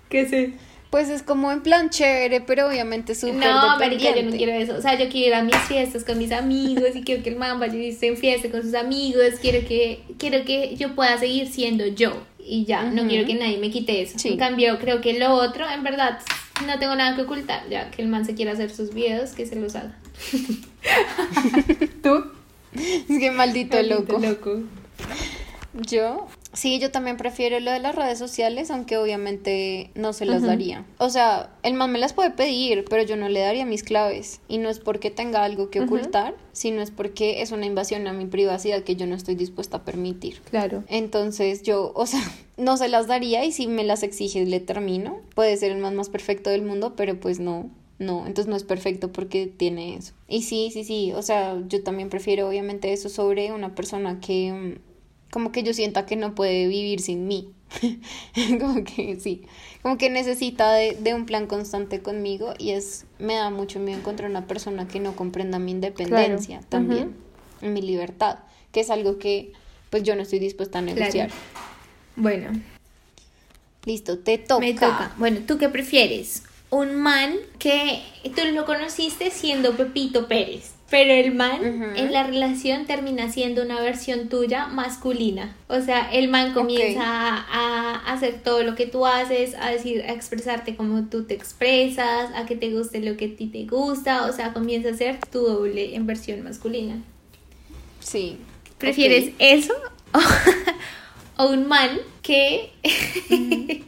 que 0.09 0.27
se... 0.27 0.53
Pues 0.89 1.09
es 1.09 1.21
como 1.21 1.51
en 1.51 1.61
plan 1.61 1.89
chévere, 1.89 2.39
pero 2.41 2.67
obviamente 2.67 3.13
súper 3.13 3.35
No, 3.35 3.77
marica, 3.77 4.15
yo 4.15 4.23
no 4.23 4.31
quiero 4.31 4.53
eso. 4.53 4.75
O 4.75 4.81
sea, 4.81 4.97
yo 4.97 5.09
quiero 5.09 5.27
ir 5.27 5.33
a 5.33 5.43
mis 5.43 5.57
fiestas 5.67 6.05
con 6.05 6.17
mis 6.17 6.31
amigos 6.31 6.95
y 6.95 7.03
quiero 7.03 7.21
que 7.23 7.29
el 7.29 7.35
man 7.35 7.59
vaya 7.59 7.75
y 7.75 7.91
se 7.91 8.15
fiesta 8.15 8.49
con 8.49 8.61
sus 8.61 8.73
amigos. 8.73 9.33
Quiero 9.41 9.67
que, 9.67 10.01
quiero 10.17 10.45
que 10.45 10.75
yo 10.77 10.95
pueda 10.95 11.17
seguir 11.17 11.49
siendo 11.49 11.85
yo 11.87 12.13
y 12.47 12.65
ya, 12.65 12.83
no 12.83 13.07
quiero 13.07 13.25
que 13.27 13.35
nadie 13.35 13.57
me 13.57 13.69
quite 13.69 14.01
eso. 14.01 14.17
En 14.27 14.37
cambio, 14.37 14.79
creo 14.79 15.01
que 15.01 15.19
lo 15.19 15.33
otro, 15.33 15.69
en 15.69 15.83
verdad, 15.83 16.19
no 16.65 16.79
tengo 16.79 16.95
nada 16.95 17.15
que 17.15 17.23
ocultar, 17.23 17.67
ya 17.69 17.91
que 17.91 18.01
el 18.01 18.07
man 18.07 18.25
se 18.25 18.35
quiera 18.35 18.53
hacer 18.53 18.69
sus 18.69 18.93
videos, 18.93 19.31
que 19.31 19.45
se 19.45 19.55
los 19.55 19.75
haga. 19.75 19.95
¿Tú? 22.03 22.23
Es 22.73 23.19
que 23.19 23.31
maldito, 23.31 23.77
Maldito 23.77 24.13
loco. 24.13 24.19
loco. 24.19 24.59
Yo, 25.73 26.27
sí, 26.57 26.79
yo 26.79 26.91
también 26.91 27.17
prefiero 27.17 27.59
lo 27.59 27.71
de 27.71 27.79
las 27.79 27.95
redes 27.95 28.17
sociales, 28.17 28.71
aunque 28.71 28.97
obviamente 28.97 29.91
no 29.93 30.11
se 30.11 30.25
las 30.25 30.41
daría. 30.41 30.85
O 30.97 31.09
sea, 31.09 31.51
el 31.61 31.75
man 31.75 31.91
me 31.91 31.99
las 31.99 32.13
puede 32.13 32.31
pedir, 32.31 32.83
pero 32.89 33.03
yo 33.03 33.15
no 33.15 33.29
le 33.29 33.41
daría 33.41 33.65
mis 33.65 33.83
claves. 33.83 34.41
Y 34.47 34.57
no 34.57 34.69
es 34.69 34.79
porque 34.79 35.11
tenga 35.11 35.43
algo 35.43 35.69
que 35.69 35.81
ocultar, 35.81 36.35
sino 36.51 36.81
es 36.81 36.89
porque 36.89 37.41
es 37.41 37.51
una 37.51 37.67
invasión 37.67 38.07
a 38.07 38.13
mi 38.13 38.25
privacidad 38.25 38.83
que 38.83 38.95
yo 38.95 39.05
no 39.05 39.15
estoy 39.15 39.35
dispuesta 39.35 39.77
a 39.77 39.85
permitir. 39.85 40.41
Claro. 40.49 40.83
Entonces 40.87 41.61
yo, 41.61 41.91
o 41.95 42.07
sea, 42.07 42.21
no 42.57 42.75
se 42.77 42.87
las 42.87 43.07
daría 43.07 43.45
y 43.45 43.51
si 43.51 43.67
me 43.67 43.83
las 43.83 44.01
exige 44.01 44.45
le 44.45 44.59
termino. 44.59 45.21
Puede 45.35 45.55
ser 45.57 45.71
el 45.71 45.77
man 45.77 45.95
más 45.95 46.09
perfecto 46.09 46.49
del 46.49 46.63
mundo, 46.63 46.95
pero 46.95 47.19
pues 47.19 47.39
no, 47.39 47.69
no, 47.99 48.25
entonces 48.27 48.47
no 48.47 48.55
es 48.55 48.63
perfecto 48.63 49.11
porque 49.11 49.47
tiene 49.47 49.95
eso. 49.95 50.13
Y 50.27 50.41
sí, 50.41 50.69
sí, 50.73 50.83
sí, 50.83 51.13
o 51.13 51.21
sea, 51.21 51.61
yo 51.67 51.83
también 51.83 52.09
prefiero 52.09 52.47
obviamente 52.47 52.93
eso 52.93 53.09
sobre 53.09 53.51
una 53.51 53.75
persona 53.75 54.19
que 54.19 54.51
mm, 54.51 54.96
como 55.31 55.51
que 55.51 55.63
yo 55.63 55.73
sienta 55.73 56.05
que 56.05 56.15
no 56.15 56.35
puede 56.35 56.67
vivir 56.67 57.01
sin 57.01 57.27
mí. 57.27 57.49
como 58.59 58.83
que 58.85 59.19
sí, 59.19 59.41
como 59.81 59.97
que 59.97 60.09
necesita 60.09 60.71
de, 60.73 60.93
de 60.95 61.13
un 61.13 61.25
plan 61.25 61.47
constante 61.47 62.01
conmigo 62.01 62.53
y 62.57 62.71
es, 62.71 63.05
me 63.19 63.33
da 63.35 63.49
mucho 63.49 63.79
miedo 63.79 63.99
encontrar 63.99 64.29
una 64.29 64.47
persona 64.47 64.87
que 64.87 65.01
no 65.01 65.15
comprenda 65.17 65.59
mi 65.59 65.71
independencia 65.71 66.57
Claro. 66.59 66.69
también, 66.69 67.15
mi 67.61 67.81
libertad, 67.81 68.39
que 68.71 68.79
es 68.79 68.89
algo 68.89 69.17
que 69.19 69.51
pues 69.89 70.03
yo 70.03 70.15
no 70.15 70.21
estoy 70.21 70.39
dispuesta 70.39 70.79
a 70.79 70.81
negociar. 70.81 71.27
Claro. 71.27 71.33
Bueno, 72.15 72.51
Listo, 73.85 74.19
te 74.19 74.37
toca. 74.37 74.59
me 74.59 74.73
toca. 74.73 75.13
Bueno, 75.17 75.39
¿tú 75.47 75.57
qué 75.57 75.69
prefieres? 75.69 76.43
Un 76.69 76.95
man 76.95 77.35
que 77.59 78.01
tú 78.35 78.41
lo 78.53 78.65
conociste 78.65 79.31
siendo 79.31 79.77
Pepito 79.77 80.27
Pérez, 80.27 80.71
pero 80.89 81.11
el 81.11 81.33
man 81.33 81.93
en 81.97 82.13
la 82.13 82.23
relación 82.23 82.85
termina 82.85 83.29
siendo 83.29 83.61
una 83.61 83.81
versión 83.81 84.29
tuya 84.29 84.67
masculina. 84.67 85.55
O 85.67 85.81
sea, 85.81 86.09
el 86.11 86.29
man 86.29 86.53
comienza 86.53 87.03
a, 87.03 87.95
a 88.05 88.13
hacer 88.13 88.41
todo 88.41 88.63
lo 88.63 88.75
que 88.75 88.85
tú 88.85 89.05
haces, 89.05 89.55
a 89.59 89.69
decir, 89.69 90.01
a 90.03 90.13
expresarte 90.13 90.77
como 90.77 91.03
tú 91.09 91.25
te 91.25 91.33
expresas, 91.33 92.31
a 92.35 92.45
que 92.45 92.55
te 92.55 92.71
guste 92.71 93.01
lo 93.01 93.17
que 93.17 93.25
a 93.25 93.35
ti 93.35 93.47
te 93.47 93.65
gusta, 93.65 94.27
o 94.27 94.31
sea, 94.31 94.53
comienza 94.53 94.89
a 94.89 94.93
ser 94.93 95.19
tu 95.29 95.39
doble 95.39 95.95
en 95.95 96.07
versión 96.07 96.41
masculina. 96.43 97.03
Sí. 97.99 98.37
¿Prefieres 98.77 99.31
eso 99.39 99.73
o, 100.13 100.19
o 101.43 101.49
un 101.49 101.67
man 101.67 101.99
que, 102.21 102.71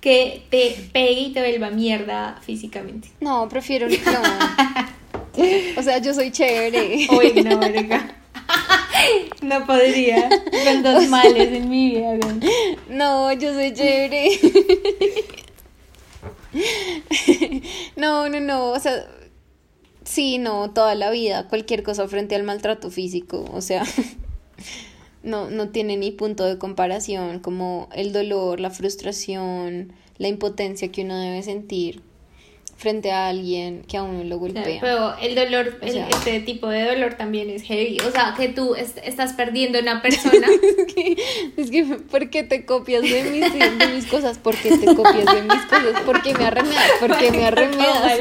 que 0.00 0.42
te 0.50 0.76
pegue 0.92 1.20
y 1.20 1.32
te 1.32 1.38
vuelva 1.40 1.70
mierda 1.70 2.40
físicamente? 2.42 3.10
No, 3.20 3.48
prefiero 3.48 3.86
clon. 3.86 4.22
o 5.76 5.82
sea, 5.82 5.98
yo 5.98 6.14
soy 6.14 6.30
chévere. 6.30 7.06
Uy, 7.10 7.42
no, 7.42 7.58
verga. 7.58 8.16
No 9.42 9.66
podría. 9.66 10.28
Con 10.28 10.82
dos 10.82 11.08
males 11.08 11.52
en 11.52 11.68
mi 11.68 11.90
vida. 11.90 12.18
No, 12.88 13.32
yo 13.32 13.52
soy 13.52 13.72
chévere. 13.72 14.30
no, 17.96 18.28
no, 18.28 18.40
no, 18.40 18.70
o 18.70 18.78
sea, 18.78 19.06
sí, 20.04 20.38
no, 20.38 20.70
toda 20.70 20.94
la 20.94 21.10
vida, 21.10 21.48
cualquier 21.48 21.82
cosa 21.82 22.06
frente 22.06 22.34
al 22.36 22.44
maltrato 22.44 22.90
físico, 22.90 23.44
o 23.52 23.60
sea, 23.60 23.82
no, 25.24 25.50
no 25.50 25.70
tiene 25.70 25.96
ni 25.96 26.12
punto 26.12 26.44
de 26.44 26.58
comparación, 26.58 27.40
como 27.40 27.88
el 27.92 28.12
dolor, 28.12 28.60
la 28.60 28.70
frustración, 28.70 29.92
la 30.16 30.28
impotencia 30.28 30.92
que 30.92 31.02
uno 31.02 31.18
debe 31.18 31.42
sentir 31.42 32.02
frente 32.76 33.12
a 33.12 33.28
alguien 33.28 33.82
que 33.88 33.96
a 33.96 34.02
uno 34.02 34.24
lo 34.24 34.38
golpea. 34.38 34.78
Pero 34.80 35.16
el 35.18 35.34
dolor, 35.34 35.78
O 35.80 35.84
el- 35.86 35.98
este 35.98 36.40
tipo 36.40 36.68
de 36.68 36.84
dolor 36.84 37.14
también 37.14 37.48
es 37.50 37.62
heavy. 37.62 37.98
O 38.06 38.10
sea, 38.10 38.34
que 38.36 38.48
tú 38.48 38.74
est- 38.74 38.98
estás 39.04 39.32
perdiendo 39.34 39.78
una 39.78 40.02
persona. 40.02 40.46
Es 40.76 40.92
que, 40.94 41.16
es 41.56 41.70
que, 41.70 41.84
¿por 41.84 42.30
qué 42.30 42.42
te 42.42 42.64
copias 42.66 43.02
de 43.02 43.22
mis, 43.24 43.52
de 43.78 43.86
mis 43.94 44.06
cosas? 44.06 44.38
¿Por 44.38 44.54
qué 44.56 44.76
te 44.76 44.94
copias 44.94 45.24
de 45.34 45.42
mis 45.42 45.62
cosas? 45.66 46.00
¿Por 46.04 46.22
qué 46.22 46.34
me 46.34 46.44
arremedas? 46.46 46.90
¿Por 47.00 47.16
qué 47.18 47.30
me 47.30 47.44
arremedas? 47.46 48.18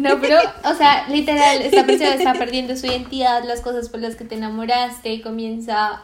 No, 0.00 0.18
pero, 0.20 0.38
o 0.64 0.74
sea, 0.74 1.06
literal, 1.08 1.60
esta 1.62 1.84
persona 1.84 2.14
está 2.14 2.32
perdiendo 2.34 2.74
su 2.76 2.86
identidad, 2.86 3.44
las 3.44 3.60
cosas 3.60 3.88
por 3.90 4.00
las 4.00 4.16
que 4.16 4.24
te 4.24 4.34
enamoraste, 4.36 5.20
comienza, 5.20 6.02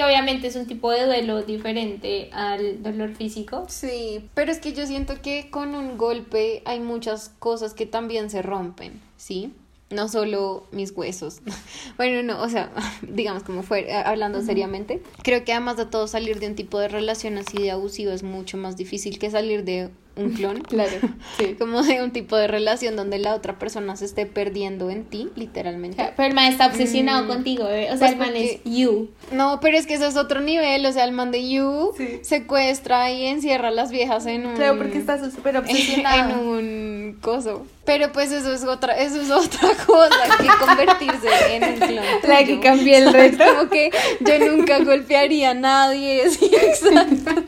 que 0.00 0.04
obviamente 0.06 0.46
es 0.46 0.56
un 0.56 0.64
tipo 0.64 0.90
de 0.90 1.04
duelo 1.04 1.42
diferente 1.42 2.30
al 2.32 2.82
dolor 2.82 3.14
físico. 3.14 3.66
Sí, 3.68 4.24
pero 4.32 4.50
es 4.50 4.58
que 4.58 4.72
yo 4.72 4.86
siento 4.86 5.20
que 5.20 5.50
con 5.50 5.74
un 5.74 5.98
golpe 5.98 6.62
hay 6.64 6.80
muchas 6.80 7.28
cosas 7.38 7.74
que 7.74 7.84
también 7.84 8.30
se 8.30 8.40
rompen, 8.40 8.98
¿sí? 9.18 9.52
No 9.90 10.08
solo 10.08 10.66
mis 10.72 10.92
huesos. 10.92 11.42
Bueno, 11.98 12.22
no, 12.22 12.42
o 12.42 12.48
sea, 12.48 12.70
digamos 13.02 13.42
como 13.42 13.62
fue, 13.62 13.92
hablando 13.92 14.40
seriamente, 14.40 15.02
creo 15.22 15.44
que 15.44 15.52
además 15.52 15.76
de 15.76 15.84
todo 15.84 16.06
salir 16.06 16.40
de 16.40 16.46
un 16.46 16.54
tipo 16.54 16.78
de 16.78 16.88
relación 16.88 17.36
así 17.36 17.58
de 17.58 17.70
abusivo 17.70 18.10
es 18.12 18.22
mucho 18.22 18.56
más 18.56 18.78
difícil 18.78 19.18
que 19.18 19.30
salir 19.30 19.64
de 19.64 19.90
un 20.16 20.30
clon. 20.30 20.60
Claro, 20.68 20.90
sí. 21.38 21.54
Como 21.58 21.82
de 21.82 22.02
un 22.02 22.10
tipo 22.10 22.36
de 22.36 22.46
relación 22.46 22.96
donde 22.96 23.18
la 23.18 23.34
otra 23.34 23.58
persona 23.58 23.96
se 23.96 24.04
esté 24.04 24.26
perdiendo 24.26 24.90
en 24.90 25.04
ti, 25.04 25.28
literalmente. 25.36 26.12
Pero 26.16 26.28
el 26.28 26.34
man 26.34 26.46
está 26.52 26.66
obsesionado 26.66 27.24
Mm. 27.24 27.28
contigo, 27.28 27.64
bebé. 27.64 27.86
O 27.92 27.96
sea, 27.96 27.98
Pues 27.98 28.12
el 28.12 28.18
man 28.18 28.28
porque- 28.28 28.60
es 28.64 28.72
you. 28.72 29.10
No, 29.32 29.58
pero 29.60 29.76
es 29.78 29.86
que 29.86 29.94
eso 29.94 30.06
es 30.06 30.16
otro 30.16 30.40
nivel, 30.40 30.84
o 30.86 30.92
sea, 30.92 31.04
el 31.04 31.12
man 31.12 31.30
de 31.30 31.48
You 31.48 31.92
Sí. 31.96 32.20
secuestra 32.22 33.10
y 33.10 33.26
encierra 33.26 33.68
a 33.68 33.72
las 33.72 33.90
viejas 33.90 34.26
en 34.26 34.46
un... 34.46 34.54
Claro, 34.56 34.78
porque 34.78 34.98
está 34.98 35.18
súper 35.30 35.54
en 35.56 35.60
obsesionado. 35.62 36.40
un 36.50 37.18
coso. 37.20 37.66
Pero 37.84 38.12
pues 38.12 38.30
eso 38.30 38.52
es 38.52 38.62
otra, 38.64 38.94
eso 38.94 39.20
es 39.20 39.30
otra 39.30 39.70
cosa 39.86 40.36
que 40.38 40.48
convertirse 40.64 41.28
en 41.56 41.64
un 41.64 41.78
clon. 41.80 42.04
La 42.24 42.38
tuyo. 42.38 42.46
que 42.46 42.60
cambié 42.60 42.98
el 42.98 43.12
reto. 43.12 43.44
Como 43.44 43.70
que 43.70 43.90
yo 44.20 44.38
nunca 44.38 44.78
golpearía 44.80 45.50
a 45.50 45.54
nadie, 45.54 46.28
sí, 46.38 46.50
exacto. 46.54 47.42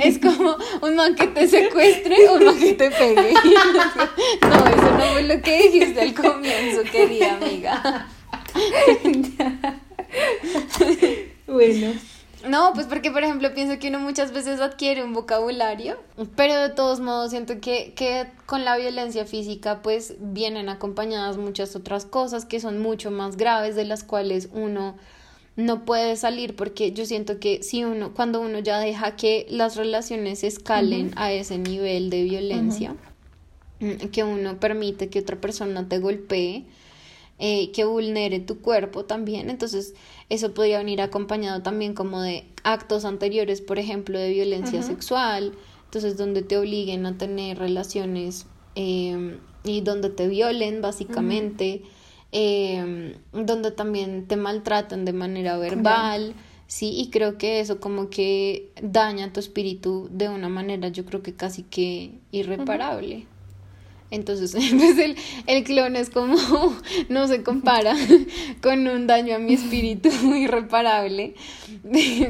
Es 0.00 0.18
como 0.18 0.56
un 0.80 0.94
man 0.94 1.14
que 1.14 1.26
te 1.26 1.48
secuestre 1.48 2.28
o 2.28 2.34
un 2.34 2.44
man 2.46 2.58
que 2.58 2.74
te 2.74 2.90
pegue. 2.90 3.34
No, 4.42 4.66
eso 4.66 4.90
no 4.92 5.04
fue 5.12 5.22
lo 5.24 5.40
que 5.42 5.62
dijiste 5.62 6.00
al 6.00 6.14
comienzo, 6.14 6.82
querida 6.90 7.34
amiga. 7.34 8.08
Bueno. 11.46 11.94
No, 12.46 12.72
pues 12.72 12.86
porque, 12.86 13.10
por 13.10 13.24
ejemplo, 13.24 13.52
pienso 13.52 13.78
que 13.78 13.88
uno 13.88 13.98
muchas 13.98 14.32
veces 14.32 14.60
adquiere 14.60 15.02
un 15.02 15.12
vocabulario, 15.12 15.98
pero 16.36 16.54
de 16.54 16.68
todos 16.68 17.00
modos 17.00 17.30
siento 17.30 17.60
que, 17.60 17.92
que 17.94 18.26
con 18.46 18.64
la 18.64 18.76
violencia 18.76 19.24
física 19.24 19.82
pues 19.82 20.14
vienen 20.20 20.68
acompañadas 20.68 21.36
muchas 21.36 21.74
otras 21.74 22.04
cosas 22.04 22.44
que 22.44 22.60
son 22.60 22.78
mucho 22.78 23.10
más 23.10 23.36
graves 23.36 23.74
de 23.74 23.84
las 23.84 24.04
cuales 24.04 24.48
uno 24.52 24.96
no 25.56 25.84
puede 25.84 26.14
salir 26.14 26.54
porque 26.54 26.92
yo 26.92 27.04
siento 27.04 27.40
que 27.40 27.64
si 27.64 27.82
uno, 27.82 28.14
cuando 28.14 28.40
uno 28.40 28.60
ya 28.60 28.78
deja 28.78 29.16
que 29.16 29.44
las 29.50 29.74
relaciones 29.74 30.44
escalen 30.44 31.10
a 31.16 31.32
ese 31.32 31.58
nivel 31.58 32.10
de 32.10 32.22
violencia, 32.22 32.94
mm, 33.80 34.08
que 34.12 34.22
uno 34.22 34.60
permite 34.60 35.08
que 35.08 35.18
otra 35.18 35.40
persona 35.40 35.88
te 35.88 35.98
golpee, 35.98 36.64
eh, 37.38 37.70
que 37.72 37.84
vulnere 37.84 38.40
tu 38.40 38.60
cuerpo 38.60 39.04
también. 39.04 39.50
Entonces, 39.50 39.94
eso 40.28 40.52
podría 40.54 40.78
venir 40.78 41.00
acompañado 41.00 41.62
también 41.62 41.94
como 41.94 42.20
de 42.20 42.44
actos 42.64 43.04
anteriores, 43.04 43.60
por 43.60 43.78
ejemplo, 43.78 44.18
de 44.18 44.30
violencia 44.30 44.82
sexual. 44.82 45.52
Entonces, 45.84 46.16
donde 46.16 46.42
te 46.42 46.56
obliguen 46.58 47.06
a 47.06 47.16
tener 47.16 47.58
relaciones 47.58 48.46
eh, 48.74 49.38
y 49.64 49.80
donde 49.80 50.10
te 50.10 50.28
violen, 50.28 50.82
básicamente. 50.82 51.82
eh, 52.30 53.16
donde 53.32 53.70
también 53.70 54.26
te 54.26 54.36
maltratan 54.36 55.04
de 55.06 55.12
manera 55.14 55.56
verbal. 55.56 56.34
Sí, 56.66 56.92
y 56.94 57.08
creo 57.08 57.38
que 57.38 57.60
eso 57.60 57.80
como 57.80 58.10
que 58.10 58.70
daña 58.82 59.32
tu 59.32 59.40
espíritu 59.40 60.08
de 60.12 60.28
una 60.28 60.50
manera, 60.50 60.88
yo 60.88 61.06
creo 61.06 61.22
que 61.22 61.32
casi 61.34 61.62
que 61.62 62.12
irreparable. 62.30 63.26
Entonces, 64.10 64.52
pues 64.78 64.98
el, 64.98 65.16
el 65.46 65.64
clon 65.64 65.96
es 65.96 66.10
como, 66.10 66.36
no 67.08 67.28
se 67.28 67.42
compara 67.42 67.94
con 68.62 68.86
un 68.88 69.06
daño 69.06 69.36
a 69.36 69.38
mi 69.38 69.54
espíritu 69.54 70.08
irreparable. 70.34 71.34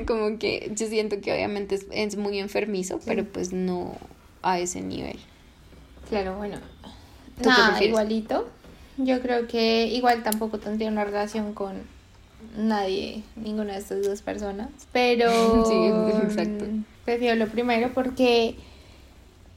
Como 0.07 0.39
que 0.39 0.73
yo 0.75 0.87
siento 0.89 1.21
que 1.21 1.33
obviamente 1.33 1.77
es, 1.77 1.87
es 1.91 2.17
muy 2.17 2.39
enfermizo, 2.39 3.01
pero 3.05 3.25
pues 3.25 3.53
no 3.53 3.97
a 4.43 4.59
ese 4.59 4.81
nivel. 4.81 5.19
Claro, 6.09 6.37
bueno. 6.37 6.57
¿Tú 7.37 7.45
qué 7.45 7.49
Nada, 7.49 7.85
igualito. 7.85 8.49
Yo 8.97 9.21
creo 9.21 9.47
que 9.47 9.87
igual 9.87 10.25
tampoco 10.25 10.59
tendría 10.59 10.89
una 10.89 11.05
relación 11.05 11.55
con 11.55 11.75
nadie, 12.57 13.23
ninguna 13.37 13.75
de 13.75 13.79
estas 13.79 14.05
dos 14.05 14.23
personas. 14.23 14.71
Pero 14.93 15.31
Sí, 15.67 15.87
exacto. 16.25 16.65
mm, 16.65 16.85
prefiero 17.05 17.37
lo 17.37 17.47
primero 17.49 17.93
porque 17.95 18.57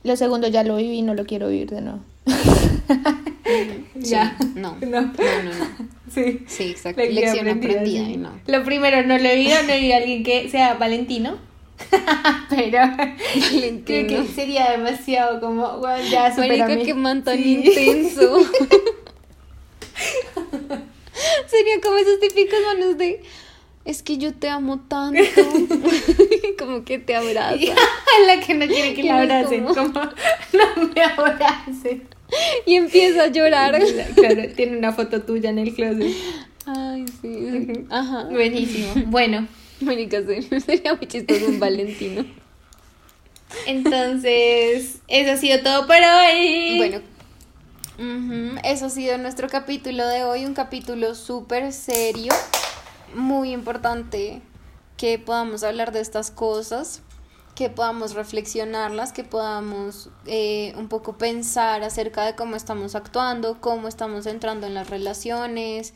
lo 0.04 0.16
segundo 0.16 0.48
ya 0.48 0.64
lo 0.64 0.76
viví 0.76 1.00
y 1.00 1.02
no 1.02 1.16
lo 1.16 1.26
quiero 1.26 1.48
vivir 1.48 1.70
de 1.72 1.82
nuevo. 1.82 2.00
Sí, 4.04 4.10
Ya. 4.12 4.36
no, 4.56 4.78
No. 4.82 4.88
no, 4.88 5.02
no, 5.02 5.08
no. 5.08 5.92
Sí. 6.14 6.44
Sí, 6.48 6.72
exacto. 6.72 7.02
Lección 7.02 7.16
Lección 7.24 7.48
aprendida, 7.48 7.72
aprendida 7.80 8.06
sí. 8.06 8.12
y 8.14 8.18
no. 8.18 8.40
Lo 8.48 8.64
primero, 8.66 9.02
no 9.08 9.18
lo 9.18 9.24
he 9.30 9.36
no 9.64 9.72
he 9.74 9.94
a 9.94 9.98
alguien 9.98 10.24
que 10.24 10.50
sea 10.50 10.74
Valentino. 10.74 11.38
Pero 12.50 12.70
creo 12.70 13.52
Valentino. 13.54 14.08
que 14.08 14.28
sería 14.36 14.72
demasiado 14.72 15.40
como, 15.40 15.78
bueno, 15.80 16.04
ya 16.10 16.34
Marica, 16.38 16.68
qué 16.86 16.94
man 16.94 17.24
tan 17.24 17.38
Sí. 17.38 17.54
intenso. 17.66 18.40
Sería 21.48 21.80
como 21.84 21.98
esos 21.98 22.20
típicos 22.20 22.60
manos 22.66 22.98
de 22.98 23.22
es 23.86 24.04
que 24.04 24.18
yo 24.18 24.34
te 24.34 24.50
amo 24.50 24.80
tanto. 24.88 25.22
como 26.60 26.84
que 26.84 27.00
te 27.00 27.16
abraza. 27.16 27.58
la 28.28 28.40
que 28.40 28.54
no 28.54 28.68
quiere 28.68 28.94
que 28.94 29.04
la 29.04 29.22
abracen. 29.22 29.66
Como, 29.66 29.94
no 30.54 30.90
me 30.94 31.04
abracen. 31.04 32.08
Y 32.66 32.76
empieza 32.76 33.24
a 33.24 33.28
llorar. 33.28 33.82
Claro, 34.16 34.44
tiene 34.56 34.78
una 34.78 34.94
foto 34.94 35.22
tuya 35.22 35.50
en 35.50 35.60
el 35.60 35.74
closet. 35.74 36.14
Ay, 36.66 37.06
sí. 37.22 37.86
Ajá. 37.90 38.26
Buenísimo. 38.26 38.94
Bueno. 39.08 39.48
Mónica, 39.82 40.22
sería 40.64 40.94
muy 40.94 41.08
chistoso 41.08 41.48
un 41.48 41.60
Valentino. 41.60 42.24
Entonces, 43.66 45.00
eso 45.08 45.32
ha 45.32 45.38
sido 45.38 45.62
todo 45.62 45.88
por 45.88 45.96
hoy. 45.96 46.78
Bueno, 46.78 47.02
eso 48.64 48.86
ha 48.86 48.90
sido 48.90 49.18
nuestro 49.18 49.50
capítulo 49.50 50.08
de 50.08 50.24
hoy, 50.24 50.46
un 50.46 50.54
capítulo 50.54 51.16
súper 51.16 51.74
serio, 51.74 52.32
muy 53.16 53.52
importante 53.52 54.42
que 54.98 55.18
podamos 55.20 55.64
hablar 55.64 55.92
de 55.92 56.00
estas 56.00 56.32
cosas, 56.32 57.02
que 57.56 57.70
podamos 57.70 58.14
reflexionarlas, 58.14 59.14
que 59.14 59.24
podamos 59.24 60.10
eh, 60.26 60.74
un 60.78 60.88
poco 60.88 61.18
pensar 61.18 61.84
acerca 61.84 62.26
de 62.26 62.36
cómo 62.36 62.56
estamos 62.56 62.96
actuando, 62.96 63.60
cómo 63.60 63.88
estamos 63.88 64.26
entrando 64.26 64.68
en 64.68 64.74
las 64.74 64.90
relaciones. 64.90 65.94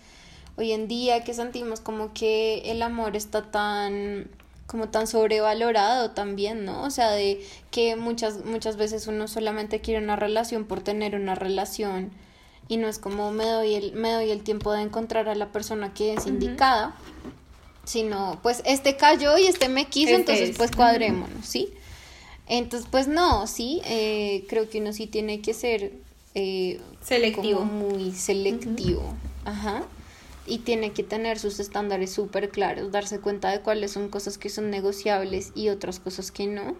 Hoy 0.57 0.71
en 0.71 0.87
día 0.87 1.23
que 1.23 1.33
sentimos 1.33 1.79
como 1.81 2.13
que 2.13 2.63
el 2.71 2.81
amor 2.81 3.15
está 3.15 3.43
tan 3.51 4.29
como 4.67 4.89
tan 4.89 5.05
sobrevalorado 5.05 6.11
también, 6.11 6.65
¿no? 6.65 6.81
O 6.83 6.89
sea, 6.89 7.11
de 7.11 7.45
que 7.69 7.95
muchas, 7.95 8.43
muchas 8.45 8.77
veces 8.77 9.07
uno 9.07 9.27
solamente 9.27 9.79
quiere 9.79 10.03
una 10.03 10.15
relación 10.15 10.65
por 10.65 10.81
tener 10.81 11.15
una 11.15 11.35
relación 11.35 12.11
y 12.67 12.77
no 12.77 12.87
es 12.87 12.99
como 12.99 13.31
me 13.31 13.45
doy 13.45 13.75
el, 13.75 13.93
me 13.93 14.11
doy 14.11 14.31
el 14.31 14.41
tiempo 14.41 14.71
de 14.73 14.81
encontrar 14.81 15.29
a 15.29 15.35
la 15.35 15.51
persona 15.51 15.93
que 15.93 16.13
es 16.13 16.25
indicada, 16.25 16.95
sino 17.83 18.39
pues 18.41 18.61
este 18.65 18.97
cayó 18.97 19.37
y 19.37 19.47
este 19.47 19.69
me 19.69 19.85
quiso, 19.85 20.15
este 20.15 20.33
entonces 20.33 20.57
pues 20.57 20.71
cuadrémonos, 20.71 21.45
¿sí? 21.45 21.69
Entonces 22.47 22.87
pues 22.89 23.07
no, 23.07 23.47
sí, 23.47 23.81
eh, 23.85 24.45
creo 24.47 24.69
que 24.69 24.79
uno 24.79 24.93
sí 24.93 25.07
tiene 25.07 25.41
que 25.41 25.53
ser 25.53 25.93
eh, 26.33 26.79
selectivo. 27.01 27.61
muy 27.61 28.11
selectivo, 28.11 29.13
ajá 29.45 29.83
y 30.47 30.59
tiene 30.59 30.91
que 30.91 31.03
tener 31.03 31.39
sus 31.39 31.59
estándares 31.59 32.11
súper 32.11 32.49
claros, 32.49 32.91
darse 32.91 33.19
cuenta 33.19 33.49
de 33.51 33.61
cuáles 33.61 33.91
son 33.91 34.09
cosas 34.09 34.37
que 34.37 34.49
son 34.49 34.69
negociables 34.69 35.51
y 35.55 35.69
otras 35.69 35.99
cosas 35.99 36.31
que 36.31 36.47
no. 36.47 36.75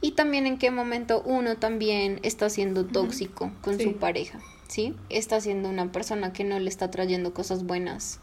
Y 0.00 0.12
también 0.12 0.46
en 0.46 0.58
qué 0.58 0.70
momento 0.70 1.22
uno 1.24 1.56
también 1.56 2.20
está 2.22 2.50
siendo 2.50 2.84
tóxico 2.84 3.50
con 3.62 3.78
su 3.78 3.94
pareja, 3.94 4.40
¿sí? 4.68 4.94
Está 5.08 5.40
siendo 5.40 5.68
una 5.68 5.92
persona 5.92 6.32
que 6.32 6.44
no 6.44 6.58
le 6.58 6.68
está 6.68 6.90
trayendo 6.90 7.34
cosas 7.34 7.64
buenas 7.64 8.20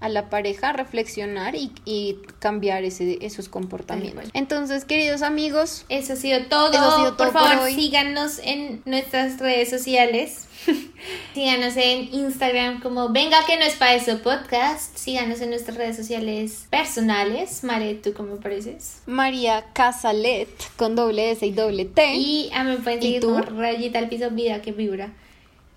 a 0.00 0.08
la 0.08 0.30
pareja, 0.30 0.72
reflexionar 0.72 1.54
y, 1.54 1.72
y 1.84 2.18
cambiar 2.38 2.84
ese, 2.84 3.18
esos 3.20 3.48
comportamientos. 3.48 4.30
Entonces, 4.32 4.84
queridos 4.84 5.22
amigos, 5.22 5.84
eso 5.88 6.14
ha 6.14 6.16
sido 6.16 6.46
todo. 6.46 6.72
Eso 6.72 6.82
ha 6.82 6.96
sido 6.96 7.16
todo 7.16 7.30
por 7.30 7.32
favor, 7.32 7.70
síganos 7.70 8.40
en 8.42 8.82
nuestras 8.86 9.38
redes 9.38 9.68
sociales. 9.68 10.46
síganos 11.34 11.76
en 11.76 12.12
Instagram 12.14 12.80
como 12.80 13.10
Venga 13.10 13.44
que 13.46 13.56
no 13.56 13.64
es 13.64 13.74
para 13.76 13.94
eso 13.94 14.18
podcast. 14.22 14.96
Síganos 14.96 15.40
en 15.42 15.50
nuestras 15.50 15.76
redes 15.76 15.96
sociales 15.96 16.66
personales. 16.70 17.62
Mare, 17.62 17.94
¿tú 17.94 18.14
cómo 18.14 18.36
pareces? 18.36 19.02
María 19.06 19.66
Casalet 19.74 20.48
con 20.76 20.96
doble 20.96 21.30
S 21.30 21.44
y 21.44 21.52
doble 21.52 21.84
T. 21.84 22.14
Y 22.14 22.50
a 22.54 22.64
mí 22.64 22.70
me 22.70 22.76
pueden 22.78 23.02
seguir 23.02 23.20
como 23.20 23.40
rayita 23.42 23.98
al 23.98 24.08
piso 24.08 24.30
vida 24.30 24.62
que 24.62 24.72
vibra. 24.72 25.12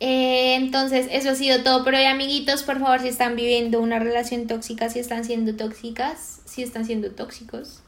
Eh, 0.05 0.55
entonces, 0.55 1.07
eso 1.11 1.29
ha 1.29 1.35
sido 1.35 1.63
todo 1.63 1.85
por 1.85 1.95
hoy, 1.95 2.03
amiguitos. 2.03 2.63
Por 2.63 2.77
favor, 2.77 2.99
si 2.99 3.07
están 3.07 3.37
viviendo 3.37 3.79
una 3.79 3.99
relación 3.99 4.47
tóxica, 4.47 4.89
si 4.89 4.99
están 4.99 5.23
siendo 5.23 5.55
tóxicas, 5.55 6.41
si 6.43 6.61
están 6.61 6.83
siendo 6.83 7.11
tóxicos, 7.11 7.79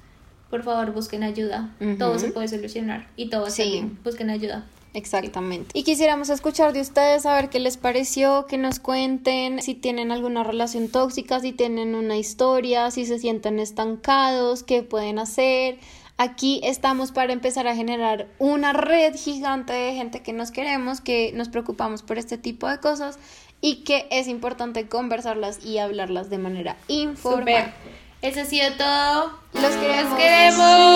por 0.50 0.64
favor, 0.64 0.94
busquen 0.94 1.24
ayuda. 1.24 1.76
Todo 2.00 2.18
se 2.18 2.30
puede 2.30 2.48
solucionar 2.48 3.10
y 3.18 3.30
todo 3.30 3.50
sí. 3.50 3.64
bien. 3.64 4.00
Busquen 4.02 4.30
ayuda. 4.30 4.66
Exactamente. 4.94 5.78
Y 5.78 5.84
quisiéramos 5.84 6.30
escuchar 6.30 6.72
de 6.72 6.80
ustedes, 6.80 7.24
saber 7.24 7.50
qué 7.50 7.60
les 7.60 7.76
pareció, 7.76 8.46
que 8.46 8.58
nos 8.58 8.80
cuenten 8.80 9.62
si 9.62 9.76
tienen 9.76 10.14
alguna 10.14 10.46
relación 10.46 10.88
tóxica, 10.88 11.42
si 11.42 11.52
tienen 11.52 11.96
una 11.96 12.16
historia, 12.16 12.92
si 12.92 13.06
se 13.06 13.20
sienten 13.20 13.60
estancados, 13.60 14.64
qué 14.64 14.84
pueden 14.84 15.20
hacer. 15.20 15.80
Aquí 16.18 16.62
estamos 16.64 17.12
para 17.12 17.34
empezar 17.34 17.68
a 17.68 17.76
generar 17.76 18.28
una 18.40 18.72
red 18.72 19.16
gigante 19.16 19.74
de 19.74 19.94
gente 19.96 20.22
que 20.22 20.32
nos 20.32 20.52
queremos, 20.52 21.02
que 21.02 21.34
nos 21.34 21.50
preocupamos 21.50 22.04
por 22.04 22.18
este 22.18 22.38
tipo 22.38 22.70
de 22.70 22.80
cosas 22.80 23.20
y 23.60 23.84
que 23.84 24.08
es 24.12 24.30
importante 24.30 24.88
conversarlas 24.88 25.66
y 25.66 25.78
hablarlas 25.78 26.30
de 26.30 26.38
manera 26.38 26.78
informal. 26.88 27.74
Eso 28.22 28.42
ha 28.42 28.46
sido 28.46 28.72
todo. 28.78 29.40
Los 29.54 29.76
queremos. 29.76 30.12
Los 30.12 30.20
queremos. 30.20 30.96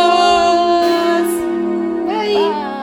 Bye. 2.08 2.79